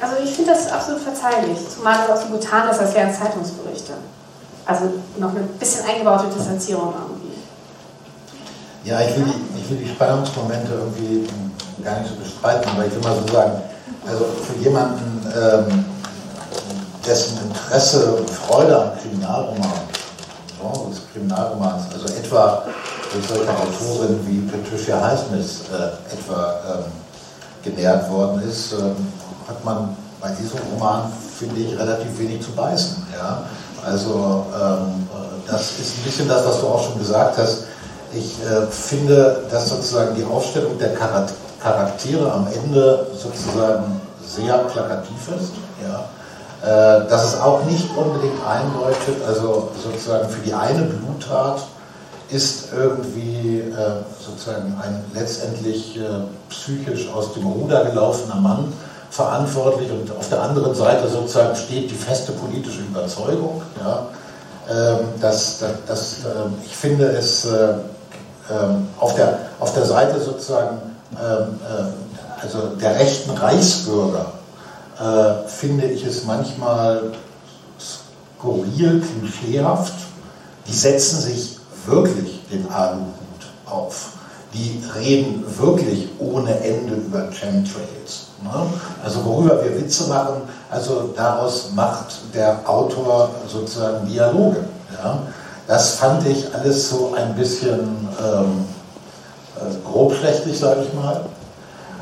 Also 0.00 0.14
ich 0.22 0.30
finde 0.30 0.52
das 0.52 0.70
absolut 0.70 1.02
verzeihlich, 1.02 1.58
zumal 1.74 1.98
es 2.04 2.10
auch 2.10 2.22
so 2.22 2.32
getan 2.32 2.68
ist, 2.70 2.78
als 2.78 2.94
wären 2.94 3.12
Zeitungsberichte. 3.12 3.94
Also 4.64 4.84
noch 5.18 5.30
eine 5.30 5.40
bisschen 5.58 5.84
eingebaute 5.86 6.26
Distanzierung 6.36 6.92
irgendwie. 6.94 7.38
Ja, 8.84 9.00
ich 9.00 9.16
will, 9.16 9.24
die, 9.24 9.60
ich 9.60 9.70
will 9.70 9.78
die 9.78 9.88
Spannungsmomente 9.88 10.72
irgendwie 10.72 11.28
gar 11.82 12.00
nicht 12.00 12.10
so 12.10 12.16
bestreiten, 12.16 12.70
aber 12.70 12.86
ich 12.86 12.92
will 12.92 13.00
mal 13.00 13.16
so 13.26 13.32
sagen, 13.32 13.60
also 14.06 14.26
für 14.46 14.62
jemanden, 14.62 15.26
ähm, 15.34 15.84
dessen 17.08 17.38
Interesse 17.48 18.12
und 18.12 18.30
Freude 18.30 18.76
am 18.76 18.98
Kriminalroman, 19.00 19.80
Genre 20.60 20.90
des 20.90 21.00
Kriminalromans, 21.12 21.84
also 21.92 22.06
etwa 22.14 22.64
durch 23.12 23.26
solche 23.26 23.50
Autoren 23.50 24.20
wie 24.26 24.40
Patricia 24.50 25.00
Highsmith 25.00 25.62
äh, 25.72 26.14
etwa 26.14 26.54
ähm, 26.68 26.92
genährt 27.64 28.10
worden 28.10 28.42
ist, 28.48 28.72
ähm, 28.72 28.96
hat 29.48 29.64
man 29.64 29.96
bei 30.20 30.30
diesem 30.30 30.58
Roman, 30.72 31.10
finde 31.38 31.60
ich, 31.60 31.78
relativ 31.78 32.18
wenig 32.18 32.42
zu 32.42 32.52
beißen. 32.52 33.06
Ja? 33.12 33.44
Also 33.84 34.46
ähm, 34.54 35.08
äh, 35.12 35.50
das 35.50 35.78
ist 35.78 35.98
ein 35.98 36.04
bisschen 36.04 36.28
das, 36.28 36.44
was 36.46 36.60
du 36.60 36.66
auch 36.66 36.82
schon 36.82 36.98
gesagt 36.98 37.38
hast. 37.38 37.64
Ich 38.12 38.36
äh, 38.42 38.66
finde, 38.70 39.44
dass 39.50 39.68
sozusagen 39.68 40.14
die 40.16 40.24
Aufstellung 40.24 40.78
der 40.78 40.94
Charaktere 40.94 42.32
am 42.32 42.46
Ende 42.48 43.06
sozusagen 43.12 44.00
sehr 44.26 44.58
plakativ 44.58 45.28
ist. 45.36 45.52
Ja? 45.82 46.04
Äh, 46.60 47.08
dass 47.08 47.24
es 47.24 47.40
auch 47.40 47.64
nicht 47.64 47.86
unbedingt 47.96 48.44
eindeutet, 48.46 49.22
also 49.26 49.70
sozusagen 49.82 50.28
für 50.28 50.40
die 50.40 50.52
eine 50.52 50.82
Bluttat 50.82 51.62
ist 52.30 52.72
irgendwie 52.76 53.60
äh, 53.60 54.02
sozusagen 54.20 54.76
ein 54.82 55.04
letztendlich 55.14 55.96
äh, 55.96 56.02
psychisch 56.50 57.08
aus 57.14 57.32
dem 57.32 57.46
Ruder 57.46 57.84
gelaufener 57.84 58.36
Mann 58.36 58.72
verantwortlich 59.10 59.90
und 59.90 60.10
auf 60.16 60.28
der 60.28 60.42
anderen 60.42 60.74
Seite 60.74 61.08
sozusagen 61.08 61.56
steht 61.56 61.90
die 61.90 61.94
feste 61.94 62.32
politische 62.32 62.80
Überzeugung. 62.80 63.62
Ja, 63.80 64.06
ähm, 64.70 64.98
dass, 65.20 65.58
dass, 65.60 65.70
dass 65.86 66.16
ähm, 66.24 66.54
ich 66.64 66.76
finde 66.76 67.06
es 67.06 67.46
äh, 67.46 67.74
ähm, 68.50 68.88
auf, 68.98 69.14
der, 69.14 69.38
auf 69.60 69.72
der 69.72 69.84
Seite 69.84 70.20
sozusagen 70.20 70.78
äh, 71.14 72.42
also 72.42 72.76
der 72.80 72.98
rechten 72.98 73.30
Reichsbürger 73.30 74.26
äh, 75.00 75.48
finde 75.48 75.86
ich 75.86 76.04
es 76.04 76.24
manchmal 76.24 77.12
skurril, 77.80 79.00
klischeehaft. 79.00 79.94
Die 80.66 80.74
setzen 80.74 81.20
sich 81.20 81.58
wirklich 81.86 82.40
den 82.50 82.70
Aluhut 82.70 83.06
auf. 83.66 84.17
Die 84.54 84.82
reden 84.94 85.44
wirklich 85.58 86.08
ohne 86.18 86.58
Ende 86.60 86.94
über 86.94 87.30
Chemtrails. 87.30 88.28
Ne? 88.42 88.50
Also 89.04 89.24
worüber 89.24 89.62
wir 89.62 89.78
Witze 89.78 90.08
machen, 90.08 90.42
also 90.70 91.10
daraus 91.14 91.70
macht 91.74 92.34
der 92.34 92.60
Autor 92.64 93.30
sozusagen 93.46 94.06
Dialoge. 94.06 94.64
Ja? 95.02 95.18
Das 95.66 95.96
fand 95.96 96.26
ich 96.26 96.46
alles 96.54 96.88
so 96.88 97.14
ein 97.14 97.34
bisschen 97.34 98.08
ähm, 98.22 98.64
äh, 99.56 99.90
grobschlächtig, 99.90 100.58
sage 100.58 100.82
ich 100.82 100.94
mal. 100.94 101.26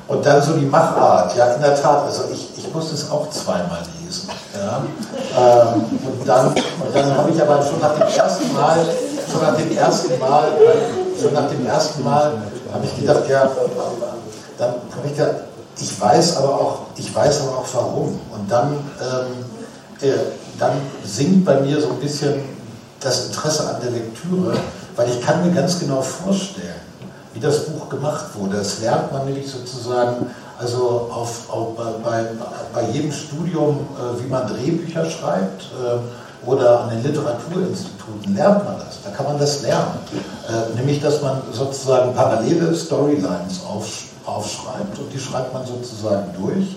Und 0.09 0.25
dann 0.25 0.41
so 0.41 0.53
die 0.53 0.67
Machart, 0.67 1.37
ja 1.37 1.47
in 1.47 1.61
der 1.61 1.75
Tat, 1.75 2.05
also 2.05 2.25
ich, 2.33 2.51
ich 2.57 2.73
musste 2.73 2.95
es 2.95 3.11
auch 3.11 3.29
zweimal 3.31 3.81
lesen. 4.01 4.29
Ja? 4.55 4.83
Ähm, 5.37 5.85
und 6.07 6.29
dann, 6.29 6.47
und 6.49 6.95
dann 6.95 7.17
habe 7.17 7.31
ich 7.31 7.43
aber 7.43 7.61
schon 7.61 7.81
nach 7.81 7.95
dem 7.95 8.07
ersten 8.07 8.53
Mal, 8.53 8.87
schon 9.33 9.43
nach 9.43 9.57
dem 9.57 9.77
ersten 9.77 10.17
Mal, 10.21 10.45
schon 11.21 11.33
nach 11.33 11.49
dem 11.49 11.67
ersten 11.67 12.03
Mal 12.03 12.33
habe 12.73 12.85
ich 12.85 12.97
gedacht, 12.99 13.29
ja, 13.29 13.51
dann 14.59 14.71
habe 14.71 15.07
ich 15.07 15.17
gedacht, 15.17 15.37
ich 15.79 16.01
weiß 16.01 16.37
aber 16.39 16.61
auch, 16.61 16.79
ich 16.97 17.15
weiß 17.15 17.43
aber 17.43 17.59
auch 17.59 17.67
warum. 17.75 18.21
Und 18.33 18.51
dann, 18.51 18.73
ähm, 18.73 20.09
äh, 20.09 20.13
dann 20.59 20.73
sinkt 21.05 21.45
bei 21.45 21.61
mir 21.61 21.81
so 21.81 21.89
ein 21.91 22.01
bisschen 22.01 22.35
das 23.01 23.27
Interesse 23.27 23.69
an 23.69 23.81
der 23.83 23.91
Lektüre, 23.91 24.55
weil 24.97 25.09
ich 25.11 25.21
kann 25.21 25.47
mir 25.47 25.55
ganz 25.55 25.79
genau 25.79 26.01
vorstellen, 26.01 26.81
wie 27.35 27.41
das 27.41 27.67
Buch 27.67 27.89
gemacht 27.89 28.27
wurde. 28.35 28.57
Das 28.57 28.81
lernt 28.81 29.13
man 29.13 29.27
nämlich 29.27 29.51
sozusagen, 29.51 30.31
also 30.59 31.11
auf, 31.13 31.51
auf 31.51 31.77
bei, 32.03 32.25
bei, 32.73 32.91
jedem 32.91 33.13
Studium, 33.13 33.81
äh, 33.97 34.23
wie 34.23 34.29
man 34.29 34.47
Drehbücher 34.49 35.05
schreibt 35.05 35.65
äh, 35.65 35.99
oder 36.47 36.83
an 36.83 36.91
den 36.91 37.03
Literaturinstituten 37.03 38.35
lernt 38.35 38.65
man 38.65 38.77
das. 38.79 39.03
Da 39.05 39.11
kann 39.11 39.27
man 39.27 39.39
das 39.39 39.63
lernen. 39.63 39.99
Äh, 40.49 40.77
nämlich, 40.77 41.01
dass 41.01 41.21
man 41.21 41.43
sozusagen 41.53 42.15
parallele 42.15 42.75
Storylines 42.75 43.61
aufschreibt 44.25 44.99
und 44.99 45.13
die 45.13 45.19
schreibt 45.19 45.53
man 45.53 45.67
sozusagen 45.67 46.27
durch. 46.39 46.77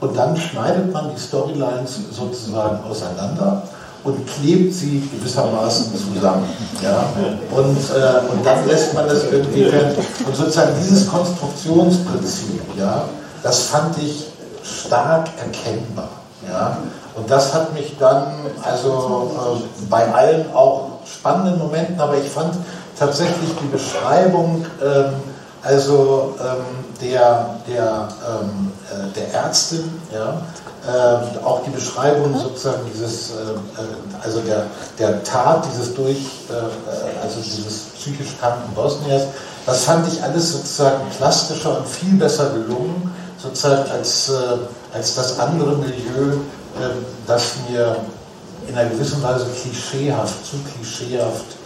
Und 0.00 0.16
dann 0.16 0.36
schneidet 0.36 0.92
man 0.92 1.10
die 1.14 1.20
Storylines 1.20 1.98
sozusagen 2.10 2.80
auseinander 2.84 3.62
und 4.04 4.26
klebt 4.26 4.74
sie 4.74 5.08
gewissermaßen 5.12 5.92
zusammen. 5.96 6.48
Ja? 6.82 7.06
Und, 7.50 7.76
äh, 7.76 8.32
und 8.32 8.44
dann 8.44 8.66
lässt 8.66 8.94
man 8.94 9.08
das 9.08 9.24
irgendwie 9.24 9.64
Und 9.64 10.36
sozusagen 10.36 10.72
dieses 10.80 11.08
Konstruktionsprinzip, 11.08 12.60
ja, 12.78 13.04
das 13.42 13.62
fand 13.64 13.96
ich 13.98 14.26
stark 14.62 15.28
erkennbar. 15.38 16.08
Ja? 16.46 16.78
Und 17.16 17.30
das 17.30 17.54
hat 17.54 17.72
mich 17.72 17.96
dann, 17.98 18.34
also 18.62 19.32
äh, 19.34 19.86
bei 19.88 20.12
allen 20.12 20.52
auch 20.54 20.90
spannenden 21.06 21.58
Momenten, 21.58 21.98
aber 21.98 22.18
ich 22.18 22.28
fand 22.28 22.54
tatsächlich 22.98 23.50
die 23.60 23.68
Beschreibung, 23.68 24.66
äh, 24.80 25.66
also 25.66 26.34
ähm, 26.38 26.84
der, 27.00 27.56
der, 27.66 28.08
ähm, 28.28 28.72
äh, 28.90 29.12
der 29.14 29.34
Ärztin, 29.34 29.90
ja, 30.12 30.42
äh, 30.86 31.44
auch 31.44 31.62
die 31.64 31.70
Beschreibung 31.70 32.38
sozusagen 32.38 32.82
dieses, 32.92 33.30
äh, 33.30 33.34
äh 33.34 34.22
also 34.22 34.40
der, 34.40 34.66
der 34.98 35.24
Tat 35.24 35.66
dieses 35.72 35.94
durch, 35.94 36.18
äh, 36.50 37.22
also 37.22 37.40
dieses 37.40 37.86
psychisch 37.96 38.38
kranken 38.38 38.72
Bosniers, 38.74 39.22
das 39.64 39.84
fand 39.84 40.06
ich 40.12 40.22
alles 40.22 40.52
sozusagen 40.52 41.08
plastischer 41.16 41.78
und 41.78 41.88
viel 41.88 42.14
besser 42.14 42.50
gelungen, 42.50 43.12
sozusagen 43.38 43.90
als, 43.90 44.30
als 44.94 45.14
das 45.16 45.40
andere 45.40 45.76
Milieu, 45.76 46.38
äh, 46.80 46.90
das 47.26 47.54
mir 47.68 47.96
in 48.68 48.76
einer 48.76 48.90
gewissen 48.90 49.22
Weise 49.22 49.46
klischeehaft, 49.60 50.44
zu 50.44 50.56
klischeehaft 50.58 51.56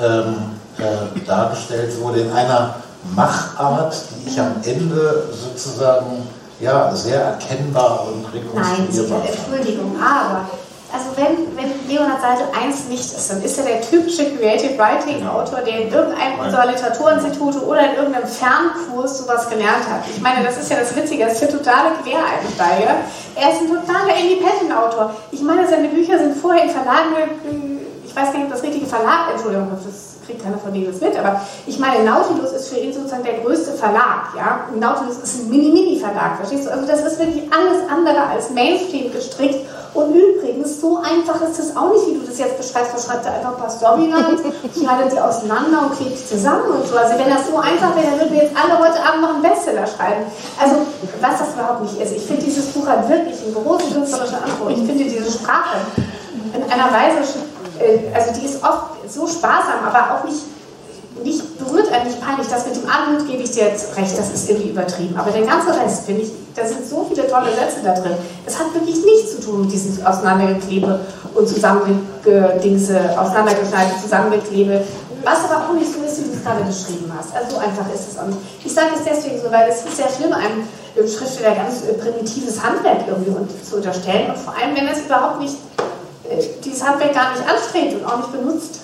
ähm, 0.00 0.36
äh, 0.78 1.20
dargestellt 1.26 2.00
wurde, 2.00 2.20
in 2.20 2.32
einer 2.32 2.76
Machart, 3.14 3.94
die 4.10 4.30
ich 4.30 4.40
am 4.40 4.54
Ende 4.64 5.28
sozusagen 5.32 6.26
ja, 6.60 6.94
sehr 6.94 7.20
erkennbar 7.20 8.06
und 8.06 8.24
rekonstruierbar 8.32 9.18
Nein, 9.18 9.28
Entschuldigung, 9.28 9.96
aber 10.00 10.46
also 10.94 11.10
wenn, 11.16 11.56
wenn 11.56 11.88
Leonhard 11.88 12.20
Seidel 12.22 12.46
eins 12.54 12.86
nicht 12.88 13.02
ist, 13.02 13.28
dann 13.28 13.42
ist 13.42 13.58
er 13.58 13.64
der 13.64 13.80
typische 13.82 14.30
Creative 14.36 14.78
Writing 14.78 15.26
Autor, 15.26 15.60
der 15.60 15.80
in 15.80 15.92
irgendeinem 15.92 16.38
unserer 16.38 16.66
Literaturinstitute 16.66 17.66
oder 17.66 17.90
in 17.90 17.96
irgendeinem 17.96 18.28
Fernkurs 18.28 19.18
sowas 19.18 19.50
gelernt 19.50 19.90
hat. 19.90 20.02
Ich 20.08 20.20
meine, 20.22 20.44
das 20.44 20.56
ist 20.56 20.70
ja 20.70 20.78
das 20.78 20.94
Witzige, 20.94 21.24
er 21.24 21.32
ist 21.32 21.40
der 21.40 21.50
totale 21.50 21.90
Quereinsteiger. 22.02 22.94
Er 23.34 23.50
ist 23.50 23.62
ein 23.62 23.68
totaler 23.68 24.14
Independent 24.16 24.72
Autor. 24.72 25.16
Ich 25.32 25.42
meine, 25.42 25.66
seine 25.66 25.88
Bücher 25.88 26.16
sind 26.16 26.36
vorher 26.36 26.64
in 26.64 26.70
Verlagen, 26.70 27.10
ich 28.04 28.14
weiß 28.14 28.30
gar 28.30 28.38
nicht, 28.38 28.46
ob 28.46 28.52
das 28.52 28.62
richtige 28.62 28.86
Verlag, 28.86 29.32
Entschuldigung, 29.32 29.70
das 29.74 30.13
kriegt 30.26 30.42
keiner 30.42 30.58
von 30.58 30.72
denen 30.72 30.86
das 30.86 31.00
mit, 31.00 31.16
aber 31.18 31.40
ich 31.66 31.78
meine, 31.78 32.04
Nautilus 32.04 32.52
ist 32.52 32.68
für 32.68 32.78
ihn 32.78 32.92
sozusagen 32.92 33.24
der 33.24 33.40
größte 33.40 33.72
Verlag, 33.72 34.34
ja. 34.36 34.68
Nautilus 34.78 35.18
ist 35.18 35.40
ein 35.40 35.50
Mini-Mini-Verlag, 35.50 36.36
verstehst 36.36 36.66
du? 36.66 36.72
Also 36.72 36.86
das 36.86 37.00
ist 37.04 37.18
wirklich 37.18 37.44
alles 37.52 37.88
andere 37.90 38.26
als 38.26 38.50
Mainstream 38.50 39.12
gestrickt 39.12 39.66
und 39.94 40.12
übrigens, 40.12 40.80
so 40.80 40.98
einfach 40.98 41.40
ist 41.48 41.58
es 41.60 41.76
auch 41.76 41.92
nicht, 41.92 42.08
wie 42.08 42.14
du 42.18 42.26
das 42.26 42.36
jetzt 42.36 42.58
beschreibst. 42.58 42.92
Du 42.92 43.00
schreibst 43.00 43.26
da 43.26 43.30
einfach 43.30 43.54
ein 43.54 43.60
paar 43.62 43.70
Storylines, 43.70 44.42
schneidet 44.76 45.12
die 45.12 45.20
auseinander 45.20 45.86
und 45.86 45.96
klebt 45.96 46.18
die 46.18 46.26
zusammen 46.26 46.82
und 46.82 46.88
so. 46.88 46.98
Also 46.98 47.14
wenn 47.16 47.30
das 47.30 47.46
so 47.46 47.56
einfach 47.56 47.94
wäre, 47.94 48.10
dann 48.10 48.18
würden 48.18 48.32
wir 48.34 48.42
jetzt 48.42 48.56
alle 48.58 48.76
heute 48.76 48.98
Abend 48.98 49.22
noch 49.22 49.34
einen 49.34 49.42
Bestseller 49.42 49.86
schreiben. 49.86 50.26
Also 50.58 50.82
was 51.20 51.38
das 51.38 51.54
überhaupt 51.54 51.82
nicht 51.82 52.00
ist. 52.00 52.10
Ich 52.10 52.26
finde 52.26 52.42
dieses 52.42 52.66
Buch 52.74 52.88
hat 52.88 53.08
wirklich 53.08 53.38
einen 53.44 53.54
großen 53.54 53.94
künstlerischen 53.94 54.42
Anspruch. 54.42 54.70
Ich 54.70 54.82
finde 54.82 55.04
diese 55.04 55.30
Sprache 55.30 55.78
in 56.54 56.62
einer 56.62 56.90
Weise, 56.90 57.22
äh, 57.22 57.53
also 58.14 58.40
die 58.40 58.46
ist 58.46 58.62
oft 58.62 59.08
so 59.08 59.26
sparsam, 59.26 59.84
aber 59.86 60.14
auch 60.14 60.24
nicht 60.24 60.40
nicht, 61.22 61.58
berührt 61.58 61.92
einen 61.92 62.06
nicht 62.06 62.20
peinlich. 62.20 62.48
Das 62.48 62.66
mit 62.66 62.76
dem 62.76 62.88
Anmut 62.88 63.28
gebe 63.28 63.42
ich 63.42 63.52
dir 63.52 63.64
jetzt 63.64 63.96
recht, 63.96 64.18
das 64.18 64.32
ist 64.32 64.50
irgendwie 64.50 64.70
übertrieben. 64.70 65.16
Aber 65.16 65.30
der 65.30 65.42
ganze 65.42 65.68
Rest, 65.68 66.06
finde 66.06 66.22
ich, 66.22 66.32
da 66.56 66.66
sind 66.66 66.86
so 66.86 67.06
viele 67.08 67.28
tolle 67.28 67.50
Sätze 67.54 67.82
da 67.84 67.94
drin. 67.94 68.16
Es 68.46 68.58
hat 68.58 68.74
wirklich 68.74 69.04
nichts 69.04 69.36
zu 69.36 69.42
tun 69.42 69.62
mit 69.62 69.72
diesem 69.72 70.04
Auseinandergeklebe 70.04 71.00
und 71.34 71.48
zusammengedingse, 71.48 73.18
auseinandergeschneidete 73.18 74.00
Zusammengeklebe. 74.02 74.82
Was 75.22 75.50
aber 75.50 75.68
auch 75.68 75.72
nicht 75.74 75.90
so 75.90 76.02
ist, 76.04 76.18
wie 76.20 76.28
du 76.28 76.36
es 76.36 76.44
gerade 76.44 76.64
beschrieben 76.64 77.10
hast. 77.16 77.34
Also 77.34 77.56
so 77.56 77.58
einfach 77.58 77.86
ist 77.94 78.12
es. 78.12 78.18
Und 78.20 78.36
ich 78.62 78.72
sage 78.72 78.88
es 78.94 79.04
deswegen 79.04 79.40
so, 79.40 79.50
weil 79.50 79.70
es 79.70 79.84
ist 79.84 79.96
sehr 79.96 80.10
schlimm, 80.10 80.32
einem 80.34 80.68
Schriftsteller 81.08 81.54
ganz 81.54 81.82
äh, 81.82 81.94
primitives 81.94 82.62
Handwerk 82.62 83.08
irgendwie 83.08 83.32
zu 83.64 83.76
unterstellen. 83.76 84.30
Und 84.30 84.38
vor 84.38 84.54
allem, 84.54 84.76
wenn 84.76 84.86
er 84.86 84.92
es 84.92 85.00
überhaupt 85.00 85.40
nicht, 85.40 85.54
äh, 85.54 85.82
dieses 86.64 86.84
Handwerk 86.84 87.14
gar 87.14 87.32
nicht 87.32 87.48
anstrebt 87.48 87.94
und 87.94 88.04
auch 88.06 88.16
nicht 88.18 88.32
benutzt. 88.32 88.80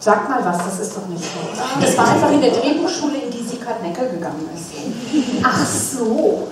Sag 0.00 0.28
mal 0.28 0.44
was, 0.44 0.58
das 0.58 0.78
ist 0.86 0.96
doch 0.96 1.06
nicht 1.08 1.24
so. 1.24 1.40
Das 1.80 1.98
war 1.98 2.08
einfach 2.08 2.30
in 2.30 2.40
der 2.40 2.52
Drehbuchschule, 2.52 3.16
in 3.16 3.30
die 3.32 3.42
Sikat 3.42 3.82
Neckel 3.82 4.10
gegangen 4.10 4.48
ist. 4.54 4.66
Ach 5.42 5.66
so. 5.66 6.46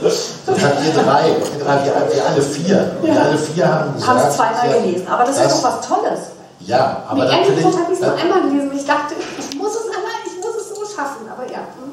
Das 0.00 0.64
habt 0.64 0.84
ihr 0.84 0.92
drei, 0.92 1.36
wir, 1.84 2.12
wir 2.12 2.26
alle 2.26 2.42
vier. 2.42 2.96
Wir 3.00 3.22
alle 3.22 3.38
vier 3.38 3.68
haben 3.68 3.94
gesagt. 3.94 4.10
Haben 4.10 4.28
es 4.28 4.36
zweimal 4.36 4.80
gelesen, 4.80 5.06
aber 5.06 5.24
das, 5.24 5.36
das 5.36 5.54
ist 5.54 5.62
doch 5.62 5.70
was 5.70 5.86
Tolles. 5.86 6.20
Ja, 6.60 7.02
aber 7.08 7.24
Die 7.24 7.30
natürlich. 7.30 7.64
Endpunkt 7.64 7.78
habe 7.78 7.92
ich 7.92 8.00
es 8.00 8.04
nur 8.04 8.16
einmal 8.16 8.42
gelesen. 8.42 8.70
Ich 8.74 8.84
dachte, 8.84 9.14
ich 9.38 9.56
muss 9.56 9.70
es 9.70 9.86
einmal, 9.86 10.12
ich 10.26 10.44
muss 10.44 10.56
es 10.56 10.68
so 10.74 10.82
schaffen, 10.84 11.28
aber 11.30 11.44
ja. 11.50 11.58
hm. 11.78 11.92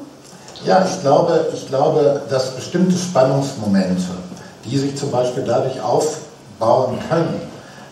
Ja, 0.64 0.84
ich 0.84 1.00
glaube, 1.00 1.46
ich 1.54 1.66
glaube, 1.68 2.22
dass 2.28 2.50
bestimmte 2.50 2.96
Spannungsmomente, 2.96 4.10
die 4.64 4.76
sich 4.76 4.96
zum 4.96 5.10
Beispiel 5.10 5.42
dadurch 5.44 5.80
aufbauen 5.80 6.98
können, 7.08 7.40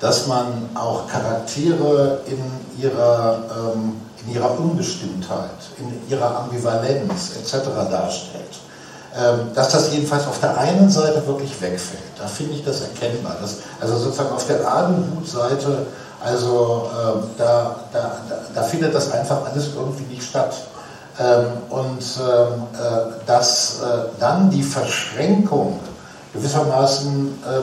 dass 0.00 0.26
man 0.26 0.68
auch 0.74 1.08
Charaktere 1.08 2.20
in 2.26 2.38
ihrer, 2.82 3.38
ähm, 3.74 4.00
in 4.24 4.34
ihrer 4.34 4.58
Unbestimmtheit, 4.58 5.50
in 5.78 6.10
ihrer 6.10 6.40
Ambivalenz 6.40 7.36
etc. 7.36 7.68
darstellt, 7.90 8.44
ähm, 9.16 9.50
dass 9.54 9.70
das 9.70 9.90
jedenfalls 9.92 10.26
auf 10.26 10.38
der 10.40 10.56
einen 10.58 10.90
Seite 10.90 11.26
wirklich 11.26 11.58
wegfällt. 11.62 12.02
Da 12.18 12.26
finde 12.26 12.54
ich 12.54 12.64
das 12.64 12.82
erkennbar. 12.82 13.36
Das, 13.40 13.56
also 13.80 13.96
sozusagen 13.96 14.34
auf 14.34 14.46
der 14.46 14.70
Adelhut-Seite, 14.70 15.86
also 16.22 16.90
ähm, 16.92 17.22
da, 17.38 17.76
da, 17.92 18.12
da, 18.28 18.36
da 18.54 18.62
findet 18.62 18.94
das 18.94 19.10
einfach 19.10 19.38
alles 19.50 19.68
irgendwie 19.74 20.14
nicht 20.14 20.22
statt. 20.22 20.52
Ähm, 21.20 21.46
und 21.70 21.98
ähm, 21.98 22.62
äh, 22.74 23.26
dass 23.26 23.80
äh, 23.80 24.20
dann 24.20 24.50
die 24.50 24.62
Verschränkung 24.62 25.80
gewissermaßen 26.32 27.38
ähm, 27.44 27.62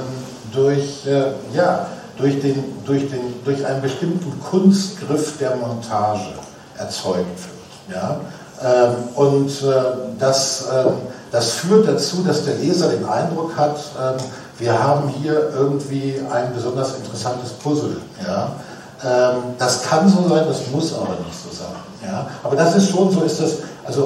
durch, 0.51 1.07
äh, 1.07 1.27
ja, 1.53 1.87
durch, 2.17 2.41
den, 2.41 2.65
durch, 2.85 3.09
den, 3.09 3.21
durch 3.45 3.65
einen 3.65 3.81
bestimmten 3.81 4.41
Kunstgriff 4.43 5.37
der 5.37 5.55
Montage 5.55 6.33
erzeugt 6.77 7.25
wird. 7.87 7.95
Ja? 7.95 8.19
Und 9.15 9.51
das, 10.17 10.63
das 11.29 11.51
führt 11.51 11.89
dazu, 11.89 12.23
dass 12.23 12.45
der 12.45 12.55
Leser 12.55 12.87
den 12.87 13.03
Eindruck 13.05 13.57
hat, 13.57 13.75
wir 14.57 14.81
haben 14.81 15.09
hier 15.09 15.51
irgendwie 15.53 16.21
ein 16.31 16.53
besonders 16.55 16.95
interessantes 16.95 17.49
Puzzle. 17.51 17.97
Ja? 18.25 18.53
Das 19.59 19.83
kann 19.83 20.07
so 20.07 20.29
sein, 20.29 20.45
das 20.47 20.67
muss 20.71 20.93
aber 20.93 21.17
nicht 21.25 21.37
so 21.37 21.53
sein. 21.53 21.75
Ja? 22.05 22.27
Aber 22.43 22.55
das 22.55 22.75
ist 22.75 22.89
schon 22.89 23.11
so, 23.11 23.21
ist 23.21 23.41
das, 23.41 23.57
also 23.85 24.05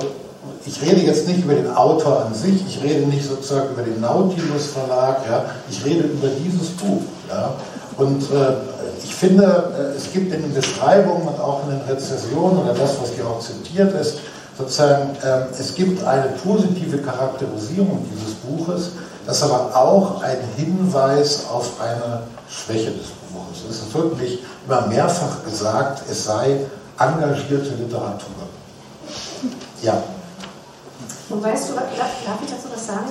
ich 0.66 0.82
rede 0.82 1.02
jetzt 1.02 1.28
nicht 1.28 1.44
über 1.44 1.54
den 1.54 1.72
Autor 1.74 2.26
an 2.26 2.34
sich, 2.34 2.64
ich 2.68 2.84
rede 2.84 3.08
nicht 3.08 3.28
sozusagen 3.28 3.70
über 3.72 3.82
den 3.82 4.00
Nautilus 4.02 4.68
Verlag, 4.68 5.22
ja? 5.30 5.46
ich 5.70 5.84
rede 5.86 6.02
über 6.02 6.28
dieses 6.28 6.70
Buch. 6.70 7.02
Ja? 7.30 7.54
Und 7.98 8.24
äh, 8.24 8.54
ich 9.04 9.14
finde, 9.14 9.44
äh, 9.44 9.98
es 9.98 10.12
gibt 10.12 10.34
in 10.34 10.42
den 10.42 10.54
Beschreibungen 10.54 11.28
und 11.28 11.40
auch 11.40 11.64
in 11.64 11.78
den 11.78 11.82
Rezessionen 11.88 12.60
oder 12.60 12.74
das, 12.74 13.02
was 13.02 13.12
hier 13.16 13.28
auch 13.28 13.40
zitiert 13.40 13.94
ist, 14.00 14.20
sozusagen, 14.58 15.16
äh, 15.24 15.46
es 15.58 15.76
gibt 15.76 16.04
eine 16.06 16.30
positive 16.44 16.98
Charakterisierung 17.00 18.06
dieses 18.12 18.36
Buches, 18.36 18.92
das 19.26 19.44
aber 19.44 19.76
auch 19.76 20.22
ein 20.22 20.38
Hinweis 20.58 21.46
auf 21.52 21.74
eine 21.82 22.22
Schwäche 22.50 22.92
des 22.92 23.08
Buches. 23.32 23.64
Es 23.70 23.78
ist 23.78 23.94
wirklich 23.94 24.40
immer 24.66 24.88
mehrfach 24.88 25.44
gesagt, 25.46 26.04
es 26.10 26.26
sei 26.26 26.62
engagierte 27.00 27.76
Literatur. 27.76 28.30
Ja. 29.82 30.04
Und 31.30 31.44
weißt 31.44 31.70
du, 31.70 31.76
darf 31.76 31.88
ich 32.44 32.50
dazu 32.50 32.68
was 32.74 32.88
sagen? 32.88 33.10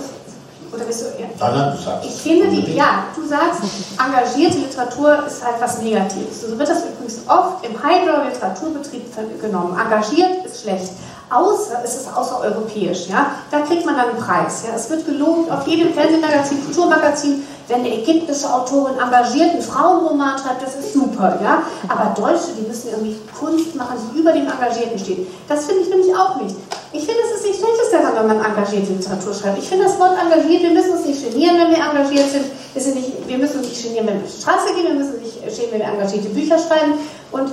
Oder 0.72 0.84
bist 0.84 1.00
du, 1.00 1.22
ja? 1.22 1.28
Nein, 1.38 1.58
nein, 1.58 1.76
du 1.76 1.82
sagst. 1.82 2.08
Ich 2.08 2.20
finde, 2.20 2.48
die, 2.48 2.74
ja, 2.74 3.04
du 3.14 3.26
sagst, 3.26 3.60
engagierte 3.98 4.58
Literatur 4.58 5.24
ist 5.26 5.42
halt 5.42 5.56
was 5.60 5.80
Negatives. 5.80 6.42
So 6.42 6.58
wird 6.58 6.68
das 6.68 6.84
übrigens 6.84 7.20
oft 7.26 7.64
im 7.64 7.82
Highbrow-Literaturbetrieb 7.82 9.40
genommen. 9.40 9.78
Engagiert 9.78 10.44
ist 10.44 10.62
schlecht. 10.62 10.92
Außer, 11.30 11.80
es 11.84 11.96
ist 11.96 12.14
außereuropäisch, 12.14 13.08
ja. 13.08 13.32
Da 13.50 13.60
kriegt 13.60 13.86
man 13.86 13.96
dann 13.96 14.10
einen 14.10 14.18
Preis, 14.18 14.64
ja. 14.66 14.74
Es 14.74 14.90
wird 14.90 15.06
gelobt 15.06 15.50
auf 15.50 15.66
jedem 15.66 15.94
Fernsehmagazin, 15.94 16.64
Kulturmagazin, 16.64 17.44
wenn 17.68 17.80
eine 17.80 18.02
ägyptische 18.02 18.52
Autorin 18.52 18.94
engagiert 18.98 19.50
einen 19.50 19.62
Frauenroman 19.62 20.38
schreibt, 20.38 20.62
das 20.62 20.74
ist 20.76 20.94
super, 20.94 21.38
ja. 21.42 21.62
Aber 21.86 22.14
Deutsche, 22.16 22.56
die 22.58 22.66
müssen 22.66 22.88
irgendwie 22.88 23.16
Kunst 23.38 23.74
machen, 23.74 23.98
die 24.00 24.18
über 24.18 24.32
dem 24.32 24.48
Engagierten 24.48 24.98
steht. 24.98 25.28
Das 25.48 25.66
finde 25.66 25.82
ich 25.82 25.90
nämlich 25.90 26.14
auch 26.14 26.40
nicht. 26.40 26.56
Ich 26.92 27.04
finde, 27.04 27.20
es 27.28 27.38
ist 27.38 27.46
nicht 27.46 27.60
Schlechtes 27.60 27.90
daran, 27.92 28.14
wenn 28.16 28.38
man 28.38 28.44
engagierte 28.44 28.92
Literatur 28.92 29.34
schreibt. 29.34 29.58
Ich 29.58 29.68
finde 29.68 29.84
das 29.84 29.98
Wort 29.98 30.16
engagiert, 30.16 30.62
wir 30.62 30.70
müssen 30.70 30.92
uns 30.92 31.04
nicht 31.04 31.30
genieren, 31.30 31.56
wenn 31.58 31.70
wir 31.70 31.84
engagiert 31.84 32.30
sind. 32.30 32.46
Nicht, 32.94 33.28
wir 33.28 33.38
müssen 33.38 33.58
uns 33.58 33.68
nicht 33.68 33.82
genieren, 33.82 34.06
wenn 34.06 34.20
wir 34.20 34.24
auf 34.24 34.34
die 34.34 34.42
Straße 34.42 34.74
gehen, 34.74 34.86
wir 34.88 34.94
müssen 34.94 35.14
uns 35.14 35.22
nicht 35.22 35.44
genieren, 35.44 35.72
wenn 35.72 35.80
wir 35.80 35.88
engagierte 35.88 36.28
Bücher 36.30 36.56
schreiben. 36.58 36.94
Und 37.32 37.52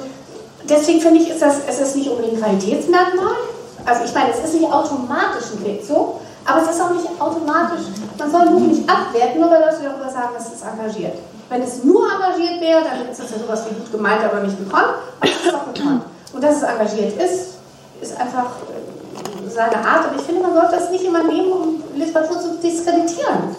deswegen 0.69 1.01
finde 1.01 1.19
ich, 1.19 1.29
ist 1.29 1.41
das, 1.41 1.57
ist 1.67 1.81
das 1.81 1.95
nicht 1.95 2.09
unbedingt 2.09 2.35
ein 2.35 2.41
Qualitätsmerkmal. 2.41 3.35
Also 3.83 4.05
ich 4.05 4.13
meine, 4.13 4.31
es 4.31 4.39
ist 4.39 4.53
nicht 4.53 4.71
automatisch 4.71 5.51
ein 5.53 5.63
Bild 5.63 5.85
so, 5.85 6.21
aber 6.45 6.61
es 6.61 6.69
ist 6.69 6.81
auch 6.81 6.91
nicht 6.91 7.09
automatisch. 7.19 7.85
Man 8.17 8.31
soll 8.31 8.41
ein 8.41 8.53
Buch 8.53 8.67
nicht 8.67 8.89
abwerten, 8.89 9.41
nur 9.41 9.49
weil 9.49 9.61
Leute 9.61 9.83
darüber 9.83 10.09
sagen, 10.09 10.29
dass 10.35 10.53
es 10.53 10.61
engagiert. 10.61 11.17
Wenn 11.49 11.61
es 11.61 11.83
nur 11.83 12.05
engagiert 12.11 12.61
wäre, 12.61 12.83
dann 12.83 13.09
ist 13.09 13.19
das 13.19 13.31
ja 13.31 13.37
sowas 13.39 13.65
wie 13.69 13.75
gut 13.75 13.91
gemeint, 13.91 14.23
aber 14.23 14.41
nicht 14.41 14.57
gekonnt. 14.57 14.93
Aber 15.19 15.29
es 15.29 15.45
ist 15.45 15.53
auch 15.53 15.73
gekonnt. 15.73 16.03
Und 16.33 16.43
dass 16.43 16.57
es 16.57 16.63
engagiert 16.63 17.19
ist, 17.21 17.55
ist 18.01 18.19
einfach 18.19 18.45
äh, 18.45 19.49
seine 19.49 19.77
Art. 19.77 20.11
Und 20.11 20.19
ich 20.19 20.25
finde, 20.25 20.41
man 20.41 20.53
sollte 20.53 20.75
das 20.75 20.91
nicht 20.91 21.03
immer 21.03 21.23
nehmen, 21.23 21.51
um 21.51 21.83
Literatur 21.95 22.39
zu 22.39 22.57
diskreditieren. 22.61 23.55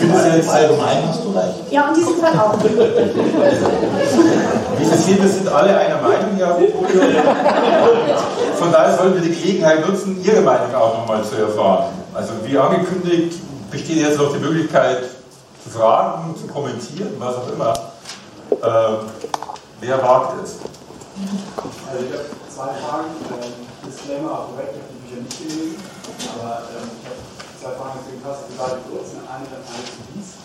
Ich 0.00 0.06
finde 0.06 0.16
es 0.16 0.24
jetzt 0.34 0.48
allgemein 0.48 1.06
hast 1.06 1.22
du 1.22 1.28
recht. 1.32 1.70
Ja, 1.70 1.88
in 1.88 1.94
diesem 1.94 2.16
Fall 2.16 2.32
auch. 2.32 2.54
Wie 2.64 2.70
Sie 4.84 4.96
sehen, 4.96 5.22
wir 5.22 5.28
sind 5.28 5.46
alle 5.46 5.76
einer 5.76 6.00
Meinung 6.00 6.36
hier 6.36 6.50
auf 6.50 6.56
dem 6.58 6.72
Podium. 6.72 7.04
Von 8.56 8.72
daher 8.72 8.96
sollten 8.96 9.16
wir 9.16 9.22
die 9.30 9.38
Gelegenheit 9.38 9.86
nutzen, 9.86 10.18
Ihre 10.24 10.40
Meinung 10.40 10.74
auch 10.74 11.00
nochmal 11.00 11.22
zu 11.22 11.36
erfahren. 11.36 11.88
Also 12.14 12.32
wie 12.46 12.56
angekündigt, 12.56 13.38
besteht 13.70 13.98
jetzt 13.98 14.16
noch 14.16 14.32
die 14.32 14.38
Möglichkeit 14.38 15.02
zu 15.62 15.68
fragen, 15.68 16.34
zu 16.34 16.46
kommentieren, 16.50 17.10
was 17.18 17.36
auch 17.36 17.52
immer. 17.52 17.74
Äh, 18.52 18.96
wer 19.82 20.02
wagt 20.02 20.42
es? 20.42 20.56
Also 21.92 22.04
ich 22.06 22.12
habe 22.12 22.24
zwei 22.48 22.68
Fragen. 22.80 23.10
Ähm, 23.28 23.52
Disclaimer, 23.86 24.46
korrekt, 24.48 24.72
ich 24.76 24.80
habe 24.80 24.92
die 24.94 25.00
Bücher 25.04 25.20
nicht 25.20 25.36
gelesen, 25.38 25.76
aber 26.38 26.52
ähm, 26.72 26.88
ich 27.02 27.06
habe 27.06 27.18
zwei 27.60 27.76
Fragen, 27.76 28.00
deswegen 28.00 28.24
passt 28.24 28.48
die 28.48 28.56
beide 28.56 28.80
kurz. 28.88 29.12
Eine, 29.20 29.44
eine 29.44 29.84
zu 29.84 30.00
dies. 30.16 30.40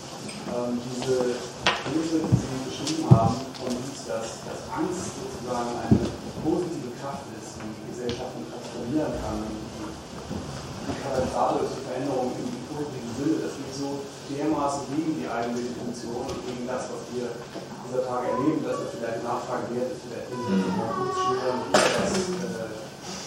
Ähm, 0.52 0.76
diese 0.76 1.40
These, 1.88 2.20
die 2.20 2.36
Sie 2.36 2.60
beschrieben 2.68 3.08
haben, 3.08 3.40
von 3.56 3.72
dies, 3.72 4.04
dass, 4.04 4.44
dass 4.44 4.60
Angst 4.68 5.16
sozusagen 5.16 5.80
eine 5.80 6.12
positive 6.44 6.92
Kraft 7.00 7.24
ist, 7.32 7.56
die 7.56 7.88
Gesellschaften 7.88 8.44
transformieren 8.52 9.16
kann, 9.16 9.48
die 9.48 10.92
Katalysator 11.00 11.64
Veränderung 11.88 12.36
im 12.36 12.52
positiven 12.68 13.12
Sinne, 13.16 13.36
das 13.48 13.56
geht 13.56 13.72
so 13.72 14.04
dermaßen 14.28 14.84
gegen 14.92 15.16
die 15.16 15.26
eigene 15.26 15.56
Definition 15.56 16.20
und 16.20 16.38
gegen 16.44 16.68
das, 16.68 16.92
was 16.92 17.02
wir 17.16 17.32
dieser 17.32 18.04
Tage 18.04 18.28
erleben, 18.36 18.60
dass 18.60 18.76
wir 18.84 18.92
vielleicht 18.92 19.24
nachfragen 19.24 19.72
wert 19.72 19.88
ist, 19.88 20.04
vielleicht 20.04 20.28
mal 20.36 20.92
kurz 20.92 21.16
schildern, 21.16 21.64
er 21.72 22.68
äh, 22.68 22.76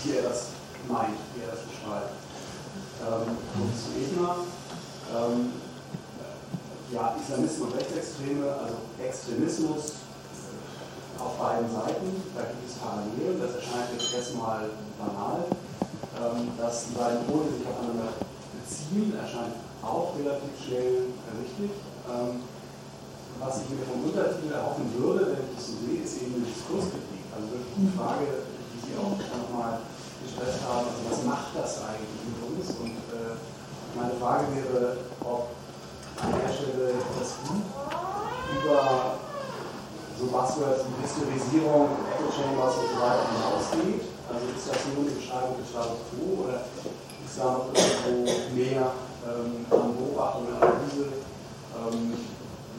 wie 0.06 0.14
er 0.14 0.24
das 0.30 0.54
meint, 0.86 1.18
wie 1.34 1.42
er 1.42 1.58
das 1.58 1.66
beschreibt. 1.66 2.29
Ähm, 3.00 3.38
und 3.56 3.72
zu 3.72 3.96
Egner, 3.96 4.44
ähm, 5.16 5.54
ja, 6.92 7.16
Islamismus 7.16 7.70
und 7.70 7.78
Rechtsextreme, 7.78 8.46
also 8.52 8.76
Extremismus 9.00 10.04
äh, 10.36 11.22
auf 11.22 11.38
beiden 11.38 11.70
Seiten, 11.72 12.10
da 12.36 12.42
gibt 12.50 12.68
es 12.68 12.76
Parallelen, 12.76 13.40
das 13.40 13.56
erscheint 13.56 13.94
jetzt 13.94 14.14
erstmal 14.14 14.70
banal. 14.98 15.46
Ähm, 16.20 16.52
dass 16.60 16.92
die 16.92 17.00
beiden 17.00 17.24
Pole 17.32 17.48
sich 17.48 17.64
aufeinander 17.64 18.12
beziehen, 18.52 19.16
erscheint 19.16 19.56
auch 19.80 20.12
relativ 20.20 20.52
schnell 20.60 21.16
ersichtlich. 21.32 21.72
Ähm, 22.12 22.44
was 23.40 23.64
ich 23.64 23.72
mir 23.72 23.88
vom 23.88 24.04
Untertitel 24.04 24.52
erhoffen 24.52 24.92
würde, 25.00 25.32
wenn 25.32 25.48
ich 25.48 25.56
das 25.56 25.72
so 25.72 25.80
sehe, 25.80 26.04
ist 26.04 26.20
eben 26.20 26.44
eine 26.44 26.44
Diskurskritik. 26.44 27.24
Also 27.32 27.56
wirklich 27.56 27.88
die 27.88 27.96
Frage, 27.96 28.28
die 28.52 28.80
Sie 28.84 29.00
auch 29.00 29.16
nochmal 29.16 29.80
gestresst 30.20 30.60
haben, 30.68 30.92
also 30.92 31.02
was 31.08 31.24
macht 31.24 31.56
das 31.56 31.88
eigentlich 31.88 32.20
mit 32.28 32.36
äh, 32.36 32.39
meine 34.00 34.16
Frage 34.16 34.48
wäre, 34.56 34.98
ob 35.28 35.52
an 36.24 36.32
der 36.32 36.52
Stelle 36.54 36.96
das 37.20 37.44
Buch 37.44 37.68
über 38.56 39.20
so 40.16 40.26
Buzzwords 40.28 40.88
wie 40.88 41.04
Historisierung, 41.04 41.88
Echo 42.08 42.28
Chambers 42.32 42.76
und 42.80 42.90
so 42.96 42.98
weiter 43.04 43.28
hinausgeht. 43.28 44.04
Also 44.32 44.44
ist 44.56 44.68
das 44.68 44.80
nur 44.92 45.04
eine 45.04 45.16
Beschreibung 45.16 45.56
des 45.60 45.68
Status 45.68 46.00
quo 46.08 46.48
oder 46.48 46.64
ist 46.64 47.36
da 47.36 47.60
noch 47.60 47.72
irgendwo 47.72 48.56
mehr 48.56 48.84
ähm, 49.28 49.68
an 49.68 49.96
Beobachtung 49.96 50.48
Analyse? 50.56 51.20
Ähm, 51.76 52.16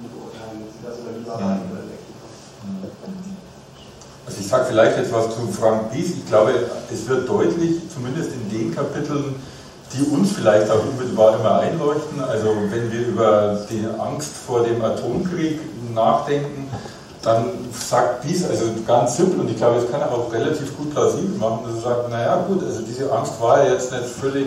wie 0.00 0.08
beurteilen 0.08 0.64
Sie 0.72 0.80
das 0.80 1.00
oder 1.04 1.12
rein 1.36 1.60
oder 1.68 1.84
Also 4.24 4.40
ich 4.40 4.48
sage 4.48 4.64
vielleicht 4.68 4.96
jetzt 4.96 5.12
was 5.12 5.34
zu 5.34 5.48
Frank 5.52 5.92
Bies. 5.92 6.16
Ich 6.16 6.26
glaube, 6.26 6.52
es 6.92 7.08
wird 7.08 7.28
deutlich, 7.28 7.88
zumindest 7.92 8.32
in 8.32 8.48
den 8.48 8.74
Kapiteln, 8.74 9.36
die 9.92 10.02
uns 10.04 10.32
vielleicht 10.32 10.70
auch 10.70 10.82
unmittelbar 10.84 11.38
immer 11.38 11.60
einleuchten. 11.60 12.22
Also 12.22 12.54
wenn 12.70 12.92
wir 12.92 13.08
über 13.08 13.58
die 13.68 13.84
Angst 13.98 14.32
vor 14.46 14.62
dem 14.62 14.82
Atomkrieg 14.82 15.58
nachdenken, 15.94 16.68
dann 17.22 17.46
sagt 17.72 18.24
dies, 18.24 18.48
also 18.48 18.64
ganz 18.86 19.16
simpel, 19.16 19.40
und 19.40 19.50
ich 19.50 19.56
glaube, 19.56 19.80
das 19.80 19.90
kann 19.90 20.00
er 20.00 20.10
auch 20.10 20.32
relativ 20.32 20.76
gut 20.76 20.92
plausibel 20.92 21.36
machen, 21.38 21.60
dass 21.66 21.76
er 21.76 21.80
sagt, 21.82 22.10
naja 22.10 22.44
gut, 22.48 22.62
also 22.64 22.80
diese 22.82 23.12
Angst 23.12 23.40
war 23.40 23.64
ja 23.64 23.72
jetzt 23.72 23.92
nicht 23.92 24.04
völlig 24.04 24.46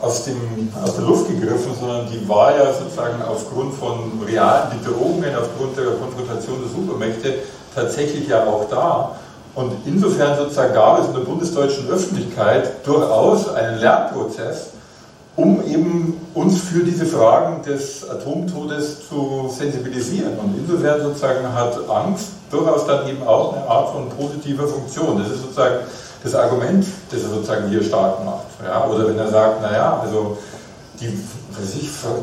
aus, 0.00 0.24
dem, 0.24 0.72
aus 0.82 0.94
der 0.94 1.04
Luft 1.04 1.28
gegriffen, 1.28 1.72
sondern 1.78 2.06
die 2.10 2.26
war 2.28 2.56
ja 2.56 2.72
sozusagen 2.72 3.22
aufgrund 3.22 3.74
von 3.74 4.20
realen 4.26 4.78
Bedrohungen, 4.78 5.34
aufgrund 5.34 5.76
der 5.76 5.96
Konfrontation 5.96 6.60
der 6.62 6.70
Supermächte 6.70 7.34
tatsächlich 7.74 8.28
ja 8.28 8.44
auch 8.44 8.68
da. 8.70 9.16
Und 9.56 9.72
insofern 9.86 10.36
sozusagen 10.36 10.74
gab 10.74 11.00
es 11.00 11.08
in 11.08 11.14
der 11.14 11.20
bundesdeutschen 11.20 11.88
Öffentlichkeit 11.88 12.86
durchaus 12.86 13.48
einen 13.48 13.80
Lernprozess, 13.80 14.68
um 15.34 15.64
eben 15.66 16.20
uns 16.34 16.60
für 16.60 16.80
diese 16.80 17.06
Fragen 17.06 17.62
des 17.62 18.06
Atomtodes 18.08 19.08
zu 19.08 19.48
sensibilisieren. 19.48 20.38
Und 20.38 20.54
insofern 20.58 21.00
sozusagen 21.00 21.54
hat 21.54 21.74
Angst 21.88 22.28
durchaus 22.50 22.86
dann 22.86 23.08
eben 23.08 23.26
auch 23.26 23.54
eine 23.54 23.66
Art 23.66 23.92
von 23.92 24.10
positiver 24.10 24.68
Funktion. 24.68 25.18
Das 25.18 25.30
ist 25.30 25.40
sozusagen 25.40 25.76
das 26.22 26.34
Argument, 26.34 26.86
das 27.10 27.22
er 27.22 27.30
sozusagen 27.30 27.68
hier 27.70 27.82
stark 27.82 28.22
macht. 28.26 28.44
Ja, 28.62 28.86
oder 28.86 29.08
wenn 29.08 29.18
er 29.18 29.30
sagt, 29.30 29.62
naja, 29.62 30.02
also 30.02 30.36
die, 31.00 31.18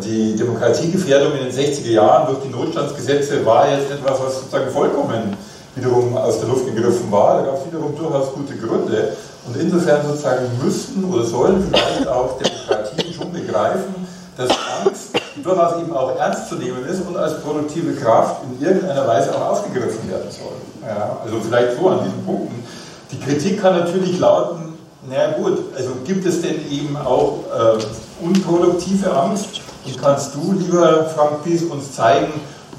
die 0.03 0.35
Demokratiegefährdung 0.35 1.33
in 1.33 1.45
den 1.45 1.51
60er 1.51 1.89
Jahren 1.89 2.27
durch 2.27 2.43
die 2.45 2.49
Notstandsgesetze 2.49 3.43
war 3.43 3.67
jetzt 3.71 3.89
etwas, 3.89 4.19
was 4.23 4.35
sozusagen 4.35 4.69
vollkommen 4.69 5.35
wiederum 5.75 6.15
aus 6.17 6.39
der 6.39 6.49
Luft 6.49 6.65
gegriffen 6.65 7.11
war. 7.11 7.39
Da 7.39 7.45
gab 7.45 7.59
es 7.59 7.67
wiederum 7.67 7.95
durchaus 7.95 8.33
gute 8.33 8.55
Gründe. 8.55 9.15
Und 9.45 9.57
insofern 9.57 10.05
sozusagen 10.05 10.45
müssten 10.63 11.03
oder 11.05 11.23
sollen 11.23 11.67
vielleicht 11.67 12.07
auch 12.07 12.37
Demokratien 12.37 13.13
schon 13.13 13.31
begreifen, 13.31 13.95
dass 14.37 14.49
Angst 14.49 15.09
durchaus 15.43 15.81
eben 15.81 15.93
auch 15.93 16.15
ernst 16.17 16.49
zu 16.49 16.55
nehmen 16.55 16.85
ist 16.85 17.01
und 17.05 17.17
als 17.17 17.39
produktive 17.41 17.93
Kraft 17.93 18.41
in 18.43 18.65
irgendeiner 18.65 19.07
Weise 19.07 19.35
auch 19.35 19.51
aufgegriffen 19.51 20.09
werden 20.09 20.29
soll. 20.29 20.87
Ja, 20.87 21.17
also 21.23 21.39
vielleicht 21.41 21.77
so 21.79 21.89
an 21.89 21.99
diesen 22.05 22.23
Punkten. 22.25 22.63
Die 23.11 23.19
Kritik 23.19 23.61
kann 23.61 23.77
natürlich 23.77 24.19
lauten, 24.19 24.73
na 25.09 25.31
gut, 25.33 25.75
also 25.75 25.91
gibt 26.05 26.25
es 26.25 26.41
denn 26.41 26.55
eben 26.71 26.95
auch 26.95 27.39
äh, 27.53 28.25
unproduktive 28.25 29.13
Angst? 29.13 29.61
Und 29.85 30.01
kannst 30.01 30.33
du, 30.33 30.53
lieber 30.53 31.05
Frank 31.07 31.43
Pies, 31.43 31.63
uns 31.63 31.91
zeigen, 31.93 32.31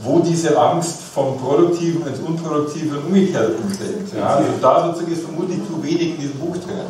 wo 0.05 0.19
diese 0.21 0.59
Angst 0.59 1.01
vom 1.15 1.39
Produktiven 1.39 2.07
ins 2.07 2.21
Unproduktive 2.21 2.99
und 2.99 3.07
umgekehrt 3.07 3.53
umschlägt. 3.63 4.15
Ja, 4.15 4.37
also 4.37 4.49
da 4.61 4.87
sozusagen 4.87 5.13
ist 5.13 5.23
vermutlich 5.23 5.61
zu 5.67 5.83
wenig 5.83 6.15
in 6.15 6.21
diesem 6.21 6.39
Buch 6.39 6.57
drin. 6.57 6.85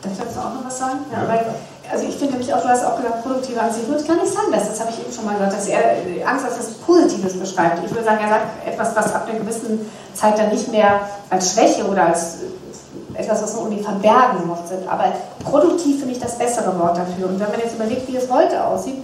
Darf 0.00 0.12
ich 0.12 0.18
dazu 0.18 0.38
auch 0.38 0.54
noch 0.54 0.64
was 0.64 0.78
sagen? 0.78 1.00
Ja, 1.10 1.22
ja. 1.22 1.28
Weil, 1.28 1.54
also 1.90 2.06
ich 2.06 2.14
finde 2.14 2.34
nämlich 2.34 2.54
auch, 2.54 2.62
du 2.62 2.68
hast 2.68 2.84
auch 2.84 2.96
gesagt, 2.96 3.22
produktive 3.22 3.60
Angst. 3.60 3.78
Ich 3.82 3.88
würde 3.88 4.04
gar 4.04 4.16
nicht 4.16 4.32
sagen, 4.32 4.52
dass, 4.52 4.68
das 4.68 4.80
habe 4.80 4.90
ich 4.90 5.00
eben 5.00 5.12
schon 5.12 5.24
mal 5.24 5.34
gesagt, 5.34 5.54
dass 5.54 5.66
er 5.66 5.82
Angst 6.26 6.44
als 6.44 6.54
etwas 6.54 6.72
Positives 6.86 7.34
beschreibt. 7.38 7.84
Ich 7.84 7.90
würde 7.90 8.04
sagen, 8.04 8.20
er 8.22 8.30
sagt 8.30 8.46
etwas, 8.66 8.96
was 8.96 9.14
ab 9.14 9.28
einer 9.28 9.38
gewissen 9.40 9.90
Zeit 10.14 10.38
dann 10.38 10.50
nicht 10.50 10.70
mehr 10.70 11.00
als 11.30 11.52
Schwäche 11.52 11.84
oder 11.84 12.06
als 12.06 12.38
etwas, 13.14 13.42
was 13.42 13.54
man 13.56 13.64
irgendwie 13.64 13.84
verbergen 13.84 14.46
muss. 14.46 14.58
Aber 14.88 15.12
produktiv 15.44 15.98
finde 15.98 16.14
ich 16.14 16.20
das 16.20 16.38
bessere 16.38 16.78
Wort 16.78 16.96
dafür. 16.96 17.28
Und 17.28 17.40
wenn 17.40 17.50
man 17.50 17.60
jetzt 17.60 17.74
überlegt, 17.74 18.08
wie 18.08 18.16
es 18.16 18.30
heute 18.30 18.64
aussieht, 18.64 19.02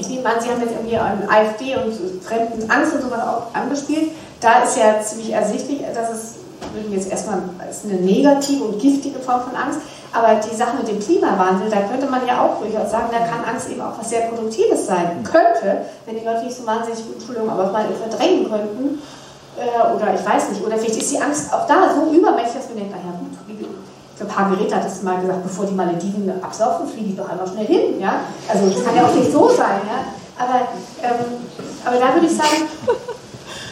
ich 0.00 0.08
nehme 0.08 0.26
an, 0.26 0.40
Sie 0.40 0.48
haben 0.48 0.60
jetzt 0.60 0.72
irgendwie 0.72 0.96
an 0.96 1.22
AfD 1.28 1.76
und 1.76 2.24
fremden 2.24 2.70
Angst 2.70 2.94
und 2.94 3.02
sowas 3.02 3.20
auch 3.20 3.54
angespielt. 3.54 4.12
Da 4.40 4.62
ist 4.62 4.76
ja 4.78 5.00
ziemlich 5.02 5.32
ersichtlich, 5.32 5.80
dass 5.94 6.10
es, 6.10 6.34
würden 6.72 6.90
wir 6.90 6.98
jetzt 6.98 7.10
erstmal, 7.10 7.42
ist 7.70 7.84
eine 7.84 8.00
negative 8.00 8.64
und 8.64 8.80
giftige 8.80 9.18
Form 9.18 9.42
von 9.42 9.54
Angst. 9.54 9.80
Aber 10.12 10.40
die 10.40 10.56
Sache 10.56 10.76
mit 10.76 10.88
dem 10.88 10.98
Klimawandel, 10.98 11.70
da 11.70 11.82
könnte 11.82 12.06
man 12.10 12.26
ja 12.26 12.42
auch 12.42 12.58
durchaus 12.60 12.90
sagen, 12.90 13.10
da 13.12 13.20
kann 13.20 13.44
Angst 13.44 13.70
eben 13.70 13.80
auch 13.80 13.96
was 13.96 14.10
sehr 14.10 14.22
Produktives 14.22 14.86
sein. 14.86 15.22
Könnte, 15.22 15.86
wenn 16.06 16.18
die 16.18 16.24
Leute 16.24 16.44
nicht 16.44 16.56
so 16.56 16.66
wahnsinnig, 16.66 16.98
Entschuldigung, 17.14 17.48
aber 17.48 17.70
mal 17.70 17.86
verdrängen 17.94 18.50
könnten. 18.50 18.98
Äh, 19.56 19.94
oder 19.94 20.14
ich 20.14 20.24
weiß 20.24 20.50
nicht. 20.50 20.64
Oder 20.64 20.78
vielleicht 20.78 20.96
ist 20.96 21.12
die 21.12 21.20
Angst 21.20 21.52
auch 21.52 21.66
da 21.66 21.94
so 21.94 22.10
übermächtig, 22.10 22.56
dass 22.56 22.68
man 22.68 22.78
denkt, 22.78 22.92
naja 22.92 23.14
gut, 23.20 23.38
wie, 23.46 23.59
glaube, 24.20 24.32
Margarete 24.34 24.76
hat 24.76 24.84
das 24.84 25.02
mal 25.02 25.20
gesagt, 25.20 25.42
bevor 25.42 25.66
die 25.66 25.74
Malediven 25.74 26.30
absaufen, 26.42 26.88
fliege 26.88 27.10
ich 27.10 27.16
doch 27.16 27.28
einmal 27.28 27.46
schnell 27.48 27.66
hin. 27.66 28.00
Ja? 28.00 28.20
Also 28.48 28.68
das 28.68 28.84
kann 28.84 28.94
ja 28.96 29.06
auch 29.06 29.14
nicht 29.14 29.32
so 29.32 29.48
sein. 29.48 29.80
Ja? 29.88 30.04
Aber, 30.38 30.68
ähm, 31.02 31.36
aber 31.84 31.96
da 31.96 32.14
würde 32.14 32.26
ich 32.26 32.36
sagen, 32.36 32.68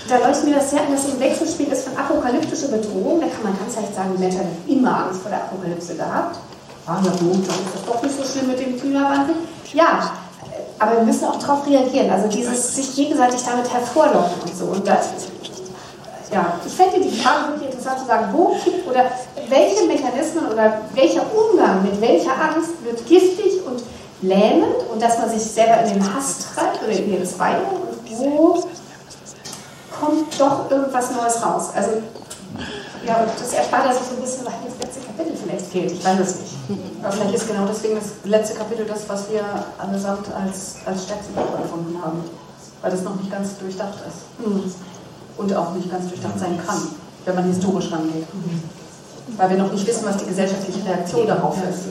da 0.09 0.17
leuchtet 0.17 0.45
mir 0.45 0.55
das 0.57 0.71
sehr 0.71 0.81
an, 0.81 0.93
dass 0.93 1.05
es 1.05 1.15
ein 1.15 1.21
Wechselspiel 1.21 1.69
ist 1.69 1.89
von 1.89 1.97
apokalyptischer 1.97 2.69
Bedrohung. 2.69 3.21
Da 3.21 3.27
kann 3.27 3.45
man 3.45 3.59
ganz 3.59 3.77
leicht 3.77 3.95
sagen, 3.95 4.11
die 4.17 4.21
Menschen 4.21 4.41
haben 4.41 4.57
immer 4.67 5.07
Angst 5.07 5.23
vor 5.23 5.31
der 5.31 5.41
Apokalypse 5.41 5.95
gehabt. 5.95 6.39
Ah, 6.87 6.97
ja 7.05 7.11
gut, 7.11 7.47
dann 7.47 7.61
ist 7.61 7.75
das 7.75 7.85
doch 7.85 8.03
nicht 8.03 8.17
so 8.17 8.25
schlimm 8.25 8.49
mit 8.49 8.59
dem 8.59 8.81
Klimawandel. 8.81 9.37
Ja, 9.75 10.13
aber 10.79 10.97
wir 10.97 11.03
müssen 11.03 11.25
auch 11.27 11.39
darauf 11.39 11.67
reagieren. 11.67 12.11
Also 12.11 12.29
dieses 12.29 12.75
sich 12.75 12.95
gegenseitig 12.95 13.43
damit 13.45 13.71
hervorlocken 13.71 14.41
und 14.43 14.57
so. 14.57 14.65
Und 14.67 14.87
das, 14.87 15.11
ja, 16.31 16.61
ich 16.67 16.73
fände 16.73 17.01
die 17.01 17.21
Frage 17.21 17.53
wirklich 17.53 17.71
interessant 17.71 18.01
zu 18.01 18.07
sagen, 18.07 18.29
wo 18.33 18.57
kippt 18.63 18.87
oder 18.87 19.11
welche 19.49 19.87
Mechanismen 19.87 20.47
oder 20.53 20.83
welcher 20.95 21.23
Umgang 21.33 21.83
mit 21.83 22.01
welcher 22.01 22.33
Angst 22.33 22.85
wird 22.85 23.07
giftig 23.07 23.65
und 23.67 23.83
lähmend 24.21 24.75
und 24.93 25.01
dass 25.01 25.19
man 25.19 25.31
sich 25.31 25.43
selber 25.43 25.83
in 25.85 25.95
den 25.95 26.15
Hass 26.15 26.55
treibt 26.55 26.83
oder 26.83 26.93
in 26.93 27.07
die 27.07 27.17
Entzweiung 27.17 27.65
und 27.67 28.19
wo 28.19 28.65
kommt 29.99 30.41
doch 30.41 30.71
irgendwas 30.71 31.11
Neues 31.13 31.43
raus. 31.43 31.71
Also, 31.75 31.91
ja, 33.07 33.27
das 33.39 33.53
erspart 33.53 33.87
er 33.87 33.95
sich 33.95 34.11
ein 34.11 34.21
bisschen, 34.21 34.45
weil 34.45 34.53
das 34.65 34.87
letzte 34.87 35.01
Kapitel 35.07 35.37
vielleicht 35.37 35.67
fehlt. 35.67 35.93
Ich 35.93 36.05
weiß 36.05 36.21
es 36.21 36.41
nicht. 36.41 36.55
Aber 37.03 37.13
vielleicht 37.13 37.35
ist 37.35 37.49
genau 37.49 37.67
deswegen 37.67 37.95
das 37.95 38.11
letzte 38.25 38.59
Kapitel 38.59 38.85
das, 38.87 39.09
was 39.09 39.31
wir 39.31 39.43
allesamt 39.79 40.27
als, 40.35 40.77
als 40.85 41.05
stärkste 41.05 41.33
Buch 41.33 41.59
empfunden 41.61 42.01
haben. 42.03 42.23
Weil 42.83 42.91
das 42.91 43.03
noch 43.03 43.17
nicht 43.17 43.31
ganz 43.31 43.59
durchdacht 43.59 43.99
ist. 44.07 44.47
Mhm 44.47 44.73
und 45.39 45.55
auch 45.55 45.73
nicht 45.73 45.91
ganz 45.91 46.09
durchdacht 46.09 46.39
sein 46.39 46.59
kann, 46.65 46.77
wenn 47.25 47.35
man 47.35 47.45
historisch 47.45 47.91
rangeht. 47.93 48.27
Weil 49.37 49.51
wir 49.51 49.59
noch 49.59 49.73
nicht 49.73 49.87
wissen, 49.87 50.07
was 50.07 50.17
die 50.17 50.27
gesellschaftliche 50.27 50.85
Reaktion 50.85 51.27
darauf 51.27 51.57
ist. 51.69 51.85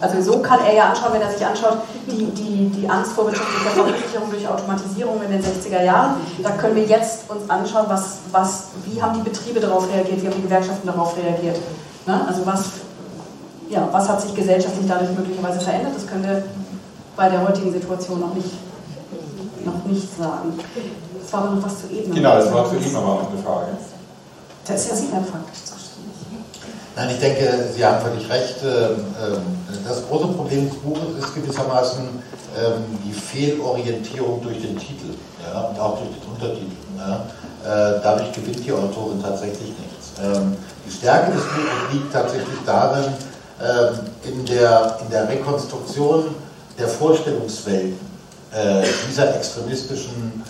Also 0.00 0.32
so 0.32 0.38
kann 0.40 0.60
er 0.64 0.74
ja 0.74 0.84
anschauen, 0.90 1.12
wenn 1.12 1.22
er 1.22 1.30
sich 1.30 1.44
anschaut, 1.44 1.78
die, 2.06 2.26
die, 2.26 2.68
die 2.68 2.88
Angst 2.88 3.12
vor 3.12 3.26
wirtschaftlicher 3.26 3.70
Verunsicherung 3.70 4.30
durch 4.30 4.48
Automatisierung 4.48 5.22
in 5.22 5.30
den 5.32 5.42
60er 5.42 5.82
Jahren. 5.82 6.16
Da 6.42 6.50
können 6.50 6.76
wir 6.76 6.84
jetzt 6.84 7.28
uns 7.28 7.48
anschauen, 7.50 7.86
was, 7.88 8.18
was, 8.30 8.64
wie 8.84 9.02
haben 9.02 9.14
die 9.14 9.28
Betriebe 9.28 9.60
darauf 9.60 9.88
reagiert, 9.92 10.22
wie 10.22 10.26
haben 10.26 10.36
die 10.36 10.42
Gewerkschaften 10.42 10.86
darauf 10.86 11.16
reagiert. 11.16 11.58
Ne? 12.06 12.26
Also 12.26 12.46
was, 12.46 12.64
ja, 13.68 13.88
was 13.90 14.08
hat 14.08 14.22
sich 14.22 14.34
gesellschaftlich 14.34 14.86
dadurch 14.88 15.10
möglicherweise 15.10 15.60
verändert, 15.60 15.92
das 15.96 16.06
können 16.06 16.24
wir 16.24 16.44
bei 17.16 17.28
der 17.28 17.46
heutigen 17.46 17.72
Situation 17.72 18.20
noch 18.20 18.34
nicht, 18.34 18.52
noch 19.64 19.84
nicht 19.84 20.16
sagen. 20.16 20.58
Das 21.28 21.34
war 21.34 21.46
aber 21.46 21.56
noch 21.56 21.64
was 21.66 21.80
zu 21.80 21.94
eben. 21.94 22.14
Genau, 22.14 22.36
das 22.36 22.50
war 22.50 22.66
zu 22.70 22.76
eben 22.76 22.96
aber 22.96 23.06
noch 23.06 23.30
eine 23.30 23.42
Frage. 23.42 23.66
Das 24.64 24.80
ist 24.80 24.90
ja 24.90 24.96
sicher 24.96 25.16
ein 25.18 25.24
Fakt. 25.26 25.44
Nein, 26.96 27.10
ich 27.10 27.20
denke, 27.20 27.68
Sie 27.74 27.84
haben 27.84 28.00
völlig 28.00 28.30
recht. 28.30 28.56
Ähm, 28.64 29.04
ähm, 29.22 29.42
das 29.86 30.08
große 30.08 30.28
Problem 30.28 30.70
des 30.70 30.78
Buches 30.78 31.18
ist 31.18 31.34
gewissermaßen 31.34 32.08
ähm, 32.56 32.82
die 33.04 33.12
Fehlorientierung 33.12 34.40
durch 34.42 34.62
den 34.62 34.78
Titel 34.78 35.16
ja, 35.44 35.60
und 35.60 35.78
auch 35.78 35.98
durch 35.98 36.08
den 36.18 36.32
Untertitel. 36.32 36.72
Ja. 36.96 37.26
Äh, 37.62 38.00
dadurch 38.02 38.32
gewinnt 38.32 38.64
die 38.64 38.72
Autorin 38.72 39.22
tatsächlich 39.22 39.68
nichts. 39.68 40.12
Die 40.86 40.90
Stärke 40.90 41.32
des 41.32 41.42
Buches 41.42 41.92
liegt 41.92 42.12
tatsächlich 42.12 42.58
darin, 42.66 43.04
in 44.24 44.44
der, 44.46 44.98
in 45.00 45.10
der 45.10 45.28
Rekonstruktion 45.28 46.34
der 46.76 46.88
Vorstellungswelten 46.88 47.98
äh, 48.52 48.82
dieser 49.08 49.36
extremistischen 49.36 50.42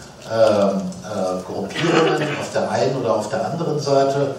Gruppierungen 1.47 2.39
auf 2.39 2.53
der 2.53 2.71
einen 2.71 2.97
oder 2.97 3.15
auf 3.15 3.29
der 3.29 3.51
anderen 3.51 3.81
Seite 3.81 4.35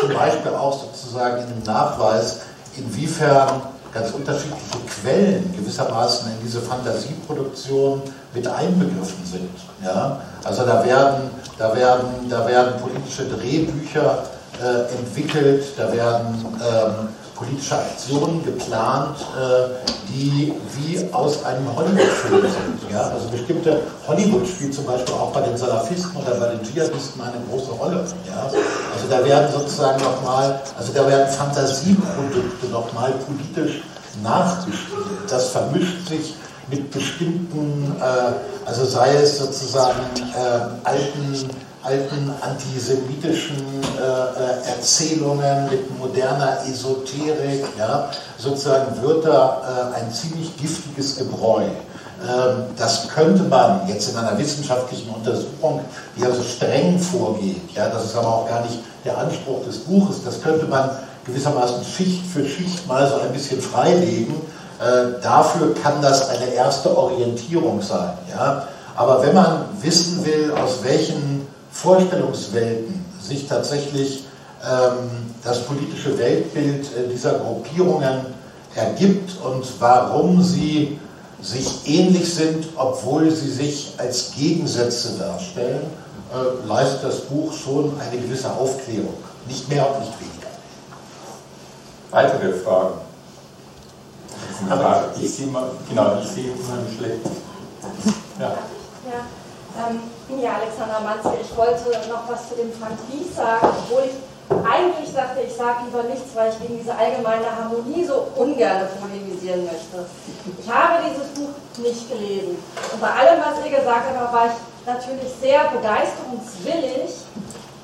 zum 0.00 0.14
Beispiel 0.14 0.52
auch 0.52 0.78
sozusagen 0.80 1.42
in 1.42 1.48
dem 1.48 1.62
Nachweis, 1.64 2.40
inwiefern 2.76 3.62
ganz 3.92 4.10
unterschiedliche 4.12 4.78
Quellen 4.88 5.54
gewissermaßen 5.56 6.32
in 6.32 6.44
diese 6.44 6.60
Fantasieproduktion 6.60 8.02
mit 8.34 8.46
einbegriffen 8.46 9.24
sind. 9.24 9.50
Ja? 9.84 10.20
Also 10.42 10.64
da 10.64 10.84
werden, 10.84 11.30
da, 11.58 11.76
werden, 11.76 12.28
da 12.30 12.46
werden 12.48 12.80
politische 12.80 13.26
Drehbücher 13.26 14.24
äh, 14.62 14.92
entwickelt, 14.98 15.64
da 15.76 15.92
werden 15.92 16.44
ähm, 16.60 17.08
politische 17.42 17.76
Aktionen 17.76 18.44
geplant, 18.44 19.16
äh, 19.20 19.90
die 20.08 20.52
wie 20.76 21.12
aus 21.12 21.44
einem 21.44 21.66
Hollywood-Film 21.74 22.42
sind. 22.42 22.90
Ja? 22.90 23.10
Also 23.10 23.28
bestimmte 23.28 23.80
Hollywood 24.06 24.46
spielt 24.46 24.74
zum 24.74 24.86
Beispiel 24.86 25.14
auch 25.14 25.32
bei 25.32 25.40
den 25.40 25.56
Salafisten 25.56 26.16
oder 26.16 26.34
bei 26.36 26.48
den 26.48 26.62
Dschihadisten 26.62 27.20
eine 27.20 27.42
große 27.50 27.72
Rolle. 27.72 28.04
Ja? 28.26 28.44
Also 28.44 29.08
da 29.10 29.24
werden 29.24 29.52
sozusagen 29.52 30.02
nochmal, 30.02 30.60
also 30.78 30.92
da 30.92 31.06
werden 31.06 31.28
Fantasieprodukte 31.32 32.66
nochmal 32.70 33.12
politisch 33.26 33.82
nachgespielt. 34.22 34.80
Das 35.28 35.48
vermischt 35.48 36.08
sich 36.08 36.34
mit 36.72 36.90
bestimmten, 36.90 37.94
äh, 38.00 38.66
also 38.66 38.84
sei 38.84 39.14
es 39.14 39.38
sozusagen 39.38 40.00
äh, 40.34 40.88
alten 40.88 41.50
alten 41.82 42.32
antisemitischen 42.40 43.56
äh, 43.56 44.02
äh, 44.02 44.68
Erzählungen 44.68 45.68
mit 45.68 45.98
moderner 45.98 46.58
Esoterik, 46.64 47.64
ja, 47.76 48.08
sozusagen 48.38 49.02
wird 49.02 49.24
da 49.24 49.90
äh, 49.92 50.00
ein 50.00 50.12
ziemlich 50.12 50.56
giftiges 50.56 51.16
Gebräu. 51.16 51.64
Ähm, 51.64 52.66
das 52.76 53.08
könnte 53.08 53.42
man 53.42 53.88
jetzt 53.88 54.10
in 54.10 54.16
einer 54.16 54.38
wissenschaftlichen 54.38 55.10
Untersuchung, 55.10 55.80
die 56.16 56.24
also 56.24 56.42
streng 56.42 57.00
vorgeht, 57.00 57.74
ja, 57.74 57.88
das 57.88 58.04
ist 58.04 58.16
aber 58.16 58.28
auch 58.28 58.48
gar 58.48 58.62
nicht 58.62 58.78
der 59.04 59.18
Anspruch 59.18 59.64
des 59.64 59.78
Buches, 59.78 60.22
das 60.24 60.40
könnte 60.40 60.66
man 60.66 60.90
gewissermaßen 61.24 61.84
Schicht 61.84 62.24
für 62.26 62.46
Schicht 62.46 62.86
mal 62.86 63.08
so 63.08 63.16
ein 63.20 63.32
bisschen 63.32 63.60
freilegen. 63.60 64.34
Äh, 64.82 65.22
dafür 65.22 65.74
kann 65.74 66.02
das 66.02 66.28
eine 66.28 66.52
erste 66.54 66.96
Orientierung 66.96 67.80
sein. 67.80 68.14
Ja. 68.30 68.66
Aber 68.96 69.22
wenn 69.22 69.34
man 69.34 69.64
wissen 69.80 70.24
will, 70.24 70.52
aus 70.52 70.82
welchen 70.82 71.46
Vorstellungswelten 71.70 73.04
sich 73.20 73.46
tatsächlich 73.46 74.24
ähm, 74.64 75.34
das 75.44 75.60
politische 75.60 76.18
Weltbild 76.18 76.86
äh, 76.86 77.08
dieser 77.12 77.34
Gruppierungen 77.38 78.26
ergibt 78.74 79.36
und 79.44 79.64
warum 79.78 80.42
sie 80.42 80.98
sich 81.40 81.86
ähnlich 81.86 82.34
sind, 82.34 82.66
obwohl 82.76 83.30
sie 83.30 83.50
sich 83.50 83.94
als 83.98 84.32
Gegensätze 84.36 85.18
darstellen, 85.18 85.86
äh, 86.32 86.68
leistet 86.68 87.04
das 87.04 87.20
Buch 87.20 87.52
schon 87.52 87.92
eine 88.00 88.20
gewisse 88.20 88.50
Aufklärung. 88.50 89.14
Nicht 89.46 89.68
mehr 89.68 89.86
und 89.88 90.00
nicht 90.00 90.20
weniger. 90.20 90.48
Weitere 92.10 92.52
Fragen? 92.54 93.11
Aber 94.68 95.10
ich 95.20 95.34
sehe 95.34 95.46
mal, 95.46 95.70
genau, 95.88 96.18
ich 96.22 96.28
sehe 96.28 96.52
unheimlich 96.52 96.96
schlecht. 96.96 97.26
Ja. 98.38 98.48
ja. 98.48 99.88
Ähm, 99.88 100.00
ja, 100.40 100.56
Alexander 100.60 101.00
Manze, 101.00 101.32
ich 101.40 101.56
wollte 101.56 101.90
noch 102.08 102.28
was 102.28 102.48
zu 102.48 102.54
dem 102.56 102.72
Frank 102.72 102.98
Ries 103.10 103.34
sagen, 103.34 103.68
obwohl 103.68 104.04
ich 104.04 104.16
eigentlich 104.50 105.08
sagte, 105.12 105.40
ich 105.40 105.54
sage 105.54 105.86
lieber 105.86 106.02
nichts, 106.02 106.34
weil 106.34 106.52
ich 106.52 106.58
gegen 106.60 106.78
diese 106.78 106.94
allgemeine 106.94 107.46
Harmonie 107.46 108.04
so 108.04 108.28
ungern 108.36 108.86
polemisieren 109.00 109.64
möchte. 109.64 110.04
Ich 110.58 110.68
habe 110.68 111.04
dieses 111.08 111.28
Buch 111.32 111.54
nicht 111.78 112.10
gelesen. 112.10 112.58
Und 112.92 113.00
bei 113.00 113.10
allem, 113.10 113.40
was 113.40 113.64
ihr 113.64 113.76
gesagt 113.76 114.12
habt, 114.14 114.32
war 114.32 114.46
ich 114.46 114.86
natürlich 114.86 115.32
sehr 115.40 115.70
begeisterungswillig, 115.70 117.24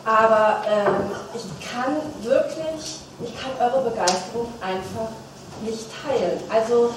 aber 0.04 0.62
ähm, 0.68 1.10
ich 1.34 1.46
kann 1.64 1.96
wirklich, 2.22 3.00
ich 3.22 3.32
kann 3.36 3.52
eure 3.60 3.90
Begeisterung 3.90 4.48
einfach 4.60 5.12
nicht 5.62 5.86
teilen. 6.02 6.40
Also 6.48 6.90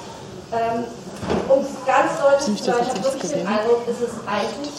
ähm, 0.52 0.86
um 1.48 1.60
es 1.62 1.86
ganz 1.86 2.20
deutlich 2.20 2.58
zu 2.58 2.72
sagen, 2.72 2.84
ich 2.84 2.90
habe 2.90 3.04
wirklich 3.04 3.32
den 3.32 3.48
Eindruck, 3.48 3.84
es 3.88 4.02
ist 4.02 4.16
eigentlich 4.28 4.74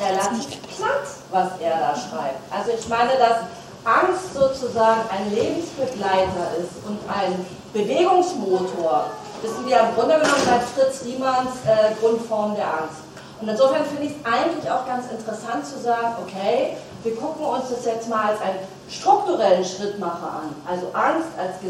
relativ 0.00 0.62
platt, 0.76 1.06
was 1.30 1.60
er 1.60 1.78
da 1.78 1.94
schreibt. 1.94 2.40
Also 2.50 2.72
ich 2.78 2.88
meine, 2.88 3.12
dass 3.18 3.46
Angst 3.84 4.34
sozusagen 4.34 5.02
ein 5.10 5.30
Lebensbegleiter 5.34 6.56
ist 6.58 6.84
und 6.86 6.98
ein 7.08 7.44
Bewegungsmotor, 7.72 9.10
wissen 9.42 9.66
wir 9.66 9.80
im 9.80 9.94
Grunde 9.94 10.14
genommen 10.18 10.42
seit 10.46 10.62
Fritz 10.62 11.04
Riemanns 11.04 11.52
äh, 11.66 11.94
Grundform 12.00 12.56
der 12.56 12.66
Angst. 12.66 13.04
Und 13.40 13.48
insofern 13.48 13.84
finde 13.84 14.06
ich 14.06 14.12
es 14.12 14.24
eigentlich 14.24 14.70
auch 14.70 14.86
ganz 14.86 15.10
interessant 15.10 15.66
zu 15.66 15.78
sagen, 15.78 16.16
okay, 16.24 16.76
wir 17.04 17.14
gucken 17.16 17.44
uns 17.44 17.68
das 17.68 17.84
jetzt 17.84 18.08
mal 18.08 18.30
als 18.30 18.40
einen 18.40 18.58
strukturellen 18.88 19.64
Schrittmacher 19.64 20.40
an. 20.40 20.56
Also 20.66 20.86
Angst 20.94 21.28
als, 21.36 21.60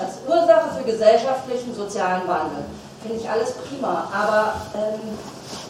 als 0.00 0.14
Ursache 0.28 0.76
für 0.76 0.84
gesellschaftlichen 0.84 1.74
sozialen 1.74 2.28
Wandel 2.28 2.64
finde 3.00 3.18
ich 3.18 3.28
alles 3.28 3.52
prima. 3.52 4.06
Aber 4.12 4.54
ähm, 4.76 5.18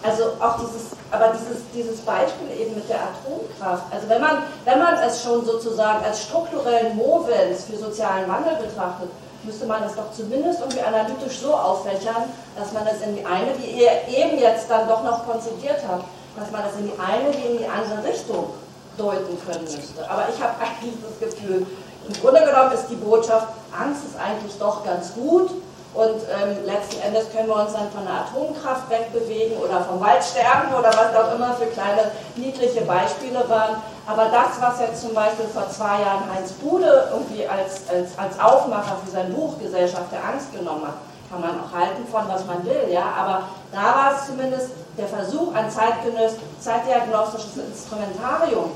also 0.02 0.24
auch 0.40 0.58
dieses, 0.58 0.90
aber 1.12 1.32
dieses, 1.38 1.62
dieses 1.72 2.00
Beispiel 2.00 2.50
eben 2.58 2.74
mit 2.74 2.88
der 2.88 2.98
Atomkraft. 2.98 3.84
Also 3.92 4.08
wenn 4.08 4.20
man, 4.20 4.42
wenn 4.64 4.78
man 4.80 4.94
es 4.98 5.22
schon 5.22 5.44
sozusagen 5.44 6.04
als 6.04 6.24
strukturellen 6.24 6.96
Movens 6.96 7.64
für 7.70 7.76
sozialen 7.76 8.28
Wandel 8.28 8.56
betrachtet, 8.56 9.08
müsste 9.44 9.66
man 9.66 9.84
es 9.84 9.94
doch 9.94 10.12
zumindest 10.12 10.60
irgendwie 10.60 10.82
analytisch 10.82 11.38
so 11.38 11.54
auffächern, 11.54 12.24
dass 12.58 12.72
man 12.72 12.86
es 12.86 13.00
in 13.02 13.16
die 13.16 13.24
eine, 13.24 13.56
wie 13.58 13.70
ihr 13.70 13.90
eben 14.08 14.38
jetzt 14.38 14.68
dann 14.68 14.88
doch 14.88 15.02
noch 15.04 15.26
konzipiert 15.26 15.78
habt, 15.88 16.04
dass 16.36 16.50
man 16.50 16.62
es 16.68 16.78
in 16.78 16.86
die 16.86 16.98
eine 16.98 17.32
wie 17.34 17.52
in 17.52 17.58
die 17.58 17.66
andere 17.66 18.08
Richtung 18.08 18.52
deuten 18.98 19.38
können 19.46 19.64
müsste. 19.64 20.08
Aber 20.08 20.26
ich 20.28 20.42
habe 20.42 20.54
eigentlich 20.60 20.94
das 21.20 21.30
Gefühl, 21.30 21.66
im 22.08 22.14
Grunde 22.20 22.40
genommen 22.40 22.72
ist 22.72 22.86
die 22.88 22.96
Botschaft, 22.96 23.48
Angst 23.78 24.02
ist 24.04 24.18
eigentlich 24.18 24.58
doch 24.58 24.84
ganz 24.84 25.14
gut, 25.14 25.50
und 25.94 26.24
ähm, 26.24 26.64
letzten 26.64 27.02
Endes 27.02 27.30
können 27.30 27.48
wir 27.48 27.56
uns 27.56 27.74
dann 27.74 27.90
von 27.92 28.04
der 28.04 28.24
Atomkraft 28.24 28.88
wegbewegen 28.88 29.58
oder 29.58 29.84
vom 29.84 30.00
Waldsterben 30.00 30.72
oder 30.72 30.88
was 30.88 31.12
auch 31.14 31.34
immer 31.34 31.52
für 31.52 31.66
kleine 31.66 32.10
niedliche 32.34 32.80
Beispiele 32.82 33.44
waren. 33.46 33.76
Aber 34.06 34.32
das, 34.32 34.56
was 34.58 34.80
jetzt 34.80 35.02
zum 35.02 35.12
Beispiel 35.12 35.44
vor 35.52 35.68
zwei 35.68 36.00
Jahren 36.00 36.24
Heinz 36.34 36.52
Bude 36.52 37.10
irgendwie 37.12 37.46
als, 37.46 37.82
als, 37.92 38.16
als 38.16 38.40
Aufmacher 38.40 38.96
für 39.04 39.10
sein 39.10 39.34
Buch 39.34 39.58
Gesellschaft 39.58 40.10
der 40.10 40.24
Angst 40.24 40.50
genommen 40.50 40.86
hat, 40.86 40.96
kann 41.30 41.42
man 41.42 41.60
auch 41.60 41.72
halten 41.76 42.06
von 42.10 42.22
was 42.26 42.46
man 42.46 42.64
will, 42.64 42.88
ja. 42.90 43.04
Aber 43.18 43.42
da 43.70 43.82
war 43.82 44.12
es 44.16 44.26
zumindest 44.26 44.70
der 44.96 45.08
Versuch, 45.08 45.54
ein 45.54 45.70
zeitgenöss, 45.70 46.36
zeitdiagnostisches 46.58 47.56
Instrumentarium 47.68 48.70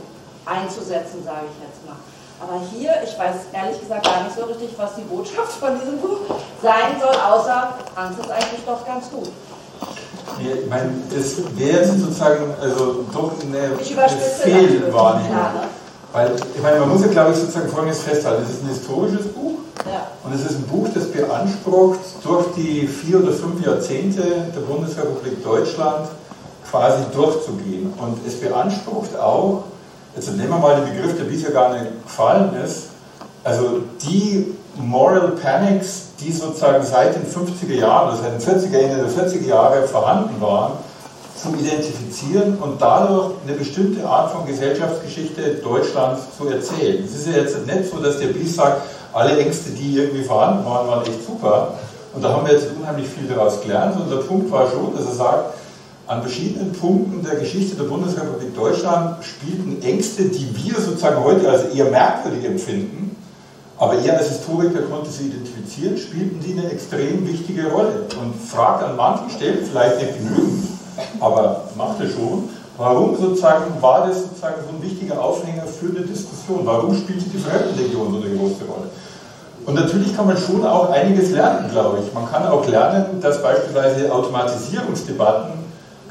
einzusetzen, 0.47 1.23
sage 1.25 1.47
ich 1.51 1.59
jetzt 1.67 1.85
mal. 1.85 1.97
Aber 2.39 2.61
hier, 2.71 2.93
ich 3.03 3.19
weiß 3.19 3.49
ehrlich 3.53 3.81
gesagt 3.81 4.05
gar 4.05 4.25
nicht 4.25 4.37
so 4.37 4.45
richtig, 4.45 4.71
was 4.77 4.95
die 4.95 5.03
Botschaft 5.03 5.53
von 5.53 5.79
diesem 5.81 5.99
Buch 5.99 6.37
sein 6.63 7.01
soll, 7.01 7.15
außer 7.15 7.75
Angst 7.97 8.21
ist 8.21 8.31
eigentlich 8.31 8.65
doch 8.67 8.85
ganz 8.87 9.11
gut. 9.11 9.29
Ja, 10.41 10.55
ich 10.55 10.69
meine, 10.69 10.91
das 11.09 11.37
wäre 11.57 11.85
sozusagen 11.87 12.55
also 12.61 13.05
doch 13.13 13.33
eine, 13.41 13.59
eine 13.59 13.77
Fehlwahrnehmung. 13.79 15.31
Ne? 15.31 15.69
Weil, 16.13 16.37
ich 16.55 16.63
meine, 16.63 16.81
man 16.81 16.91
muss 16.91 17.03
ja, 17.03 17.09
glaube 17.09 17.33
ich, 17.33 17.39
sozusagen 17.39 17.69
Folgendes 17.69 18.03
festhalten. 18.03 18.43
Es 18.45 18.57
ist 18.57 18.63
ein 18.63 18.69
historisches 18.69 19.29
Buch 19.33 19.59
ja. 19.87 20.07
und 20.25 20.35
es 20.35 20.43
ist 20.43 20.59
ein 20.59 20.65
Buch, 20.65 20.89
das 20.95 21.11
beansprucht, 21.11 22.01
durch 22.23 22.47
die 22.57 22.87
vier 22.87 23.23
oder 23.23 23.33
fünf 23.33 23.65
Jahrzehnte 23.65 24.23
der 24.23 24.61
Bundesrepublik 24.61 25.43
Deutschland 25.43 26.09
quasi 26.71 27.03
durchzugehen. 27.15 27.93
Und 27.99 28.27
es 28.27 28.41
beansprucht 28.41 29.19
auch, 29.19 29.65
jetzt 30.17 30.35
nehmen 30.37 30.51
wir 30.51 30.59
mal 30.59 30.81
den 30.81 30.95
Begriff, 30.95 31.17
der 31.17 31.25
bisher 31.25 31.51
gar 31.51 31.73
nicht 31.73 32.03
gefallen 32.03 32.51
ist, 32.65 32.89
also 33.45 33.83
die 34.03 34.57
Moral 34.77 35.33
Panics, 35.41 36.09
die 36.21 36.33
sozusagen 36.33 36.85
seit 36.85 37.15
den 37.15 37.25
50er 37.25 37.75
Jahren 37.75 38.17
seit 38.17 38.33
den 38.33 38.41
40er, 38.41 38.79
Ende 38.79 39.05
der 39.05 39.09
40er 39.09 39.47
Jahre 39.47 39.87
vorhanden 39.87 40.41
waren, 40.41 40.73
zu 41.41 41.49
identifizieren 41.55 42.57
und 42.59 42.81
dadurch 42.81 43.35
eine 43.47 43.57
bestimmte 43.57 44.07
Art 44.07 44.33
von 44.33 44.47
Gesellschaftsgeschichte 44.47 45.57
Deutschlands 45.63 46.23
zu 46.37 46.49
erzählen. 46.49 47.05
Es 47.05 47.15
ist 47.15 47.27
ja 47.29 47.35
jetzt 47.35 47.67
nicht 47.67 47.91
so, 47.91 47.99
dass 47.99 48.19
der 48.19 48.29
Bies 48.29 48.57
sagt, 48.57 48.83
alle 49.13 49.39
Ängste, 49.39 49.71
die 49.71 49.97
irgendwie 49.97 50.25
vorhanden 50.25 50.65
waren, 50.65 50.89
waren 50.89 51.03
echt 51.03 51.27
super. 51.27 51.75
Und 52.15 52.25
da 52.25 52.33
haben 52.33 52.47
wir 52.47 52.55
jetzt 52.55 52.69
unheimlich 52.79 53.07
viel 53.09 53.29
daraus 53.29 53.61
gelernt. 53.61 53.97
Und 54.01 54.11
der 54.11 54.23
Punkt 54.23 54.51
war 54.51 54.67
schon, 54.71 54.95
dass 54.97 55.05
er 55.05 55.13
sagt, 55.13 55.55
an 56.07 56.23
verschiedenen 56.23 56.73
Punkten 56.73 57.25
der 57.25 57.37
Geschichte 57.37 57.77
der 57.77 57.85
Bundesrepublik 57.85 58.55
Deutschland 58.55 59.25
spielten 59.25 59.83
Ängste, 59.83 60.25
die 60.25 60.49
wir 60.55 60.81
sozusagen 60.81 61.23
heute 61.23 61.51
als 61.51 61.75
eher 61.75 61.91
merkwürdig 61.91 62.45
empfinden, 62.45 63.17
aber 63.79 63.97
er 63.99 64.17
als 64.17 64.29
Historiker 64.29 64.83
konnte 64.83 65.11
sie 65.11 65.27
identifizieren, 65.27 65.99
spielten 65.99 66.41
die 66.41 66.53
eine 66.53 66.71
extrem 66.71 67.27
wichtige 67.27 67.71
Rolle. 67.71 68.07
Und 68.21 68.35
fragt 68.41 68.83
an 68.85 68.97
manchen 68.97 69.29
Stellen, 69.31 69.67
vielleicht 69.67 70.01
nicht 70.01 70.19
genügend, 70.19 70.65
aber 71.21 71.65
machte 71.77 72.09
schon, 72.09 72.49
warum 72.79 73.17
sozusagen 73.17 73.65
war 73.81 74.07
das 74.07 74.23
sozusagen 74.23 74.63
so 74.63 74.77
ein 74.77 74.83
wichtiger 74.83 75.21
Aufhänger 75.21 75.65
für 75.65 75.87
eine 75.87 76.07
Diskussion? 76.07 76.61
Warum 76.65 76.95
spielte 76.95 77.29
die 77.29 77.39
Fremdenlegion 77.39 78.13
so 78.13 78.17
eine 78.19 78.35
große 78.35 78.65
Rolle? 78.65 78.91
Und 79.67 79.75
natürlich 79.75 80.15
kann 80.17 80.27
man 80.27 80.37
schon 80.37 80.65
auch 80.65 80.91
einiges 80.91 81.33
lernen, 81.33 81.69
glaube 81.71 81.99
ich. 81.99 82.15
Man 82.15 82.31
kann 82.31 82.47
auch 82.47 82.67
lernen, 82.69 83.21
dass 83.21 83.43
beispielsweise 83.43 84.11
Automatisierungsdebatten 84.13 85.66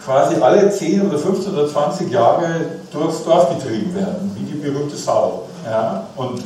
quasi 0.06 0.36
alle 0.40 0.70
10 0.70 1.08
oder 1.08 1.18
15 1.18 1.54
oder 1.54 1.68
20 1.68 2.12
Jahre 2.12 2.48
durchs 2.92 3.24
Dorf 3.24 3.50
getrieben 3.50 3.94
werden, 3.96 4.32
wie 4.36 4.44
die 4.46 4.60
berühmte 4.60 4.96
Sau. 4.96 5.44
Ja? 5.66 6.06
Und 6.16 6.44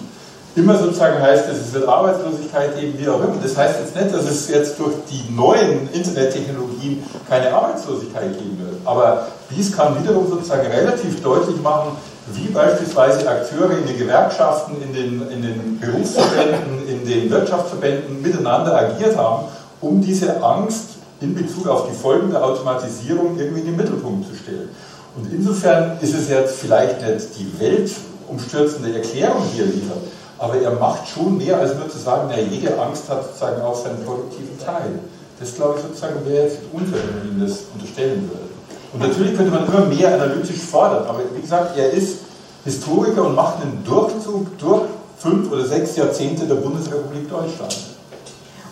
immer 0.55 0.77
sozusagen 0.77 1.21
heißt 1.21 1.45
es, 1.49 1.67
es 1.67 1.73
wird 1.73 1.87
Arbeitslosigkeit 1.87 2.79
geben, 2.79 2.95
wie 2.97 3.07
auch 3.09 3.19
immer. 3.19 3.35
Das 3.43 3.55
heißt 3.57 3.79
jetzt 3.79 3.95
nicht, 3.95 4.13
dass 4.13 4.23
es 4.23 4.49
jetzt 4.49 4.79
durch 4.79 4.93
die 5.11 5.31
neuen 5.33 5.89
Internettechnologien 5.91 7.03
keine 7.27 7.53
Arbeitslosigkeit 7.53 8.37
geben 8.37 8.57
wird. 8.59 8.75
Aber 8.85 9.27
dies 9.51 9.75
kann 9.75 10.01
wiederum 10.01 10.27
sozusagen 10.29 10.67
relativ 10.67 11.21
deutlich 11.21 11.61
machen, 11.61 11.91
wie 12.33 12.47
beispielsweise 12.47 13.27
Akteure 13.27 13.77
in 13.77 13.87
den 13.87 13.97
Gewerkschaften, 13.97 14.81
in 14.81 14.93
den, 14.93 15.29
in 15.29 15.41
den 15.41 15.79
Berufsverbänden, 15.79 16.87
in 16.87 17.05
den 17.05 17.29
Wirtschaftsverbänden 17.29 18.21
miteinander 18.21 18.75
agiert 18.77 19.17
haben, 19.17 19.45
um 19.81 20.01
diese 20.01 20.41
Angst 20.43 20.98
in 21.21 21.35
Bezug 21.35 21.67
auf 21.67 21.87
die 21.89 21.95
Folgen 21.95 22.31
der 22.31 22.43
Automatisierung 22.43 23.37
irgendwie 23.37 23.61
in 23.61 23.65
den 23.67 23.75
Mittelpunkt 23.75 24.27
zu 24.27 24.35
stellen. 24.35 24.69
Und 25.15 25.31
insofern 25.33 25.97
ist 26.01 26.15
es 26.15 26.29
jetzt 26.29 26.59
vielleicht 26.59 27.01
nicht 27.01 27.27
die 27.37 27.51
weltumstürzende 27.59 28.95
Erklärung, 28.95 29.43
die 29.53 29.59
er 29.61 29.65
liefert, 29.65 29.97
aber 30.37 30.55
er 30.55 30.71
macht 30.71 31.07
schon 31.07 31.37
mehr, 31.37 31.59
als 31.59 31.75
nur 31.75 31.89
zu 31.89 31.97
sagen, 31.97 32.29
na, 32.29 32.39
jede 32.39 32.79
Angst 32.79 33.09
hat 33.09 33.25
sozusagen 33.25 33.61
auch 33.61 33.75
seinen 33.75 34.03
produktiven 34.05 34.57
Teil. 34.63 34.99
Das 35.39 35.55
glaube 35.55 35.75
ich 35.77 35.83
sozusagen 35.83 36.25
wäre 36.25 36.45
jetzt 36.45 36.59
unfair, 36.71 36.99
wenn 37.07 37.19
man 37.19 37.37
ihm 37.37 37.47
das 37.47 37.59
unterstellen 37.73 38.29
würde. 38.29 38.49
Und 38.93 39.01
natürlich 39.01 39.35
könnte 39.35 39.51
man 39.51 39.67
immer 39.67 39.85
mehr 39.85 40.13
analytisch 40.13 40.61
fordern, 40.61 41.05
aber 41.07 41.19
wie 41.35 41.41
gesagt, 41.41 41.77
er 41.77 41.91
ist 41.91 42.19
Historiker 42.63 43.25
und 43.25 43.35
macht 43.35 43.61
einen 43.61 43.83
Durchzug 43.83 44.57
durch 44.57 44.83
fünf 45.17 45.51
oder 45.51 45.65
sechs 45.65 45.95
Jahrzehnte 45.95 46.45
der 46.45 46.55
Bundesrepublik 46.55 47.29
Deutschland. 47.29 47.75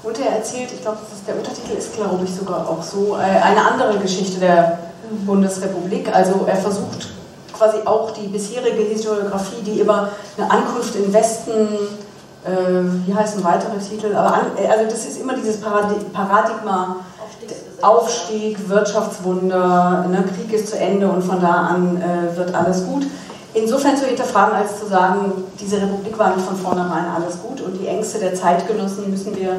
Und 0.07 0.17
er 0.19 0.37
erzählt, 0.37 0.71
ich 0.73 0.81
glaube, 0.81 0.99
der 1.27 1.35
Untertitel 1.35 1.77
ist, 1.77 1.93
glaube 1.93 2.23
ich, 2.23 2.33
sogar 2.33 2.69
auch 2.69 2.81
so, 2.81 3.17
äh, 3.17 3.41
eine 3.41 3.61
andere 3.61 3.99
Geschichte 3.99 4.39
der 4.39 4.79
Bundesrepublik. 5.25 6.15
Also 6.15 6.45
er 6.47 6.55
versucht 6.55 7.09
quasi 7.51 7.79
auch 7.83 8.11
die 8.11 8.27
bisherige 8.27 8.83
Historiografie, 8.83 9.61
die 9.65 9.81
über 9.81 10.09
eine 10.37 10.49
Ankunft 10.49 10.95
im 10.95 11.11
Westen, 11.11 11.67
äh, 12.45 13.05
wie 13.05 13.13
heißen 13.13 13.43
weitere 13.43 13.77
Titel, 13.79 14.15
aber 14.15 14.33
an, 14.33 14.41
also 14.69 14.85
das 14.85 15.05
ist 15.05 15.19
immer 15.19 15.33
dieses 15.33 15.59
Paradigma, 15.59 16.97
Aufstieg, 17.81 18.69
Wirtschaftswunder, 18.69 20.05
ne, 20.09 20.23
Krieg 20.23 20.53
ist 20.53 20.69
zu 20.69 20.79
Ende 20.79 21.09
und 21.09 21.21
von 21.21 21.41
da 21.41 21.51
an 21.51 22.01
äh, 22.01 22.35
wird 22.37 22.55
alles 22.55 22.85
gut. 22.85 23.05
Insofern 23.53 23.97
zu 23.97 24.05
hinterfragen, 24.05 24.55
als 24.55 24.79
zu 24.79 24.87
sagen, 24.87 25.43
diese 25.59 25.77
Republik 25.77 26.17
war 26.17 26.33
nicht 26.33 26.47
von 26.47 26.55
vornherein 26.55 27.05
alles 27.13 27.41
gut 27.41 27.59
und 27.61 27.73
die 27.73 27.87
Ängste 27.87 28.19
der 28.19 28.33
Zeitgenossen 28.33 29.11
müssen 29.11 29.35
wir 29.35 29.57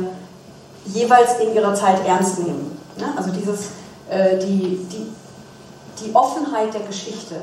jeweils 0.94 1.38
in 1.40 1.54
ihrer 1.54 1.74
Zeit 1.74 2.06
ernst 2.06 2.38
nehmen. 2.38 2.78
Ne? 2.98 3.06
Also 3.16 3.30
dieses, 3.30 3.70
äh, 4.08 4.38
die, 4.38 4.86
die, 4.90 5.06
die 6.04 6.14
Offenheit 6.14 6.72
der 6.74 6.82
Geschichte 6.82 7.36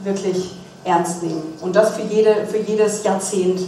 wirklich 0.00 0.54
ernst 0.84 1.22
nehmen. 1.22 1.54
Und 1.60 1.74
das 1.76 1.94
für, 1.94 2.02
jede, 2.02 2.46
für 2.46 2.58
jedes 2.58 3.02
Jahrzehnt 3.04 3.60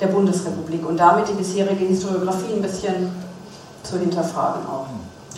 der 0.00 0.06
Bundesrepublik 0.08 0.86
und 0.86 0.96
damit 0.96 1.28
die 1.28 1.34
bisherige 1.34 1.84
Historiografie 1.84 2.54
ein 2.54 2.62
bisschen 2.62 3.10
zu 3.82 3.98
hinterfragen 3.98 4.62
auch. 4.66 4.86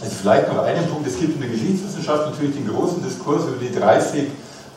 Also 0.01 0.15
vielleicht 0.21 0.53
noch 0.53 0.63
einen 0.63 0.87
Punkt, 0.89 1.07
es 1.07 1.19
gibt 1.19 1.35
in 1.35 1.41
der 1.41 1.51
Geschichtswissenschaft 1.51 2.31
natürlich 2.31 2.57
den 2.57 2.69
großen 2.69 3.03
Diskurs 3.03 3.43
über 3.45 3.57
die 3.61 3.73
30 3.73 4.29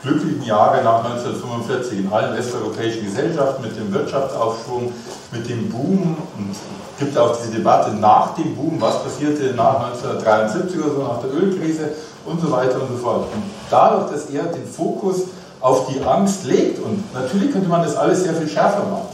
glücklichen 0.03 0.43
Jahre 0.43 0.83
nach 0.83 1.03
1945 1.03 1.99
in 1.99 2.13
allen 2.13 2.37
westeuropäischen 2.37 3.05
Gesellschaften 3.05 3.63
mit 3.63 3.75
dem 3.75 3.91
Wirtschaftsaufschwung, 3.91 4.91
mit 5.31 5.49
dem 5.49 5.69
Boom 5.69 6.17
und 6.37 6.55
es 6.97 6.99
gibt 6.99 7.17
auch 7.17 7.35
diese 7.35 7.51
Debatte 7.51 7.91
nach 7.91 8.35
dem 8.35 8.55
Boom, 8.55 8.79
was 8.79 9.03
passierte 9.03 9.53
nach 9.53 9.91
1973 9.91 10.79
oder 10.79 10.93
so, 10.93 11.03
nach 11.03 11.19
der 11.19 11.33
Ölkrise 11.33 11.89
und 12.25 12.39
so 12.39 12.49
weiter 12.49 12.81
und 12.81 12.87
so 12.87 13.03
fort. 13.03 13.23
Und 13.33 13.43
dadurch, 13.69 14.11
dass 14.11 14.29
er 14.29 14.43
den 14.43 14.65
Fokus 14.65 15.23
auf 15.59 15.87
die 15.87 16.01
Angst 16.01 16.45
legt, 16.45 16.79
und 16.79 17.13
natürlich 17.13 17.51
könnte 17.51 17.67
man 17.67 17.83
das 17.83 17.97
alles 17.97 18.23
sehr 18.23 18.33
viel 18.33 18.47
schärfer 18.47 18.83
machen, 18.89 19.09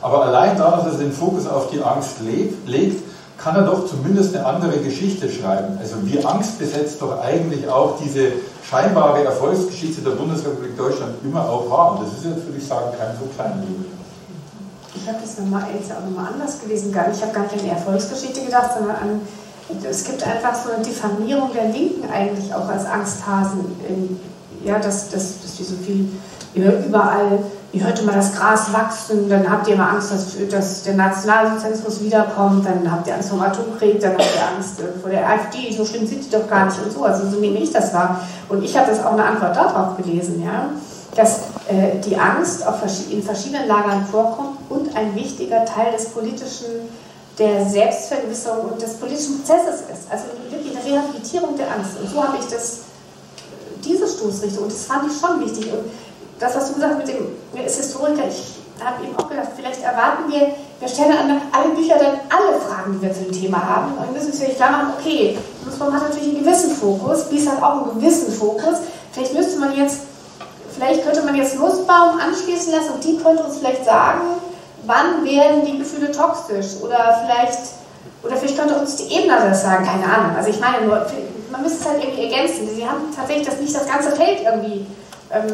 aber 0.00 0.24
allein 0.24 0.56
dadurch, 0.56 0.84
dass 0.84 0.94
er 0.94 1.00
den 1.00 1.12
Fokus 1.12 1.46
auf 1.46 1.68
die 1.68 1.82
Angst 1.82 2.20
legt, 2.20 3.02
kann 3.36 3.54
er 3.54 3.62
doch 3.62 3.86
zumindest 3.86 4.34
eine 4.34 4.46
andere 4.46 4.78
Geschichte 4.78 5.28
schreiben. 5.28 5.76
Also 5.78 5.96
wie 6.04 6.24
Angst 6.24 6.58
besetzt 6.58 7.02
doch 7.02 7.20
eigentlich 7.20 7.68
auch 7.68 7.98
diese 8.02 8.32
scheinbare 8.68 9.22
Erfolgsgeschichte 9.24 10.00
der 10.00 10.12
Bundesrepublik 10.12 10.74
Deutschland 10.76 11.16
immer 11.22 11.46
auch 11.46 11.68
war. 11.70 11.92
Und 11.92 12.06
das 12.06 12.14
ist 12.14 12.24
jetzt, 12.24 12.46
würde 12.46 12.56
ich 12.56 12.66
sagen, 12.66 12.86
kein 12.98 13.14
so 13.20 13.26
kleiner 13.36 13.62
Jubel. 13.62 13.84
Ich 14.96 15.08
habe 15.08 15.18
das 15.20 15.38
nochmal, 15.38 15.64
jetzt 15.78 15.92
auch 15.92 16.04
nochmal 16.04 16.32
anders 16.32 16.60
gewesen. 16.60 16.90
Ich 16.90 17.22
habe 17.22 17.32
gar 17.32 17.42
nicht 17.42 17.52
an 17.54 17.60
die 17.64 17.70
Erfolgsgeschichte 17.70 18.44
gedacht, 18.44 18.70
sondern 18.76 18.96
an, 18.96 19.20
es 19.88 20.04
gibt 20.04 20.26
einfach 20.26 20.54
so 20.54 20.72
eine 20.72 20.84
Diffamierung 20.84 21.50
der 21.52 21.68
Linken 21.68 22.08
eigentlich 22.10 22.52
auch 22.54 22.68
als 22.68 22.86
Angsthasen. 22.86 23.76
Ja, 24.64 24.78
dass, 24.78 25.10
dass, 25.10 25.42
dass 25.42 25.58
wir 25.58 25.66
so 25.66 25.76
viel 25.76 26.08
überall, 26.54 27.38
wie 27.70 27.84
hörte 27.84 28.02
mal 28.04 28.14
das 28.14 28.34
Gras 28.34 28.72
wachsen, 28.72 29.28
dann 29.28 29.48
habt 29.48 29.68
ihr 29.68 29.74
immer 29.74 29.90
Angst, 29.90 30.10
dass, 30.10 30.34
dass 30.50 30.82
der 30.82 30.94
Nationalsozialismus 30.94 32.02
wiederkommt, 32.02 32.66
dann 32.66 32.90
habt 32.90 33.06
ihr 33.06 33.14
Angst 33.14 33.28
vor 33.28 33.38
dem 33.38 33.46
Atomkrieg, 33.46 34.00
dann 34.00 34.12
habt 34.12 34.22
ihr 34.22 34.56
Angst 34.56 34.80
äh, 34.80 34.98
vor 35.00 35.10
der 35.10 35.28
AfD, 35.28 35.70
so 35.76 35.84
schlimm 35.84 36.06
sind 36.06 36.24
die 36.24 36.30
doch 36.30 36.48
gar 36.48 36.66
nicht 36.66 36.78
und 36.82 36.90
so. 36.90 37.04
Also 37.04 37.28
so 37.28 37.38
nehme 37.38 37.58
ich 37.58 37.70
das 37.70 37.92
wahr. 37.92 38.22
Und 38.48 38.64
ich 38.64 38.76
habe 38.76 38.90
das 38.90 39.04
auch 39.04 39.12
eine 39.12 39.24
Antwort 39.24 39.54
darauf 39.54 39.96
gelesen, 39.98 40.42
ja 40.42 40.70
dass 41.16 41.40
die 41.68 42.16
Angst 42.16 42.62
in 43.10 43.22
verschiedenen 43.22 43.66
Lagern 43.66 44.06
vorkommt 44.06 44.58
und 44.68 44.94
ein 44.96 45.14
wichtiger 45.16 45.64
Teil 45.64 45.92
des 45.92 46.10
politischen, 46.10 46.88
der 47.38 47.66
Selbstvergewisserung 47.66 48.70
und 48.70 48.80
des 48.80 48.94
politischen 48.94 49.38
Prozesses 49.38 49.80
ist. 49.92 50.10
Also 50.10 50.24
wirklich 50.48 50.76
eine 50.76 50.84
Rehabilitierung 50.84 51.56
der 51.56 51.66
Angst. 51.72 51.98
Und 52.00 52.08
so 52.08 52.22
habe 52.22 52.38
ich 52.38 52.46
das, 52.46 52.82
diese 53.84 54.06
Stoßrichtung, 54.06 54.64
und 54.64 54.72
das 54.72 54.84
fand 54.84 55.10
ich 55.10 55.18
schon 55.18 55.40
wichtig. 55.40 55.72
Und 55.72 55.90
das, 56.38 56.54
was 56.54 56.68
du 56.68 56.74
gesagt 56.74 56.94
hast 56.94 57.06
mit 57.06 57.08
dem, 57.08 57.26
er 57.54 57.66
ist 57.66 57.76
Historiker, 57.78 58.28
ich 58.28 58.54
habe 58.84 59.04
eben 59.04 59.16
auch 59.16 59.28
gedacht, 59.28 59.48
vielleicht 59.56 59.82
erwarten 59.82 60.30
wir, 60.30 60.54
wir 60.78 60.88
stellen 60.88 61.12
an 61.12 61.40
alle 61.50 61.74
Bücher 61.74 61.96
dann 61.98 62.20
alle 62.28 62.60
Fragen, 62.60 62.92
die 62.92 63.02
wir 63.02 63.12
zu 63.12 63.24
dem 63.24 63.32
Thema 63.32 63.58
haben. 63.66 63.94
Und 63.98 64.12
müssen 64.12 64.28
uns 64.28 64.38
vielleicht 64.38 64.56
klar 64.56 64.70
machen, 64.70 64.92
okay, 65.00 65.36
Nussbaum 65.64 65.92
hat 65.92 66.02
natürlich 66.02 66.28
einen 66.28 66.44
gewissen 66.44 66.70
Fokus, 66.70 67.28
Bies 67.28 67.48
hat 67.48 67.62
auch 67.62 67.88
einen 67.88 68.00
gewissen 68.00 68.32
Fokus. 68.32 68.78
Vielleicht 69.12 69.34
müsste 69.34 69.58
man 69.58 69.74
jetzt 69.74 70.00
Vielleicht 70.76 71.04
könnte 71.04 71.22
man 71.22 71.34
jetzt 71.34 71.58
Nussbaum 71.58 72.20
anschließen 72.20 72.72
lassen 72.72 72.90
und 72.94 73.04
die 73.04 73.16
könnte 73.16 73.42
uns 73.42 73.58
vielleicht 73.58 73.84
sagen, 73.84 74.20
wann 74.84 75.24
werden 75.24 75.64
die 75.64 75.78
Gefühle 75.78 76.12
toxisch 76.12 76.76
oder 76.82 77.24
vielleicht, 77.24 77.58
oder 78.22 78.36
vielleicht 78.36 78.58
könnte 78.58 78.74
uns 78.78 78.96
die 78.96 79.14
Ebner 79.14 79.40
das 79.40 79.62
sagen, 79.62 79.86
keine 79.86 80.04
Ahnung. 80.04 80.36
Also 80.36 80.50
ich 80.50 80.60
meine 80.60 80.86
nur, 80.86 81.06
man 81.50 81.62
müsste 81.62 81.78
es 81.80 81.88
halt 81.88 82.04
irgendwie 82.04 82.30
ergänzen. 82.30 82.68
Sie 82.68 82.86
haben 82.86 83.08
tatsächlich 83.14 83.46
das 83.46 83.58
nicht 83.58 83.74
das 83.74 83.86
ganze 83.86 84.12
Feld 84.12 84.42
irgendwie 84.44 84.86
ähm, 85.32 85.46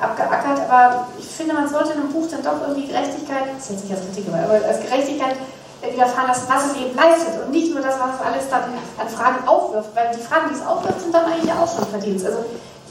abgeackert, 0.00 0.60
aber 0.70 1.08
ich 1.18 1.26
finde, 1.26 1.54
man 1.54 1.68
sollte 1.68 1.92
in 1.92 2.00
einem 2.00 2.12
Buch 2.12 2.26
dann 2.30 2.42
doch 2.42 2.62
irgendwie 2.62 2.86
Gerechtigkeit, 2.86 3.50
das 3.52 3.64
ist 3.64 3.70
jetzt 3.70 3.84
nicht 3.84 3.96
als 3.96 4.06
Kritik, 4.06 4.24
aber 4.32 4.54
als 4.66 4.80
Gerechtigkeit 4.80 5.34
widerfahren 5.82 6.28
lassen, 6.28 6.46
was 6.48 6.66
es 6.66 6.76
eben 6.76 6.94
leistet 6.94 7.42
und 7.42 7.50
nicht 7.50 7.72
nur 7.72 7.82
das, 7.82 7.98
was 7.98 8.20
es 8.20 8.26
alles 8.26 8.44
dann 8.50 8.64
an 9.00 9.08
Fragen 9.08 9.48
aufwirft, 9.48 9.90
weil 9.96 10.14
die 10.14 10.22
Fragen, 10.22 10.48
die 10.50 10.54
es 10.54 10.66
aufwirft, 10.66 11.00
sind 11.00 11.14
dann 11.14 11.24
eigentlich 11.24 11.52
auch 11.52 11.66
schon 11.66 11.86
verdient. 11.88 12.24
Also 12.24 12.44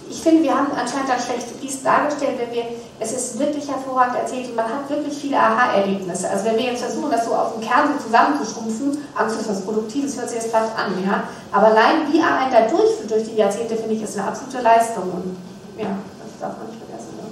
ich 0.10 0.22
finde, 0.22 0.44
wir 0.44 0.56
haben 0.56 0.72
anscheinend 0.72 1.10
dann 1.10 1.20
schlecht 1.20 1.48
dies 1.62 1.84
dargestellt, 1.84 2.40
wenn 2.40 2.52
wir, 2.52 2.64
es 3.00 3.12
ist 3.12 3.38
wirklich 3.38 3.70
hervorragend 3.70 4.18
erzählt 4.18 4.50
und 4.50 4.56
man 4.56 4.66
hat 4.66 4.90
wirklich 4.90 5.16
viele 5.16 5.38
Aha-Erlebnisse. 5.38 6.30
Also 6.30 6.46
wenn 6.46 6.58
wir 6.58 6.64
jetzt 6.64 6.82
versuchen, 6.82 7.12
das 7.12 7.26
so 7.26 7.36
auf 7.36 7.54
den 7.54 7.62
Kern 7.62 7.94
so 7.94 8.06
zusammenzuschrumpfen, 8.06 8.98
Angst 9.16 9.40
ist 9.40 9.50
was 9.50 9.62
Produktives, 9.62 10.18
hört 10.18 10.30
sich 10.30 10.40
jetzt 10.42 10.50
platt 10.50 10.72
an, 10.76 10.98
ja. 11.06 11.24
Aber 11.52 11.68
allein 11.68 12.12
wie 12.12 12.20
er 12.20 12.38
einen 12.40 12.52
da 12.52 12.62
durchführt 12.62 13.12
durch 13.12 13.24
die 13.26 13.36
Jahrzehnte, 13.36 13.76
finde 13.76 13.94
ich, 13.94 14.02
ist 14.02 14.18
eine 14.18 14.28
absolute 14.28 14.64
Leistung. 14.64 15.04
Und 15.14 15.38
ja, 15.78 15.94
das 15.94 16.42
darf 16.42 16.58
man 16.58 16.68
nicht 16.68 16.82
vergessen. 16.82 17.14
Ja. 17.22 17.30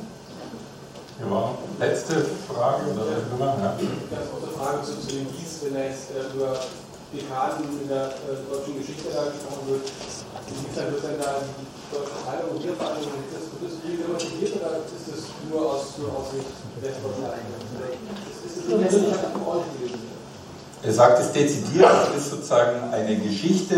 Ja, 1.25 1.57
letzte 1.79 2.13
Frage 2.45 2.93
oder 2.93 3.09
ja. 3.09 3.17
Nummer? 3.31 3.57
Ja. 3.57 3.73
Ganz 3.73 4.29
kurze 4.29 4.53
Frage 4.53 4.83
zu, 4.85 5.01
zu 5.01 5.07
dem 5.17 5.25
Wies, 5.33 5.65
wenn 5.65 5.75
er 5.75 5.89
jetzt 5.89 6.13
äh, 6.13 6.29
über 6.35 6.53
Dekaden 7.09 7.65
in 7.81 7.87
der 7.87 8.13
äh, 8.27 8.37
deutschen 8.51 8.77
Geschichte 8.77 9.09
da 9.09 9.25
gesprochen 9.31 9.65
wird. 9.65 9.81
Inwiefern 10.47 10.91
wird 10.93 11.03
denn 11.03 11.19
da 11.19 11.41
die 11.41 11.66
deutsche 11.91 12.47
und 12.51 12.63
Wiedervereinigung 12.63 13.23
ist 13.23 13.33
das, 13.33 13.43
ist 13.47 15.07
das 15.07 15.21
nur 15.49 15.61
aus, 15.61 15.83
Sicht 16.31 16.51
Westdeutschland? 16.81 17.33
Ist 18.45 18.67
Er 20.83 20.93
sagt 20.93 21.19
es 21.19 21.31
dezidiert, 21.31 21.89
es 22.15 22.23
ist 22.23 22.31
sozusagen 22.31 22.91
eine 22.91 23.15
Geschichte 23.17 23.75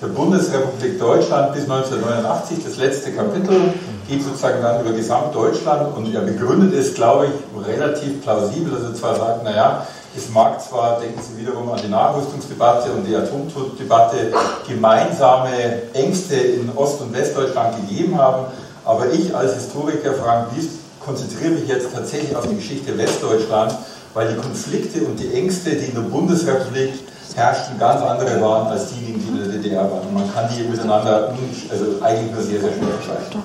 der 0.00 0.06
Bundesrepublik 0.08 0.98
Deutschland 0.98 1.54
bis 1.54 1.62
1989. 1.62 2.58
Das 2.64 2.76
letzte 2.76 3.12
Kapitel 3.12 3.72
geht 4.08 4.22
sozusagen 4.22 4.62
dann 4.62 4.84
über 4.84 4.92
Gesamtdeutschland 4.92 5.96
und 5.96 6.14
er 6.14 6.20
begründet 6.20 6.74
es, 6.74 6.94
glaube 6.94 7.26
ich, 7.26 7.66
relativ 7.66 8.22
plausibel, 8.22 8.72
dass 8.72 8.82
er 8.82 8.94
zwar 8.94 9.16
sagt, 9.16 9.44
naja, 9.44 9.86
es 10.16 10.30
mag 10.30 10.60
zwar, 10.60 11.00
denken 11.00 11.20
Sie 11.20 11.40
wiederum 11.40 11.70
an 11.70 11.80
die 11.82 11.88
Nachrüstungsdebatte 11.88 12.90
und 12.92 13.04
die 13.04 13.14
Atomdebatte, 13.14 14.32
gemeinsame 14.66 15.92
Ängste 15.92 16.36
in 16.36 16.70
Ost- 16.74 17.00
und 17.00 17.12
Westdeutschland 17.12 17.76
gegeben 17.76 18.16
haben, 18.18 18.46
aber 18.84 19.12
ich 19.12 19.34
als 19.34 19.54
Historiker, 19.54 20.14
Frank 20.14 20.48
Wies, 20.54 20.68
konzentriere 21.04 21.50
mich 21.50 21.68
jetzt 21.68 21.92
tatsächlich 21.92 22.34
auf 22.34 22.48
die 22.48 22.56
Geschichte 22.56 22.96
Westdeutschlands, 22.96 23.74
weil 24.14 24.28
die 24.28 24.36
Konflikte 24.40 25.04
und 25.04 25.20
die 25.20 25.32
Ängste, 25.34 25.70
die 25.70 25.86
in 25.86 25.94
der 25.94 26.02
Bundesrepublik 26.02 26.94
herrschten, 27.34 27.78
ganz 27.78 28.00
andere 28.00 28.40
waren 28.40 28.68
als 28.68 28.88
die, 28.88 29.12
die 29.12 29.28
in 29.28 29.36
der 29.38 29.48
DDR 29.48 29.82
waren. 29.82 30.06
Und 30.08 30.14
man 30.14 30.34
kann 30.34 30.48
die 30.48 30.62
miteinander 30.64 31.34
also 31.70 31.84
eigentlich 32.02 32.32
nur 32.32 32.42
sehr, 32.42 32.60
sehr 32.60 32.70
schwer 32.70 32.88
vergleichen. 32.88 33.42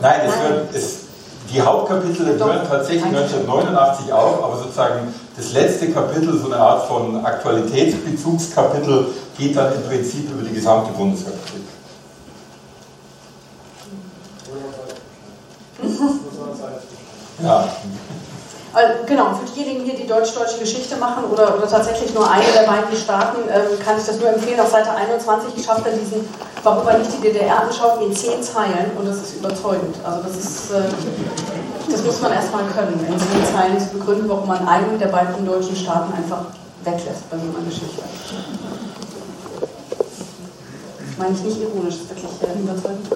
Nein, 0.00 0.20
es 0.26 0.50
wird, 0.50 0.74
es, 0.74 0.98
die 1.52 1.60
Hauptkapitel 1.60 2.38
hören 2.38 2.66
tatsächlich 2.68 3.04
1989 3.04 4.12
auf, 4.12 4.42
aber 4.42 4.56
sozusagen 4.56 5.12
das 5.36 5.52
letzte 5.52 5.90
Kapitel, 5.90 6.38
so 6.38 6.46
eine 6.46 6.56
Art 6.56 6.86
von 6.86 7.24
Aktualitätsbezugskapitel, 7.24 9.06
geht 9.36 9.56
dann 9.56 9.74
im 9.74 9.82
Prinzip 9.82 10.30
über 10.30 10.42
die 10.48 10.54
gesamte 10.54 10.92
Bundesrepublik. 10.92 11.62
Ja. 17.42 17.68
Also, 18.74 19.04
genau, 19.06 19.34
für 19.34 19.44
diejenigen 19.52 19.84
hier, 19.84 19.96
die 19.96 20.06
deutsch-deutsche 20.06 20.58
Geschichte 20.58 20.96
machen 20.96 21.24
oder, 21.30 21.54
oder 21.54 21.68
tatsächlich 21.68 22.14
nur 22.14 22.28
eine 22.30 22.46
der 22.56 22.66
beiden 22.66 22.96
Staaten, 22.96 23.42
ähm, 23.52 23.78
kann 23.84 23.98
ich 23.98 24.06
das 24.06 24.18
nur 24.18 24.30
empfehlen. 24.30 24.60
Auf 24.60 24.70
Seite 24.70 24.90
21 24.92 25.62
schafft 25.62 25.86
er 25.86 25.92
diesen, 25.92 26.26
warum 26.62 26.88
er 26.88 26.96
nicht 26.96 27.12
die 27.12 27.20
DDR 27.20 27.64
anschaut, 27.64 28.00
in 28.00 28.16
zehn 28.16 28.42
Zeilen 28.42 28.92
und 28.98 29.06
das 29.06 29.16
ist 29.16 29.36
überzeugend. 29.36 29.94
Also 30.02 30.22
das 30.22 30.36
ist, 30.36 30.70
äh, 30.70 30.84
das 31.90 32.02
muss 32.02 32.22
man 32.22 32.32
erstmal 32.32 32.64
können, 32.74 32.98
in 33.06 33.18
zehn 33.18 33.54
Zeilen 33.54 33.78
zu 33.78 33.98
begründen, 33.98 34.26
warum 34.26 34.48
man 34.48 34.66
einen 34.66 34.98
der 34.98 35.08
beiden 35.08 35.44
deutschen 35.44 35.76
Staaten 35.76 36.14
einfach 36.14 36.46
weglässt 36.82 37.28
bei 37.30 37.36
so 37.36 37.42
einer 37.42 37.66
Geschichte. 37.68 38.02
Das 40.98 41.18
meine 41.18 41.34
ich 41.34 41.42
nicht 41.42 41.60
ironisch, 41.60 41.96
das 42.08 42.16
ist 42.16 42.40
wirklich 42.40 42.56
äh, 42.56 42.72
überzeugend. 42.72 43.06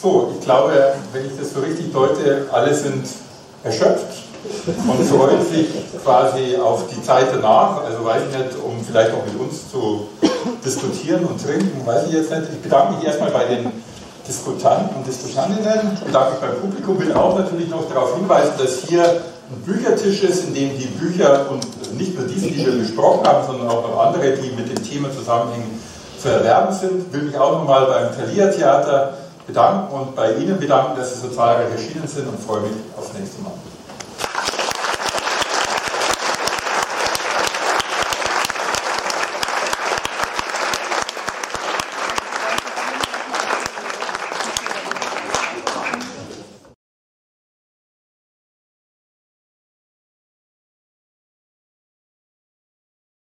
So, 0.00 0.32
ich 0.38 0.40
glaube, 0.42 0.94
wenn 1.12 1.26
ich 1.26 1.38
das 1.38 1.52
so 1.52 1.60
richtig 1.60 1.92
deute, 1.92 2.48
alle 2.50 2.74
sind 2.74 3.04
erschöpft 3.62 4.27
und 4.44 5.04
freuen 5.04 5.44
sich 5.44 5.68
quasi 6.04 6.56
auf 6.56 6.84
die 6.88 7.02
Zeit 7.02 7.26
danach. 7.32 7.84
Also 7.84 8.04
weiß 8.04 8.22
ich 8.30 8.38
nicht, 8.38 8.50
um 8.64 8.84
vielleicht 8.84 9.12
auch 9.12 9.24
mit 9.24 9.38
uns 9.38 9.70
zu 9.70 10.08
diskutieren 10.64 11.24
und 11.24 11.42
trinken, 11.42 11.84
weiß 11.84 12.06
ich 12.08 12.14
jetzt 12.14 12.30
nicht. 12.30 12.42
Ich 12.52 12.62
bedanke 12.62 12.96
mich 12.96 13.04
erstmal 13.04 13.30
bei 13.30 13.44
den 13.44 13.72
Diskutanten 14.26 14.96
und 14.96 15.06
Diskutantinnen, 15.06 15.98
bedanke 16.04 16.32
mich 16.32 16.40
beim 16.40 16.60
Publikum, 16.60 17.00
will 17.00 17.12
auch 17.14 17.38
natürlich 17.38 17.68
noch 17.68 17.88
darauf 17.88 18.14
hinweisen, 18.14 18.52
dass 18.58 18.82
hier 18.86 19.02
ein 19.04 19.62
Büchertisch 19.64 20.22
ist, 20.22 20.44
in 20.44 20.54
dem 20.54 20.78
die 20.78 20.86
Bücher 20.86 21.46
und 21.50 21.64
nicht 21.96 22.18
nur 22.18 22.28
diese, 22.28 22.48
die 22.48 22.66
wir 22.66 22.72
besprochen 22.72 23.26
haben, 23.26 23.46
sondern 23.46 23.68
auch 23.68 23.88
noch 23.88 23.98
andere, 23.98 24.32
die 24.32 24.50
mit 24.50 24.68
dem 24.68 24.84
Thema 24.84 25.10
zusammenhängen, 25.10 25.80
zu 26.20 26.28
erwerben 26.28 26.74
sind. 26.74 27.12
Will 27.12 27.22
mich 27.22 27.38
auch 27.38 27.52
nochmal 27.52 27.86
beim 27.86 28.14
Thalia 28.14 28.48
Theater 28.48 29.14
bedanken 29.46 29.94
und 29.94 30.14
bei 30.14 30.34
Ihnen 30.34 30.58
bedanken, 30.58 30.96
dass 30.96 31.14
Sie 31.14 31.20
so 31.20 31.28
zahlreich 31.28 31.70
erschienen 31.72 32.06
sind 32.06 32.28
und 32.28 32.38
freue 32.38 32.60
mich 32.60 32.72
aufs 32.96 33.12
nächste 33.18 33.40
Mal. 33.40 33.52